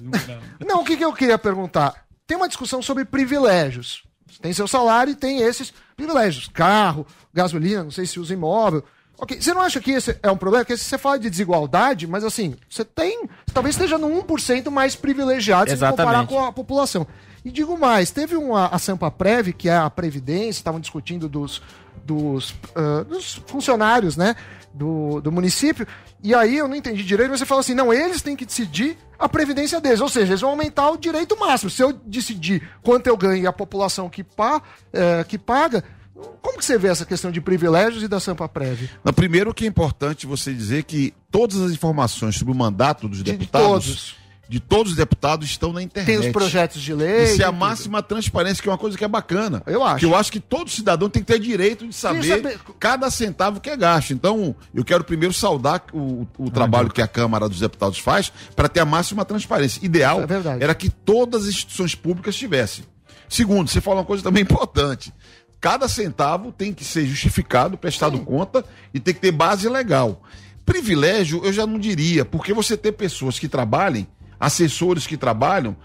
Não, 0.67 0.81
o 0.81 0.85
que, 0.85 0.97
que 0.97 1.05
eu 1.05 1.13
queria 1.13 1.39
perguntar? 1.39 2.06
Tem 2.27 2.37
uma 2.37 2.49
discussão 2.49 2.83
sobre 2.83 3.05
privilégios. 3.05 4.05
Tem 4.41 4.53
seu 4.53 4.67
salário 4.67 5.13
e 5.13 5.17
tem 5.17 5.41
esses 5.41 5.73
privilégios. 5.97 6.49
Carro, 6.49 7.07
gasolina, 7.33 7.85
não 7.85 7.91
sei 7.91 8.07
se 8.07 8.19
usa 8.19 8.35
imóvel. 8.35 8.85
Ok, 9.19 9.41
você 9.41 9.55
não 9.55 9.63
acha 9.63 9.81
que 9.81 9.93
esse 9.93 10.19
é 10.23 10.31
um 10.31 10.37
problema? 10.37 10.65
Porque 10.65 10.77
você 10.77 10.99
fala 10.99 11.19
de 11.19 11.31
desigualdade, 11.31 12.07
mas 12.07 12.23
assim, 12.23 12.55
você 12.69 12.85
tem. 12.85 13.27
Talvez 13.53 13.75
esteja 13.75 13.97
no 13.97 14.09
1% 14.09 14.71
mais 14.71 14.95
privilegiado 14.95 15.71
se 15.71 15.77
você 15.77 15.89
comparar 15.89 16.27
com 16.27 16.45
a 16.45 16.53
população. 16.53 17.07
E 17.43 17.51
digo 17.51 17.79
mais, 17.79 18.11
teve 18.11 18.37
uma 18.37 18.67
a 18.67 18.79
Sampa 18.79 19.11
Prev, 19.11 19.53
que 19.53 19.69
é 19.69 19.77
a 19.77 19.89
Previdência, 19.89 20.61
estavam 20.61 20.81
discutindo 20.81 21.29
dos, 21.29 21.63
dos, 22.05 22.55
ah, 22.75 23.05
dos 23.05 23.41
funcionários, 23.47 24.17
né? 24.17 24.37
Do, 24.77 25.23
do 25.23 25.33
município. 25.33 25.87
E 26.23 26.35
aí 26.35 26.59
eu 26.59 26.69
não 26.69 26.77
entendi 26.77 27.03
direito, 27.03 27.31
mas 27.31 27.41
você 27.41 27.47
falou 27.47 27.61
assim: 27.61 27.73
não, 27.73 27.91
eles 27.91 28.21
têm 28.21 28.37
que 28.37 28.45
decidir 28.45 28.99
a 29.19 29.27
previdência 29.27 29.81
deles. 29.81 30.03
Ou 30.03 30.09
seja, 30.09 30.33
eles 30.33 30.43
vão 30.43 30.51
aumentar 30.51 30.91
o 30.91 30.99
direito 30.99 31.35
máximo. 31.39 31.71
Se 31.71 31.83
eu 31.83 31.95
decidir 31.95 32.69
quanto 32.83 33.07
eu 33.07 33.17
ganho 33.17 33.43
e 33.43 33.47
a 33.47 33.53
população 33.53 34.11
que, 34.11 34.23
pa, 34.23 34.61
eh, 34.93 35.25
que 35.27 35.39
paga, 35.39 35.83
como 36.41 36.59
que 36.59 36.65
você 36.65 36.79
vê 36.79 36.89
essa 36.89 37.05
questão 37.05 37.31
de 37.31 37.41
privilégios 37.41 38.03
e 38.03 38.09
da 38.09 38.19
Sampa? 38.19 38.51
Não, 39.05 39.13
primeiro 39.13 39.53
que 39.53 39.65
é 39.65 39.69
importante 39.69 40.27
você 40.27 40.53
dizer 40.53 40.85
que 40.85 41.13
todas 41.31 41.61
as 41.61 41.73
informações 41.73 42.37
sobre 42.37 42.53
o 42.53 42.57
mandato 42.57 43.09
dos 43.09 43.23
deputados, 43.23 43.87
todos. 43.87 44.17
De 44.49 44.61
todos 44.61 44.93
os 44.93 44.97
deputados 44.97 45.49
estão 45.49 45.73
na 45.73 45.83
internet. 45.83 46.07
Tem 46.19 46.25
os 46.27 46.33
projetos 46.33 46.81
de 46.81 46.95
lei. 46.95 47.25
Isso 47.25 47.43
é 47.43 47.45
a 47.45 47.51
máxima 47.53 48.03
transparência, 48.03 48.63
que 48.63 48.69
é 48.69 48.73
uma 48.73 48.79
coisa 48.79 48.97
que 48.97 49.05
é 49.05 49.09
bacana. 49.09 49.63
Eu 49.67 49.83
acho. 49.85 49.99
Que 49.99 50.05
eu 50.05 50.15
acho 50.15 50.31
que 50.31 50.39
todo 50.41 50.71
cidadão 50.71 51.09
tem 51.11 51.23
que 51.23 51.33
ter 51.33 51.39
direito 51.41 51.87
de 51.87 51.95
saber, 51.95 52.23
saber- 52.29 52.59
cada 52.79 53.11
centavo 53.11 53.61
que 53.61 53.69
é 53.69 53.77
gasto. 53.77 54.13
Então, 54.13 54.55
eu 54.75 54.85
quero 54.85 55.03
primeiro 55.05 55.35
saudar 55.35 55.83
o, 55.93 56.27
o 56.39 56.51
trabalho 56.51 56.91
que 56.91 57.03
a 57.03 57.09
Câmara 57.09 57.49
dos 57.49 57.59
Deputados 57.61 57.99
faz 57.99 58.33
para 58.55 58.69
ter 58.69 58.81
a 58.81 58.85
máxima 58.85 59.25
transparência. 59.25 59.85
Ideal 59.85 60.21
era 60.63 60.75
que 60.75 60.91
todas 60.91 61.43
as 61.43 61.49
instituições 61.49 61.95
públicas 61.95 62.37
tivessem. 62.37 62.85
Segundo, 63.29 63.69
você 63.69 63.81
fala 63.81 63.99
uma 64.01 64.07
coisa 64.07 64.23
também 64.23 64.43
importante. 64.45 65.13
Cada 65.61 65.89
centavo 65.89 66.53
tem 66.53 66.73
que 66.73 66.85
ser 66.85 67.05
justificado, 67.07 67.77
prestado 67.77 68.21
conta 68.21 68.65
e 68.95 69.01
tem 69.01 69.13
que 69.13 69.21
ter 69.21 69.33
base 69.33 69.69
legal. 69.69 70.23
Privilégio, 70.65 71.43
eu 71.45 71.53
já 71.53 71.67
não 71.67 71.79
diria, 71.79 72.25
porque 72.25 72.53
você 72.53 72.77
ter 72.77 72.93
pessoas 72.93 73.39
que 73.39 73.49
trabalhem, 73.49 74.07
assessores 74.39 75.07
que 75.07 75.17
trabalham, 75.17 75.77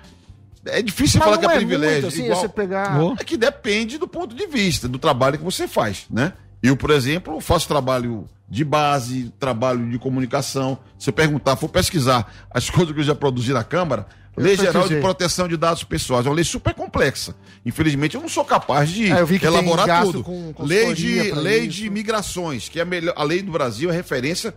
é 0.65 0.81
difícil 0.81 1.19
Mas 1.19 1.25
falar 1.25 1.37
que 1.39 1.45
é 1.45 1.49
é 1.53 1.55
privilégio. 1.55 2.01
muito, 2.03 2.07
assim, 2.13 2.25
igual- 2.25 2.41
você 2.41 2.49
pegar- 2.49 2.97
É 3.19 3.23
que 3.23 3.35
depende 3.37 3.97
do 3.97 4.07
ponto 4.07 4.35
de 4.35 4.45
vista, 4.47 4.87
do 4.87 4.99
trabalho 4.99 5.37
que 5.37 5.43
você 5.43 5.67
faz, 5.67 6.05
né? 6.09 6.33
Eu, 6.61 6.77
por 6.77 6.91
exemplo, 6.91 7.41
faço 7.41 7.67
trabalho 7.67 8.29
de 8.47 8.63
base, 8.63 9.33
trabalho 9.39 9.89
de 9.89 9.97
comunicação. 9.97 10.77
Se 10.99 11.09
eu 11.09 11.13
perguntar, 11.13 11.55
for 11.55 11.69
pesquisar 11.69 12.31
as 12.51 12.69
coisas 12.69 12.93
que 12.93 12.99
eu 12.99 13.03
já 13.03 13.15
produzi 13.15 13.51
na 13.53 13.63
Câmara, 13.63 14.05
Eu 14.37 14.43
Lei 14.43 14.55
Geral 14.55 14.87
de. 14.87 14.95
Proteção 15.01 15.47
de 15.47 15.57
Dados 15.57 15.83
Pessoais, 15.83 16.25
é 16.25 16.29
uma 16.29 16.35
lei 16.35 16.43
super 16.45 16.73
complexa. 16.75 17.35
Infelizmente, 17.65 18.15
eu 18.15 18.21
não 18.21 18.29
sou 18.29 18.45
capaz 18.45 18.89
de 18.89 19.09
eu 19.09 19.25
vi 19.25 19.39
que 19.39 19.45
tem 19.47 19.53
elaborar 19.53 20.03
tudo. 20.03 20.23
com 20.23 20.53
lei 20.59 20.93
de, 20.93 21.31
lei 21.33 21.61
isso. 21.61 21.69
de 21.69 21.89
migrações, 21.89 22.69
que 22.69 22.77
é 22.79 22.83
a, 22.83 22.85
melhor, 22.85 23.13
a 23.17 23.23
lei 23.23 23.41
do 23.41 23.51
Brasil 23.51 23.89
é 23.89 23.93
referência 23.93 24.53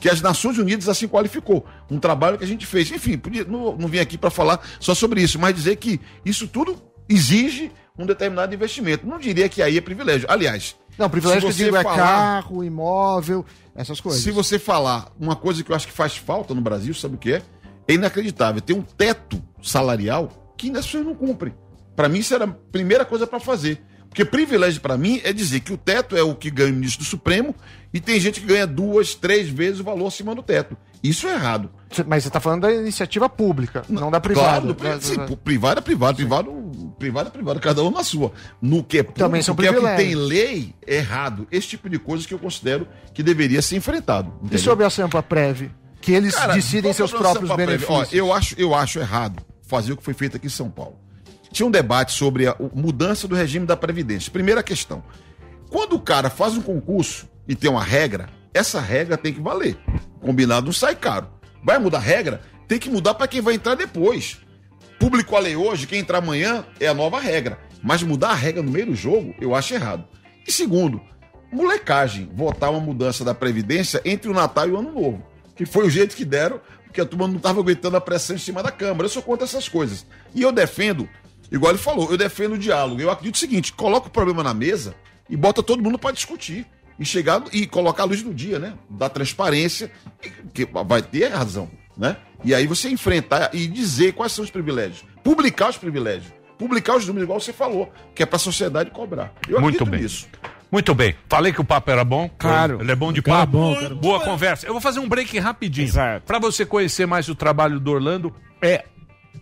que 0.00 0.08
as 0.08 0.20
Nações 0.20 0.58
Unidas 0.58 0.88
assim 0.88 1.06
qualificou. 1.08 1.64
Um 1.90 1.98
trabalho 1.98 2.38
que 2.38 2.44
a 2.44 2.46
gente 2.46 2.66
fez. 2.66 2.90
Enfim, 2.90 3.16
podia, 3.18 3.44
não, 3.44 3.76
não 3.76 3.88
vim 3.88 3.98
aqui 3.98 4.16
para 4.18 4.30
falar 4.30 4.60
só 4.80 4.94
sobre 4.94 5.22
isso, 5.22 5.38
mas 5.38 5.54
dizer 5.54 5.76
que 5.76 6.00
isso 6.24 6.48
tudo 6.48 6.80
exige 7.08 7.70
um 7.98 8.06
determinado 8.06 8.54
investimento. 8.54 9.06
Não 9.06 9.18
diria 9.18 9.48
que 9.48 9.62
aí 9.62 9.76
é 9.76 9.80
privilégio. 9.80 10.26
Aliás, 10.30 10.76
Não, 10.96 11.08
privilégio 11.10 11.42
que 11.42 11.46
eu 11.48 11.52
digo 11.66 11.76
é 11.76 11.82
falar- 11.82 11.96
carro, 11.96 12.62
imóvel, 12.64 13.44
essas 13.74 14.00
coisas. 14.00 14.22
se 14.22 14.30
você 14.30 14.58
falar 14.58 15.12
uma 15.18 15.34
coisa 15.36 15.62
que 15.62 15.70
eu 15.70 15.76
acho 15.76 15.86
que 15.86 15.92
faz 15.92 16.16
falta 16.16 16.54
no 16.54 16.60
Brasil, 16.60 16.92
sabe 16.94 17.14
o 17.16 17.18
que 17.18 17.34
é? 17.34 17.42
É 17.86 17.94
inacreditável. 17.94 18.60
Tem 18.60 18.76
um 18.76 18.82
teto 18.82 19.42
salarial 19.62 20.52
que 20.56 20.70
as 20.76 20.84
pessoas 20.86 21.04
não 21.06 21.14
cumprem. 21.14 21.54
Para 21.96 22.08
mim, 22.08 22.18
isso 22.18 22.34
era 22.34 22.44
a 22.44 22.48
primeira 22.48 23.04
coisa 23.04 23.26
para 23.26 23.40
fazer. 23.40 23.82
Porque 24.08 24.24
privilégio 24.24 24.80
para 24.80 24.96
mim 24.96 25.20
é 25.24 25.32
dizer 25.32 25.60
que 25.60 25.72
o 25.72 25.76
teto 25.76 26.16
é 26.16 26.22
o 26.22 26.34
que 26.34 26.50
ganha 26.50 26.72
o 26.72 26.74
ministro 26.74 27.04
do 27.04 27.08
Supremo 27.08 27.54
e 27.92 28.00
tem 28.00 28.18
gente 28.18 28.40
que 28.40 28.46
ganha 28.46 28.66
duas, 28.66 29.14
três 29.14 29.48
vezes 29.48 29.80
o 29.80 29.84
valor 29.84 30.06
acima 30.08 30.34
do 30.34 30.42
teto. 30.42 30.76
Isso 31.02 31.28
é 31.28 31.34
errado. 31.34 31.70
Mas 32.06 32.24
você 32.24 32.28
está 32.28 32.40
falando 32.40 32.62
da 32.62 32.72
iniciativa 32.72 33.28
pública, 33.28 33.84
não, 33.88 34.10
da 34.10 34.20
privada. 34.20 34.74
Claro, 34.74 34.98
do- 34.98 35.02
sim, 35.04 35.14
pô, 35.26 35.36
privado 35.36 35.78
é 35.78 35.82
privado, 35.82 36.16
privado, 36.16 36.94
privado 36.98 37.28
é 37.28 37.30
privado, 37.30 37.60
cada 37.60 37.82
um 37.84 37.90
na 37.90 38.02
sua. 38.02 38.32
No 38.60 38.82
que 38.82 38.98
é 38.98 39.02
público, 39.02 39.20
Também 39.20 39.40
são 39.40 39.54
que 39.54 39.66
é 39.66 39.70
o 39.70 39.74
que 39.74 39.96
tem 39.96 40.14
lei, 40.14 40.74
é 40.86 40.96
errado. 40.96 41.46
Esse 41.52 41.68
tipo 41.68 41.88
de 41.88 41.98
coisa 41.98 42.26
que 42.26 42.34
eu 42.34 42.38
considero 42.38 42.88
que 43.14 43.22
deveria 43.22 43.62
ser 43.62 43.76
enfrentado. 43.76 44.32
E 44.42 44.46
entendeu? 44.46 44.58
sobre 44.58 44.84
a 44.84 44.90
Sampa 44.90 45.22
Prev? 45.22 45.70
Que 46.00 46.12
eles 46.12 46.34
Cara, 46.34 46.54
decidem 46.54 46.92
seus 46.92 47.12
próprios 47.12 47.54
benefícios. 47.54 47.90
Ó, 47.90 48.06
eu, 48.12 48.32
acho, 48.32 48.54
eu 48.58 48.74
acho 48.74 48.98
errado 48.98 49.42
fazer 49.62 49.92
o 49.92 49.96
que 49.96 50.02
foi 50.02 50.14
feito 50.14 50.36
aqui 50.36 50.46
em 50.46 50.50
São 50.50 50.68
Paulo. 50.70 50.96
Tinha 51.50 51.66
um 51.66 51.70
debate 51.70 52.12
sobre 52.12 52.46
a 52.46 52.56
mudança 52.74 53.26
do 53.26 53.34
regime 53.34 53.66
da 53.66 53.76
Previdência. 53.76 54.30
Primeira 54.30 54.62
questão. 54.62 55.02
Quando 55.70 55.94
o 55.94 56.00
cara 56.00 56.30
faz 56.30 56.56
um 56.56 56.62
concurso 56.62 57.28
e 57.46 57.54
tem 57.54 57.70
uma 57.70 57.82
regra, 57.82 58.28
essa 58.52 58.80
regra 58.80 59.16
tem 59.16 59.32
que 59.32 59.40
valer. 59.40 59.76
Combinado 60.20 60.66
não 60.66 60.72
sai 60.72 60.96
caro. 60.96 61.28
Vai 61.64 61.78
mudar 61.78 61.98
a 61.98 62.02
regra? 62.02 62.40
Tem 62.66 62.78
que 62.78 62.90
mudar 62.90 63.14
para 63.14 63.28
quem 63.28 63.40
vai 63.40 63.54
entrar 63.54 63.74
depois. 63.74 64.38
Publicou 64.98 65.38
a 65.38 65.40
lei 65.40 65.56
hoje, 65.56 65.86
quem 65.86 66.00
entrar 66.00 66.18
amanhã 66.18 66.64
é 66.80 66.88
a 66.88 66.94
nova 66.94 67.20
regra. 67.20 67.58
Mas 67.82 68.02
mudar 68.02 68.30
a 68.30 68.34
regra 68.34 68.62
no 68.62 68.70
meio 68.70 68.86
do 68.86 68.94
jogo, 68.94 69.34
eu 69.40 69.54
acho 69.54 69.74
errado. 69.74 70.04
E 70.46 70.52
segundo, 70.52 71.00
molecagem, 71.52 72.30
votar 72.34 72.70
uma 72.70 72.80
mudança 72.80 73.24
da 73.24 73.34
Previdência 73.34 74.00
entre 74.04 74.30
o 74.30 74.34
Natal 74.34 74.68
e 74.68 74.72
o 74.72 74.78
Ano 74.78 74.92
Novo. 74.92 75.24
Que 75.54 75.64
foi 75.64 75.86
o 75.86 75.90
jeito 75.90 76.16
que 76.16 76.24
deram, 76.24 76.60
porque 76.84 77.00
a 77.00 77.06
turma 77.06 77.28
não 77.28 77.36
estava 77.36 77.60
aguentando 77.60 77.96
a 77.96 78.00
pressão 78.00 78.36
em 78.36 78.38
cima 78.38 78.62
da 78.62 78.70
Câmara. 78.70 79.04
Eu 79.04 79.10
sou 79.10 79.22
contra 79.22 79.44
essas 79.44 79.68
coisas. 79.68 80.06
E 80.34 80.42
eu 80.42 80.50
defendo, 80.50 81.08
igual 81.50 81.72
ele 81.72 81.78
falou, 81.78 82.10
eu 82.10 82.16
defendo 82.16 82.52
o 82.54 82.58
diálogo. 82.58 83.00
Eu 83.00 83.10
acredito 83.10 83.34
o 83.36 83.38
seguinte: 83.38 83.72
coloca 83.72 84.08
o 84.08 84.10
problema 84.10 84.42
na 84.42 84.54
mesa 84.54 84.94
e 85.28 85.36
bota 85.36 85.62
todo 85.62 85.82
mundo 85.82 85.98
para 85.98 86.12
discutir. 86.14 86.66
E 87.00 87.04
chegar 87.04 87.44
e 87.52 87.64
colocar 87.64 88.02
a 88.02 88.06
luz 88.06 88.24
no 88.24 88.34
dia, 88.34 88.58
né? 88.58 88.74
Da 88.90 89.08
transparência, 89.08 89.88
que 90.52 90.66
vai 90.84 91.00
ter 91.00 91.28
razão, 91.28 91.70
né? 91.96 92.16
E 92.44 92.52
aí 92.52 92.66
você 92.66 92.88
enfrentar 92.88 93.50
e 93.54 93.68
dizer 93.68 94.14
quais 94.14 94.32
são 94.32 94.42
os 94.44 94.50
privilégios. 94.50 95.04
Publicar 95.22 95.70
os 95.70 95.78
privilégios. 95.78 96.32
Publicar 96.58 96.96
os 96.96 97.06
números, 97.06 97.22
igual 97.24 97.38
você 97.38 97.52
falou, 97.52 97.92
que 98.16 98.22
é 98.24 98.26
para 98.26 98.34
a 98.34 98.40
sociedade 98.40 98.90
cobrar. 98.90 99.32
Eu 99.48 99.60
Muito 99.60 99.76
acredito 99.76 99.86
bem. 99.92 100.02
nisso. 100.02 100.26
Muito 100.72 100.92
bem. 100.92 101.14
Falei 101.28 101.52
que 101.52 101.60
o 101.60 101.64
papo 101.64 101.88
era 101.88 102.04
bom. 102.04 102.28
Claro. 102.36 102.78
Ele 102.80 102.90
é 102.90 102.96
bom 102.96 103.12
de 103.12 103.22
Cara 103.22 103.46
papo. 103.46 103.52
bom. 103.52 103.94
Boa 103.94 104.18
conversa. 104.20 104.66
Eu 104.66 104.72
vou 104.72 104.80
fazer 104.80 104.98
um 104.98 105.08
break 105.08 105.38
rapidinho. 105.38 105.92
Para 106.26 106.40
você 106.40 106.66
conhecer 106.66 107.06
mais 107.06 107.28
o 107.28 107.34
trabalho 107.36 107.78
do 107.78 107.92
Orlando, 107.92 108.34
é 108.60 108.84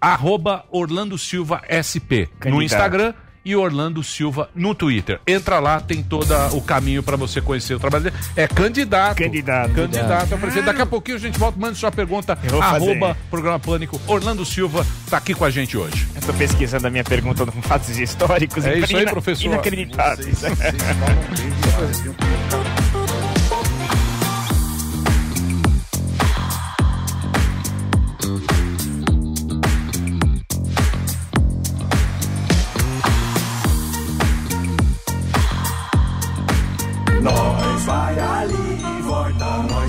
arroba 0.00 0.64
Orlando 0.70 1.16
Silva 1.18 1.62
SP 1.68 2.28
no. 2.44 2.62
Instagram 2.62 3.14
e 3.46 3.54
Orlando 3.54 4.02
Silva 4.02 4.50
no 4.56 4.74
Twitter. 4.74 5.20
Entra 5.24 5.60
lá, 5.60 5.80
tem 5.80 6.02
todo 6.02 6.34
o 6.52 6.60
caminho 6.60 7.00
para 7.00 7.16
você 7.16 7.40
conhecer 7.40 7.74
o 7.74 7.78
trabalho 7.78 8.02
dele. 8.04 8.16
É 8.34 8.48
candidato. 8.48 9.18
Candidato. 9.18 9.72
Candidato 9.72 10.34
a 10.34 10.36
prefeito. 10.36 10.66
Daqui 10.66 10.82
a 10.82 10.86
pouquinho 10.86 11.16
a 11.16 11.20
gente 11.20 11.38
volta, 11.38 11.56
manda 11.56 11.76
sua 11.76 11.92
pergunta. 11.92 12.34
Fazer. 12.34 12.60
Arroba 12.60 13.16
Programa 13.30 13.60
Pânico. 13.60 14.00
Orlando 14.08 14.44
Silva 14.44 14.84
tá 15.08 15.18
aqui 15.18 15.32
com 15.32 15.44
a 15.44 15.50
gente 15.50 15.76
hoje. 15.76 16.08
Eu 16.16 16.22
tô 16.22 16.34
pesquisando 16.34 16.88
a 16.88 16.90
minha 16.90 17.04
pergunta 17.04 17.46
com 17.46 17.62
fatos 17.62 17.96
históricos. 17.96 18.64
É 18.64 18.78
e 18.78 18.82
isso 18.82 18.96
aí, 18.96 19.06
professor. 19.06 19.46
Inacreditáveis. 19.46 20.42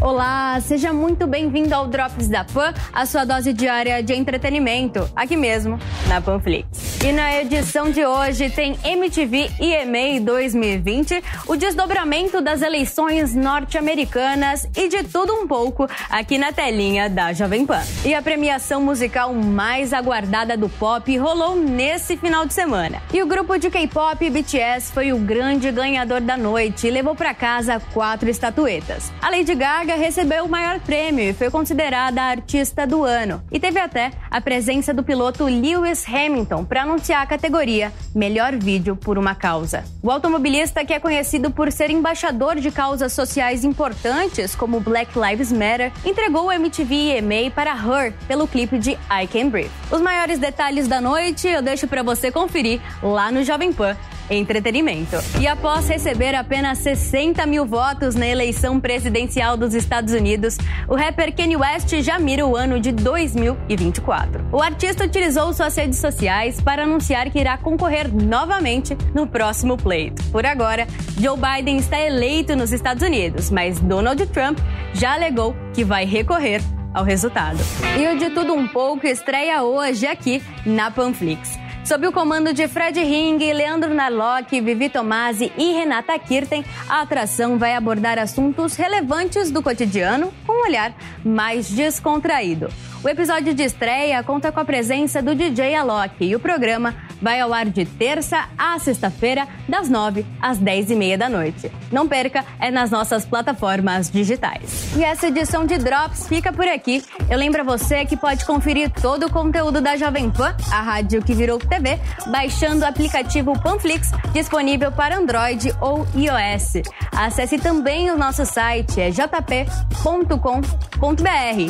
Olá, 0.00 0.60
seja 0.60 0.92
muito 0.92 1.26
bem-vindo 1.26 1.74
ao 1.74 1.88
Drops 1.88 2.28
da 2.28 2.44
Pan, 2.44 2.72
a 2.92 3.04
sua 3.04 3.24
dose 3.24 3.52
diária 3.52 4.00
de 4.00 4.14
entretenimento, 4.14 5.10
aqui 5.14 5.36
mesmo, 5.36 5.76
na 6.06 6.20
Panflix. 6.20 7.02
E 7.04 7.10
na 7.10 7.40
edição 7.40 7.90
de 7.90 8.06
hoje 8.06 8.48
tem 8.48 8.78
MTV 8.84 9.50
EMA 9.58 10.20
2020, 10.20 11.22
o 11.48 11.56
desdobramento 11.56 12.40
das 12.40 12.62
eleições 12.62 13.34
norte-americanas 13.34 14.68
e 14.76 14.88
de 14.88 15.02
tudo 15.02 15.32
um 15.32 15.48
pouco 15.48 15.88
aqui 16.08 16.38
na 16.38 16.52
telinha 16.52 17.10
da 17.10 17.32
Jovem 17.32 17.66
Pan. 17.66 17.82
E 18.04 18.14
a 18.14 18.22
premiação 18.22 18.80
musical 18.80 19.34
mais 19.34 19.92
aguardada 19.92 20.56
do 20.56 20.68
pop 20.68 21.16
rolou 21.18 21.56
nesse 21.56 22.16
final 22.16 22.46
de 22.46 22.54
semana. 22.54 23.02
E 23.12 23.20
o 23.20 23.26
grupo 23.26 23.58
de 23.58 23.68
K-pop 23.68 24.30
BTS 24.30 24.92
foi 24.92 25.12
o 25.12 25.18
grande 25.18 25.72
ganhador 25.72 26.20
da 26.20 26.36
noite 26.36 26.86
e 26.86 26.90
levou 26.90 27.16
para 27.16 27.34
casa 27.34 27.80
quatro 27.92 28.30
estatuetas. 28.30 29.12
A 29.20 29.28
Lady 29.28 29.56
Gaga 29.56 29.87
recebeu 29.94 30.44
o 30.44 30.48
maior 30.48 30.80
prêmio 30.80 31.24
e 31.24 31.32
foi 31.32 31.50
considerada 31.50 32.20
a 32.22 32.26
artista 32.26 32.86
do 32.86 33.04
ano. 33.04 33.42
E 33.50 33.58
teve 33.58 33.78
até 33.78 34.12
a 34.30 34.40
presença 34.40 34.92
do 34.92 35.02
piloto 35.02 35.44
Lewis 35.44 36.06
Hamilton 36.06 36.64
para 36.64 36.82
anunciar 36.82 37.22
a 37.22 37.26
categoria 37.26 37.92
Melhor 38.14 38.56
Vídeo 38.56 38.96
por 38.96 39.18
uma 39.18 39.34
Causa. 39.34 39.84
O 40.02 40.10
automobilista, 40.10 40.84
que 40.84 40.92
é 40.92 41.00
conhecido 41.00 41.50
por 41.50 41.70
ser 41.72 41.90
embaixador 41.90 42.56
de 42.56 42.70
causas 42.70 43.12
sociais 43.12 43.64
importantes 43.64 44.54
como 44.54 44.80
Black 44.80 45.12
Lives 45.18 45.52
Matter, 45.52 45.92
entregou 46.04 46.46
o 46.46 46.52
MTV 46.52 47.18
EMA 47.18 47.50
para 47.54 47.72
Her 47.72 48.12
pelo 48.26 48.46
clipe 48.46 48.78
de 48.78 48.92
I 48.92 49.26
Can 49.30 49.48
Breathe. 49.48 49.70
Os 49.90 50.00
maiores 50.00 50.38
detalhes 50.38 50.88
da 50.88 51.00
noite 51.00 51.48
eu 51.48 51.62
deixo 51.62 51.86
para 51.86 52.02
você 52.02 52.30
conferir 52.30 52.80
lá 53.02 53.30
no 53.30 53.44
Jovem 53.44 53.72
Pan 53.72 53.96
entretenimento. 54.30 55.16
E 55.40 55.46
após 55.46 55.88
receber 55.88 56.34
apenas 56.34 56.78
60 56.78 57.44
mil 57.46 57.64
votos 57.64 58.14
na 58.14 58.26
eleição 58.26 58.78
presidencial 58.78 59.56
dos 59.56 59.74
Estados 59.78 60.12
Unidos, 60.12 60.58
o 60.86 60.94
rapper 60.94 61.34
Kanye 61.34 61.56
West 61.56 61.94
já 62.00 62.18
mira 62.18 62.46
o 62.46 62.56
ano 62.56 62.80
de 62.80 62.92
2024. 62.92 64.46
O 64.52 64.60
artista 64.62 65.04
utilizou 65.04 65.52
suas 65.52 65.74
redes 65.76 65.98
sociais 65.98 66.60
para 66.60 66.82
anunciar 66.82 67.30
que 67.30 67.38
irá 67.38 67.56
concorrer 67.56 68.12
novamente 68.12 68.96
no 69.14 69.26
próximo 69.26 69.76
pleito. 69.76 70.22
Por 70.24 70.44
agora, 70.44 70.86
Joe 71.20 71.38
Biden 71.38 71.78
está 71.78 71.98
eleito 71.98 72.54
nos 72.54 72.72
Estados 72.72 73.02
Unidos, 73.02 73.50
mas 73.50 73.80
Donald 73.80 74.26
Trump 74.26 74.58
já 74.92 75.14
alegou 75.14 75.54
que 75.72 75.84
vai 75.84 76.04
recorrer 76.04 76.60
ao 76.92 77.04
resultado. 77.04 77.58
E 77.98 78.06
o 78.08 78.18
De 78.18 78.30
Tudo 78.30 78.54
Um 78.54 78.66
Pouco 78.66 79.06
estreia 79.06 79.62
hoje 79.62 80.06
aqui 80.06 80.42
na 80.66 80.90
Panflix. 80.90 81.58
Sob 81.88 82.06
o 82.06 82.12
comando 82.12 82.52
de 82.52 82.68
Fred 82.68 83.00
Ring, 83.02 83.38
Leandro 83.38 83.94
Narlock, 83.94 84.60
Vivi 84.60 84.90
Tomasi 84.90 85.50
e 85.56 85.72
Renata 85.72 86.18
Kirten, 86.18 86.62
a 86.86 87.00
atração 87.00 87.56
vai 87.56 87.74
abordar 87.74 88.18
assuntos 88.18 88.76
relevantes 88.76 89.50
do 89.50 89.62
cotidiano 89.62 90.30
com 90.46 90.52
um 90.52 90.66
olhar 90.66 90.94
mais 91.24 91.66
descontraído. 91.70 92.68
O 93.02 93.08
episódio 93.08 93.54
de 93.54 93.62
estreia 93.62 94.20
conta 94.24 94.50
com 94.50 94.58
a 94.58 94.64
presença 94.64 95.22
do 95.22 95.32
DJ 95.32 95.76
Alok 95.76 96.24
e 96.24 96.34
o 96.34 96.40
programa 96.40 96.96
vai 97.22 97.40
ao 97.40 97.52
ar 97.52 97.66
de 97.66 97.84
terça 97.84 98.48
a 98.58 98.76
sexta-feira, 98.78 99.46
das 99.68 99.88
nove 99.88 100.26
às 100.40 100.58
dez 100.58 100.90
e 100.90 100.96
meia 100.96 101.16
da 101.16 101.28
noite. 101.28 101.70
Não 101.92 102.08
perca, 102.08 102.44
é 102.58 102.70
nas 102.70 102.90
nossas 102.90 103.24
plataformas 103.24 104.10
digitais. 104.10 104.96
E 104.96 105.04
essa 105.04 105.28
edição 105.28 105.64
de 105.64 105.78
Drops 105.78 106.26
fica 106.26 106.52
por 106.52 106.66
aqui. 106.66 107.04
Eu 107.30 107.38
lembro 107.38 107.60
a 107.60 107.64
você 107.64 108.04
que 108.04 108.16
pode 108.16 108.44
conferir 108.44 108.90
todo 108.90 109.26
o 109.26 109.30
conteúdo 109.30 109.80
da 109.80 109.96
Jovem 109.96 110.28
Pan, 110.30 110.56
a 110.72 110.80
rádio 110.80 111.22
que 111.22 111.34
virou 111.34 111.58
TV, 111.58 112.00
baixando 112.26 112.82
o 112.82 112.86
aplicativo 112.86 113.58
Panflix, 113.60 114.10
disponível 114.32 114.90
para 114.90 115.16
Android 115.16 115.72
ou 115.80 116.06
iOS. 116.16 116.82
Acesse 117.12 117.58
também 117.58 118.10
o 118.10 118.18
nosso 118.18 118.44
site, 118.44 119.00
é 119.00 119.10
jp.com.br 119.10 119.58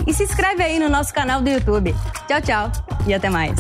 e 0.07 0.15
se 0.15 0.23
inscreve 0.25 0.63
aí 0.63 0.79
no 0.79 0.89
nosso 0.89 1.13
canal 1.19 1.43
do 1.43 1.51
YouTube. 1.51 1.93
Tchau, 2.29 2.41
tchau 2.41 2.73
e 3.05 3.13
até 3.13 3.29
mais. 3.29 3.59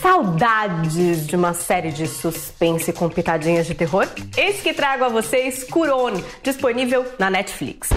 Saudades 0.00 1.26
de 1.26 1.34
uma 1.34 1.52
série 1.52 1.90
de 1.90 2.06
suspense 2.06 2.92
com 2.92 3.08
pitadinhas 3.08 3.66
de 3.66 3.74
terror? 3.74 4.06
Eis 4.36 4.60
que 4.60 4.72
trago 4.72 5.02
a 5.02 5.08
vocês 5.08 5.64
Curone, 5.64 6.24
disponível 6.44 7.04
na 7.18 7.28
Netflix. 7.28 7.88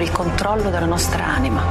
Per 0.00 0.08
il 0.08 0.12
controllo 0.12 0.70
della 0.70 0.86
nostra 0.86 1.26
anima. 1.26 1.62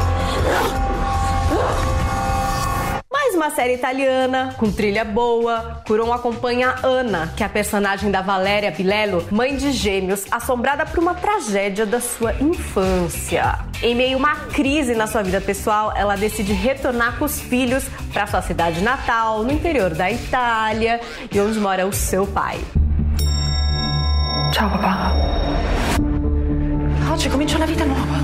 Mais 3.11 3.33
uma 3.33 3.49
série 3.49 3.73
italiana, 3.73 4.53
com 4.55 4.71
trilha 4.71 5.03
boa. 5.03 5.81
Curon 5.87 6.13
acompanha 6.13 6.75
a 6.83 6.87
Ana, 6.87 7.33
que 7.35 7.41
é 7.41 7.45
a 7.47 7.49
personagem 7.49 8.11
da 8.11 8.21
Valéria 8.21 8.69
Bilello, 8.69 9.25
mãe 9.31 9.55
de 9.55 9.71
gêmeos, 9.71 10.25
assombrada 10.29 10.85
por 10.85 10.99
uma 10.99 11.15
tragédia 11.15 11.87
da 11.87 11.99
sua 11.99 12.35
infância. 12.39 13.57
Em 13.81 13.95
meio 13.95 14.17
a 14.17 14.19
uma 14.19 14.35
crise 14.35 14.93
na 14.93 15.07
sua 15.07 15.23
vida 15.23 15.41
pessoal, 15.41 15.91
ela 15.95 16.15
decide 16.15 16.53
retornar 16.53 17.17
com 17.17 17.25
os 17.25 17.39
filhos 17.39 17.85
para 18.13 18.27
sua 18.27 18.43
cidade 18.43 18.81
natal, 18.81 19.43
no 19.43 19.51
interior 19.51 19.89
da 19.95 20.11
Itália, 20.11 21.01
e 21.31 21.39
onde 21.39 21.59
mora 21.59 21.87
o 21.87 21.93
seu 21.93 22.27
pai. 22.27 22.59
Ciao 24.53 24.69
papà. 24.69 26.18
Oggi 27.09 27.27
comincia 27.27 27.55
una 27.55 27.65
vita 27.65 27.85
nuova. 27.85 28.19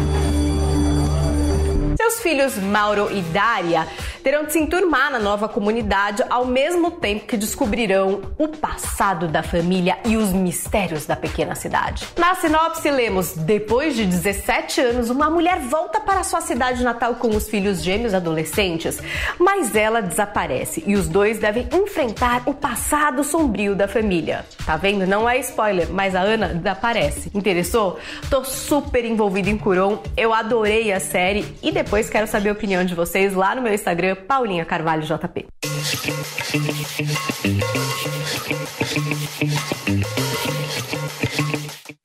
Seus 1.95 2.19
filhos 2.21 2.55
Mauro 2.57 3.09
e 3.09 3.23
Daria 3.31 3.87
terão 4.25 4.43
de 4.43 4.53
se 4.53 4.57
enturmar 4.57 5.11
na 5.11 5.19
nova 5.19 5.47
comunidade 5.47 6.23
ao 6.31 6.47
mesmo 6.47 6.89
tempo 6.89 7.27
que 7.27 7.37
descobrirão 7.37 8.23
o 8.39 8.47
passado 8.47 9.27
da 9.27 9.43
família 9.43 9.99
e 10.03 10.17
os 10.17 10.33
mistérios 10.33 11.05
da 11.05 11.15
pequena 11.15 11.53
cidade. 11.53 12.07
Na 12.17 12.33
sinopse 12.33 12.89
lemos: 12.89 13.33
depois 13.33 13.95
de 13.95 14.03
17 14.03 14.81
anos, 14.81 15.11
uma 15.11 15.29
mulher 15.29 15.59
volta 15.59 15.99
para 15.99 16.23
sua 16.23 16.41
cidade 16.41 16.83
natal 16.83 17.13
com 17.15 17.27
os 17.35 17.47
filhos 17.47 17.83
gêmeos 17.83 18.15
adolescentes, 18.15 18.99
mas 19.37 19.75
ela 19.75 20.01
desaparece 20.01 20.83
e 20.87 20.95
os 20.95 21.07
dois 21.07 21.37
devem 21.37 21.69
enfrentar 21.71 22.41
o 22.47 22.53
passado 22.55 23.23
sombrio 23.23 23.75
da 23.75 23.87
família. 23.87 24.43
Tá 24.65 24.75
vendo? 24.75 25.05
Não 25.05 25.29
é 25.29 25.37
spoiler, 25.37 25.87
mas 25.91 26.15
a 26.15 26.21
Ana 26.21 26.47
desaparece. 26.47 27.29
Interessou? 27.35 27.99
Tô 28.27 28.43
super 28.43 29.05
envolvida 29.05 29.51
em 29.51 29.57
Curon, 29.57 29.99
eu 30.17 30.33
adorei 30.33 30.91
a 30.91 30.99
série 30.99 31.45
e 31.61 31.71
depois 31.71 32.09
quero 32.09 32.25
saber 32.25 32.49
a 32.49 32.53
opinião 32.53 32.83
de 32.83 32.95
vocês 32.95 33.35
lá 33.35 33.53
no 33.53 33.61
meu 33.61 33.71
Instagram, 33.71 34.14
Paulinha 34.15 34.65
Carvalho 34.65 35.03
JP. 35.03 35.47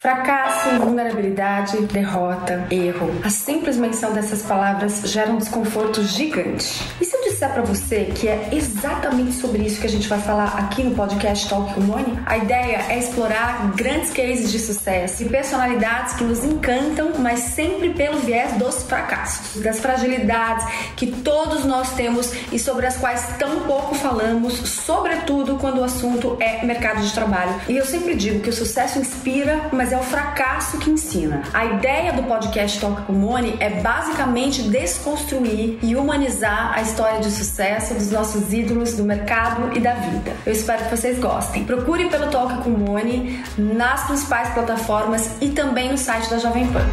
Fracasso, 0.03 0.79
vulnerabilidade, 0.79 1.77
derrota, 1.83 2.67
erro. 2.71 3.21
A 3.23 3.29
simples 3.29 3.77
menção 3.77 4.15
dessas 4.15 4.41
palavras 4.41 5.03
gera 5.05 5.31
um 5.31 5.37
desconforto 5.37 6.03
gigante. 6.03 6.83
E 6.99 7.05
se 7.05 7.15
eu 7.15 7.23
disser 7.25 7.53
pra 7.53 7.61
você 7.61 8.07
que 8.07 8.27
é 8.27 8.49
exatamente 8.51 9.33
sobre 9.33 9.63
isso 9.63 9.79
que 9.79 9.87
a 9.87 9.91
gente 9.91 10.09
vai 10.09 10.19
falar 10.19 10.59
aqui 10.59 10.83
no 10.83 10.95
podcast 10.95 11.47
Talk 11.51 11.79
Moni, 11.79 12.19
a 12.25 12.39
ideia 12.39 12.87
é 12.89 12.99
explorar 12.99 13.73
grandes 13.77 14.11
cases 14.11 14.51
de 14.51 14.59
sucesso 14.59 15.23
e 15.23 15.29
personalidades 15.29 16.15
que 16.15 16.25
nos 16.25 16.43
encantam, 16.45 17.13
mas 17.19 17.41
sempre 17.41 17.91
pelo 17.91 18.21
viés 18.21 18.55
dos 18.55 18.83
fracassos, 18.85 19.61
das 19.61 19.81
fragilidades 19.81 20.65
que 20.97 21.09
todos 21.09 21.67
nós 21.67 21.93
temos 21.93 22.33
e 22.51 22.59
sobre 22.59 22.87
as 22.87 22.97
quais 22.97 23.37
tão 23.39 23.65
pouco 23.65 23.95
falamos, 23.95 24.55
sobretudo 24.55 25.57
quando 25.57 25.81
o 25.81 25.85
assunto 25.85 26.39
é 26.41 26.65
mercado 26.65 27.03
de 27.03 27.13
trabalho. 27.13 27.61
E 27.69 27.77
eu 27.77 27.85
sempre 27.85 28.15
digo 28.15 28.41
que 28.41 28.49
o 28.49 28.53
sucesso 28.55 28.99
inspira, 28.99 29.69
mas 29.71 29.90
é 29.93 29.97
o 29.97 30.03
fracasso 30.03 30.79
que 30.79 30.91
ensina. 30.91 31.43
A 31.53 31.65
ideia 31.65 32.13
do 32.13 32.23
podcast 32.23 32.79
Talk 32.81 33.03
com 33.03 33.13
Moni 33.13 33.57
é 33.59 33.81
basicamente 33.81 34.63
desconstruir 34.63 35.79
e 35.83 35.97
humanizar 35.97 36.73
a 36.75 36.83
história 36.83 37.21
de 37.21 37.31
sucesso 37.31 37.95
dos 37.95 38.11
nossos 38.11 38.53
ídolos 38.53 38.95
do 38.95 39.03
mercado 39.03 39.77
e 39.77 39.81
da 39.81 39.95
vida. 39.95 40.33
Eu 40.47 40.53
espero 40.53 40.85
que 40.85 40.97
vocês 40.97 41.19
gostem. 41.19 41.65
Procure 41.65 42.09
pelo 42.09 42.31
Talk 42.31 42.63
com 42.63 42.71
Moni 42.71 43.43
nas 43.59 44.05
principais 44.05 44.51
plataformas 44.51 45.31
e 45.41 45.49
também 45.49 45.91
no 45.91 45.99
site 45.99 46.31
da 46.31 46.39
Jovem 46.39 46.67
Pan. 46.69 46.87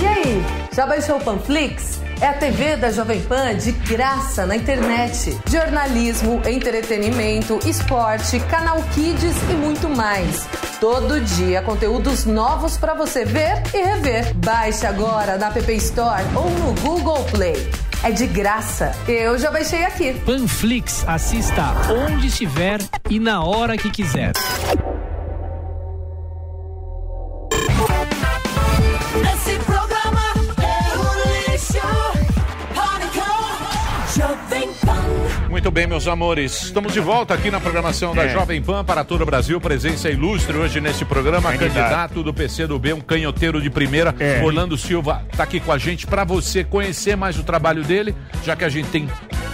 E 0.00 0.06
aí, 0.06 0.44
já 0.74 0.86
baixou 0.86 1.16
o 1.16 1.20
Panflix? 1.20 2.01
É 2.20 2.28
a 2.28 2.34
TV 2.34 2.76
da 2.76 2.90
Jovem 2.90 3.20
Pan 3.22 3.54
de 3.56 3.72
graça 3.72 4.46
na 4.46 4.56
internet. 4.56 5.36
Jornalismo, 5.50 6.40
entretenimento, 6.46 7.58
esporte, 7.66 8.38
canal 8.40 8.82
Kids 8.94 9.36
e 9.50 9.54
muito 9.54 9.88
mais. 9.88 10.46
Todo 10.80 11.20
dia 11.20 11.62
conteúdos 11.62 12.24
novos 12.24 12.76
para 12.76 12.94
você 12.94 13.24
ver 13.24 13.62
e 13.74 13.82
rever. 13.82 14.34
Baixe 14.36 14.86
agora 14.86 15.36
na 15.38 15.48
App 15.48 15.72
Store 15.74 16.22
ou 16.34 16.50
no 16.50 16.80
Google 16.80 17.24
Play. 17.24 17.70
É 18.02 18.10
de 18.10 18.26
graça. 18.26 18.92
Eu 19.06 19.38
já 19.38 19.50
baixei 19.50 19.84
aqui. 19.84 20.12
Panflix, 20.26 21.04
assista 21.06 21.62
onde 21.88 22.26
estiver 22.26 22.80
e 23.08 23.20
na 23.20 23.44
hora 23.44 23.76
que 23.76 23.90
quiser. 23.90 24.32
Muito 35.52 35.70
bem, 35.70 35.86
meus 35.86 36.08
amores. 36.08 36.62
Estamos 36.62 36.94
de 36.94 37.00
volta 37.00 37.34
aqui 37.34 37.50
na 37.50 37.60
programação 37.60 38.14
da 38.14 38.24
É. 38.24 38.30
Jovem 38.30 38.62
Pan 38.62 38.82
para 38.82 39.04
todo 39.04 39.20
o 39.20 39.26
Brasil. 39.26 39.60
Presença 39.60 40.08
ilustre 40.08 40.56
hoje 40.56 40.80
nesse 40.80 41.04
programa. 41.04 41.52
Candidato. 41.52 41.74
Candidato 41.74 42.22
do 42.22 42.32
PC 42.32 42.66
do 42.66 42.78
B, 42.78 42.94
um 42.94 43.02
canhoteiro 43.02 43.60
de 43.60 43.68
primeira. 43.68 44.14
É. 44.18 44.42
Orlando 44.42 44.78
Silva 44.78 45.22
está 45.30 45.42
aqui 45.42 45.60
com 45.60 45.70
a 45.70 45.76
gente 45.76 46.06
para 46.06 46.24
você 46.24 46.64
conhecer 46.64 47.18
mais 47.18 47.38
o 47.38 47.42
trabalho 47.42 47.84
dele, 47.84 48.14
já 48.42 48.56
que 48.56 48.64
a 48.64 48.68
gente 48.70 48.88
tem 48.88 49.06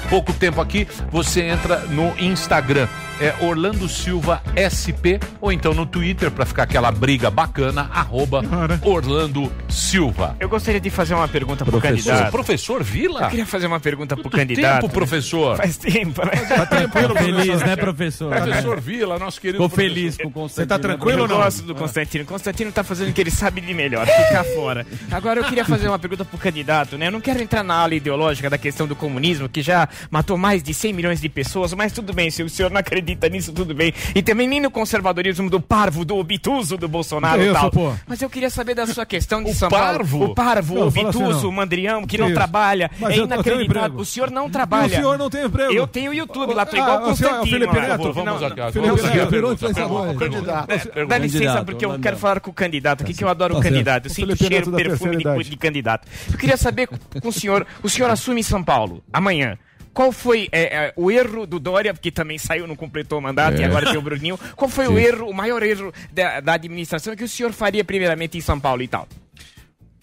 pouco 0.09 0.33
tempo 0.33 0.61
aqui. 0.61 0.87
Você 1.11 1.43
entra 1.43 1.79
no 1.81 2.15
Instagram, 2.19 2.87
é 3.21 3.35
Orlando 3.45 3.89
Silva 3.89 4.43
SP, 4.57 5.19
ou 5.41 5.51
então 5.53 5.75
no 5.75 5.85
Twitter 5.87 6.31
para 6.31 6.47
ficar 6.47 6.65
aquela 6.65 6.91
briga 6.91 7.31
bacana, 7.31 7.89
arroba 7.93 8.43
Orlando 8.83 9.53
Silva. 9.69 10.37
Eu 10.39 10.49
gostaria 10.49 10.81
de 10.81 10.91
fazer 10.91 11.15
uma 11.15 11.29
pergunta 11.29 11.65
pro 11.65 11.73
Professor, 11.81 12.11
candidato. 12.11 12.31
professor 12.31 12.83
Vila? 12.83 13.23
Eu 13.23 13.29
queria 13.31 13.47
fazer 13.47 13.67
uma 13.67 13.81
pergunta 13.81 14.15
pro 14.17 14.25
Quanto 14.25 14.37
candidato. 14.37 14.83
tempo, 14.83 14.93
professor? 14.93 15.57
Faz 15.57 15.77
tempo, 15.77 16.25
né? 16.25 16.33
Tá 16.47 16.67
tranquilo, 16.67 17.15
Feliz, 17.15 17.61
né, 17.63 17.77
professor? 17.77 18.31
Professor 18.35 18.81
Vila, 18.81 19.19
nosso 19.19 19.41
querido 19.41 19.59
professor. 19.59 19.83
feliz 19.95 20.17
com 20.17 20.29
o 20.29 20.31
Constantino. 20.31 20.49
Você 20.65 20.67
tá 20.67 20.79
tranquilo 20.79 21.19
eu 21.19 21.23
ou 21.23 21.29
não? 21.29 21.37
gosto 21.39 21.63
do 21.63 21.75
Constantino. 21.75 22.25
Constantino 22.25 22.73
tá 22.73 22.83
fazendo 22.85 23.11
o 23.11 23.13
que 23.13 23.21
ele 23.21 23.31
sabe 23.31 23.61
de 23.61 23.75
melhor, 23.75 24.07
ficar 24.07 24.45
fora. 24.55 24.87
Agora 25.11 25.41
eu 25.41 25.45
queria 25.45 25.65
fazer 25.65 25.89
uma 25.89 25.99
pergunta 25.99 26.25
pro 26.25 26.39
candidato, 26.39 26.97
né? 26.97 27.09
Eu 27.09 27.13
não 27.13 27.21
quero 27.21 27.43
entrar 27.43 27.63
na 27.63 27.75
ala 27.75 27.95
ideológica 27.95 28.49
da 28.49 28.59
questão 28.59 28.87
do 28.87 28.95
comunismo, 28.97 29.49
que 29.49 29.63
já 29.63 29.89
matou 30.11 30.37
mais 30.37 30.63
de 30.63 30.73
100 30.75 30.93
milhões 30.93 31.21
de 31.21 31.29
pessoas, 31.29 31.73
mas 31.75 31.93
tudo 31.93 32.13
bem, 32.13 32.31
se 32.31 32.43
o 32.43 32.49
senhor 32.49 32.71
não 32.71 32.79
acredita 32.79 33.29
nisso, 33.29 33.53
tudo 33.53 33.75
bem. 33.75 33.93
E 34.15 34.23
também 34.23 34.47
nem 34.49 34.61
no 34.61 34.71
conservadorismo 34.71 35.49
do 35.51 35.61
parvo, 35.61 36.05
do 36.05 36.17
obtuso 36.17 36.77
do 36.77 36.89
Bolsonaro 36.89 37.43
e 37.43 37.53
tal. 37.53 37.71
pô? 37.71 37.93
Mas 38.07 38.21
eu 38.23 38.31
queria 38.31 38.51
saber 38.51 38.75
da 38.75 38.87
sua 38.87 39.05
questão 39.07 39.43
de 39.43 39.51
O 39.51 39.55
São 39.55 39.69
parvo? 39.69 40.19
Paulo. 40.19 40.33
O 40.33 40.35
parvo, 40.35 40.75
Não, 40.75 40.85
o 40.85 40.89
assim, 40.89 41.05
obtuso, 41.05 41.43
não. 41.45 41.49
o 41.51 41.53
mandrião, 41.53 42.03
que 42.03 42.09
Que 42.09 42.19
não 42.19 42.27
isso? 42.27 42.35
trabalha. 42.35 42.91
Mas 42.99 43.15
é 43.15 43.19
inacreditável. 43.19 43.99
O 43.99 44.05
senhor 44.05 44.31
não 44.31 44.49
trabalha. 44.51 44.87
E 44.87 44.93
o 44.93 44.97
senhor 44.97 45.19
não 45.19 45.31
tem 45.31 45.45
emprego? 45.45 45.73
Eu 45.73 45.87
tenho 45.87 46.11
o 46.11 46.15
YouTube 46.15 46.55
lá, 46.55 46.65
tô 46.67 46.77
Ah, 46.77 46.79
igual 46.81 47.03
o 47.05 47.11
o 47.13 47.17
senhor 47.17 47.31
é 47.31 47.35
o 47.35 47.39
Constantino. 47.41 47.59
Felipe 47.73 47.77
lá. 47.89 47.97
Neto? 47.99 48.13
Vamos 48.13 48.43
aqui, 48.43 50.19
Candidato. 50.19 50.67
Dá- 50.69 50.79
Pergunta. 50.79 51.07
Dá 51.07 51.19
licença, 51.19 51.65
porque 51.65 51.85
eu 51.85 51.99
quero 51.99 52.17
falar 52.17 52.41
com 52.41 52.51
o 52.51 52.55
candidato 52.55 53.03
aqui, 53.03 53.15
que 53.15 53.23
eu 53.25 53.29
adoro 53.29 53.55
o 53.55 53.57
Tá 53.59 53.63
candidato. 53.65 54.07
Eu 54.07 54.11
sinto 54.11 54.37
Felipe 54.37 54.47
cheiro, 54.49 54.73
perfume 54.73 55.45
de 55.45 55.57
candidato. 55.57 56.07
Eu 56.31 56.39
queria 56.39 56.57
saber 56.57 56.87
com 56.89 57.29
o 57.29 57.33
senhor, 57.33 57.67
o 57.83 57.89
senhor 57.89 58.11
assume 58.11 58.43
São 58.43 58.63
Paulo 58.63 59.03
amanhã. 59.13 59.59
Qual 59.93 60.13
foi 60.13 60.49
é, 60.53 60.63
é, 60.87 60.93
o 60.97 61.11
erro 61.11 61.47
do 61.47 61.59
Dória, 61.59 61.93
que 61.95 62.11
também 62.11 62.39
saiu, 62.39 62.67
não 62.67 62.77
completou 62.77 63.19
o 63.19 63.23
mandato, 63.23 63.59
É. 63.59 63.63
e 63.63 63.65
agora 63.65 63.87
tem 63.87 63.99
o 63.99 64.03
Bruninho. 64.03 64.39
Qual 64.57 64.69
foi 64.69 64.87
o 64.87 64.97
Sim. 64.97 65.03
erro, 65.03 65.29
o 65.29 65.35
maior 65.35 65.63
erro 65.63 65.93
da, 66.13 66.41
da 66.41 66.53
administração 66.55 67.17
que 67.17 67.25
o 67.25 67.29
senhor 67.29 67.53
faria 67.53 67.85
primeiramente 67.85 68.39
em 68.39 68.41
São 68.41 68.59
Paulo 68.61 68.83
e 68.83 68.89
tal? 68.89 69.09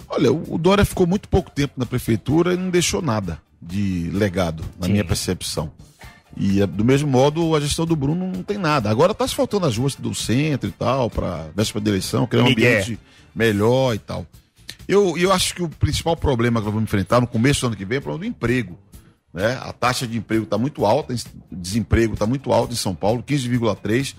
Olha, 0.07 0.31
o 0.31 0.57
Dória 0.57 0.85
ficou 0.85 1.07
muito 1.07 1.27
pouco 1.27 1.49
tempo 1.49 1.73
na 1.77 1.85
prefeitura 1.85 2.53
e 2.53 2.57
não 2.57 2.69
deixou 2.69 3.01
nada 3.01 3.39
de 3.61 4.09
legado, 4.13 4.63
na 4.79 4.87
minha 4.87 5.03
percepção. 5.03 5.71
E 6.37 6.61
é, 6.61 6.67
do 6.67 6.83
mesmo 6.83 7.09
modo, 7.09 7.55
a 7.55 7.59
gestão 7.61 7.85
do 7.85 7.95
Bruno 7.95 8.27
não 8.31 8.43
tem 8.43 8.57
nada. 8.57 8.89
Agora 8.89 9.13
está 9.13 9.23
asfaltando 9.23 9.65
as 9.65 9.77
ruas 9.77 9.95
do 9.95 10.13
centro 10.13 10.69
e 10.69 10.71
tal, 10.71 11.09
para 11.09 11.47
véspera 11.55 11.83
da 11.83 11.89
eleição, 11.91 12.27
criar 12.27 12.43
um 12.43 12.47
Miguel. 12.49 12.81
ambiente 12.81 12.99
melhor 13.33 13.95
e 13.95 13.99
tal. 13.99 14.25
Eu, 14.87 15.17
eu 15.17 15.31
acho 15.31 15.55
que 15.55 15.63
o 15.63 15.69
principal 15.69 16.15
problema 16.15 16.59
que 16.59 16.65
nós 16.65 16.73
vamos 16.73 16.87
enfrentar 16.87 17.19
no 17.19 17.25
começo 17.25 17.61
do 17.61 17.67
ano 17.67 17.75
que 17.75 17.85
vem 17.85 17.95
é 17.95 17.99
o 17.99 18.01
problema 18.03 18.25
do 18.25 18.35
emprego. 18.37 18.77
Né? 19.35 19.59
A 19.61 19.73
taxa 19.73 20.07
de 20.07 20.17
emprego 20.17 20.45
está 20.45 20.57
muito 20.57 20.85
alta, 20.85 21.13
desemprego 21.51 22.13
está 22.13 22.25
muito 22.25 22.53
alto 22.53 22.71
em 22.71 22.77
São 22.77 22.95
Paulo, 22.95 23.21
15,3%. 23.21 24.15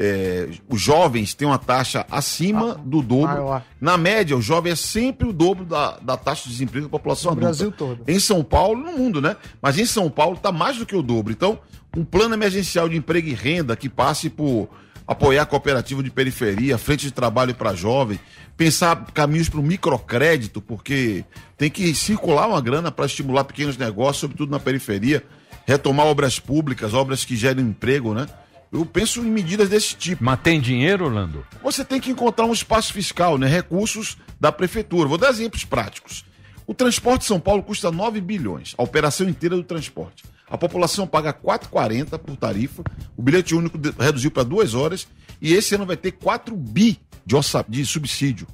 É, 0.00 0.48
os 0.68 0.80
jovens 0.80 1.34
têm 1.34 1.48
uma 1.48 1.58
taxa 1.58 2.06
acima 2.08 2.80
do 2.84 3.02
dobro. 3.02 3.32
maior. 3.34 3.64
Na 3.80 3.96
média, 3.98 4.36
o 4.36 4.40
jovem 4.40 4.70
é 4.70 4.76
sempre 4.76 5.26
o 5.26 5.32
dobro 5.32 5.64
da, 5.64 5.98
da 5.98 6.16
taxa 6.16 6.44
de 6.44 6.50
desemprego 6.50 6.86
da 6.86 6.90
população 6.90 7.32
No 7.32 7.38
adulta. 7.38 7.46
Brasil 7.48 7.72
todo. 7.72 8.04
Em 8.06 8.20
São 8.20 8.44
Paulo, 8.44 8.80
no 8.80 8.96
mundo, 8.96 9.20
né? 9.20 9.34
Mas 9.60 9.76
em 9.76 9.86
São 9.86 10.08
Paulo 10.08 10.36
está 10.36 10.52
mais 10.52 10.76
do 10.76 10.86
que 10.86 10.94
o 10.94 11.02
dobro. 11.02 11.32
Então, 11.32 11.58
um 11.96 12.04
plano 12.04 12.34
emergencial 12.34 12.88
de 12.88 12.96
emprego 12.96 13.26
e 13.26 13.34
renda 13.34 13.74
que 13.74 13.88
passe 13.88 14.30
por 14.30 14.68
apoiar 15.04 15.42
a 15.42 15.46
cooperativa 15.46 16.00
de 16.00 16.10
periferia, 16.10 16.78
frente 16.78 17.06
de 17.06 17.10
trabalho 17.10 17.54
para 17.54 17.74
jovem, 17.74 18.20
pensar 18.58 19.06
caminhos 19.14 19.48
para 19.48 19.60
o 19.60 19.62
microcrédito, 19.62 20.60
porque 20.60 21.24
tem 21.56 21.70
que 21.70 21.94
circular 21.94 22.48
uma 22.48 22.60
grana 22.60 22.90
para 22.90 23.06
estimular 23.06 23.44
pequenos 23.44 23.76
negócios, 23.76 24.18
sobretudo 24.18 24.50
na 24.50 24.58
periferia, 24.58 25.24
retomar 25.64 26.06
obras 26.06 26.40
públicas, 26.40 26.92
obras 26.92 27.24
que 27.24 27.36
gerem 27.36 27.64
emprego, 27.64 28.12
né? 28.12 28.26
Eu 28.72 28.84
penso 28.84 29.20
em 29.20 29.30
medidas 29.30 29.68
desse 29.68 29.94
tipo. 29.94 30.22
Mas 30.22 30.40
tem 30.40 30.60
dinheiro, 30.60 31.04
Orlando? 31.04 31.46
Você 31.62 31.84
tem 31.84 32.00
que 32.00 32.10
encontrar 32.10 32.44
um 32.46 32.52
espaço 32.52 32.92
fiscal, 32.92 33.38
né? 33.38 33.46
Recursos 33.46 34.18
da 34.40 34.50
prefeitura. 34.50 35.08
Vou 35.08 35.16
dar 35.16 35.30
exemplos 35.30 35.64
práticos. 35.64 36.24
O 36.66 36.74
transporte 36.74 37.20
de 37.20 37.26
São 37.28 37.40
Paulo 37.40 37.62
custa 37.62 37.90
9 37.90 38.20
bilhões, 38.20 38.74
a 38.76 38.82
operação 38.82 39.28
inteira 39.28 39.56
do 39.56 39.62
transporte. 39.62 40.24
A 40.50 40.58
população 40.58 41.06
paga 41.06 41.32
4,40 41.32 42.18
por 42.18 42.36
tarifa, 42.36 42.82
o 43.16 43.22
bilhete 43.22 43.54
único 43.54 43.78
reduziu 43.98 44.30
para 44.30 44.42
duas 44.42 44.74
horas 44.74 45.06
e 45.40 45.54
esse 45.54 45.74
ano 45.74 45.86
vai 45.86 45.96
ter 45.96 46.12
4 46.12 46.54
bi 46.56 46.98
de, 47.24 47.36
orça- 47.36 47.64
de 47.68 47.84
subsídio. 47.86 48.46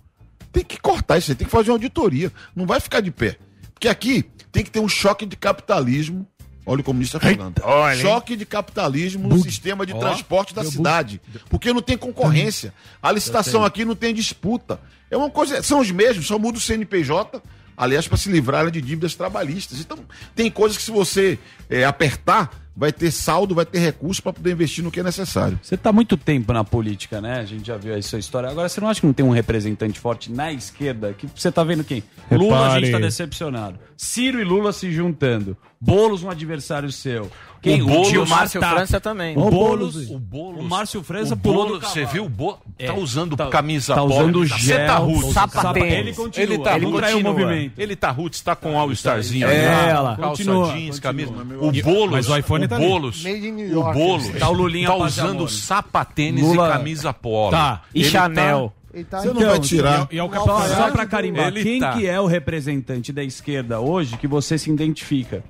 Tem 0.52 0.64
que 0.64 0.78
cortar 0.80 1.18
isso 1.18 1.30
aí, 1.30 1.34
tem 1.34 1.46
que 1.46 1.50
fazer 1.50 1.70
uma 1.70 1.74
auditoria. 1.76 2.32
Não 2.54 2.66
vai 2.66 2.78
ficar 2.80 3.00
de 3.00 3.10
pé. 3.10 3.36
Porque 3.72 3.88
aqui 3.88 4.24
tem 4.52 4.62
que 4.62 4.70
ter 4.70 4.80
um 4.80 4.88
choque 4.88 5.26
de 5.26 5.36
capitalismo. 5.36 6.26
Olha 6.66 6.80
o 6.80 6.84
comunista 6.84 7.20
falando. 7.20 7.60
olha, 7.62 7.94
hein? 7.94 8.00
choque 8.00 8.36
de 8.36 8.46
capitalismo 8.46 9.28
no 9.28 9.42
sistema 9.42 9.84
de 9.84 9.92
Ó, 9.92 9.98
transporte 9.98 10.54
da 10.54 10.64
cidade. 10.64 11.20
Porque 11.50 11.72
não 11.72 11.82
tem 11.82 11.96
concorrência. 11.98 12.72
A 13.02 13.12
licitação 13.12 13.64
aqui 13.64 13.84
não 13.84 13.94
tem 13.94 14.14
disputa. 14.14 14.80
É 15.10 15.16
uma 15.16 15.28
coisa. 15.28 15.62
São 15.62 15.80
os 15.80 15.90
mesmos, 15.90 16.26
só 16.26 16.38
muda 16.38 16.56
o 16.56 16.60
CNPJ, 16.60 17.42
aliás, 17.76 18.08
para 18.08 18.16
se 18.16 18.30
livrarem 18.30 18.70
de 18.70 18.80
dívidas 18.80 19.14
trabalhistas. 19.14 19.80
Então, 19.80 19.98
tem 20.34 20.50
coisas 20.50 20.76
que 20.76 20.82
se 20.82 20.90
você 20.90 21.38
é, 21.68 21.84
apertar, 21.84 22.50
vai 22.76 22.92
ter 22.92 23.10
saldo, 23.10 23.54
vai 23.54 23.64
ter 23.64 23.78
recurso 23.78 24.22
para 24.22 24.32
poder 24.32 24.52
investir 24.52 24.82
no 24.82 24.90
que 24.90 25.00
é 25.00 25.02
necessário. 25.02 25.58
Você 25.62 25.76
tá 25.76 25.92
muito 25.92 26.16
tempo 26.16 26.52
na 26.52 26.64
política, 26.64 27.20
né? 27.20 27.38
A 27.40 27.44
gente 27.44 27.66
já 27.66 27.76
viu 27.76 28.00
sua 28.02 28.18
história. 28.18 28.48
Agora, 28.48 28.68
você 28.68 28.80
não 28.80 28.88
acha 28.88 29.00
que 29.00 29.06
não 29.06 29.12
tem 29.12 29.24
um 29.24 29.30
representante 29.30 29.98
forte 29.98 30.30
na 30.32 30.52
esquerda? 30.52 31.12
Que 31.12 31.28
você 31.34 31.52
tá 31.52 31.62
vendo 31.62 31.84
quem? 31.84 32.02
Lula, 32.30 32.72
a 32.72 32.74
gente 32.74 32.82
tá 32.82 32.86
Repare. 32.86 33.04
decepcionado. 33.04 33.78
Ciro 33.96 34.40
e 34.40 34.44
Lula 34.44 34.72
se 34.72 34.90
juntando. 34.92 35.56
Boulos, 35.80 36.22
um 36.22 36.30
adversário 36.30 36.90
seu. 36.90 37.30
Quem? 37.64 37.82
O 37.82 37.86
Boulos- 37.86 38.12
o 38.12 38.26
Márcio 38.26 38.60
França 38.60 39.00
também. 39.00 39.36
O 39.36 39.50
Boulos, 39.50 40.10
o 40.10 40.18
Boulos. 40.18 40.60
o 40.64 40.68
Márcio 40.68 41.02
França 41.02 41.34
o 41.34 41.36
pulou 41.36 41.66
Boulos, 41.66 41.88
Você 41.88 42.04
viu 42.04 42.26
o 42.26 42.28
Boulos? 42.28 42.58
É, 42.78 42.86
Tá 42.86 42.94
usando 42.94 43.36
tá- 43.36 43.46
camisa 43.48 43.94
tá 43.94 44.00
polo. 44.02 44.14
usando 44.14 44.46
Você 44.46 44.58
gel, 44.58 44.86
tá 44.86 44.96
roots. 44.98 45.32
sapatênis. 45.32 45.92
Ele 45.92 46.12
continua. 46.12 46.42
Ele 46.44 46.58
tá 46.58 46.76
ele 46.76 46.86
continua. 46.86 47.16
o 47.16 47.22
movimento. 47.22 47.72
Ele 47.78 47.96
tá 47.96 48.10
roots, 48.10 48.40
tá 48.42 48.54
com 48.54 48.78
all 48.78 48.92
starzinho. 48.92 49.48
É, 49.48 49.90
ali, 49.90 49.92
lá. 50.02 50.16
Calça 50.16 50.44
Continua, 50.44 50.66
jeans, 50.74 51.00
continua. 51.00 51.00
camisa. 51.00 51.32
O 51.60 51.82
Boulos. 51.82 52.10
Mas 52.12 52.28
o 52.28 52.36
iPhone 52.36 52.64
o 52.64 52.68
tá 52.68 52.76
ali. 52.76 52.86
Boulos. 52.86 53.24
New 53.24 53.80
O. 53.80 53.92
Boulos. 53.94 54.28
Tá 54.38 54.48
o 54.48 54.52
Lulinha 54.52 54.88
Tá 54.88 54.96
usando 54.96 55.48
sapatênis 55.48 56.52
e 56.52 56.56
camisa 56.56 57.12
polo. 57.14 57.50
Tá. 57.50 57.82
E 57.94 58.00
Ele 58.02 58.10
Chanel. 58.10 58.72
tá- 58.92 59.02
tá- 59.10 59.20
Você 59.22 59.28
não 59.32 59.40
vai 59.46 59.58
tirar. 59.58 60.06
E 60.12 60.18
é 60.18 60.22
o 60.22 60.30
só, 60.30 60.68
só 60.68 60.90
pra 60.90 61.06
carimbar, 61.06 61.48
Ele 61.48 61.62
quem 61.62 61.80
tá. 61.80 61.92
que 61.94 62.06
é 62.06 62.20
o 62.20 62.26
representante 62.26 63.12
da 63.12 63.24
esquerda 63.24 63.80
hoje 63.80 64.16
que 64.16 64.26
você 64.28 64.56
se 64.58 64.70
identifica? 64.70 65.42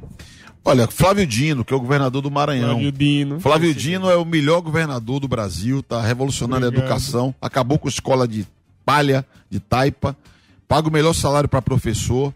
Olha, 0.65 0.89
Flávio 0.89 1.27
Dino, 1.27 1.65
que 1.65 1.75
é 1.75 1.77
o 1.77 1.81
governador 1.81 2.23
do 2.23 2.31
Maranhão. 2.31 2.71
Flávio 2.71 2.93
Dino. 2.93 3.41
Flávio 3.41 3.75
Dino 3.75 4.11
é 4.11 4.17
o 4.17 4.25
melhor 4.25 4.63
governador 4.63 5.21
do 5.21 5.29
Brasil, 5.29 5.83
tá 5.83 6.01
revolucionando 6.01 6.67
Obrigado. 6.67 6.83
a 6.83 6.87
educação, 6.87 7.35
acabou 7.41 7.79
com 7.79 7.87
a 7.87 7.91
escola 7.91 8.27
de 8.27 8.47
palha, 8.85 9.27
de 9.51 9.61
taipa, 9.61 10.17
paga 10.67 10.89
o 10.89 10.93
melhor 10.93 11.13
salário 11.13 11.49
para 11.49 11.61
professor, 11.61 12.33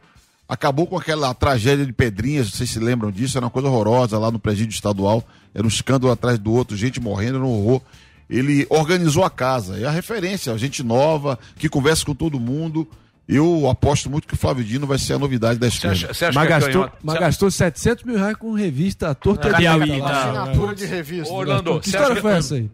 acabou 0.47 0.87
com 0.87 0.99
aquela 0.99 1.33
tragédia 1.33 1.87
de 1.87 1.93
Pedrinhas, 1.93 2.51
vocês 2.51 2.69
se 2.69 2.79
lembram 2.79 3.11
disso, 3.11 3.39
era 3.39 3.47
uma 3.47 3.51
coisa 3.51 3.69
horrorosa 3.69 4.19
lá 4.19 4.31
no 4.31 4.39
presídio 4.39 4.75
estadual, 4.75 5.25
era 5.55 5.65
um 5.65 5.69
escândalo 5.69 6.13
atrás 6.13 6.39
do 6.39 6.53
outro, 6.53 6.77
gente 6.77 7.01
morrendo, 7.01 7.37
era 7.37 7.45
um 7.47 7.51
horror. 7.51 7.81
Ele 8.29 8.67
organizou 8.69 9.25
a 9.25 9.31
casa, 9.31 9.79
é 9.79 9.87
a 9.87 9.91
referência, 9.91 10.57
gente 10.59 10.83
nova, 10.83 11.39
que 11.57 11.67
conversa 11.67 12.05
com 12.05 12.15
todo 12.15 12.39
mundo. 12.39 12.87
Eu 13.29 13.69
aposto 13.69 14.09
muito 14.09 14.27
que 14.27 14.33
o 14.33 14.37
Flávio 14.39 14.65
Dino 14.65 14.87
vai 14.87 14.97
ser 14.97 15.13
a 15.13 15.19
novidade 15.19 15.59
da 15.59 15.67
esquerda. 15.69 16.09
Mas 16.35 16.49
gastou, 16.49 16.91
mas 17.03 17.19
gastou 17.21 17.51
700 17.51 18.05
mil 18.05 18.17
reais 18.17 18.35
com 18.37 18.53
revista 18.53 19.11
à 19.11 19.15
torta 19.15 19.49
É, 19.49 19.51
de 19.51 19.57
Piauí. 19.59 20.01
Assinatura 20.01 20.75
de 20.75 20.87
revista. 20.87 21.35
Orlando, 21.35 21.79
que 21.81 21.89
história 21.91 22.17
foi 22.17 22.33
essa 22.33 22.55
aí? 22.55 22.71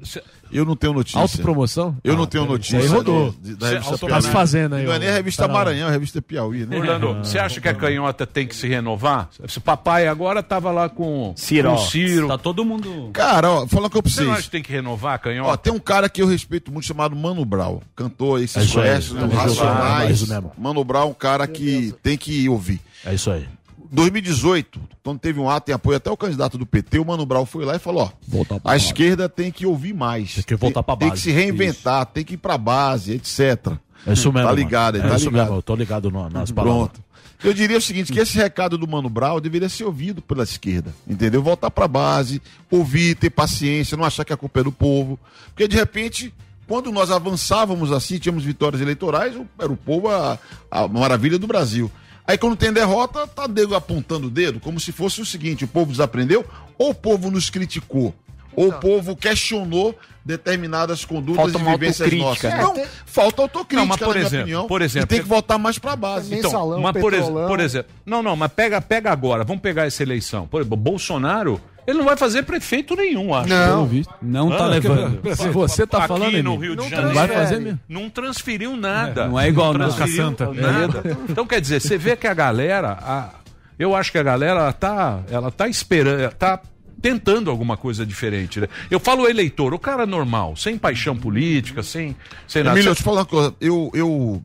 Eu 0.55 0.65
não 0.65 0.77
tenho 0.77 0.93
notícia. 0.93 1.21
Autopromoção? 1.21 1.97
Eu 2.05 2.15
não 2.17 2.23
Ah, 2.23 2.27
tenho 2.27 2.45
peraí. 2.45 2.59
notícia. 2.59 2.79
Aí 2.79 2.87
rodou. 2.87 3.35
de- 3.43 3.57
da 3.57 3.69
revista 3.71 3.99
Piauí. 3.99 4.13
Tá 4.13 4.21
se 4.23 4.31
fazendo 4.31 4.75
aí, 4.77 4.85
Não 4.87 4.93
é 4.93 4.99
nem 4.99 5.09
a 5.09 5.13
revista 5.13 5.47
Tá. 5.47 5.53
Maranhão, 5.53 5.87
é 5.87 5.91
a 5.91 5.93
revista 5.93 6.23
Piauí, 6.23 6.65
né? 6.65 6.77
Orlando, 6.79 7.15
você 7.15 7.39
acha 7.39 7.61
que 7.61 7.69
a 7.69 7.75
canhota 7.75 8.27
tem 8.27 8.47
que 8.47 8.55
se 8.55 8.67
renovar? 8.69 9.29
Se 9.49 9.59
papai 9.61 10.07
agora 10.07 10.43
tava 10.43 10.71
lá 10.71 10.89
com 10.89 11.33
Ciro. 11.37 11.71
com 11.71 11.75
o 11.75 11.79
Ciro. 11.79 12.29
Tá 12.29 12.39
todo 12.39 12.65
mundo. 12.65 13.11
Cara, 13.13 13.51
ó, 13.51 13.67
falando 13.67 13.91
que 13.91 13.99
eu 13.99 14.03
Você 14.05 14.21
não 14.23 14.29
acha 14.33 14.35
preciso. 14.37 14.45
que 14.45 14.51
tem 14.53 14.63
que 14.63 14.73
renovar 14.73 15.15
a 15.15 15.19
canhota? 15.19 15.51
Ó, 15.51 15.57
tem 15.57 15.73
um 15.73 15.79
cara 15.81 16.09
que 16.09 16.23
eu 16.23 16.27
respeito 16.27 16.71
muito 16.73 16.85
chamado 16.87 17.17
Mano 17.17 17.45
Brown. 17.45 17.81
Cantor 17.97 18.39
aí, 18.39 18.45
É 18.55 18.59
né? 18.59 18.65
É 18.65 18.81
aí. 18.93 19.33
É 19.33 19.35
Racionais. 19.35 20.21
isso 20.21 20.29
mesmo. 20.33 20.53
Mano 20.57 20.85
Brown, 20.85 21.11
um 21.11 21.15
cara 21.15 21.47
que 21.47 21.93
tem 22.03 22.17
que 22.17 22.49
ouvir. 22.49 22.81
É 23.05 23.13
isso 23.13 23.31
aí. 23.31 23.47
2018, 23.95 24.81
quando 25.03 25.19
teve 25.19 25.39
um 25.41 25.49
ato 25.49 25.71
em 25.71 25.75
apoio 25.75 25.97
até 25.97 26.11
o 26.11 26.17
candidato 26.17 26.59
do 26.59 26.67
PT, 26.67 26.99
o 26.99 27.05
Mano 27.05 27.25
Brown 27.25 27.47
foi 27.47 27.65
lá 27.65 27.77
e 27.77 27.79
falou: 27.79 28.13
ó, 28.31 28.45
a 28.65 28.77
esquerda 28.77 29.29
tem 29.29 29.51
que 29.53 29.65
ouvir 29.67 29.95
mais. 29.95 30.35
Tem 30.35 30.45
que 30.45 30.57
voltar 30.57 30.83
pra 30.83 30.97
Tem 30.97 31.09
base. 31.09 31.23
que 31.23 31.29
se 31.29 31.35
reinventar, 31.35 32.07
tem 32.07 32.25
que 32.25 32.35
ir 32.35 32.39
pra 32.39 32.59
base, 32.59 33.13
etc. 33.13 33.73
É 34.07 34.13
isso 34.13 34.33
mesmo. 34.33 34.49
Tá 34.49 34.55
ligado, 34.55 34.99
é 34.99 35.01
tá 35.01 35.17
isso 35.17 35.27
ligado. 35.31 35.45
mesmo, 35.45 35.59
eu 35.59 35.63
tô 35.63 35.75
ligado 35.75 36.11
no- 36.11 36.29
nas 36.29 36.51
palavras. 36.51 36.89
Pronto. 36.91 37.05
Eu 37.43 37.53
diria 37.53 37.77
o 37.77 37.81
seguinte, 37.81 38.11
que 38.13 38.19
esse 38.19 38.39
recado 38.39 38.79
do 38.79 38.89
Mano 38.89 39.09
Brown 39.11 39.39
deveria 39.41 39.69
ser 39.69 39.85
ouvido 39.85 40.23
pela 40.23 40.45
esquerda, 40.45 40.95
entendeu? 41.07 41.43
Voltar 41.43 41.71
pra 41.71 41.87
base, 41.87 42.41
ouvir, 42.71 43.15
ter 43.17 43.29
paciência, 43.29 43.97
não 43.99 44.05
achar 44.05 44.25
que 44.25 44.33
a 44.33 44.37
culpa 44.37 44.61
é 44.61 44.63
do 44.63 44.73
povo. 44.73 45.19
Porque, 45.49 45.69
de 45.69 45.77
repente, 45.77 46.33
quando 46.67 46.91
nós 46.91 47.11
avançávamos 47.11 47.93
assim, 47.93 48.19
tínhamos 48.19 48.45
vitórias 48.45 48.81
eleitorais, 48.81 49.35
era 49.59 49.71
o 49.71 49.77
povo 49.77 50.09
a, 50.09 50.39
a 50.71 50.89
maravilha 50.89 51.39
do 51.39 51.47
Brasil. 51.47 51.91
Aí 52.27 52.39
quando 52.39 52.57
tem 52.57 52.73
derrota, 52.73 53.27
tá 53.27 53.47
nego 53.47 53.75
apontando 53.75 54.29
o 54.29 54.31
dedo, 54.31 54.59
como 54.61 54.81
se 54.81 54.93
fosse 54.93 55.21
o 55.21 55.27
seguinte, 55.27 55.65
o 55.65 55.69
povo 55.69 55.91
desaprendeu, 55.93 56.45
ou 56.79 56.91
o 56.91 56.95
povo 56.95 57.31
nos 57.31 57.51
criticou, 57.51 58.15
ou 58.57 58.69
o 58.69 58.73
povo 58.73 59.15
questionou 59.15 59.95
determinadas 60.25 61.05
condutas 61.05 61.53
Falta 61.53 61.59
e 61.59 61.73
vivências 61.73 62.01
autocrítica. 62.13 62.49
nossas. 62.49 62.61
É, 62.61 62.63
Não, 62.63 62.73
tem- 62.75 62.87
falta 63.05 63.43
autocrítica, 63.43 63.77
Não, 63.77 63.87
mas 63.87 63.99
por 63.99 64.07
na 64.09 64.13
minha 64.15 64.27
exemplo, 64.27 64.41
opinião, 64.45 64.67
por 64.67 64.81
exemplo, 64.83 65.05
e 65.07 65.09
tem 65.09 65.21
que 65.23 65.29
voltar 65.29 65.59
mais 65.59 65.79
pra 65.79 65.95
base. 65.95 66.35
Então, 66.35 66.81
mas 66.81 66.93
por, 66.99 67.13
ex- 67.13 67.29
por 67.29 67.61
exemplo, 67.61 67.93
não, 68.07 68.23
não, 68.23 68.35
mas 68.35 68.51
pega, 68.53 68.81
pega 68.81 69.13
agora, 69.13 69.45
vamos 69.45 69.61
pegar 69.63 69.85
essa 69.85 70.03
eleição. 70.03 70.47
Por 70.47 70.63
exemplo, 70.63 70.79
Bolsonaro, 70.79 71.61
ele 71.87 71.99
não 71.99 72.05
vai 72.05 72.17
fazer 72.17 72.43
prefeito 72.45 72.95
nenhum, 72.97 73.35
acho. 73.35 73.49
Não. 73.49 73.67
Pelo 73.69 73.87
visto. 73.87 74.15
Não 74.23 74.51
tá 74.51 74.67
levando. 74.67 75.21
porque- 75.21 75.37
Se 75.37 75.49
você 75.51 75.87
tá 75.87 75.99
aqui 75.99 76.09
falando, 76.09 76.33
no 76.33 76.39
Emílio, 76.39 76.57
Rio 76.57 76.71
de 76.77 76.77
não 76.83 76.89
Janeiro, 76.89 77.15
vai 77.15 77.29
fazer 77.29 77.61
mesmo. 77.61 77.81
Não 77.89 78.09
transferiu 78.11 78.77
nada. 78.77 79.23
É, 79.23 79.29
não 79.29 79.39
é 79.41 79.49
igual 79.49 79.73
não 79.73 79.81
não. 79.81 79.87
transferiu 79.95 80.25
Santa. 80.25 80.53
nada. 80.53 81.03
Então 81.29 81.47
quer 81.47 81.61
dizer, 81.61 81.81
você 81.81 81.97
vê 81.99 82.17
que 82.17 82.27
a 82.27 82.35
galera, 82.35 82.93
a- 83.01 83.31
eu 83.79 83.95
acho 83.95 84.11
que 84.13 84.19
a 84.19 84.23
galera 84.23 84.61
ela 84.61 84.73
tá, 84.73 85.21
ela 85.31 85.51
tá 85.51 85.69
esperando, 85.69 86.31
tá 86.35 86.61
tentando 87.03 87.51
alguma 87.51 87.77
coisa 87.77 88.07
diferente, 88.07 88.61
né? 88.61 88.69
Eu 88.91 88.99
falo 88.99 89.29
eleitor, 89.29 89.75
o 89.75 89.79
cara 89.79 90.07
normal, 90.07 90.57
sem 90.57 90.79
paixão 90.79 91.15
política, 91.17 91.83
sem, 91.83 92.17
sem 92.49 92.63
nada. 92.63 92.77
Emílio, 92.77 92.93
eu 92.93 92.95
te 92.95 93.03
falar 93.03 93.19
uma 93.21 93.27
coisa. 93.27 93.55
Eu, 93.61 93.91
eu, 93.93 94.43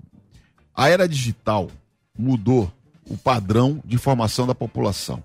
a 0.75 0.89
era 0.89 1.07
digital 1.07 1.69
mudou 2.17 2.69
o 3.05 3.15
padrão 3.17 3.81
de 3.85 3.97
formação 3.97 4.45
da 4.45 4.53
população. 4.53 5.23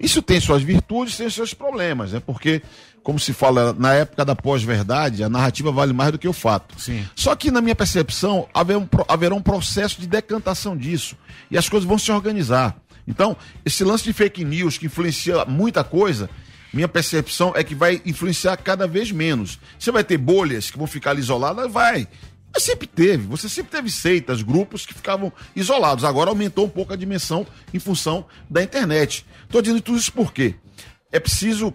Isso 0.00 0.22
tem 0.22 0.40
suas 0.40 0.62
virtudes, 0.62 1.18
tem 1.18 1.28
seus 1.28 1.52
problemas, 1.52 2.12
né? 2.12 2.22
Porque, 2.24 2.62
como 3.02 3.20
se 3.20 3.34
fala 3.34 3.74
na 3.78 3.92
época 3.92 4.24
da 4.24 4.34
pós-verdade, 4.34 5.22
a 5.22 5.28
narrativa 5.28 5.70
vale 5.70 5.92
mais 5.92 6.12
do 6.12 6.18
que 6.18 6.26
o 6.26 6.32
fato. 6.32 6.80
Sim. 6.80 7.06
Só 7.14 7.36
que, 7.36 7.50
na 7.50 7.60
minha 7.60 7.76
percepção, 7.76 8.48
haverá 8.54 9.34
um, 9.34 9.38
um 9.38 9.42
processo 9.42 10.00
de 10.00 10.06
decantação 10.06 10.74
disso. 10.74 11.16
E 11.50 11.58
as 11.58 11.68
coisas 11.68 11.86
vão 11.86 11.98
se 11.98 12.10
organizar. 12.10 12.76
Então, 13.06 13.36
esse 13.64 13.84
lance 13.84 14.04
de 14.04 14.12
fake 14.14 14.42
news 14.42 14.78
que 14.78 14.86
influencia 14.86 15.44
muita 15.44 15.84
coisa, 15.84 16.30
minha 16.72 16.88
percepção 16.88 17.52
é 17.54 17.64
que 17.64 17.74
vai 17.74 18.00
influenciar 18.06 18.56
cada 18.56 18.86
vez 18.86 19.10
menos. 19.10 19.58
Você 19.78 19.90
vai 19.90 20.04
ter 20.04 20.16
bolhas 20.16 20.70
que 20.70 20.78
vão 20.78 20.86
ficar 20.86 21.10
ali 21.10 21.20
isoladas? 21.20 21.70
Vai. 21.70 22.06
Mas 22.52 22.62
sempre 22.64 22.86
teve. 22.86 23.26
Você 23.26 23.48
sempre 23.48 23.70
teve 23.70 23.90
seitas, 23.90 24.42
grupos 24.42 24.84
que 24.84 24.94
ficavam 24.94 25.32
isolados. 25.54 26.04
Agora 26.04 26.30
aumentou 26.30 26.66
um 26.66 26.68
pouco 26.68 26.92
a 26.92 26.96
dimensão 26.96 27.46
em 27.72 27.78
função 27.78 28.26
da 28.48 28.62
internet. 28.62 29.24
Estou 29.44 29.62
dizendo 29.62 29.80
tudo 29.80 29.98
isso 29.98 30.12
por 30.12 30.32
quê? 30.32 30.54
É 31.12 31.20
preciso 31.20 31.72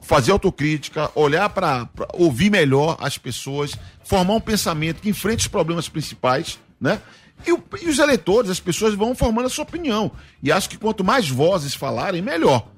fazer 0.00 0.32
autocrítica, 0.32 1.10
olhar 1.14 1.48
para 1.48 1.88
ouvir 2.12 2.50
melhor 2.50 2.96
as 3.00 3.16
pessoas, 3.16 3.72
formar 4.04 4.34
um 4.34 4.40
pensamento 4.40 5.00
que 5.00 5.08
enfrente 5.08 5.42
os 5.42 5.48
problemas 5.48 5.88
principais, 5.88 6.58
né? 6.80 7.00
E, 7.46 7.84
e 7.84 7.88
os 7.88 7.98
eleitores, 7.98 8.50
as 8.50 8.60
pessoas 8.60 8.94
vão 8.94 9.14
formando 9.14 9.46
a 9.46 9.50
sua 9.50 9.64
opinião. 9.64 10.12
E 10.42 10.52
acho 10.52 10.68
que 10.68 10.76
quanto 10.76 11.02
mais 11.02 11.28
vozes 11.28 11.74
falarem, 11.74 12.20
melhor. 12.22 12.68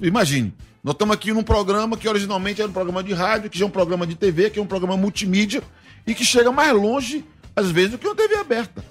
Imagine, 0.00 0.54
nós 0.82 0.94
estamos 0.94 1.14
aqui 1.14 1.32
num 1.32 1.42
programa 1.42 1.96
que 1.96 2.08
originalmente 2.08 2.60
era 2.60 2.70
um 2.70 2.72
programa 2.72 3.02
de 3.02 3.12
rádio, 3.12 3.50
que 3.50 3.58
já 3.58 3.64
é 3.64 3.68
um 3.68 3.70
programa 3.70 4.06
de 4.06 4.14
TV, 4.14 4.50
que 4.50 4.58
é 4.58 4.62
um 4.62 4.66
programa 4.66 4.96
multimídia 4.96 5.62
e 6.06 6.14
que 6.14 6.24
chega 6.24 6.50
mais 6.52 6.72
longe, 6.72 7.24
às 7.54 7.70
vezes, 7.70 7.92
do 7.92 7.98
que 7.98 8.06
uma 8.06 8.14
TV 8.14 8.36
aberta. 8.36 8.84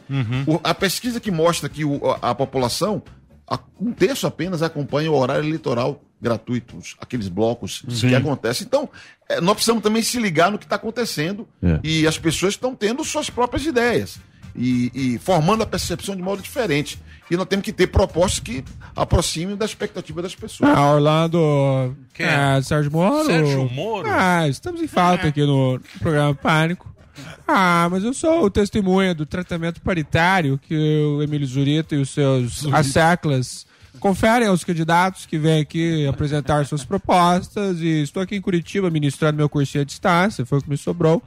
O- 0.48 0.60
a 0.64 0.74
pesquisa 0.74 1.20
que 1.20 1.32
mostra 1.32 1.70
que 1.70 1.86
o- 1.86 2.02
a, 2.22 2.32
a 2.32 2.36
população, 2.36 3.02
a- 3.48 3.60
um 3.80 3.92
terço 3.92 4.26
apenas 4.28 4.62
acompanha 4.62 5.12
o 5.12 5.16
horário 5.18 5.44
eleitoral 5.48 6.02
gratuito, 6.22 6.78
aqueles 7.00 7.28
blocos 7.28 7.84
Sim. 7.90 8.10
que 8.10 8.16
acontecem. 8.16 8.66
Então, 8.66 8.90
é, 9.30 9.40
nós 9.40 9.54
precisamos 9.56 9.84
também 9.84 10.02
se 10.02 10.18
ligar 10.20 10.50
no 10.52 10.58
que 10.58 10.66
está 10.66 10.76
acontecendo 10.78 11.48
É. 11.62 11.80
e 11.84 12.08
as 12.08 12.18
pessoas 12.18 12.54
estão 12.54 12.74
tendo 12.74 13.04
suas 13.04 13.30
próprias 13.30 13.66
ideias 13.66 14.18
e, 14.56 14.92
e 14.96 15.18
formando 15.20 15.62
a 15.62 15.66
percepção 15.68 16.16
de 16.16 16.22
modo 16.24 16.42
diferente. 16.42 17.00
E 17.30 17.36
nós 17.36 17.46
temos 17.48 17.66
que 17.66 17.74
ter 17.74 17.88
propostas 17.88 18.40
que 18.40 18.64
aproximem 18.96 19.56
da 19.56 19.66
expectativa 19.66 20.22
das 20.22 20.34
pessoas. 20.36 20.72
Ah, 20.76 20.94
Orlando. 20.94 21.96
Quem 22.14 22.26
É, 22.26 22.62
Sérgio 22.62 22.92
Moro. 22.92 23.26
Sérgio 23.26 23.70
Moro? 23.72 24.08
Ah, 24.10 24.48
estamos 24.48 24.82
em 24.82 24.88
falta 24.88 25.28
aqui 25.28 25.42
no 25.44 25.80
programa 26.00 26.34
Pânico. 26.34 26.95
Ah, 27.48 27.88
mas 27.90 28.04
eu 28.04 28.14
sou 28.14 28.44
o 28.44 28.50
testemunha 28.50 29.14
do 29.14 29.26
tratamento 29.26 29.82
paritário 29.82 30.60
que 30.60 30.76
o 30.76 31.22
Emílio 31.22 31.48
Zurita 31.48 31.96
e 31.96 32.00
os 32.00 32.10
seus 32.10 32.66
asseclas 32.74 33.66
conferem 34.00 34.48
aos 34.48 34.64
candidatos 34.64 35.26
que 35.26 35.38
vêm 35.38 35.62
aqui 35.62 36.06
apresentar 36.06 36.66
suas 36.66 36.84
propostas 36.84 37.80
e 37.80 38.04
estou 38.04 38.22
aqui 38.22 38.36
em 38.36 38.42
Curitiba 38.42 38.90
ministrando 38.90 39.38
meu 39.38 39.50
cursinho 39.50 39.82
à 39.82 39.86
distância, 39.86 40.46
foi 40.46 40.60
o 40.60 40.62
que 40.62 40.70
me 40.70 40.78
sobrou. 40.78 41.22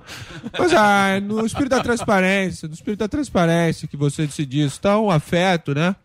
Mas 0.59 0.73
ah, 0.75 1.21
no 1.21 1.45
espírito 1.45 1.71
da 1.71 1.83
transparência, 1.83 2.69
no 2.69 2.75
espírito 2.75 3.01
da 3.01 3.09
transparência 3.09 3.89
que 3.89 3.97
você 3.97 4.27
disso, 4.27 4.81
tão 4.81 5.11
afeto, 5.11 5.75
né? 5.75 5.97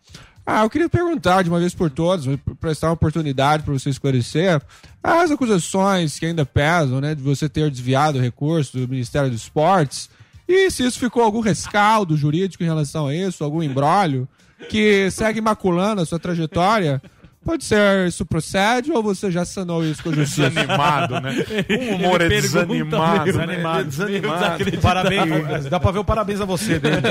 Ah, 0.46 0.62
eu 0.62 0.70
queria 0.70 0.88
perguntar 0.88 1.42
de 1.42 1.48
uma 1.48 1.58
vez 1.58 1.74
por 1.74 1.90
todas, 1.90 2.26
prestar 2.60 2.88
uma 2.88 2.94
oportunidade 2.94 3.62
para 3.62 3.72
você 3.72 3.88
esclarecer 3.88 4.60
as 5.02 5.30
acusações 5.30 6.18
que 6.18 6.26
ainda 6.26 6.44
pesam, 6.44 7.00
né, 7.00 7.14
de 7.14 7.22
você 7.22 7.48
ter 7.48 7.70
desviado 7.70 8.20
recursos 8.20 8.72
do 8.72 8.88
Ministério 8.88 9.30
dos 9.30 9.42
Esportes 9.42 10.10
e 10.46 10.70
se 10.70 10.84
isso 10.84 10.98
ficou 10.98 11.22
algum 11.22 11.40
rescaldo 11.40 12.16
jurídico 12.16 12.62
em 12.62 12.66
relação 12.66 13.06
a 13.06 13.14
isso, 13.14 13.42
algum 13.42 13.62
embrólio 13.62 14.28
que 14.68 15.10
segue 15.10 15.40
maculando 15.40 16.02
a 16.02 16.06
sua 16.06 16.18
trajetória. 16.18 17.02
Pode 17.44 17.64
ser, 17.64 18.08
isso 18.08 18.24
procede 18.24 18.90
ou 18.90 19.02
você 19.02 19.30
já 19.30 19.44
sanou 19.44 19.84
isso 19.84 20.02
com 20.02 20.10
a 20.10 20.14
justiça? 20.14 20.48
Desanimado, 20.50 21.20
né? 21.20 21.34
O 21.92 21.94
humor 21.96 22.22
é 22.22 22.28
desanimado. 22.28 23.18
né? 23.18 23.24
Desanimado. 23.24 23.80
É 23.80 23.84
desanimado. 23.84 24.38
Desacreditado. 24.40 24.82
Parabéns. 24.82 25.66
Dá 25.66 25.78
pra 25.78 25.90
ver 25.90 25.98
o 25.98 26.04
parabéns 26.04 26.40
a 26.40 26.44
você 26.44 26.78
dele. 26.78 26.96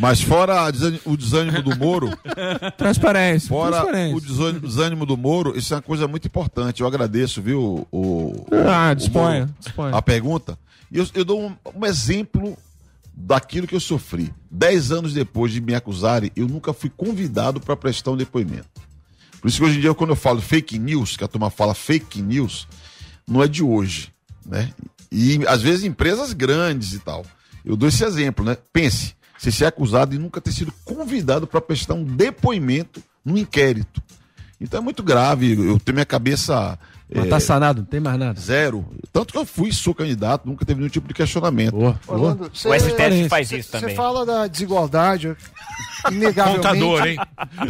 Mas 0.00 0.20
fora 0.20 0.70
o 1.04 1.16
desânimo 1.16 1.62
do 1.62 1.76
Moro. 1.76 2.10
Transparência. 2.76 3.48
Fora 3.48 3.72
transparência. 3.76 4.16
o 4.16 4.20
desânimo, 4.20 4.60
desânimo 4.60 5.06
do 5.06 5.16
Moro, 5.16 5.56
isso 5.56 5.72
é 5.72 5.76
uma 5.76 5.82
coisa 5.82 6.06
muito 6.08 6.26
importante. 6.26 6.80
Eu 6.80 6.86
agradeço, 6.86 7.40
viu, 7.40 7.86
o. 7.90 8.46
Ah, 8.68 8.90
o 8.92 8.94
disponha, 8.94 9.40
Moro, 9.40 9.54
disponha. 9.60 9.96
A 9.96 10.02
pergunta. 10.02 10.58
E 10.90 10.98
eu, 10.98 11.06
eu 11.14 11.24
dou 11.24 11.40
um, 11.40 11.56
um 11.74 11.86
exemplo 11.86 12.56
daquilo 13.16 13.66
que 13.66 13.74
eu 13.74 13.80
sofri. 13.80 14.32
Dez 14.50 14.92
anos 14.92 15.14
depois 15.14 15.50
de 15.50 15.60
me 15.60 15.74
acusarem, 15.74 16.30
eu 16.36 16.46
nunca 16.46 16.74
fui 16.74 16.90
convidado 16.90 17.58
para 17.58 17.74
prestar 17.74 18.10
um 18.10 18.16
depoimento. 18.16 18.68
Por 19.40 19.48
isso 19.48 19.58
que 19.58 19.64
hoje 19.64 19.78
em 19.78 19.80
dia, 19.80 19.94
quando 19.94 20.10
eu 20.10 20.16
falo 20.16 20.40
fake 20.40 20.78
news, 20.78 21.16
que 21.16 21.24
a 21.24 21.28
turma 21.28 21.48
fala 21.48 21.74
fake 21.74 22.20
news, 22.20 22.68
não 23.26 23.42
é 23.42 23.48
de 23.48 23.62
hoje. 23.62 24.12
Né? 24.44 24.72
E 25.10 25.40
às 25.46 25.62
vezes 25.62 25.84
empresas 25.84 26.32
grandes 26.32 26.92
e 26.92 26.98
tal. 26.98 27.24
Eu 27.64 27.76
dou 27.76 27.88
esse 27.88 28.04
exemplo, 28.04 28.44
né? 28.44 28.56
Pense, 28.72 29.14
você 29.36 29.50
ser 29.50 29.66
acusado 29.66 30.12
de 30.12 30.18
nunca 30.18 30.40
ter 30.40 30.52
sido 30.52 30.72
convidado 30.84 31.46
para 31.46 31.60
prestar 31.60 31.94
um 31.94 32.04
depoimento 32.04 33.02
no 33.24 33.36
inquérito. 33.36 34.02
Então 34.60 34.80
é 34.80 34.82
muito 34.82 35.02
grave. 35.02 35.52
Eu 35.52 35.78
tenho 35.80 35.94
minha 35.94 36.06
cabeça. 36.06 36.78
Mas 37.14 37.26
é, 37.26 37.28
tá 37.28 37.38
sanado, 37.38 37.80
não 37.82 37.86
tem 37.86 38.00
mais 38.00 38.18
nada. 38.18 38.40
Zero. 38.40 38.84
Tanto 39.12 39.32
que 39.32 39.38
eu 39.38 39.46
fui, 39.46 39.72
sou 39.72 39.94
candidato, 39.94 40.46
nunca 40.46 40.64
teve 40.64 40.80
nenhum 40.80 40.90
tipo 40.90 41.06
de 41.06 41.14
questionamento. 41.14 41.76
Orlando, 42.08 42.44
O 42.46 42.50
STF 42.74 43.28
faz 43.28 43.52
isso 43.52 43.70
Você 43.70 43.78
também. 43.80 43.94
fala 43.94 44.26
da 44.26 44.46
desigualdade, 44.48 45.36
inegavelmente. 46.10 46.56
Contador, 46.66 47.06
hein? 47.06 47.18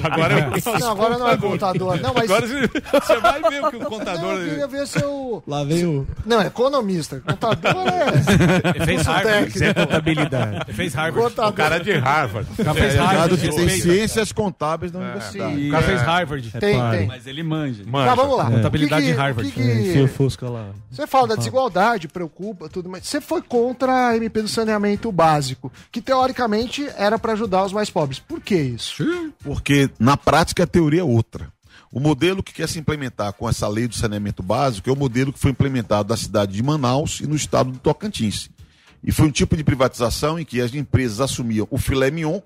Agora 0.02 0.34
é 0.34 0.78
Não, 0.78 0.90
agora 0.90 1.18
não 1.18 1.28
é 1.28 1.36
contador. 1.36 2.00
Não, 2.00 2.12
mas... 2.14 2.30
Agora 2.30 2.46
você 2.46 3.20
vai 3.20 3.42
ver 3.50 3.64
o 3.64 3.70
que 3.70 3.76
o 3.76 3.80
contador. 3.86 4.22
Não, 4.22 4.32
eu 4.38 4.48
queria 4.48 4.66
ver 4.66 4.86
se 4.86 5.02
eu... 5.02 5.42
Lá 5.46 5.64
vem 5.64 5.84
o. 5.86 6.06
Não, 6.24 6.40
é 6.40 6.46
economista. 6.46 7.20
Contador 7.26 7.84
é... 7.88 8.84
Fez 8.84 9.06
Harvard, 9.06 9.52
técnico. 9.52 9.80
Contabilidade. 9.80 10.72
Fez 10.72 10.94
Harvard. 10.94 11.28
Contador. 11.30 11.50
O 11.50 11.54
cara 11.54 11.76
é 11.76 11.80
de 11.80 11.92
Harvard. 11.92 12.48
O 12.58 12.64
cara 12.64 12.74
fez 12.74 12.94
É, 12.94 12.98
Harvard. 12.98 13.36
tem 13.36 13.50
respeita. 13.50 13.82
ciências 13.82 14.32
contábeis 14.32 14.92
na 14.92 15.00
universidade. 15.00 15.68
O 15.68 15.70
cara 15.70 15.82
fez 15.82 16.02
Harvard. 16.02 16.50
Tem, 16.52 16.90
tem. 16.90 17.06
Mas 17.06 17.26
ele 17.26 17.42
manja. 17.42 17.84
Tá, 17.84 18.14
vamos 18.14 18.36
lá. 18.38 18.50
Contabilidade 18.50 19.02
O 19.02 19.04
que 19.04 19.10
que- 19.10 19.14
de 19.16 19.20
Harvard. 19.20 19.52
que 19.52 19.92
que- 19.92 20.06
Fusca 20.08 20.48
lá. 20.48 20.66
Você 20.90 21.06
fala 21.06 21.28
da 21.28 21.34
desigualdade, 21.36 22.08
preocupa, 22.08 22.68
tudo, 22.68 22.88
mas 22.88 23.06
você 23.06 23.20
foi 23.20 23.42
contra 23.42 24.08
a 24.08 24.16
MP 24.16 24.40
do 24.42 24.48
saneamento 24.48 25.10
básico, 25.12 25.70
que 25.90 26.00
teoricamente 26.00 26.88
era 26.96 27.18
para 27.18 27.32
ajudar 27.32 27.64
os 27.64 27.72
mais 27.72 27.90
pobres. 27.90 28.18
Por 28.28 28.40
que 28.40 28.56
isso? 28.56 29.04
Porque 29.40 29.90
na 29.98 30.16
prática 30.16 30.64
a 30.64 30.66
teoria 30.66 31.00
é 31.00 31.04
outra. 31.04 31.52
O 31.92 32.00
modelo 32.00 32.42
que 32.42 32.52
quer 32.52 32.68
se 32.68 32.78
implementar 32.78 33.32
com 33.32 33.48
essa 33.48 33.68
lei 33.68 33.86
do 33.86 33.94
saneamento 33.94 34.42
básico 34.42 34.90
é 34.90 34.92
o 34.92 34.96
modelo 34.96 35.32
que 35.32 35.38
foi 35.38 35.52
implementado 35.52 36.08
na 36.10 36.16
cidade 36.16 36.52
de 36.52 36.62
Manaus 36.62 37.20
e 37.20 37.26
no 37.26 37.36
estado 37.36 37.70
do 37.70 37.78
Tocantins. 37.78 38.50
E 39.02 39.12
foi 39.12 39.28
um 39.28 39.30
tipo 39.30 39.56
de 39.56 39.62
privatização 39.62 40.38
em 40.38 40.44
que 40.44 40.60
as 40.60 40.74
empresas 40.74 41.20
assumiam 41.20 41.68
o 41.70 41.78
filé 41.78 42.10
mignon 42.10 42.40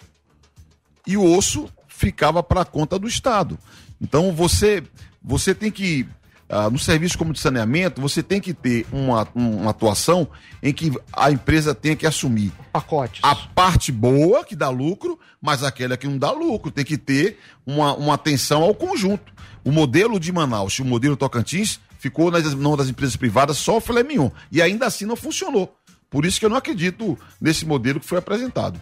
e 1.06 1.16
o 1.16 1.24
osso 1.24 1.68
ficava 1.88 2.42
para 2.42 2.64
conta 2.64 2.98
do 2.98 3.08
Estado. 3.08 3.58
Então 4.00 4.32
você, 4.32 4.82
você 5.22 5.54
tem 5.54 5.70
que, 5.70 6.06
ah, 6.50 6.68
no 6.68 6.78
serviço 6.78 7.16
como 7.16 7.32
de 7.32 7.38
saneamento, 7.40 8.00
você 8.00 8.22
tem 8.22 8.40
que 8.40 8.52
ter 8.52 8.86
uma, 8.92 9.26
um- 9.34 9.58
uma 9.62 9.70
atuação 9.70 10.28
em 10.62 10.72
que 10.72 10.92
a 11.12 11.30
empresa 11.30 11.74
tenha 11.74 11.94
que 11.96 12.06
assumir 12.06 12.52
Pacotes. 12.72 13.20
a 13.22 13.34
parte 13.34 13.90
boa 13.92 14.44
que 14.44 14.56
dá 14.56 14.68
lucro, 14.68 15.18
mas 15.40 15.62
aquela 15.62 15.96
que 15.96 16.06
não 16.06 16.18
dá 16.18 16.30
lucro. 16.32 16.70
Tem 16.70 16.84
que 16.84 16.98
ter 16.98 17.38
uma, 17.66 17.94
uma 17.94 18.14
atenção 18.14 18.62
ao 18.62 18.74
conjunto. 18.74 19.32
O 19.64 19.70
modelo 19.70 20.18
de 20.18 20.32
Manaus 20.32 20.74
e 20.74 20.82
o 20.82 20.84
modelo 20.84 21.16
Tocantins 21.16 21.78
ficou 21.98 22.30
nas 22.30 22.52
mãos 22.54 22.76
das 22.78 22.88
empresas 22.88 23.14
privadas 23.16 23.56
só 23.58 23.76
o 23.76 23.80
filé 23.80 24.02
mignon. 24.02 24.30
E 24.50 24.60
ainda 24.60 24.86
assim 24.86 25.04
não 25.06 25.16
funcionou. 25.16 25.74
Por 26.10 26.26
isso 26.26 26.40
que 26.40 26.44
eu 26.46 26.50
não 26.50 26.56
acredito 26.56 27.16
nesse 27.40 27.64
modelo 27.64 28.00
que 28.00 28.06
foi 28.06 28.18
apresentado. 28.18 28.80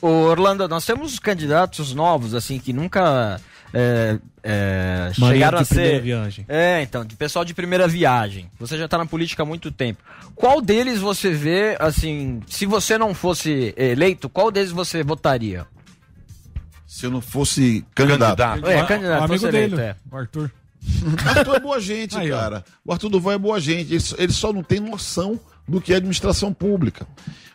Ô, 0.00 0.06
Orlando, 0.08 0.66
nós 0.66 0.84
temos 0.86 1.18
candidatos 1.18 1.92
novos, 1.94 2.34
assim, 2.34 2.58
que 2.58 2.72
nunca 2.72 3.40
é, 3.74 4.18
é, 4.42 5.10
chegaram 5.14 5.58
a 5.58 5.62
de 5.62 5.68
primeira 5.68 5.94
ser. 5.96 6.02
viagem. 6.02 6.44
É, 6.48 6.82
então, 6.82 7.04
de 7.04 7.16
pessoal 7.16 7.44
de 7.44 7.54
primeira 7.54 7.86
viagem. 7.88 8.50
Você 8.58 8.76
já 8.78 8.86
tá 8.88 8.98
na 8.98 9.06
política 9.06 9.42
há 9.42 9.46
muito 9.46 9.70
tempo. 9.70 10.02
Qual 10.34 10.60
deles 10.60 10.98
você 10.98 11.30
vê, 11.30 11.76
assim, 11.78 12.40
se 12.46 12.66
você 12.66 12.96
não 12.98 13.14
fosse 13.14 13.74
eleito, 13.76 14.28
qual 14.28 14.50
deles 14.50 14.70
você 14.72 15.02
votaria? 15.02 15.66
Se 16.86 17.06
eu 17.06 17.10
não 17.10 17.20
fosse 17.20 17.84
candidato. 17.94 18.36
Candidato. 18.36 18.70
É, 18.70 18.84
candidato, 18.86 19.20
O 19.20 19.24
amigo 19.24 19.32
fosse 19.34 19.46
eleito, 19.46 19.76
dele, 19.76 19.88
é. 19.88 19.96
o 20.10 20.16
Arthur. 20.16 20.50
Arthur 21.36 21.54
é 21.56 21.60
boa 21.60 21.80
gente, 21.80 22.18
Aí, 22.18 22.30
ó. 22.32 22.38
cara. 22.38 22.64
O 22.84 22.92
Arthur 22.92 23.08
Duval 23.08 23.32
é 23.32 23.38
boa 23.38 23.60
gente. 23.60 23.92
Ele, 23.92 24.00
só- 24.00 24.16
ele 24.18 24.32
só 24.32 24.52
não 24.52 24.62
tem 24.62 24.80
noção 24.80 25.38
do 25.66 25.80
que 25.80 25.92
é 25.92 25.96
administração 25.96 26.52
pública. 26.52 27.06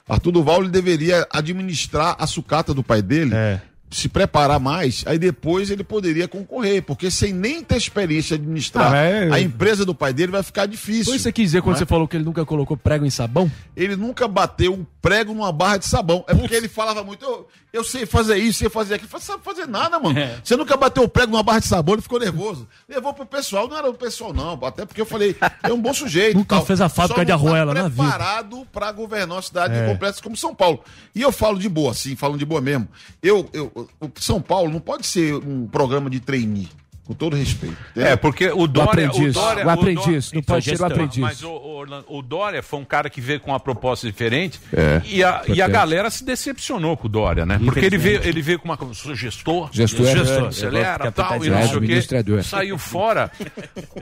Arthur 0.08 0.32
Duval 0.32 0.62
ele 0.62 0.70
deveria 0.72 1.28
administrar 1.32 2.16
a 2.18 2.26
sucata 2.26 2.74
do 2.74 2.82
pai 2.82 3.02
dele, 3.02 3.36
É. 3.36 3.62
se 3.90 4.10
preparar 4.10 4.60
mais, 4.60 5.04
aí 5.08 5.18
depois 5.18 5.70
ele 5.72 5.84
poderia 5.84 6.28
concorrer, 6.28 6.82
porque 6.84 7.10
sem 7.10 7.32
nem 7.32 7.64
ter 7.64 7.78
experiência 7.78 8.38
de 8.38 8.44
administrar 8.44 8.94
Ah, 8.94 8.98
é- 8.98 9.32
a 9.32 9.40
empresa 9.40 9.86
do 9.86 9.96
pai 9.96 10.12
dele 10.14 10.32
vai 10.32 10.44
ficar 10.44 10.66
difícil. 10.66 11.06
Foi 11.06 11.16
isso 11.16 11.20
que 11.20 11.24
você 11.24 11.32
quis 11.32 11.46
dizer 11.46 11.62
quando 11.62 11.76
Não 11.76 11.78
é? 11.78 11.80
você 11.80 11.86
falou 11.86 12.08
que 12.08 12.18
ele 12.18 12.26
nunca 12.26 12.46
colocou 12.46 12.76
prego 12.76 13.06
em 13.06 13.10
sabão? 13.10 13.50
Ele 13.76 13.96
nunca 13.96 14.28
bateu 14.28 14.74
um 14.74 14.86
prego 15.02 15.34
numa 15.34 15.52
barra 15.54 15.78
de 15.78 15.86
sabão. 15.86 16.26
É 16.28 16.36
porque 16.36 16.54
ele 16.54 16.68
falava 16.68 17.02
muito, 17.02 17.24
eu, 17.24 17.48
eu 17.72 17.84
sei 17.84 18.06
fazer 18.06 18.36
isso, 18.38 18.60
sei 18.60 18.70
fazer 18.70 18.96
aquilo. 18.96 19.10
Você 19.10 19.26
sabe 19.26 19.42
fazer 19.44 19.66
nada, 19.68 19.98
mano. 20.00 20.20
Você 20.44 20.58
nunca 20.58 20.76
bateu 20.76 21.04
o 21.04 21.08
prego 21.08 21.32
numa 21.32 21.44
barra 21.44 21.60
de 21.60 21.68
sabão, 21.68 21.96
ele 21.96 22.02
ficou 22.02 22.20
nervoso. 22.20 22.68
Levou 22.90 23.14
pro 23.14 23.26
pessoal, 23.26 23.70
não 23.70 23.78
era 23.78 23.90
o 23.90 23.94
pessoal, 23.94 24.34
não. 24.34 24.60
Até 24.66 24.86
porque 24.86 25.00
eu 25.00 25.06
falei, 25.06 25.34
é 25.64 25.72
um 25.72 25.82
bom 25.82 25.94
sujeito. 25.94 26.36
Nunca 26.38 26.58
tal. 26.58 26.66
fez 26.66 26.82
a 26.82 26.90
fábrica 26.90 27.22
Só 27.22 27.24
de 27.24 27.32
não 27.32 27.40
tá 27.40 27.46
arruela 27.48 27.74
na 27.74 27.88
vida. 27.88 28.04
preparado 28.04 28.68
pra 28.72 28.92
governar 28.92 29.38
uma 29.38 29.42
cidade 29.42 29.74
É. 29.76 29.88
completa 29.88 30.22
como 30.22 30.36
São 30.36 30.54
Paulo. 30.54 30.84
E 31.16 31.22
eu 31.22 31.32
falo 31.32 31.58
de 31.58 31.70
boa, 31.70 31.94
sim, 31.94 32.16
falando 32.18 32.40
de 32.40 32.46
boa 32.46 32.60
mesmo. 32.60 32.88
Eu, 33.24 33.50
eu, 33.54 33.72
o 34.02 34.12
São 34.20 34.42
Paulo 34.42 34.72
não 34.72 34.80
pode 34.80 35.06
ser 35.06 35.34
um 35.36 35.68
programa 35.68 36.10
de 36.10 36.20
trainee, 36.20 36.68
com 37.06 37.14
todo 37.14 37.36
respeito. 37.38 37.78
entendeu? 37.92 38.12
É, 38.12 38.16
porque 38.16 38.50
o 38.50 38.68
Dória. 38.68 39.08
aprendiz. 39.08 39.34
Dória- 39.34 39.66
O 39.66 39.70
aprendiz, 39.70 40.04
Dória- 40.26 40.36
não 40.36 40.42
pode 40.44 40.66
ser 40.66 40.82
o 40.82 40.86
aprendiz. 40.86 41.18
Mas 41.20 41.44
o, 41.44 41.50
o 41.52 41.78
o 42.10 42.22
Dória 42.22 42.62
foi 42.62 42.80
um 42.80 42.84
cara 42.84 43.10
que 43.10 43.22
veio 43.22 43.40
com 43.40 43.52
uma 43.52 43.60
proposta 43.62 44.06
diferente 44.06 44.60
É, 44.74 45.02
e, 45.06 45.24
a, 45.24 45.42
e 45.48 45.62
a 45.62 45.68
galera 45.70 46.10
se 46.10 46.26
decepcionou 46.26 46.98
com 46.98 47.06
o 47.08 47.10
Dória, 47.10 47.46
né? 47.46 47.58
Porque 47.64 47.86
ele 47.86 47.98
veio, 47.98 48.22
ele 48.24 48.42
veio 48.42 48.60
com 48.60 48.66
uma. 48.68 48.78
Sou 48.94 49.16
gestor, 49.16 49.70
Gestor, 49.72 50.06
é, 50.06 50.12
gestor 50.18 50.44
é, 50.44 50.48
acelera, 50.48 51.08
é, 51.08 51.12
tal, 51.12 51.46
e 51.46 51.48
é, 51.48 51.52
não 51.52 51.68
sei 51.70 51.78
o 51.78 51.82
quê. 51.82 52.44
Saiu 52.44 52.78
fora. 52.78 53.32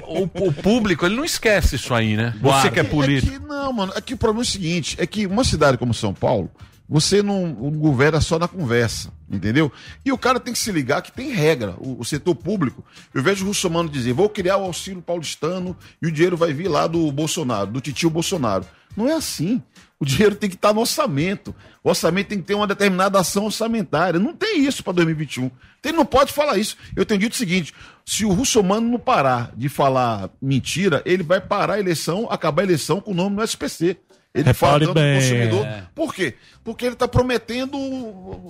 O, 0.08 0.24
o 0.48 0.52
público, 0.54 1.06
ele 1.06 1.16
não 1.16 1.26
esquece 1.26 1.76
isso 1.76 1.94
aí, 1.94 2.16
né? 2.18 2.34
Você 2.42 2.72
que 2.72 2.80
é 2.80 2.84
político. 2.84 3.36
É 3.36 3.40
que, 3.40 3.46
não, 3.46 3.72
mano, 3.74 3.94
é 3.96 4.02
que 4.02 4.14
o 4.16 4.18
problema 4.18 4.42
é 4.42 4.48
o 4.48 4.50
seguinte: 4.50 4.96
é 5.00 5.06
que 5.06 5.28
uma 5.28 5.44
cidade 5.44 5.78
como 5.78 5.94
São 5.94 6.14
Paulo, 6.14 6.50
você 6.88 7.24
não, 7.24 7.48
não 7.48 7.72
governa 7.72 8.22
só 8.22 8.38
na 8.38 8.48
conversa, 8.48 9.12
entendeu? 9.30 9.72
E 10.04 10.12
o 10.12 10.18
cara 10.18 10.40
tem 10.40 10.54
que 10.54 10.60
se 10.60 10.72
ligar 10.72 11.02
que 11.02 11.12
tem 11.12 11.32
regra. 11.32 11.76
O, 11.80 12.00
o 12.00 12.06
setor 12.06 12.36
público, 12.36 12.84
eu 13.14 13.24
vejo 13.24 13.44
o 13.44 13.48
Russomano 13.48 13.90
dizer: 13.90 14.14
vou 14.14 14.30
criar 14.30 14.58
o 14.58 14.66
auxílio 14.66 15.02
paulistano 15.02 15.76
e 16.02 16.08
o 16.08 16.12
dinheiro 16.12 16.38
vai 16.38 16.54
vir 16.54 16.68
lá 16.68 16.88
do 16.88 17.12
Bolsonaro, 17.12 17.72
do 17.72 17.82
titio 17.82 18.10
Bolsonaro. 18.10 18.66
Não 18.96 19.10
é 19.10 19.14
assim. 19.14 19.62
O 20.00 20.06
dinheiro 20.06 20.36
tem 20.36 20.50
que 20.50 20.56
estar 20.56 20.74
no 20.74 20.82
orçamento. 20.82 21.56
O 21.84 21.90
orçamento 21.90 22.28
tem 22.28 22.38
que 22.38 22.44
ter 22.44 22.54
uma 22.54 22.68
determinada 22.68 23.20
ação 23.20 23.46
orçamentária. 23.46 24.20
Não 24.20 24.34
tem 24.34 24.66
isso 24.66 24.84
para 24.84 24.94
2021. 24.94 25.46
Então, 25.46 25.92
Ele 25.92 25.98
não 25.98 26.06
pode 26.06 26.34
falar 26.34 26.58
isso. 26.58 26.76
Eu 26.96 27.06
tenho 27.06 27.20
dito 27.20 27.34
o 27.34 27.38
seguinte: 27.38 27.74
se 28.06 28.26
o 28.26 28.32
Russomano 28.32 28.90
não 28.90 29.00
parar 29.00 29.52
de 29.56 29.70
falar 29.70 30.30
mentira, 30.42 31.02
ele 31.06 31.24
vai 31.24 31.40
parar 31.40 31.76
a 31.76 31.80
eleição, 31.80 32.28
acabar 32.30 32.62
a 32.62 32.66
eleição 32.66 33.00
com 33.00 33.12
o 33.12 33.16
nome 33.16 33.38
no 33.38 33.44
SPC. 33.44 33.98
Ele 34.36 34.54
fala 34.54 34.74
Repare 34.80 34.86
pro 34.86 34.94
bem, 34.94 35.16
consumidor. 35.16 35.66
é. 35.66 35.84
Por 35.96 36.14
quê? 36.14 36.34
Porque 36.62 36.84
ele 36.86 36.94
está 36.94 37.08
prometendo, 37.08 37.78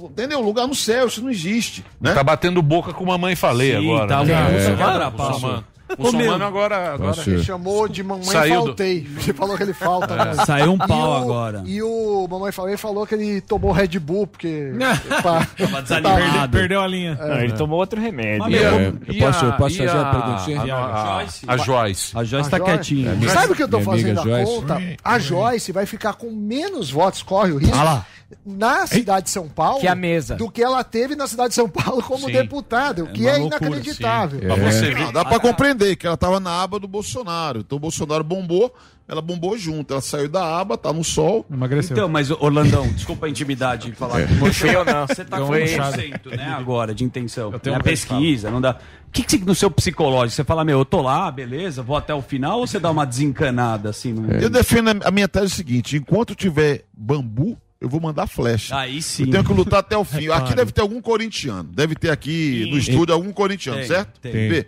entendeu? 0.10 0.42
Lugar 0.42 0.68
no 0.68 0.74
céu, 0.74 1.06
isso 1.08 1.22
não 1.22 1.30
existe. 1.30 1.86
Né? 2.02 2.12
Tá 2.14 2.24
batendo 2.24 2.60
boca 2.62 2.92
com 2.92 3.06
mamãe 3.06 3.36
falei 3.36 3.72
Sim, 3.72 3.86
agora. 3.88 4.08
tá, 4.08 4.24
né? 4.24 4.34
o 4.34 5.58
É. 5.62 5.75
Russomano, 5.88 5.98
O 5.98 5.98
Russomano. 5.98 5.98
Ô, 5.98 6.02
O 6.02 6.04
Russomano 6.06 6.38
meu. 6.40 6.48
agora. 6.48 6.94
agora... 6.94 7.22
Ele 7.28 7.44
chamou 7.44 7.88
de 7.88 8.04
mamãe 8.04 8.24
Saiu 8.26 8.60
do- 8.62 8.66
faltei. 8.68 9.08
Ele 9.24 9.34
falou 9.34 9.56
que 9.58 9.64
ele 9.64 9.74
falta. 9.74 10.14
É. 10.14 10.26
né? 10.36 10.46
Saiu 10.46 10.72
um 10.72 10.76
E 10.76 10.88
pau 10.88 11.12
o- 11.12 11.16
agora. 11.24 11.64
E 11.66 11.82
o 11.82 12.28
mamãe 12.30 12.52
falei 12.52 12.78
falou 12.78 13.06
que 13.06 13.14
ele 13.16 13.42
tomou 13.42 13.72
Red 13.72 14.00
Bull, 14.00 14.26
porque. 14.28 14.72
pá, 15.22 15.48
Tava 15.88 16.16
Perdeu, 16.16 16.50
perdeu 16.52 16.82
a 16.82 16.88
linha. 16.88 17.16
Não, 17.16 17.40
ele 17.42 17.54
tomou 17.54 17.80
outro 17.80 18.00
remédio. 18.02 18.50
E 18.50 18.58
É, 18.58 18.88
eu 18.88 18.98
e 19.14 19.20
posso- 19.20 19.46
a- 19.46 19.48
eu 19.50 19.54
posso 19.54 19.76
e 19.76 19.78
fazer 19.88 19.98
a- 19.98 20.06
perguntinha? 20.06 20.74
A, 20.76 21.18
a, 21.18 21.20
Joyce. 21.22 21.46
a 21.48 21.58
Joyce. 21.58 22.18
A 22.18 22.24
Joyce 22.24 22.48
A 22.48 22.52
tá 22.52 22.58
Joyce- 22.58 22.72
quietinha. 22.74 23.12
minha- 23.14 23.30
Sabe 23.32 23.54
o 23.54 23.56
que 23.56 23.64
eu 23.64 23.68
amiga 23.68 23.92
fazendo 23.92 24.20
a 24.20 24.24
Joyce. 24.24 24.52
conta? 24.56 24.82
A 25.04 25.20
Joyce 25.20 25.72
vai 25.72 25.86
ficar 25.86 26.14
com 26.14 26.32
menos 26.32 26.90
votos, 26.90 27.22
corre 27.24 27.52
o 27.52 27.58
risco, 27.58 27.76
Ah 27.78 27.84
lá. 27.84 28.06
Na 28.46 28.88
cidade 28.88 29.26
de 29.26 29.32
São 29.32 29.48
Paulo 29.48 29.80
Que 29.80 29.88
a 29.88 29.96
mesa. 29.96 30.36
do 30.36 30.50
que 30.50 30.62
ela 30.62 30.84
teve 30.84 31.16
na 31.16 31.28
cidade 31.28 31.50
de 31.50 31.56
São 31.56 31.70
Paulo 31.70 32.02
como 32.02 32.26
Sim. 32.26 32.32
deputada, 32.32 33.04
o 33.04 33.08
que 33.08 33.22
uma 33.22 33.30
é, 33.30 33.38
loucura, 33.38 33.68
inacreditável. 33.68 34.40
Pra 34.40 34.56
você 34.56 34.92
ver. 34.92 35.00
Não, 35.00 35.14
dá 35.14 35.24
pra 35.24 35.40
compreender 35.40 35.96
que 35.96 36.08
ela 36.08 36.18
tava 36.18 36.40
na 36.40 36.62
aba 36.62 36.80
do 36.80 36.88
Bolsonaro. 36.88 37.60
Então 37.60 37.76
o 37.78 37.80
Bolsonaro 37.80 38.24
bombou, 38.24 38.74
ela 39.08 39.22
bombou 39.22 39.56
junto. 39.58 39.94
Ela 39.94 40.02
saiu 40.02 40.28
da 40.28 40.60
aba, 40.60 40.76
tá 40.78 40.92
no 40.92 41.04
sol. 41.04 41.46
Emagreceu. 41.52 41.96
Então, 41.96 42.10
mas 42.10 42.32
Orlandão, 42.32 42.88
desculpa 42.90 43.28
a 43.28 43.30
intimidade 43.30 43.90
de 43.92 43.96
falar 43.96 44.28
com 44.28 44.34
você. 44.36 44.76
Ou 44.76 44.84
não? 44.86 45.08
Você 45.08 45.24
tá 45.24 45.38
com 45.38 45.44
uma 45.46 45.58
1%, 45.58 46.36
né, 46.36 46.48
agora, 46.58 46.96
de 46.96 47.04
intenção. 47.04 47.52
Eu 47.54 47.60
tenho 47.60 47.76
é 47.76 47.78
um 47.78 47.82
a 47.82 47.84
pesquisa, 47.84 48.50
não 48.50 48.60
dá... 48.62 48.78
O 49.08 49.12
que, 49.16 49.24
que 49.24 49.38
você- 49.38 49.46
no 49.46 49.56
seu 49.56 49.72
psicológico, 49.72 50.36
você 50.36 50.44
fala, 50.44 50.66
meu, 50.66 50.80
eu 50.80 50.84
tô 50.86 51.02
lá, 51.02 51.32
beleza, 51.32 51.82
vou 51.82 51.96
até 51.96 52.14
o 52.14 52.22
final, 52.22 52.60
ou 52.60 52.68
você 52.68 52.80
dá 52.80 52.92
uma 52.92 53.06
desencanada, 53.06 53.90
assim? 53.92 54.12
No... 54.12 54.30
Eu 54.34 54.50
defendo 54.50 54.90
a- 55.06 55.12
minha 55.12 55.28
tese 55.28 55.46
é 55.46 55.48
o 55.48 55.52
seguinte: 55.52 55.96
enquanto 55.96 56.36
tiver 56.36 56.84
bambu, 56.94 57.58
eu 57.82 57.90
vou 57.90 58.00
mandar 58.00 58.28
flecha. 58.28 58.76
Aí 58.78 59.02
sim. 59.02 59.24
Eu 59.26 59.32
tenho 59.32 59.44
que 59.44 59.54
lutar 59.54 59.80
até 59.80 59.98
o 59.98 60.04
fim. 60.06 60.24
É 60.24 60.28
claro. 60.28 60.44
Aqui 60.46 60.56
deve 60.56 60.72
ter 60.72 60.82
algum 60.82 61.02
corintiano. 61.02 61.64
Deve 61.64 61.96
ter 61.96 62.10
aqui 62.10 62.68
no 62.72 62.78
estúdio 62.78 63.14
algum 63.14 63.32
corintiano, 63.32 63.80
Tem, 63.80 63.88
certo? 63.88 64.20
tem. 64.20 64.66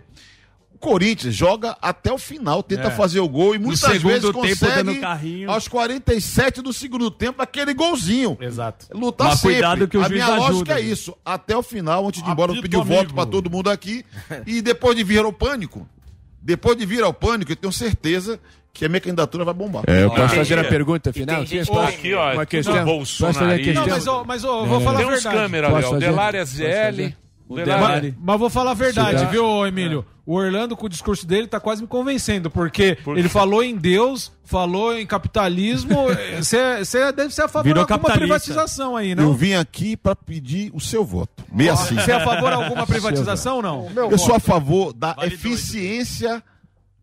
O 0.74 0.78
Corinthians 0.78 1.34
joga 1.34 1.76
até 1.82 2.12
o 2.12 2.18
final, 2.18 2.62
tenta 2.62 2.86
É. 2.86 2.90
fazer 2.92 3.18
o 3.18 3.28
gol 3.28 3.52
e 3.52 3.58
muitas 3.58 4.00
vezes 4.00 4.30
consegue 4.30 5.44
aos 5.48 5.66
47 5.66 6.62
do 6.62 6.72
segundo 6.72 7.10
tempo 7.10 7.42
aquele 7.42 7.74
golzinho. 7.74 8.38
Exato. 8.40 8.86
Lutar 8.96 9.26
Mas 9.30 9.40
sempre. 9.40 9.54
cuidado 9.56 9.88
que 9.88 9.98
o 9.98 10.04
a 10.04 10.08
minha 10.08 10.28
lógica 10.28 10.50
ajuda, 10.74 10.78
é 10.78 10.82
viu? 10.84 10.92
isso. 10.92 11.16
Até 11.24 11.56
o 11.56 11.64
final, 11.64 12.06
antes 12.06 12.22
de 12.22 12.28
ir 12.28 12.32
embora, 12.32 12.52
eu 12.54 12.62
pedi 12.62 12.76
o 12.76 12.84
voto 12.84 13.12
pra 13.12 13.26
todo 13.26 13.50
mundo 13.50 13.68
aqui. 13.70 14.04
E 14.46 14.62
depois 14.62 14.94
de 14.96 15.02
vir 15.02 15.18
ao 15.24 15.32
pânico, 15.32 15.84
depois 16.40 16.76
de 16.76 16.86
vir 16.86 17.02
ao 17.02 17.12
pânico, 17.12 17.50
eu 17.50 17.56
tenho 17.56 17.72
certeza 17.72 18.38
que 18.72 18.84
a 18.84 18.88
minha 18.88 19.00
candidatura 19.00 19.44
vai 19.44 19.54
bombar. 19.54 19.82
É, 19.86 20.04
eu 20.04 20.10
posso 20.10 20.22
Ah, 20.22 20.28
fazer 20.28 20.58
a 20.58 20.62
é. 20.62 20.64
pergunta 20.68 21.12
final? 21.12 21.36
tem 21.38 21.46
gente 21.46 21.66
Sim, 21.66 21.72
posso- 21.72 21.88
aqui, 21.88 22.14
ó, 22.14 22.32
uma 22.34 22.46
questão. 22.46 22.84
bolsonarismo. 22.84 23.26
Posso 23.26 23.38
fazer 23.38 23.54
a 23.54 23.58
questão? 23.58 23.84
Não, 23.86 23.88
mas, 23.94 24.06
ó, 24.06 24.24
mas 24.24 24.44
ó, 24.44 24.60
eu 24.62 24.66
vou 24.66 24.80
É. 24.80 24.84
falar 24.84 24.96
Tem 24.98 25.06
a 25.06 25.08
uns 25.08 25.14
verdade. 25.14 25.36
câmeras 25.36 25.64
ali, 25.70 25.74
Posso 25.82 25.86
ó. 25.88 25.90
Posso 25.90 26.04
o 27.48 27.54
Mas, 27.56 27.64
Delária. 27.64 28.14
mas 28.20 28.38
vou 28.38 28.50
falar 28.50 28.72
a 28.72 28.74
verdade, 28.74 29.18
Cidade. 29.20 29.30
viu, 29.30 29.66
Emílio? 29.66 30.04
O 30.26 30.34
Orlando, 30.34 30.76
com 30.76 30.84
o 30.84 30.88
discurso 30.88 31.26
dele, 31.26 31.46
tá 31.46 31.58
quase 31.58 31.80
me 31.80 31.88
convencendo, 31.88 32.50
porque 32.50 32.98
ele 33.16 33.26
falou 33.30 33.62
em 33.64 33.74
Deus, 33.74 34.30
falou 34.44 34.94
em 34.94 35.06
capitalismo. 35.06 35.96
Você 36.38 37.10
deve 37.12 37.32
ser 37.34 37.42
a 37.44 37.48
favor 37.48 37.62
de 37.64 37.68
Virou 37.70 37.86
alguma 37.90 38.12
privatização 38.12 38.94
aí, 38.94 39.12
Eu 39.12 39.16
não? 39.16 39.32
vim 39.32 39.54
aqui 39.54 39.96
para 39.96 40.14
pedir 40.14 40.70
o 40.74 40.80
seu 40.80 41.02
voto. 41.06 41.42
Meia 41.50 41.74
sim. 41.74 41.94
Você 41.94 42.10
é 42.12 42.16
a 42.16 42.20
favor 42.24 42.50
de 42.50 42.56
alguma 42.62 42.84
privatização 42.86 43.56
ou 43.56 43.62
não? 43.62 43.88
Eu 44.10 44.18
sou 44.18 44.34
a 44.34 44.40
favor 44.40 44.92
da 44.92 45.16
eficiência 45.22 46.42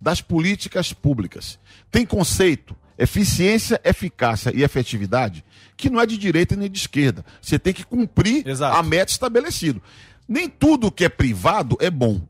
das 0.06 0.22
políticas 0.22 0.94
públicas. 0.94 1.58
Tem 1.90 2.06
conceito, 2.06 2.76
eficiência, 2.96 3.82
eficácia 3.84 4.52
e 4.56 4.62
efetividade, 4.62 5.44
que 5.76 5.90
não 5.90 6.00
é 6.00 6.06
de 6.06 6.16
direita 6.16 6.56
nem 6.56 6.70
de 6.70 6.78
esquerda. 6.78 7.26
Você 7.42 7.58
tem 7.58 7.74
que 7.74 7.84
cumprir 7.84 8.46
a 8.64 8.84
meta 8.84 9.12
estabelecida. 9.12 9.82
Nem 10.28 10.48
tudo 10.48 10.92
que 10.92 11.04
é 11.04 11.10
privado 11.10 11.76
é 11.82 11.90
bom. 11.90 12.22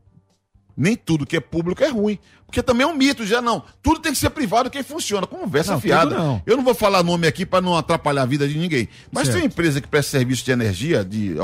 Nem 0.74 0.96
tudo 0.96 1.26
que 1.26 1.36
é 1.36 1.40
público 1.40 1.84
é 1.84 1.88
ruim. 1.88 2.18
Porque 2.46 2.62
também 2.62 2.86
é 2.86 2.86
um 2.86 2.96
mito, 2.96 3.26
já 3.26 3.42
não. 3.42 3.62
Tudo 3.82 4.00
tem 4.00 4.12
que 4.12 4.18
ser 4.18 4.30
privado 4.30 4.70
que 4.70 4.82
funciona. 4.82 5.26
Conversa 5.26 5.72
Não, 5.72 5.80
fiada. 5.80 6.16
não. 6.16 6.42
Eu 6.46 6.56
não 6.56 6.64
vou 6.64 6.74
falar 6.74 7.02
nome 7.02 7.26
aqui 7.26 7.44
para 7.44 7.60
não 7.60 7.76
atrapalhar 7.76 8.22
a 8.22 8.26
vida 8.26 8.48
de 8.48 8.56
ninguém. 8.56 8.88
Mas 9.12 9.24
Certo. 9.24 9.34
tem 9.34 9.42
uma 9.42 9.52
empresa 9.52 9.82
que 9.82 9.88
presta 9.88 10.12
serviço 10.12 10.42
de 10.46 10.50
energia, 10.50 11.04
de, 11.04 11.34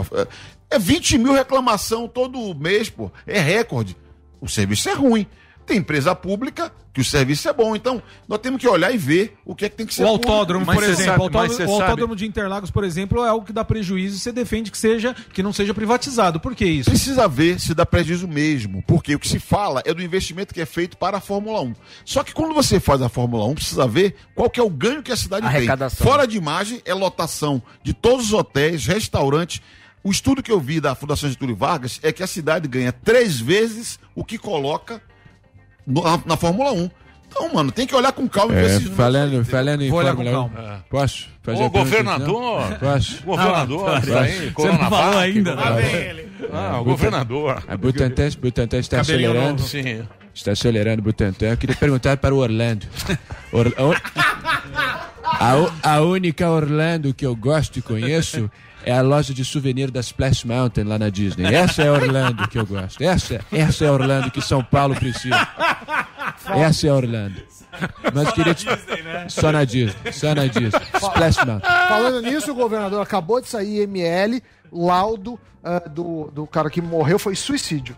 é 0.70 0.78
20 0.78 1.18
mil 1.18 1.34
reclamação 1.34 2.08
todo 2.08 2.54
mês, 2.54 2.88
pô. 2.88 3.10
É 3.26 3.38
recorde. 3.38 3.94
O 4.40 4.48
serviço 4.48 4.88
é 4.88 4.94
ruim. 4.94 5.26
Tem 5.66 5.78
empresa 5.78 6.14
pública 6.14 6.72
que 6.92 7.00
o 7.00 7.04
serviço 7.04 7.48
é 7.48 7.52
bom. 7.52 7.74
Então, 7.74 8.02
nós 8.28 8.38
temos 8.40 8.60
que 8.60 8.68
olhar 8.68 8.92
e 8.92 8.98
ver 8.98 9.38
o 9.46 9.54
que 9.54 9.64
é 9.64 9.68
que 9.68 9.76
tem 9.76 9.86
que 9.86 9.94
ser 9.94 10.04
O 10.04 10.08
autódromo, 10.08 10.66
público. 10.66 10.84
por 10.84 10.90
exemplo, 10.90 11.20
o 11.20 11.22
autódromo, 11.22 11.70
o 11.70 11.80
autódromo 11.82 12.16
de 12.16 12.26
Interlagos, 12.26 12.70
por 12.70 12.84
exemplo, 12.84 13.24
é 13.24 13.28
algo 13.28 13.46
que 13.46 13.52
dá 13.52 13.64
prejuízo 13.64 14.16
e 14.16 14.20
você 14.20 14.30
defende 14.32 14.70
que 14.70 14.76
seja 14.76 15.14
que 15.32 15.42
não 15.42 15.52
seja 15.52 15.72
privatizado. 15.72 16.38
Por 16.38 16.54
que 16.54 16.66
isso? 16.66 16.90
Precisa 16.90 17.26
ver 17.26 17.58
se 17.58 17.72
dá 17.74 17.86
prejuízo 17.86 18.28
mesmo, 18.28 18.82
porque 18.86 19.14
o 19.14 19.18
que 19.18 19.28
se 19.28 19.38
fala 19.38 19.82
é 19.86 19.94
do 19.94 20.02
investimento 20.02 20.52
que 20.52 20.60
é 20.60 20.66
feito 20.66 20.96
para 20.98 21.16
a 21.16 21.20
Fórmula 21.20 21.62
1. 21.62 21.74
Só 22.04 22.22
que 22.22 22.34
quando 22.34 22.52
você 22.54 22.78
faz 22.78 23.00
a 23.00 23.08
Fórmula 23.08 23.46
1, 23.46 23.54
precisa 23.54 23.86
ver 23.88 24.14
qual 24.34 24.50
que 24.50 24.60
é 24.60 24.62
o 24.62 24.68
ganho 24.70 25.02
que 25.02 25.12
a 25.12 25.16
cidade 25.16 25.46
Arrecadação. 25.46 25.96
tem. 25.96 26.06
Fora 26.12 26.26
de 26.26 26.36
imagem, 26.36 26.82
é 26.84 26.92
lotação 26.92 27.62
de 27.82 27.94
todos 27.94 28.26
os 28.26 28.32
hotéis, 28.34 28.84
restaurantes. 28.86 29.62
O 30.04 30.10
estudo 30.10 30.42
que 30.42 30.50
eu 30.52 30.60
vi 30.60 30.80
da 30.80 30.94
Fundação 30.94 31.30
Getúlio 31.30 31.54
Vargas 31.56 32.00
é 32.02 32.12
que 32.12 32.22
a 32.22 32.26
cidade 32.26 32.66
ganha 32.68 32.92
três 32.92 33.40
vezes 33.40 33.98
o 34.14 34.24
que 34.24 34.36
coloca 34.36 35.00
na, 35.86 36.20
na 36.26 36.36
Fórmula 36.36 36.72
1. 36.72 36.90
Então, 37.28 37.54
mano, 37.54 37.72
tem 37.72 37.86
que 37.86 37.94
olhar 37.94 38.12
com 38.12 38.28
calma 38.28 38.52
e 38.52 38.56
ver 38.56 38.62
É, 38.62 38.66
esses 38.66 38.80
números 38.90 38.96
falando, 38.96 39.38
aí. 39.38 39.44
falando 39.44 39.82
em 39.82 39.88
Vou 39.88 39.98
olhar 40.00 40.14
Fórmula 40.14 40.30
com 40.36 40.44
1, 40.44 40.48
calma. 40.50 40.84
posso 40.90 41.28
fazer 41.42 41.62
Ô, 41.62 41.70
governador. 41.70 42.62
Posso? 42.78 43.22
Governador, 43.24 43.88
Ah, 43.88 43.98
isso 44.00 44.18
aí. 44.18 44.50
Coronavac, 44.50 44.92
Lá 44.92 45.26
governador. 45.26 45.82
vem 45.82 45.94
ele. 45.94 46.28
Ah, 46.52 46.56
É, 46.56 46.68
o 46.68 46.78
Butan- 46.78 46.84
governador. 46.84 47.62
A 47.66 47.76
Butantan, 47.76 48.28
Butantan 48.38 48.78
está 48.78 48.96
Cabelinho 48.98 49.30
acelerando. 49.30 49.52
novo. 49.62 49.68
Sim. 49.68 50.02
Está 50.34 50.52
acelerando 50.52 51.00
o 51.00 51.04
Butantan. 51.04 51.46
Eu 51.46 51.56
queria 51.56 51.76
perguntar 51.76 52.16
para 52.18 52.34
o 52.34 52.38
Orlando. 52.38 52.86
Or- 53.52 53.72
a, 55.24 55.54
a 55.94 56.00
única 56.02 56.48
Orlando 56.50 57.14
que 57.14 57.24
eu 57.24 57.34
gosto 57.34 57.78
e 57.78 57.82
conheço 57.82 58.50
é 58.84 58.92
a 58.92 59.02
loja 59.02 59.32
de 59.32 59.44
souvenir 59.44 59.90
da 59.90 60.00
Splash 60.00 60.44
Mountain 60.44 60.84
lá 60.84 60.98
na 60.98 61.08
Disney. 61.08 61.52
Essa 61.54 61.82
é 61.82 61.88
a 61.88 61.92
Orlando 61.92 62.48
que 62.48 62.58
eu 62.58 62.66
gosto. 62.66 63.02
Essa, 63.02 63.40
essa 63.52 63.84
é 63.84 63.88
a 63.88 63.92
Orlando 63.92 64.30
que 64.30 64.40
São 64.40 64.62
Paulo 64.62 64.94
precisa. 64.94 65.48
Essa 66.54 66.86
é 66.86 66.90
a 66.90 66.94
Orlando. 66.94 67.42
Mas 68.12 68.32
queria 68.32 68.54
te... 68.54 68.66
Só 69.28 69.50
na 69.52 69.64
Disney. 69.64 70.12
Só 70.12 70.34
na 70.34 70.46
Disney. 70.46 70.82
Splash 70.94 71.44
Mountain. 71.44 71.70
Falando 71.88 72.22
nisso, 72.22 72.52
o 72.52 72.54
governador 72.54 73.00
acabou 73.00 73.40
de 73.40 73.48
sair 73.48 73.82
IML, 73.82 74.42
laudo 74.70 75.38
ah, 75.62 75.78
do, 75.88 76.30
do 76.32 76.46
cara 76.46 76.68
que 76.68 76.82
morreu 76.82 77.18
foi 77.18 77.34
suicídio. 77.34 77.96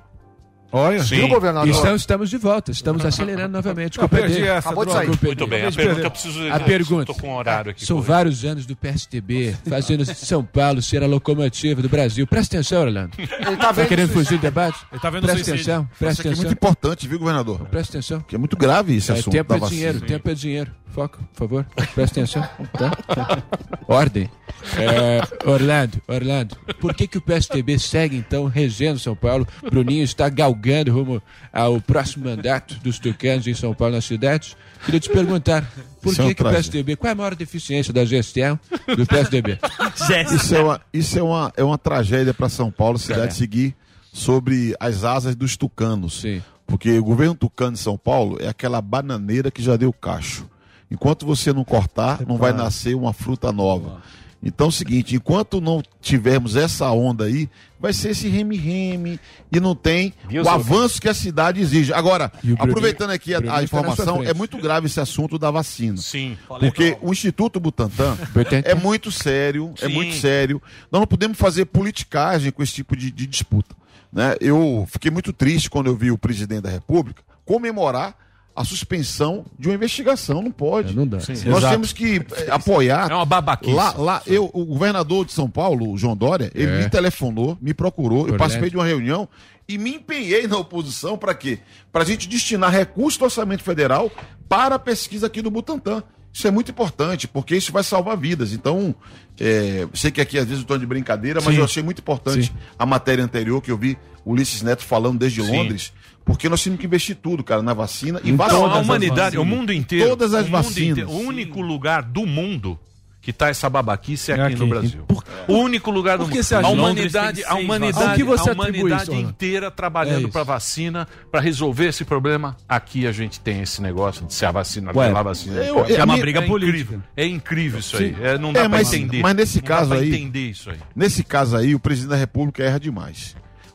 Olha, 0.77 1.01
Viu, 1.05 1.29
governador? 1.29 1.69
Estamos, 1.69 2.01
estamos 2.03 2.31
de 2.31 2.37
volta, 2.37 2.73
estamos 2.73 3.05
acelerando 3.05 3.53
novamente. 3.53 3.97
Não, 3.97 4.09
Culpa 4.09 4.17
perdi 4.17 4.35
dele. 4.35 4.49
essa, 4.49 4.69
Acabou 4.71 4.85
de 4.85 4.93
sair. 4.93 5.07
Muito 5.23 5.47
bem, 5.47 5.67
a 5.67 5.71
pergunta 5.71 6.01
eu 6.01 6.11
preciso... 6.11 6.49
A 6.53 6.59
pergunta. 6.59 7.13
Estou 7.13 7.15
com 7.15 7.29
um 7.33 7.37
horário 7.37 7.71
aqui. 7.71 7.87
São 7.87 8.03
vários 8.03 8.45
anos 8.45 8.67
do 8.67 8.75
PSTB, 8.75 9.55
fazendo 9.69 10.05
São 10.05 10.43
Paulo 10.45 10.83
ser 10.83 11.03
a 11.05 11.07
locomotiva 11.07 11.81
do 11.81 11.89
Brasil. 11.89 12.27
Presta 12.27 12.57
atenção, 12.57 12.83
Orlando. 12.83 13.13
Ele 13.17 13.57
tá 13.57 13.71
vendo 13.71 13.87
querendo 13.89 14.07
suicídio. 14.09 14.25
fugir 14.25 14.39
do 14.39 14.43
debate? 14.43 14.79
Ele 14.91 15.01
tá 15.01 15.11
vendo 15.11 15.23
Presta 15.23 15.45
suicídio. 15.45 15.55
atenção, 15.75 15.89
presta 15.97 16.23
aqui 16.23 16.29
é 16.29 16.31
atenção. 16.33 16.45
muito 16.45 16.59
importante, 16.59 17.07
viu, 17.09 17.19
governador? 17.21 17.61
Presta 17.71 17.93
atenção. 17.99 18.21
Que 18.23 18.35
é 18.35 18.39
muito 18.39 18.57
grave 18.57 18.97
esse 18.97 19.13
É, 19.13 19.15
assunto 19.15 19.33
tempo 19.33 19.57
da 19.57 19.65
é 19.67 19.69
dinheiro, 19.71 20.01
tempo 20.01 20.29
é 20.29 20.35
dinheiro. 20.35 20.73
Foco, 20.93 21.19
por 21.35 21.39
favor. 21.39 21.67
Presta 21.95 22.21
atenção. 22.21 22.43
Tá? 22.73 23.43
Ordem. 23.89 24.29
É, 24.77 25.21
Orlando, 25.51 26.01
Orlando, 26.09 26.57
por 26.81 26.95
que, 26.95 27.07
que 27.09 27.19
o 27.19 27.21
PSTB 27.21 27.79
segue 27.79 28.17
então 28.17 28.47
regendo 28.47 28.99
São 28.99 29.15
Paulo? 29.17 29.47
Bruninho 29.71 30.03
está 30.05 30.29
galgando 30.29 30.64
rumo 30.91 31.23
ao 31.53 31.81
próximo 31.81 32.25
mandato 32.29 32.77
dos 32.81 32.99
tucanos 32.99 33.47
em 33.47 33.55
São 33.55 33.75
Paulo 33.75 33.95
na 33.95 34.01
cidade. 34.01 34.57
Queria 34.85 35.01
te 35.01 35.09
perguntar, 35.11 35.65
por 36.03 36.13
Isso 36.13 36.23
é 36.23 36.25
que, 36.25 36.31
um 36.31 36.35
que 36.35 36.43
o. 36.43 36.51
PSDB, 36.51 36.97
qual 36.97 37.09
é 37.09 37.13
a 37.13 37.15
maior 37.15 37.35
deficiência 37.35 37.93
da 37.93 38.05
gestão 38.05 38.59
do 38.97 39.07
PSDB? 39.07 39.59
Isso 40.35 40.55
é 40.55 40.61
uma, 40.63 40.81
isso 40.93 41.19
é 41.19 41.23
uma, 41.23 41.53
é 41.57 41.65
uma 41.65 41.79
tragédia 41.79 42.35
para 42.35 42.49
São 42.49 42.71
Paulo, 42.71 42.99
cidade 42.99 43.29
É. 43.29 43.31
seguir 43.31 43.75
sobre 44.13 44.75
as 44.79 45.05
asas 45.05 45.35
dos 45.35 45.57
tucanos. 45.57 46.25
Porque 46.67 46.99
o 46.99 47.05
governo 47.05 47.35
tucano 47.35 47.73
de 47.73 47.79
São 47.79 47.97
Paulo 47.99 48.39
é 48.41 48.49
aquela 48.49 48.81
bananeira 48.81 49.51
que 49.51 49.63
já 49.63 49.77
deu 49.77 49.93
cacho. 49.93 50.49
Enquanto 50.91 51.27
você 51.27 51.53
não 51.53 51.65
cortar, 51.65 52.25
não 52.27 52.37
vai 52.37 52.53
nascer 52.53 52.95
uma 52.95 53.13
fruta 53.13 53.51
nova. 53.53 54.01
Então 54.45 54.67
é 54.67 54.69
o 54.69 54.73
seguinte, 54.73 55.17
enquanto 55.17 55.61
não 55.61 55.83
tivermos 56.03 56.55
essa 56.55 56.91
onda 56.91 57.25
aí, 57.25 57.49
vai 57.81 57.95
ser 57.95 58.11
esse 58.11 58.29
reme-reme 58.29 59.19
e 59.51 59.59
não 59.59 59.75
tem 59.75 60.13
Viu, 60.29 60.43
o 60.43 60.49
avanço 60.49 61.01
que 61.01 61.09
a 61.09 61.15
cidade 61.15 61.61
exige. 61.61 61.95
Agora, 61.95 62.31
aproveitando 62.59 63.11
aqui 63.11 63.35
a, 63.35 63.39
a 63.39 63.43
sua 63.43 63.63
informação, 63.63 64.23
é 64.23 64.35
muito 64.35 64.59
grave 64.59 64.87
esse 64.87 65.01
assunto 65.01 65.39
da 65.39 65.51
vacina. 65.51 65.97
Sim. 65.97 66.37
Porque 66.47 66.97
o 67.01 67.11
Instituto 67.11 67.59
Butantan 67.61 68.19
é 68.65 68.75
muito 68.75 69.11
sério, 69.11 69.73
é 69.81 69.87
Sim. 69.87 69.95
muito 69.95 70.15
sério. 70.17 70.61
Nós 70.93 71.01
não 71.01 71.07
podemos 71.07 71.39
fazer 71.39 71.65
politicagem 71.65 72.53
com 72.53 72.63
esse 72.63 72.75
tipo 72.75 72.95
de, 72.95 73.11
de 73.11 73.27
disputa. 73.27 73.75
Né? 74.13 74.37
Eu 74.41 74.87
fiquei 74.91 75.11
muito 75.11 75.33
triste 75.33 75.71
quando 75.71 75.87
eu 75.87 75.97
vi 75.97 76.11
o 76.11 76.19
presidente 76.19 76.63
da 76.63 76.71
República 76.71 77.23
comemorar 77.45 78.15
a 78.57 78.65
suspensão 78.65 79.45
de 79.59 79.69
uma 79.69 79.75
investigação. 79.75 80.41
Não 80.43 80.51
pode. 80.51 80.95
não 80.95 81.07
dá. 81.07 81.17
Nós 81.19 81.29
Exato. 81.29 81.69
temos 81.71 81.93
que 81.93 82.17
eh, 82.37 82.49
apoiar. 82.51 83.11
É 83.11 83.15
uma 83.15 83.25
babaquice. 83.25 83.75
Lá, 83.75 83.93
lá 83.97 84.23
eu, 84.27 84.49
o 84.53 84.65
governador 84.65 85.25
de 85.27 85.33
São 85.33 85.49
Paulo, 85.51 85.91
o 85.93 85.99
João 85.99 86.17
Dória, 86.17 86.51
ele 86.55 86.71
É. 86.71 86.83
me 86.85 86.91
telefonou, 86.91 87.59
me 87.61 87.75
procurou, 87.75 88.19
eu 88.19 88.23
Orlando. 88.25 88.39
participei 88.39 88.71
de 88.71 88.77
uma 88.77 88.85
reunião 88.87 89.29
e 89.69 89.77
me 89.79 89.95
empenhei 89.97 90.47
na 90.47 90.57
oposição 90.59 91.17
para 91.19 91.35
quê? 91.35 91.59
Para 91.93 92.03
a 92.03 92.07
gente 92.07 92.29
destinar 92.29 92.71
recurso 92.71 93.19
do 93.19 93.25
orçamento 93.25 93.63
federal 93.63 94.11
para 94.49 94.77
a 94.77 94.79
pesquisa 94.79 95.27
aqui 95.27 95.41
do 95.43 95.51
Butantan. 95.51 96.03
Isso 96.33 96.47
é 96.49 96.51
muito 96.51 96.71
importante, 96.71 97.29
porque 97.29 97.55
isso 97.57 97.71
vai 97.73 97.85
salvar 97.85 98.17
vidas. 98.17 98.53
Então, 98.53 98.93
é, 99.41 99.87
sei 99.95 100.11
que 100.11 100.21
aqui 100.21 100.37
às 100.37 100.45
vezes 100.45 100.59
eu 100.59 100.63
estou 100.63 100.77
de 100.77 100.85
brincadeira, 100.85 101.41
mas 101.41 101.55
Sim. 101.55 101.61
eu 101.61 101.65
achei 101.65 101.83
muito 101.83 102.01
importante 102.01 102.47
Sim. 102.47 102.53
a 102.79 102.85
matéria 102.85 103.23
anterior 103.25 103.61
que 103.63 103.71
eu 103.71 103.79
vi 103.79 103.97
o 104.25 104.33
Ulisses 104.33 104.61
Neto 104.63 104.83
falando 104.85 105.19
desde 105.19 105.41
Sim. 105.43 105.51
Londres, 105.57 105.93
porque 106.25 106.49
nós 106.49 106.63
temos 106.63 106.79
que 106.81 106.87
investir 106.87 107.17
tudo, 107.17 107.45
cara, 107.45 107.63
na 107.63 107.75
vacina 107.75 108.21
e 108.25 108.31
Então, 108.31 108.47
vacinar. 108.47 108.71
a 108.77 108.79
humanidade, 108.81 109.39
o 109.39 109.45
mundo 109.45 109.73
inteiro. 109.73 110.09
Todas 110.11 110.35
as 110.35 110.47
o 110.47 110.51
vacinas. 110.51 110.99
inteiro, 110.99 111.11
o 111.11 111.19
único 111.19 111.61
lugar 111.61 112.03
do 112.03 112.27
mundo 112.27 112.79
que 113.21 113.33
tá 113.33 113.49
essa 113.49 113.71
babaquice 113.71 114.33
é 114.33 114.35
aqui, 114.35 114.43
aqui. 114.53 114.57
no 114.57 114.67
Brasil. 114.67 115.03
O 115.49 115.55
único 115.55 115.91
lugar 115.91 116.19
do 116.19 116.25
Por 116.25 116.31
que 116.31 116.37
mundo. 116.37 116.45
você 116.45 116.55
A 116.57 116.69
humanidade, 116.69 117.43
a 117.45 117.55
humanidade, 117.55 117.93
vacinas. 117.95 118.09
Ao 118.11 118.17
que 118.17 118.23
você 118.25 118.51
a 118.51 118.53
humanidade 118.53 119.15
inteira 119.15 119.67
É 119.69 119.71
trabalhando 119.71 120.19
isso. 120.25 120.29
para 120.29 120.43
vacina, 120.43 121.09
para 121.31 121.41
resolver 121.41 121.87
esse 121.87 122.05
problema. 122.05 122.55
Aqui 122.69 123.07
a 123.07 123.13
gente 123.13 123.41
tem 123.41 123.63
esse 123.63 123.81
negócio 123.81 124.27
de 124.27 124.35
se 124.35 124.45
a 124.45 124.51
vacina 124.51 124.93
Ué, 124.95 125.07
pela 125.09 125.23
vacina. 125.23 125.57
eu- 125.63 125.87
é 125.87 125.95
a 125.95 126.05
uma 126.05 126.07
minha- 126.13 126.19
briga 126.21 126.41
é 126.41 126.47
política. 126.47 126.79
incrível. 126.83 127.03
É 127.17 127.27
incrível 127.27 127.81
isso 127.81 127.97
aí. 127.97 128.15
Sim. 128.15 128.23
É, 128.23 128.37
não 128.37 128.53
dá 128.53 128.61
É, 128.61 128.63
pra 128.65 128.69
mas- 128.69 128.93
entender. 128.93 129.23
mas 129.23 129.35
nesse 129.37 129.57
Não 129.59 129.65
caso 129.69 129.95
aí- 129.95 130.09
entender 130.15 130.51
isso 130.51 130.69
aí. 130.71 130.77
Nesse 130.95 131.25
caso 131.25 131.57
aí, 131.57 131.75
o 131.75 131.81
presidente 131.81 132.11
da 132.11 132.17
República 132.17 132.63
erra 132.63 132.79
demais. 132.79 133.35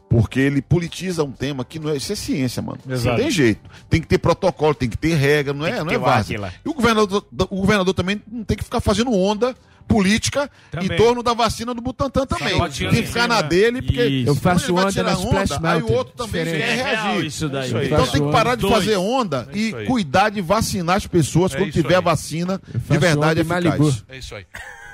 Porque 0.10 0.40
ele 0.40 0.60
politiza 0.61 1.23
um 1.23 1.31
tema 1.31 1.64
que 1.64 1.77
não 1.77 1.91
é. 1.91 1.98
Isso 1.98 2.11
é 2.11 2.15
ciência, 2.15 2.61
mano. 2.64 2.80
Exato. 2.90 3.15
Não 3.18 3.23
tem 3.23 3.31
jeito. 3.31 3.61
Tem 3.90 4.02
que 4.02 4.07
ter 4.07 4.18
protocolo, 4.18 4.73
tem 4.73 4.90
que 4.90 4.98
ter 4.98 5.14
regra, 5.14 5.53
não 5.53 5.65
é, 5.65 5.77
não 5.80 5.86
é 5.86 5.90
ter 5.90 5.98
várzea. 5.99 6.40
várzea. 6.40 6.60
E 6.65 6.69
o 6.69 6.73
governador, 6.73 7.26
o 7.49 7.56
governador 7.61 7.94
também 7.94 8.19
não 8.30 8.44
tem 8.44 8.57
que 8.57 8.64
ficar 8.64 8.80
fazendo 8.81 9.14
onda 9.14 9.56
política 9.88 10.49
Também. 10.72 10.91
em 10.91 10.98
torno 10.98 11.23
da 11.23 11.34
vacina 11.34 11.73
do 11.73 11.81
Butantan 11.81 12.26
também. 12.26 12.57
Tem 12.72 12.88
em 12.88 12.91
que 12.91 13.03
ficar 13.03 13.27
na 13.27 13.41
dele, 13.41 13.81
porque. 13.81 14.23
Eu 14.26 14.36
faço 14.36 14.65
ele 14.65 14.73
vai 14.73 14.84
onda 14.86 14.91
tirar 14.91 15.18
onda, 15.18 15.72
Aí 15.72 15.81
o 15.81 15.91
outro 15.91 16.14
também 16.15 16.44
Diferente. 16.44 16.64
quer 16.65 16.77
É 16.80 16.84
reagir. 16.84 17.26
isso 17.26 17.49
daí. 17.49 17.69
Então 17.86 17.99
Eu 17.99 18.07
tem 18.07 18.26
que 18.26 18.31
parar 18.31 18.56
de 18.56 18.69
fazer 18.69 18.98
onda 18.98 19.48
É 19.52 19.57
e 19.57 19.68
isso 19.69 19.86
cuidar 19.86 20.30
de 20.30 20.41
vacinar 20.41 20.95
as 20.98 21.07
pessoas 21.07 21.53
É 21.53 21.57
quando 21.57 21.69
isso 21.69 21.81
tiver 21.81 21.99
vacina 22.02 22.61
de 22.68 22.98
verdade 22.98 23.41
eficaz. 23.41 24.03
É 24.07 24.18
isso 24.18 24.36
aí. 24.36 24.45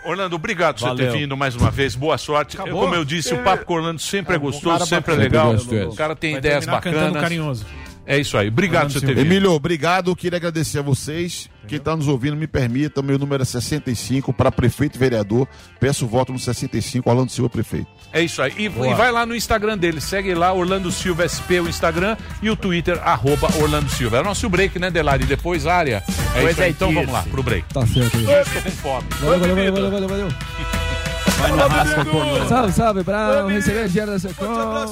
Orlando, 0.06 0.36
obrigado 0.36 0.80
por 0.80 0.90
você 0.90 0.96
ter 0.96 1.12
vindo 1.12 1.36
mais 1.36 1.56
uma 1.56 1.72
vez. 1.72 1.96
Boa 1.96 2.18
sorte. 2.18 2.56
Acabou? 2.56 2.82
como 2.82 2.96
eu 2.96 3.04
disse, 3.04 3.34
o 3.34 3.44
papo 3.44 3.66
com 3.66 3.74
o 3.74 3.78
Orlando 3.78 4.00
sempre 4.02 4.34
é, 4.34 4.38
É, 4.38 4.40
gostoso, 4.40 4.86
sempre 4.86 5.14
é 5.14 5.18
legal. 5.18 5.54
O 5.56 5.96
cara 5.96 6.16
tem 6.16 6.32
Vai 6.32 6.40
ideias 6.40 6.60
terminar 6.66 6.82
cantando 6.82 7.02
bacanas. 7.06 7.22
carinhoso. 7.22 7.66
É 8.08 8.20
isso 8.20 8.38
aí. 8.38 8.50
Obrigado, 8.50 8.92
seu 8.92 9.02
TV. 9.02 9.22
Emílio, 9.22 9.52
obrigado. 9.52 10.16
Queria 10.16 10.38
agradecer 10.38 10.80
a 10.80 10.82
vocês. 10.82 11.50
Quem 11.68 11.78
está 11.80 11.96
nos 11.96 12.08
ouvindo, 12.08 12.36
me 12.36 12.46
permita. 12.46 13.02
Meu 13.02 13.18
número 13.18 13.42
é 13.42 13.46
65 13.46 14.32
para 14.32 14.52
prefeito 14.52 14.96
e 14.96 15.00
vereador. 15.00 15.48
Peço 15.80 16.06
voto 16.06 16.32
no 16.32 16.38
65, 16.38 17.10
Orlando 17.10 17.32
Silva, 17.32 17.50
prefeito. 17.50 17.88
É 18.14 18.22
isso 18.22 18.42
aí. 18.42 18.54
E, 18.58 18.66
e 18.66 18.70
vai 18.70 19.12
lá 19.12 19.26
no 19.26 19.36
Instagram 19.36 19.78
dele. 19.78 20.00
Segue 20.00 20.36
lá, 20.36 20.54
Orlando 20.54 20.92
Silva 20.92 21.28
SP, 21.28 21.58
o 21.60 21.68
Instagram, 21.68 22.16
e 22.42 22.50
o 22.50 22.56
Twitter, 22.56 23.00
arroba 23.04 23.48
Orlando 23.58 23.90
Silva. 23.90 24.18
É 24.18 24.22
o 24.22 24.24
nosso 24.24 24.48
break, 24.50 24.78
né, 24.78 24.92
Delari? 24.92 25.26
Depois, 25.26 25.66
área. 25.66 26.04
É 26.36 26.42
Pois 26.42 26.52
isso 26.52 26.62
aí. 26.62 26.68
é, 26.68 26.72
Então 26.72 26.94
vamos 26.94 27.12
lá, 27.12 27.24
pro 27.24 27.42
break. 27.42 27.74
Tá 27.74 27.86
certo 27.88 28.16
estou 28.18 28.62
com 28.62 28.72
fome. 28.72 29.08
Valeu, 29.20 29.40
valeu, 29.40 29.56
valeu, 29.56 29.92
valeu, 29.92 30.08
valeu, 30.08 30.28
valeu. 31.32 32.48
Salve, 32.48 32.72
salve, 32.74 33.04
Brown. 33.04 33.48
Receber 33.48 33.88
dinheiro 33.88 34.12
da 34.12 34.20
Secom. 34.20 34.88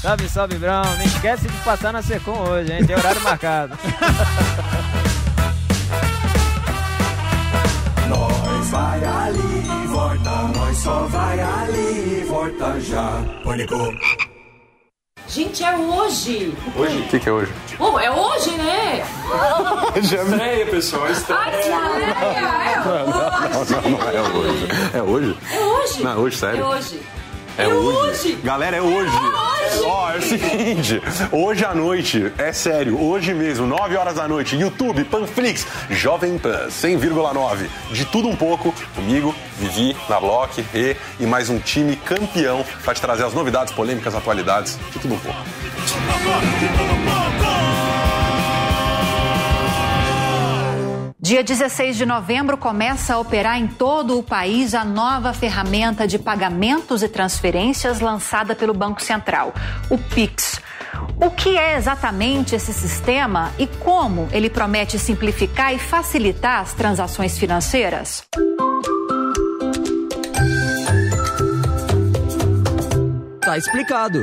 Salve, 0.00 0.28
salve, 0.28 0.56
Brown. 0.58 0.84
Não 0.84 1.04
esquece 1.04 1.48
de 1.48 1.56
passar 1.58 1.92
na 1.92 2.02
Secom 2.02 2.38
hoje, 2.48 2.72
hein? 2.72 2.84
Tem 2.86 2.96
horário 2.96 3.22
marcado. 3.22 3.78
Nós 8.08 8.68
vai 8.70 9.04
ali 9.04 9.66
e 9.66 9.86
volta, 9.86 10.30
nós 10.54 10.76
só 10.78 11.06
vai 11.06 11.40
ali 11.40 12.20
e 12.20 12.24
volta 12.28 12.80
já. 12.80 13.22
Pânico. 13.42 14.33
Gente, 15.28 15.64
é 15.64 15.76
hoje. 15.76 16.54
Hoje? 16.76 16.98
O 16.98 17.08
que, 17.08 17.18
que 17.18 17.28
é 17.28 17.32
hoje? 17.32 17.52
Oh, 17.78 17.98
é 17.98 18.10
hoje, 18.10 18.50
né? 18.52 19.04
Já 20.02 20.22
estreia, 20.22 20.66
pessoal. 20.66 21.10
Estreia. 21.10 21.40
Ai, 21.40 21.60
estreia, 21.60 21.74
é 21.74 22.76
Não, 22.84 23.06
não, 23.06 23.64
não, 23.64 23.90
não 23.90 24.08
é 24.10 24.22
hoje. 24.22 24.68
É 24.92 25.02
hoje? 25.02 25.38
É 25.50 25.60
hoje. 25.64 26.02
Não, 26.02 26.18
hoje, 26.20 26.36
sério. 26.36 26.60
É 26.60 26.66
hoje. 26.66 27.02
É 27.56 27.68
hoje. 27.68 28.38
Galera, 28.42 28.76
é 28.76 28.82
hoje. 28.82 29.10
hoje. 29.10 29.84
Ó, 29.84 30.10
é 30.10 30.18
o 30.18 30.22
seguinte, 30.22 31.02
hoje 31.30 31.64
à 31.64 31.74
noite, 31.74 32.32
é 32.38 32.52
sério, 32.52 33.00
hoje 33.00 33.34
mesmo, 33.34 33.66
9 33.66 33.96
horas 33.96 34.14
da 34.14 34.26
noite, 34.26 34.56
YouTube, 34.56 35.04
Panflix, 35.04 35.66
Jovem 35.90 36.38
Pan, 36.38 36.68
100,9. 36.68 37.68
De 37.90 38.04
tudo 38.06 38.28
um 38.28 38.36
pouco, 38.36 38.74
comigo, 38.94 39.34
Vivi, 39.58 39.96
Narlock, 40.08 40.64
E 40.74 40.96
e 41.20 41.26
mais 41.26 41.48
um 41.48 41.58
time 41.58 41.96
campeão 41.96 42.64
pra 42.82 42.94
te 42.94 43.00
trazer 43.00 43.24
as 43.24 43.34
novidades, 43.34 43.72
polêmicas, 43.72 44.14
atualidades, 44.14 44.78
de 44.92 44.98
tudo 44.98 45.14
um 45.14 45.18
pouco. 45.18 45.38
Dia 51.24 51.42
16 51.42 51.96
de 51.96 52.04
novembro 52.04 52.54
começa 52.54 53.14
a 53.14 53.18
operar 53.18 53.58
em 53.58 53.66
todo 53.66 54.18
o 54.18 54.22
país 54.22 54.74
a 54.74 54.84
nova 54.84 55.32
ferramenta 55.32 56.06
de 56.06 56.18
pagamentos 56.18 57.02
e 57.02 57.08
transferências 57.08 57.98
lançada 57.98 58.54
pelo 58.54 58.74
Banco 58.74 59.00
Central, 59.00 59.54
o 59.88 59.96
Pix. 59.96 60.60
O 61.18 61.30
que 61.30 61.56
é 61.56 61.78
exatamente 61.78 62.54
esse 62.54 62.74
sistema 62.74 63.54
e 63.58 63.66
como 63.66 64.28
ele 64.32 64.50
promete 64.50 64.98
simplificar 64.98 65.72
e 65.72 65.78
facilitar 65.78 66.60
as 66.60 66.74
transações 66.74 67.38
financeiras? 67.38 68.22
Tá 73.40 73.56
explicado. 73.56 74.22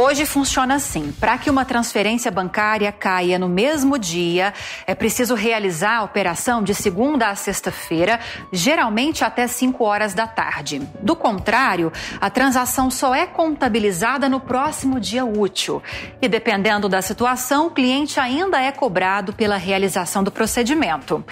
Hoje 0.00 0.24
funciona 0.24 0.76
assim: 0.76 1.10
para 1.18 1.36
que 1.36 1.50
uma 1.50 1.64
transferência 1.64 2.30
bancária 2.30 2.92
caia 2.92 3.36
no 3.36 3.48
mesmo 3.48 3.98
dia, 3.98 4.54
é 4.86 4.94
preciso 4.94 5.34
realizar 5.34 5.96
a 5.96 6.04
operação 6.04 6.62
de 6.62 6.72
segunda 6.72 7.30
a 7.30 7.34
sexta-feira, 7.34 8.20
geralmente 8.52 9.24
até 9.24 9.48
5 9.48 9.82
horas 9.82 10.14
da 10.14 10.24
tarde. 10.24 10.80
Do 11.02 11.16
contrário, 11.16 11.92
a 12.20 12.30
transação 12.30 12.92
só 12.92 13.12
é 13.12 13.26
contabilizada 13.26 14.28
no 14.28 14.38
próximo 14.38 15.00
dia 15.00 15.24
útil. 15.24 15.82
E 16.22 16.28
dependendo 16.28 16.88
da 16.88 17.02
situação, 17.02 17.66
o 17.66 17.70
cliente 17.72 18.20
ainda 18.20 18.62
é 18.62 18.70
cobrado 18.70 19.32
pela 19.32 19.56
realização 19.56 20.22
do 20.22 20.30
procedimento. 20.30 21.24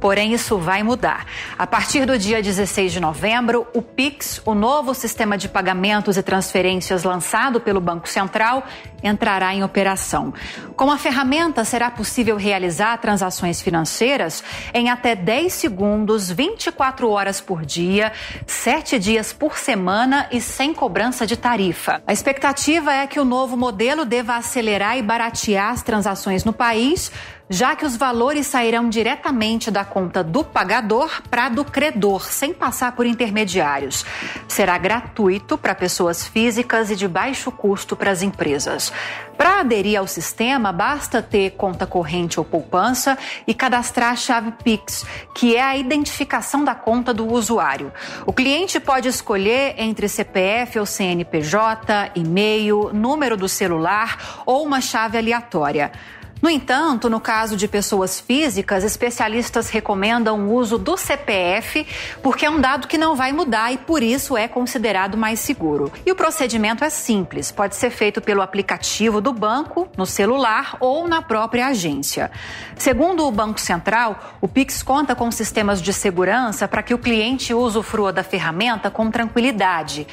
Porém, 0.00 0.32
isso 0.32 0.56
vai 0.56 0.82
mudar. 0.82 1.26
A 1.58 1.66
partir 1.66 2.06
do 2.06 2.18
dia 2.18 2.40
16 2.40 2.92
de 2.92 2.98
novembro, 2.98 3.66
o 3.74 3.82
Pix, 3.82 4.40
o 4.46 4.54
novo 4.54 4.94
sistema 4.94 5.36
de 5.36 5.50
pagamentos 5.50 6.16
e 6.16 6.22
transferências 6.22 7.04
lançado 7.04 7.60
pelo 7.60 7.78
Banco 7.78 8.05
Central, 8.08 8.64
entrará 9.02 9.54
em 9.54 9.62
operação. 9.62 10.32
Com 10.76 10.90
a 10.90 10.98
ferramenta, 10.98 11.64
será 11.64 11.90
possível 11.90 12.36
realizar 12.36 12.96
transações 12.98 13.60
financeiras 13.60 14.42
em 14.74 14.90
até 14.90 15.14
10 15.14 15.52
segundos, 15.52 16.30
24 16.30 17.08
horas 17.10 17.40
por 17.40 17.64
dia, 17.64 18.12
7 18.46 18.98
dias 18.98 19.32
por 19.32 19.56
semana 19.56 20.28
e 20.30 20.40
sem 20.40 20.74
cobrança 20.74 21.26
de 21.26 21.36
tarifa. 21.36 22.02
A 22.06 22.12
expectativa 22.12 22.92
é 22.92 23.06
que 23.06 23.20
o 23.20 23.24
novo 23.24 23.56
modelo 23.56 24.04
deva 24.04 24.36
acelerar 24.36 24.98
e 24.98 25.02
baratear 25.02 25.72
as 25.72 25.82
transações 25.82 26.44
no 26.44 26.52
país 26.52 27.10
já 27.48 27.76
que 27.76 27.84
os 27.84 27.96
valores 27.96 28.46
sairão 28.46 28.88
diretamente 28.88 29.70
da 29.70 29.84
conta 29.84 30.22
do 30.22 30.42
pagador 30.42 31.22
para 31.30 31.48
do 31.48 31.64
credor, 31.64 32.24
sem 32.24 32.52
passar 32.52 32.92
por 32.92 33.06
intermediários. 33.06 34.04
Será 34.48 34.76
gratuito 34.78 35.56
para 35.56 35.74
pessoas 35.74 36.26
físicas 36.26 36.90
e 36.90 36.96
de 36.96 37.06
baixo 37.06 37.52
custo 37.52 37.94
para 37.94 38.10
as 38.10 38.22
empresas. 38.22 38.92
Para 39.36 39.60
aderir 39.60 39.98
ao 39.98 40.06
sistema, 40.06 40.72
basta 40.72 41.22
ter 41.22 41.50
conta 41.50 41.86
corrente 41.86 42.40
ou 42.40 42.44
poupança 42.44 43.18
e 43.46 43.54
cadastrar 43.54 44.12
a 44.12 44.16
chave 44.16 44.52
Pix, 44.64 45.04
que 45.34 45.54
é 45.54 45.62
a 45.62 45.76
identificação 45.76 46.64
da 46.64 46.74
conta 46.74 47.12
do 47.12 47.30
usuário. 47.30 47.92
O 48.24 48.32
cliente 48.32 48.80
pode 48.80 49.08
escolher 49.08 49.74
entre 49.78 50.08
CPF 50.08 50.78
ou 50.78 50.86
CNPJ, 50.86 52.12
e-mail, 52.14 52.90
número 52.92 53.36
do 53.36 53.48
celular 53.48 54.42
ou 54.46 54.64
uma 54.64 54.80
chave 54.80 55.18
aleatória. 55.18 55.92
No 56.42 56.50
entanto, 56.50 57.08
no 57.08 57.18
caso 57.18 57.56
de 57.56 57.66
pessoas 57.66 58.20
físicas, 58.20 58.84
especialistas 58.84 59.70
recomendam 59.70 60.46
o 60.46 60.52
uso 60.52 60.76
do 60.76 60.96
CPF 60.96 61.86
porque 62.22 62.44
é 62.44 62.50
um 62.50 62.60
dado 62.60 62.86
que 62.86 62.98
não 62.98 63.16
vai 63.16 63.32
mudar 63.32 63.72
e 63.72 63.78
por 63.78 64.02
isso 64.02 64.36
é 64.36 64.46
considerado 64.46 65.16
mais 65.16 65.40
seguro. 65.40 65.90
E 66.04 66.12
o 66.12 66.14
procedimento 66.14 66.84
é 66.84 66.90
simples, 66.90 67.50
pode 67.50 67.74
ser 67.74 67.90
feito 67.90 68.20
pelo 68.20 68.42
aplicativo 68.42 69.20
do 69.20 69.32
banco, 69.32 69.88
no 69.96 70.04
celular 70.04 70.76
ou 70.78 71.08
na 71.08 71.22
própria 71.22 71.68
agência. 71.68 72.30
Segundo 72.76 73.26
o 73.26 73.32
Banco 73.32 73.60
Central, 73.60 74.36
o 74.40 74.46
Pix 74.46 74.82
conta 74.82 75.14
com 75.14 75.30
sistemas 75.30 75.80
de 75.80 75.92
segurança 75.92 76.68
para 76.68 76.82
que 76.82 76.94
o 76.94 76.98
cliente 76.98 77.54
usufrua 77.54 78.12
da 78.12 78.22
ferramenta 78.22 78.90
com 78.90 79.10
tranquilidade. 79.10 80.06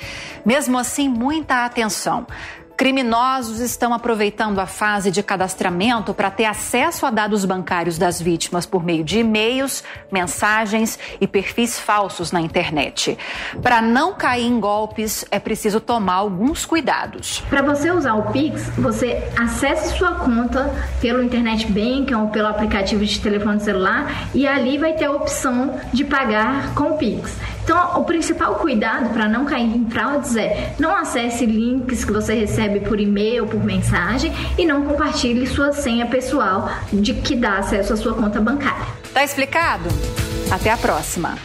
Mesmo 0.46 0.78
assim, 0.78 1.10
muita 1.10 1.66
atenção. 1.66 2.26
Criminosos 2.76 3.60
estão 3.60 3.94
aproveitando 3.94 4.60
a 4.60 4.66
fase 4.66 5.12
de 5.12 5.22
cadastramento 5.22 6.14
para 6.14 6.32
ter 6.32 6.46
acesso 6.46 7.06
a 7.06 7.12
dados 7.12 7.46
bancários 7.46 7.98
das 8.00 8.20
vítimas 8.20 8.66
por 8.66 8.84
meio 8.84 9.04
de 9.04 9.20
e-mails, 9.20 9.84
mensagens 10.12 10.98
e 11.22 11.28
perfis 11.28 11.80
falsos 11.80 12.32
na 12.32 12.42
internet. 12.42 13.18
Para 13.62 13.82
não 13.82 14.16
cair 14.16 14.48
em 14.48 14.60
golpes, 14.60 15.24
é 15.30 15.40
preciso 15.40 15.80
tomar 15.80 16.16
alguns 16.16 16.66
cuidados. 16.66 17.44
Para 17.50 17.62
você 17.62 17.92
usar 17.92 18.16
o 18.16 18.32
Pix, 18.32 18.70
você 18.78 19.24
acesse 19.38 19.96
sua 19.96 20.16
conta 20.16 20.74
pelo 21.00 21.22
internet 21.22 21.68
banking 21.68 22.16
ou 22.16 22.30
pelo 22.30 22.48
aplicativo 22.48 23.06
de 23.06 23.20
telefone 23.20 23.60
celular 23.60 24.30
e 24.34 24.48
ali 24.48 24.80
vai 24.80 24.94
ter 24.94 25.06
a 25.06 25.12
opção 25.12 25.80
de 25.94 26.04
pagar 26.04 26.74
com 26.74 26.92
o 26.92 26.98
Pix. 26.98 27.38
Então, 27.64 28.02
o 28.02 28.04
principal 28.04 28.56
cuidado 28.56 29.10
para 29.14 29.28
não 29.28 29.46
cair 29.46 29.76
em 29.76 29.90
fraudes 29.90 30.36
é 30.36 30.76
não 30.78 30.94
acesse 30.96 31.46
links 31.46 32.04
que 32.04 32.12
você 32.12 32.34
recebe 32.34 32.82
por 32.82 33.00
e-mail, 33.00 33.48
por 33.48 33.64
mensagem 33.64 34.34
e 34.58 34.66
não 34.66 34.84
compartilhe 34.84 35.48
sua 35.48 35.72
senha 35.72 36.06
pessoal 36.06 36.70
de 36.92 37.14
que 37.14 37.36
dá 37.36 37.60
acesso 37.60 37.94
à 37.94 37.98
sua 37.98 38.14
conta 38.14 38.42
bancária. 38.42 38.86
Tá 39.14 39.24
explicado? 39.24 39.88
Até 40.52 40.72
a 40.72 40.78
próxima. 40.78 41.38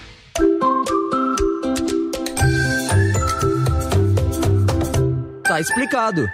Tá 5.45 5.61
explicado. 5.61 6.27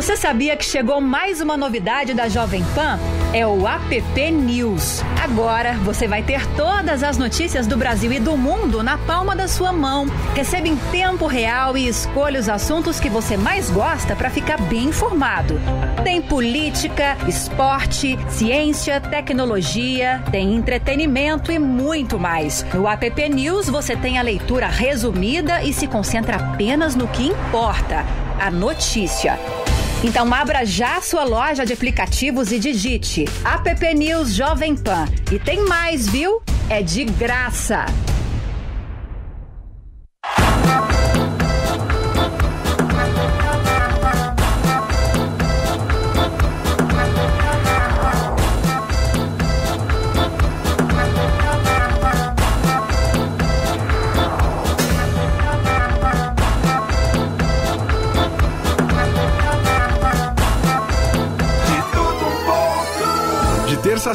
Você 0.00 0.16
sabia 0.16 0.56
que 0.56 0.64
chegou 0.64 0.98
mais 0.98 1.42
uma 1.42 1.58
novidade 1.58 2.14
da 2.14 2.26
Jovem 2.26 2.64
Pan? 2.74 2.98
É 3.34 3.46
o 3.46 3.68
App 3.68 4.30
News. 4.30 5.02
Agora 5.22 5.74
você 5.74 6.08
vai 6.08 6.22
ter 6.22 6.46
todas 6.56 7.02
as 7.02 7.18
notícias 7.18 7.66
do 7.66 7.76
Brasil 7.76 8.10
e 8.10 8.18
do 8.18 8.34
mundo 8.34 8.82
na 8.82 8.96
palma 8.96 9.36
da 9.36 9.46
sua 9.46 9.74
mão. 9.74 10.06
Receba 10.34 10.66
em 10.68 10.76
tempo 10.90 11.26
real 11.26 11.76
e 11.76 11.86
escolha 11.86 12.40
os 12.40 12.48
assuntos 12.48 12.98
que 12.98 13.10
você 13.10 13.36
mais 13.36 13.68
gosta 13.68 14.16
para 14.16 14.30
ficar 14.30 14.58
bem 14.62 14.84
informado. 14.84 15.60
Tem 16.02 16.22
política, 16.22 17.18
esporte, 17.28 18.18
ciência, 18.30 19.02
tecnologia, 19.02 20.24
tem 20.30 20.54
entretenimento 20.54 21.52
e 21.52 21.58
muito 21.58 22.18
mais. 22.18 22.64
No 22.72 22.88
App 22.88 23.28
News 23.28 23.68
você 23.68 23.94
tem 23.94 24.18
a 24.18 24.22
leitura 24.22 24.66
resumida 24.66 25.62
e 25.62 25.74
se 25.74 25.86
concentra 25.86 26.36
apenas 26.36 26.96
no 26.96 27.06
que 27.06 27.26
importa: 27.26 28.02
a 28.40 28.50
notícia. 28.50 29.38
Então 30.02 30.32
abra 30.32 30.64
já 30.64 30.98
sua 31.02 31.24
loja 31.24 31.66
de 31.66 31.74
aplicativos 31.74 32.50
e 32.52 32.58
digite 32.58 33.26
App 33.44 33.94
News 33.94 34.34
Jovem 34.34 34.74
Pan. 34.74 35.06
E 35.30 35.38
tem 35.38 35.66
mais, 35.66 36.08
viu? 36.08 36.40
É 36.70 36.82
de 36.82 37.04
graça. 37.04 37.84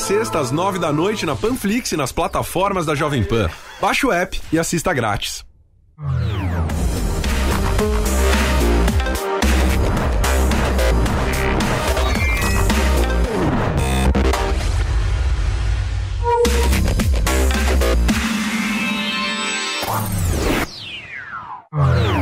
Sexta, 0.06 0.40
às 0.40 0.52
nove 0.52 0.78
da 0.78 0.94
noite, 0.94 1.26
na 1.26 1.36
Panflix 1.36 1.92
e 1.92 1.98
nas 1.98 2.12
plataformas 2.12 2.86
da 2.86 2.94
Jovem 2.94 3.24
Pan. 3.24 3.50
Baixe 3.82 4.06
o 4.06 4.12
app 4.12 4.40
e 4.54 4.60
assista 4.60 4.94
grátis. 4.94 5.44
Esse 21.78 22.15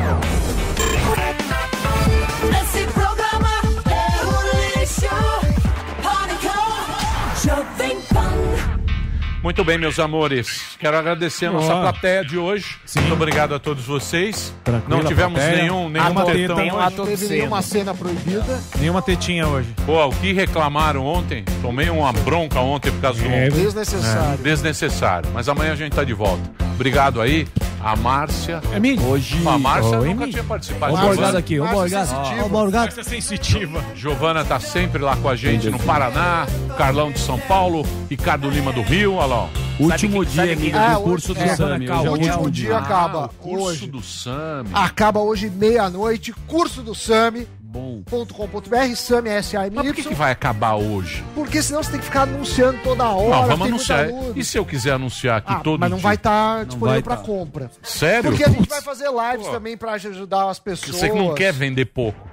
Muito 9.43 9.61
bem, 9.65 9.77
meus 9.77 9.99
amores. 9.99 10.77
Quero 10.79 10.97
agradecer 10.97 11.47
a 11.47 11.51
nossa 11.51 11.75
plateia 11.75 12.23
de 12.23 12.37
hoje. 12.37 12.77
Muito 12.95 13.11
obrigado 13.13 13.53
a 13.53 13.59
todos 13.59 13.83
vocês. 13.85 14.53
Tranquila 14.63 15.01
Não 15.01 15.05
tivemos 15.05 15.33
plateia. 15.37 15.61
nenhum, 15.63 15.89
nenhum 15.89 16.05
Ato- 16.19 16.31
tetão 16.31 16.55
tem 16.55 16.71
hoje. 16.71 16.81
ato 16.85 17.05
Teve 17.05 17.27
nenhuma 17.27 17.61
cena 17.61 17.93
proibida. 17.93 18.61
Nenhuma 18.79 19.01
tetinha 19.01 19.45
hoje. 19.45 19.67
Pô, 19.85 20.05
o 20.07 20.11
que 20.15 20.31
reclamaram 20.31 21.05
ontem? 21.05 21.43
Tomei 21.61 21.89
uma 21.89 22.13
bronca 22.13 22.61
ontem 22.61 22.89
por 22.89 23.01
causa 23.01 23.21
do. 23.21 23.27
É, 23.29 23.49
desnecessário. 23.49 24.33
É, 24.33 24.37
desnecessário. 24.43 25.29
Mas 25.33 25.49
amanhã 25.49 25.73
a 25.73 25.75
gente 25.75 25.91
tá 25.93 26.05
de 26.05 26.13
volta. 26.13 26.41
Obrigado 26.83 27.21
aí. 27.21 27.47
A 27.79 27.95
Márcia. 27.95 28.61
É 28.73 28.77
mim? 28.77 28.99
Hoje. 28.99 29.41
A 29.47 29.57
Márcia 29.57 29.99
Oi, 30.01 30.09
nunca 30.13 30.27
tinha 30.27 30.43
participado. 30.43 30.93
O 30.93 30.97
Borgado 30.97 31.37
aqui, 31.37 31.57
ó 31.57 31.63
o 31.63 31.69
Borgado. 31.69 32.11
O 32.45 32.49
Borgado. 32.49 32.85
Márcia 32.87 33.03
sensitiva. 33.05 33.81
Giovana 33.95 34.43
tá 34.43 34.59
sempre 34.59 35.01
lá 35.01 35.15
com 35.15 35.29
a 35.29 35.35
gente 35.37 35.69
no 35.69 35.79
Paraná. 35.79 36.45
Carlão 36.77 37.09
de 37.09 37.19
São 37.19 37.39
Paulo. 37.39 37.85
Ricardo 38.09 38.49
Lima 38.49 38.73
do 38.73 38.81
Rio. 38.81 39.13
Olha 39.13 39.27
lá. 39.27 39.35
ó. 39.43 39.49
Último 39.79 40.25
dia, 40.25 40.51
É, 40.51 40.55
do 40.95 41.01
curso 41.03 41.33
do 41.33 41.39
é, 41.39 41.55
SAMI. 41.55 41.89
O 41.89 42.11
último 42.11 42.51
dia 42.51 42.75
Ah, 42.75 42.79
acaba 42.79 43.25
o 43.27 43.29
curso 43.29 43.65
hoje. 43.65 43.87
do 43.87 44.01
SAMI. 44.01 44.69
Acaba 44.73 45.21
hoje 45.21 45.49
meia-noite. 45.49 46.33
Curso 46.47 46.81
do 46.81 46.93
SAMI. 46.93 47.47
Bom. 47.73 48.03
.com.br, 48.07 48.95
SAMI 48.95 49.29
S-A-M-Y. 49.31 49.71
Mas 49.75 49.87
por 49.87 49.95
que, 49.95 50.03
que 50.03 50.13
vai 50.13 50.31
acabar 50.31 50.75
hoje? 50.75 51.23
Porque 51.33 51.59
senão 51.59 51.81
você 51.81 51.89
tem 51.89 51.99
que 51.99 52.05
ficar 52.05 52.21
anunciando 52.21 52.77
toda 52.83 53.09
hora. 53.09 53.29
não, 53.41 53.47
vamos 53.47 53.67
anunciar. 53.67 54.07
E 54.35 54.43
se 54.45 54.59
eu 54.59 54.63
quiser 54.63 54.91
anunciar 54.91 55.37
aqui 55.39 55.51
Ah, 55.53 55.59
todo 55.59 55.79
mas 55.79 55.89
não 55.89 55.97
dia? 55.97 56.03
vai 56.03 56.13
estar 56.15 56.57
Não 56.59 56.65
disponível 56.65 56.89
vai 56.93 57.01
para 57.01 57.17
tá. 57.17 57.23
compra. 57.23 57.71
Sério? 57.81 58.29
Porque 58.29 58.43
a 58.43 58.49
gente 58.49 58.69
vai 58.69 58.81
fazer 58.83 59.07
lives 59.09 59.47
também 59.47 59.75
para 59.75 59.93
ajudar 59.93 60.49
as 60.51 60.59
pessoas. 60.59 60.97
Você 60.97 61.09
que 61.09 61.15
não 61.17 61.33
quer 61.33 61.51
vender 61.51 61.85
pouco. 61.85 62.32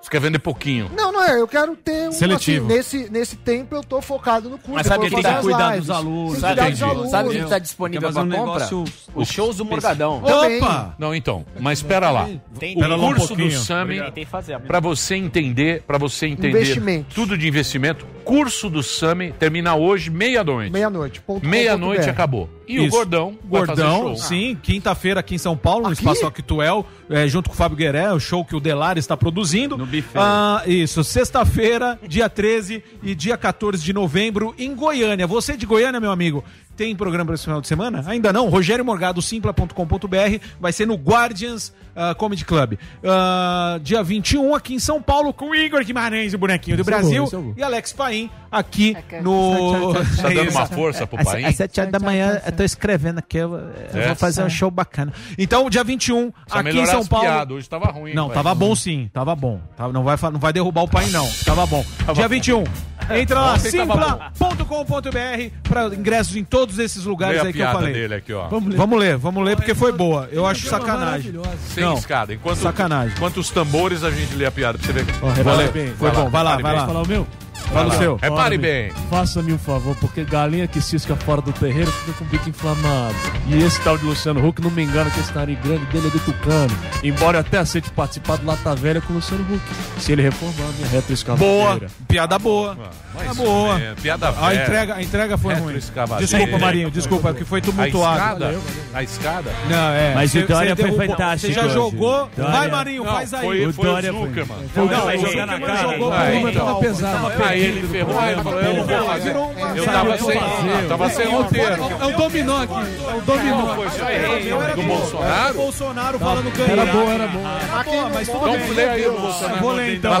Você 0.00 0.10
quer 0.10 0.20
vender 0.20 0.38
pouquinho. 0.38 0.88
Não, 0.96 1.10
não 1.12 1.22
é. 1.22 1.40
Eu 1.40 1.48
quero 1.48 1.74
ter 1.76 2.08
um. 2.08 2.12
Seletivo. 2.12 2.66
Assim, 2.66 2.74
nesse, 2.76 3.10
nesse 3.10 3.36
tempo 3.36 3.74
eu 3.74 3.82
tô 3.82 4.00
focado 4.00 4.48
no 4.48 4.56
curso. 4.56 4.72
Mas 4.74 4.86
sabe 4.86 5.06
eu 5.06 5.10
tem 5.10 5.22
que 5.22 5.40
cuidar 5.40 5.76
dos 5.76 5.90
alunos? 5.90 6.34
Que 6.34 6.40
Sabe, 6.40 6.54
cuidar 6.54 6.70
dos 6.70 6.82
alunos. 6.82 7.10
sabe 7.10 7.28
quem 7.30 7.44
tá 7.46 7.58
disponível 7.58 8.12
pra 8.12 8.22
um 8.22 8.28
compra? 8.30 8.38
negócio- 8.38 8.84
Os 9.14 9.28
shows 9.28 9.56
do 9.56 9.64
Morgadão. 9.64 10.22
Também. 10.24 10.60
Não, 10.98 11.14
então, 11.14 11.44
mas 11.58 11.80
espera 11.80 12.10
lá. 12.10 12.28
Tem- 12.58 12.76
o 12.76 12.80
lá 12.80 12.96
um 12.96 13.00
curso 13.08 13.22
do 13.34 13.36
pouquinho. 13.38 13.50
SAMI, 13.58 14.00
Tentei 14.00 14.24
fazer 14.24 14.54
a- 14.54 14.60
para 14.60 14.78
você 14.80 15.16
entender, 15.16 15.82
para 15.82 15.98
você 15.98 16.26
entender 16.28 16.60
Investimento. 16.60 17.14
tudo 17.14 17.36
de 17.36 17.48
investimento, 17.48 18.06
curso 18.28 18.68
do 18.68 18.82
SAMI 18.82 19.32
termina 19.32 19.74
hoje 19.74 20.10
meia-noite. 20.10 20.70
Meia-noite. 20.70 21.22
Meia-noite 21.42 22.10
acabou. 22.10 22.46
E 22.68 22.78
o 22.78 22.82
Isso. 22.82 22.90
Gordão 22.90 23.38
vai 23.42 23.64
fazer 23.64 23.80
Gordão, 23.82 24.02
show. 24.08 24.16
sim, 24.16 24.54
quinta-feira 24.62 25.20
aqui 25.20 25.34
em 25.34 25.38
São 25.38 25.56
Paulo, 25.56 25.86
no 25.86 25.92
Espaço 25.94 26.26
Actuel, 26.26 26.84
é, 27.08 27.26
junto 27.26 27.48
com 27.48 27.54
o 27.54 27.56
Fábio 27.56 27.78
Gueré, 27.78 28.12
o 28.12 28.20
show 28.20 28.44
que 28.44 28.54
o 28.54 28.60
Delari 28.60 29.00
está 29.00 29.16
produzindo. 29.16 29.78
No 29.78 29.86
buffet. 29.86 30.12
Ah, 30.14 30.62
isso, 30.66 31.02
sexta-feira, 31.02 31.98
dia 32.06 32.28
13 32.28 32.84
e 33.02 33.14
dia 33.14 33.38
14 33.38 33.82
de 33.82 33.94
novembro, 33.94 34.54
em 34.58 34.74
Goiânia. 34.74 35.26
Você 35.26 35.56
de 35.56 35.64
Goiânia, 35.64 35.98
meu 35.98 36.10
amigo, 36.10 36.44
tem 36.78 36.94
programa 36.94 37.24
para 37.26 37.34
esse 37.34 37.42
final 37.44 37.60
de 37.60 37.66
semana? 37.66 38.04
Ainda 38.06 38.32
não? 38.32 38.48
Rogério 38.48 38.84
Morgado, 38.84 39.20
simpla.com.br, 39.20 40.38
vai 40.60 40.72
ser 40.72 40.86
no 40.86 40.94
Guardians 40.94 41.72
ah, 41.96 42.14
Comedy 42.14 42.44
Club. 42.44 42.74
Ah, 43.04 43.80
dia 43.82 44.00
21 44.00 44.54
aqui 44.54 44.74
em 44.74 44.78
São 44.78 45.02
Paulo, 45.02 45.32
com 45.34 45.52
Igor 45.52 45.84
Guimarães, 45.84 46.32
o 46.34 46.38
bonequinho 46.38 46.76
do 46.76 46.82
é 46.82 46.84
bom, 46.84 46.90
Brasil, 46.90 47.28
é 47.56 47.60
e 47.60 47.62
Alex 47.64 47.92
Paim, 47.92 48.30
aqui 48.52 48.96
no... 49.20 49.92
Tá 50.16 50.28
dando 50.28 50.38
É 50.38 50.50
uma 50.50 50.66
força 50.66 51.04
pro 51.04 51.18
Às, 51.20 51.24
Paim? 51.26 51.44
às 51.44 51.56
7 51.56 51.80
horas 51.80 51.92
da 51.92 51.98
manhã 51.98 52.40
eu 52.46 52.52
tô 52.52 52.62
escrevendo 52.62 53.18
aqui, 53.18 53.38
eu, 53.38 53.54
eu 53.54 54.00
É? 54.00 54.06
vou 54.06 54.16
fazer 54.16 54.42
um 54.44 54.46
É. 54.46 54.50
show 54.50 54.70
bacana. 54.70 55.12
Então, 55.36 55.68
dia 55.68 55.82
21, 55.82 56.30
Precisa 56.30 56.60
aqui 56.60 56.78
em 56.78 56.86
São 56.86 57.04
Paulo. 57.04 57.26
piadas, 57.26 57.56
hoje 57.56 57.68
tava 57.68 57.86
ruim, 57.90 58.14
Não, 58.14 58.26
pai. 58.28 58.34
tava 58.36 58.54
bom 58.54 58.76
sim, 58.76 59.10
tava 59.12 59.34
bom. 59.34 59.60
Tava- 59.76 59.92
não, 59.92 60.04
vai, 60.04 60.16
não 60.32 60.38
vai 60.38 60.52
derrubar 60.52 60.82
o 60.82 60.88
pai, 60.88 61.06
não. 61.10 61.28
Tava 61.44 61.66
bom. 61.66 61.84
dia 62.14 62.14
bom. 62.14 62.28
21. 62.28 62.64
Entra 63.10 63.40
lá, 63.40 63.58
simpla.com.br 63.58 65.50
para 65.62 65.86
ingressos 65.94 66.36
em 66.36 66.44
todos 66.44 66.67
esses 66.76 67.04
lugares 67.04 67.38
aí 67.40 67.52
que 67.52 67.58
eu 67.60 67.62
piada 67.62 67.78
falei. 67.78 67.92
dele 67.94 68.14
aqui, 68.16 68.32
ó. 68.32 68.48
Vamos 68.48 68.70
ler. 68.70 68.76
Vamos 68.76 68.98
ler, 68.98 69.16
vamos 69.16 69.44
ler 69.44 69.56
porque 69.56 69.74
foi 69.74 69.92
boa. 69.92 70.28
Eu 70.32 70.44
acho 70.44 70.66
sacanagem. 70.68 71.32
Sem 71.72 71.84
Não, 71.84 71.94
escada. 71.94 72.34
Enquanto, 72.34 72.58
Sacanagem. 72.58 73.14
Enquanto 73.16 73.38
os 73.38 73.48
tambores, 73.50 74.02
a 74.02 74.10
gente 74.10 74.34
lê 74.34 74.44
a 74.44 74.50
piada 74.50 74.76
pra 74.76 74.86
você 74.86 74.92
ver. 74.92 75.04
Vai 75.44 75.56
lá. 75.56 75.72
Foi 75.96 76.10
bom, 76.10 76.28
vai 76.28 76.42
lá, 76.42 76.56
vai 76.58 76.74
lá. 76.76 76.86
Falar 76.86 77.02
o 77.02 77.06
meu? 77.08 77.26
Fala 77.72 77.94
o 77.94 77.98
seu. 77.98 78.16
Repare 78.16 78.56
bem. 78.58 78.90
Faça-me 79.10 79.52
um 79.52 79.58
favor, 79.58 79.94
porque 79.96 80.24
galinha 80.24 80.66
que 80.66 80.80
cisca 80.80 81.14
fora 81.16 81.40
do 81.42 81.52
terreiro 81.52 81.90
fica 81.92 82.12
com 82.18 82.24
o 82.24 82.28
bico 82.28 82.48
inflamado. 82.48 83.14
E 83.46 83.62
esse 83.62 83.80
tal 83.82 83.96
de 83.98 84.04
Luciano 84.04 84.46
Huck, 84.46 84.60
não 84.62 84.70
me 84.70 84.82
engano 84.82 85.10
que 85.10 85.20
esse 85.20 85.34
nariz 85.34 85.58
grande 85.60 85.84
dele 85.86 86.06
é 86.08 86.10
do 86.10 86.18
Tucano. 86.20 86.74
Embora 87.04 87.36
eu 87.36 87.40
até 87.40 87.58
aceite 87.58 87.90
participar 87.90 88.36
do 88.38 88.46
Lata 88.46 88.74
Velha 88.74 89.00
com 89.00 89.12
o 89.12 89.16
Luciano 89.16 89.44
Huck. 89.44 90.00
Se 90.00 90.12
ele 90.12 90.22
reformar 90.22 90.68
a 90.68 90.72
minha 90.72 90.88
retroescavadeira. 90.88 91.54
Boa, 91.78 91.80
piada 92.08 92.38
boa. 92.38 92.76
Mas 93.14 93.26
Tá 93.28 93.34
boa. 93.34 93.80
é, 93.80 93.94
piada 94.00 94.28
a 94.28 94.30
velha. 94.30 94.62
entrega, 94.62 94.94
a 94.94 95.02
entrega 95.02 95.38
foi 95.38 95.54
ruim. 95.54 95.74
Desculpa, 96.18 96.58
Marinho, 96.58 96.90
desculpa, 96.90 97.34
que 97.34 97.44
foi 97.44 97.58
A 97.58 97.62
tumultuado. 97.62 98.44
escada? 98.44 98.58
A 98.94 99.02
escada? 99.02 99.50
Não, 99.68 99.90
é. 99.90 100.14
Mas 100.14 100.34
o 100.34 100.46
Dória 100.46 100.74
você 100.74 100.82
foi 100.88 101.06
fantástico 101.06 101.52
Você 101.52 101.60
já 101.60 101.66
hoje. 101.66 101.74
jogou? 101.74 102.28
Dória- 102.36 102.50
Vai, 102.52 102.70
Marinho, 102.70 103.04
Não, 103.04 103.12
faz 103.12 103.34
aí. 103.34 103.40
Foi, 103.44 103.66
O 103.66 103.72
foi 103.72 103.84
o 103.84 103.90
Dória 103.92 104.12
foi-. 104.12 104.28
Foi 104.32 104.82
o 104.84 104.86
Não, 104.86 104.96
jogando 104.96 105.20
Zuckerman 105.20 105.46
na 105.46 105.60
cara. 105.66 105.92
jogou 105.92 106.12
Aí, 106.12 106.40
pro 106.40 106.50
então. 106.50 106.66
Tava 106.66 106.80
pesado. 106.80 107.30
Aí 107.58 107.64
ele 107.64 107.88
ferrou, 107.88 108.18
aí 108.18 108.32
ele 108.32 108.42
falou, 108.42 108.60
eu 108.60 108.74
não 108.74 108.84
vou 108.84 109.06
fazer. 109.06 109.34
Eu 109.76 109.84
tava 109.84 110.18
sem, 110.18 110.40
tava 110.88 111.10
sem 111.10 111.26
roteiro. 111.28 111.82
É 112.00 112.06
um 112.06 112.12
dominó 112.16 112.62
aqui. 112.62 112.72
É 112.74 113.14
um 113.14 113.20
dominó. 113.20 113.74
Foi 113.74 113.86
isso 113.86 114.04
aí, 114.04 114.74
do 114.76 114.82
Bolsonaro? 114.82 115.54
Bolsonaro 115.54 116.18
falando 116.18 116.52
que 116.52 116.62
Era 116.62 116.86
bom, 116.86 117.10
era 117.10 117.26
bom. 117.26 117.42
Boa, 117.84 118.10
mas 118.14 118.28
tudo 118.28 118.38
Então 118.48 118.52
bem. 118.58 118.70
lê 118.74 118.88
aí 118.88 119.06
o 119.08 119.20
Bolsonaro. 119.20 119.60
Vou 119.60 119.72
ler 119.72 119.94
então. 119.96 120.12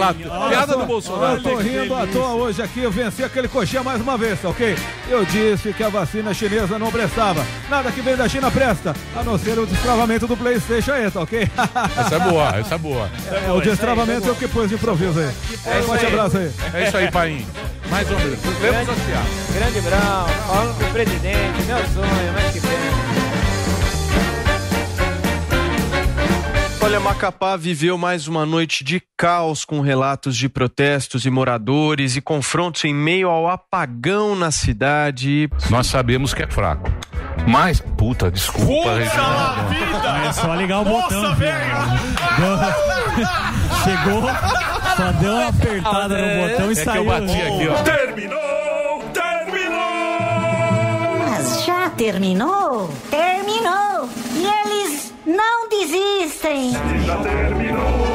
Piada 0.48 0.76
do 0.76 0.86
Bolsonaro. 0.86 1.36
Eu 1.36 1.42
tô 1.42 1.56
rindo 1.56 1.94
à 1.94 2.06
toa 2.06 2.30
hoje 2.34 2.62
aqui, 2.62 2.80
eu 2.82 2.90
venci 2.90 3.22
aquele 3.22 3.48
coxinha 3.48 3.82
mais 3.82 4.00
uma 4.00 4.16
vez, 4.16 4.40
tá 4.40 4.48
ok? 4.48 4.76
Eu 5.08 5.24
disse 5.24 5.72
que 5.72 5.82
a 5.84 5.88
vacina 5.88 6.34
chinesa 6.34 6.78
não 6.78 6.90
prestava. 6.90 7.44
Nada 7.68 7.90
que 7.92 8.00
vem 8.00 8.16
da 8.16 8.28
China 8.28 8.50
presta, 8.50 8.94
a 9.16 9.22
não 9.22 9.38
ser 9.38 9.58
o 9.58 9.66
destravamento 9.66 10.26
do 10.26 10.36
Playstation 10.36 10.92
aí, 10.92 11.10
tá 11.10 11.20
ok? 11.20 11.48
Essa 11.98 12.14
é 12.16 12.18
boa, 12.18 12.48
essa 12.58 12.74
é 12.74 12.78
boa. 12.78 13.10
É, 13.46 13.52
o 13.52 13.60
destravamento 13.60 14.28
é 14.28 14.32
o 14.32 14.34
que 14.34 14.48
pôs 14.48 14.68
de 14.68 14.74
improviso 14.74 15.18
aí. 15.20 15.30
É 15.66 15.82
Forte 15.82 16.06
abraço 16.06 16.38
aí. 16.38 16.50
É 16.74 16.88
isso 16.88 16.96
aí, 16.96 17.10
Paim. 17.28 17.46
Mais 17.90 18.10
ou 18.10 18.18
menos. 18.18 18.38
Lemos 18.60 18.88
as 18.88 18.98
piadas. 19.00 19.28
Grande 19.54 19.80
Brão, 19.82 20.26
falando 20.46 20.78
com 20.78 20.84
o 20.84 20.92
presidente, 20.92 21.62
meu 21.66 21.76
sonho, 21.88 22.32
mas 22.32 22.52
que 22.52 22.60
pena. 22.60 22.98
Olha, 26.80 27.00
Macapá 27.00 27.56
viveu 27.56 27.98
mais 27.98 28.28
uma 28.28 28.46
noite 28.46 28.82
de 28.82 29.02
caos 29.14 29.62
com 29.62 29.80
relatos 29.80 30.34
de 30.36 30.48
protestos 30.48 31.26
e 31.26 31.30
moradores 31.30 32.16
e 32.16 32.22
confrontos 32.22 32.82
em 32.84 32.94
meio 32.94 33.28
ao 33.28 33.46
apagão 33.46 34.34
na 34.34 34.50
cidade. 34.50 35.50
Nós 35.68 35.88
sabemos 35.88 36.32
que 36.32 36.42
é 36.42 36.46
fraco. 36.46 36.90
Mas, 37.46 37.80
puta, 37.80 38.30
desculpa. 38.30 38.94
Reginaldo. 38.94 39.74
É 40.26 40.32
só 40.32 40.54
ligar 40.54 40.80
o 40.80 40.84
botão. 40.84 41.36
filho. 41.36 41.48
Chegou, 43.84 44.22
só 44.96 45.12
deu 45.20 45.32
uma 45.32 45.48
apertada 45.48 46.14
no 46.18 46.48
botão 46.48 46.68
e 46.68 46.72
é 46.72 46.74
saiu. 46.74 46.92
Que 46.92 46.98
eu 46.98 47.04
bati 47.04 47.42
aqui, 47.42 47.68
ó. 47.68 47.74
Terminou! 47.82 49.02
Terminou! 49.12 49.78
Mas 51.30 51.64
já 51.64 51.90
terminou? 51.90 52.90
Terminou! 53.10 54.08
E 54.34 54.46
eles 54.46 55.14
não 55.24 55.68
desistem! 55.68 56.72
Se 56.72 57.06
já 57.06 57.16
terminou, 57.16 58.06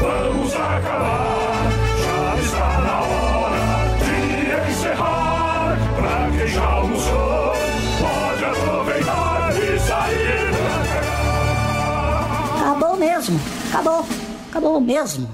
vamos 0.00 0.54
acabar! 0.54 1.56
Já 2.02 2.36
está 2.42 2.80
na 2.80 3.00
hora 3.00 3.66
de 3.98 4.70
encerrar! 4.70 5.78
Pra 5.96 6.30
quem 6.36 6.48
já 6.48 6.64
almoçou, 6.64 7.54
pode 8.00 8.44
aproveitar 8.44 9.52
e 9.56 9.78
sair 9.80 10.50
pra 10.50 10.76
cá! 10.92 12.70
Acabou 12.70 12.96
mesmo, 12.96 13.40
acabou! 13.70 14.04
Acabou 14.56 14.80
mesmo. 14.80 15.28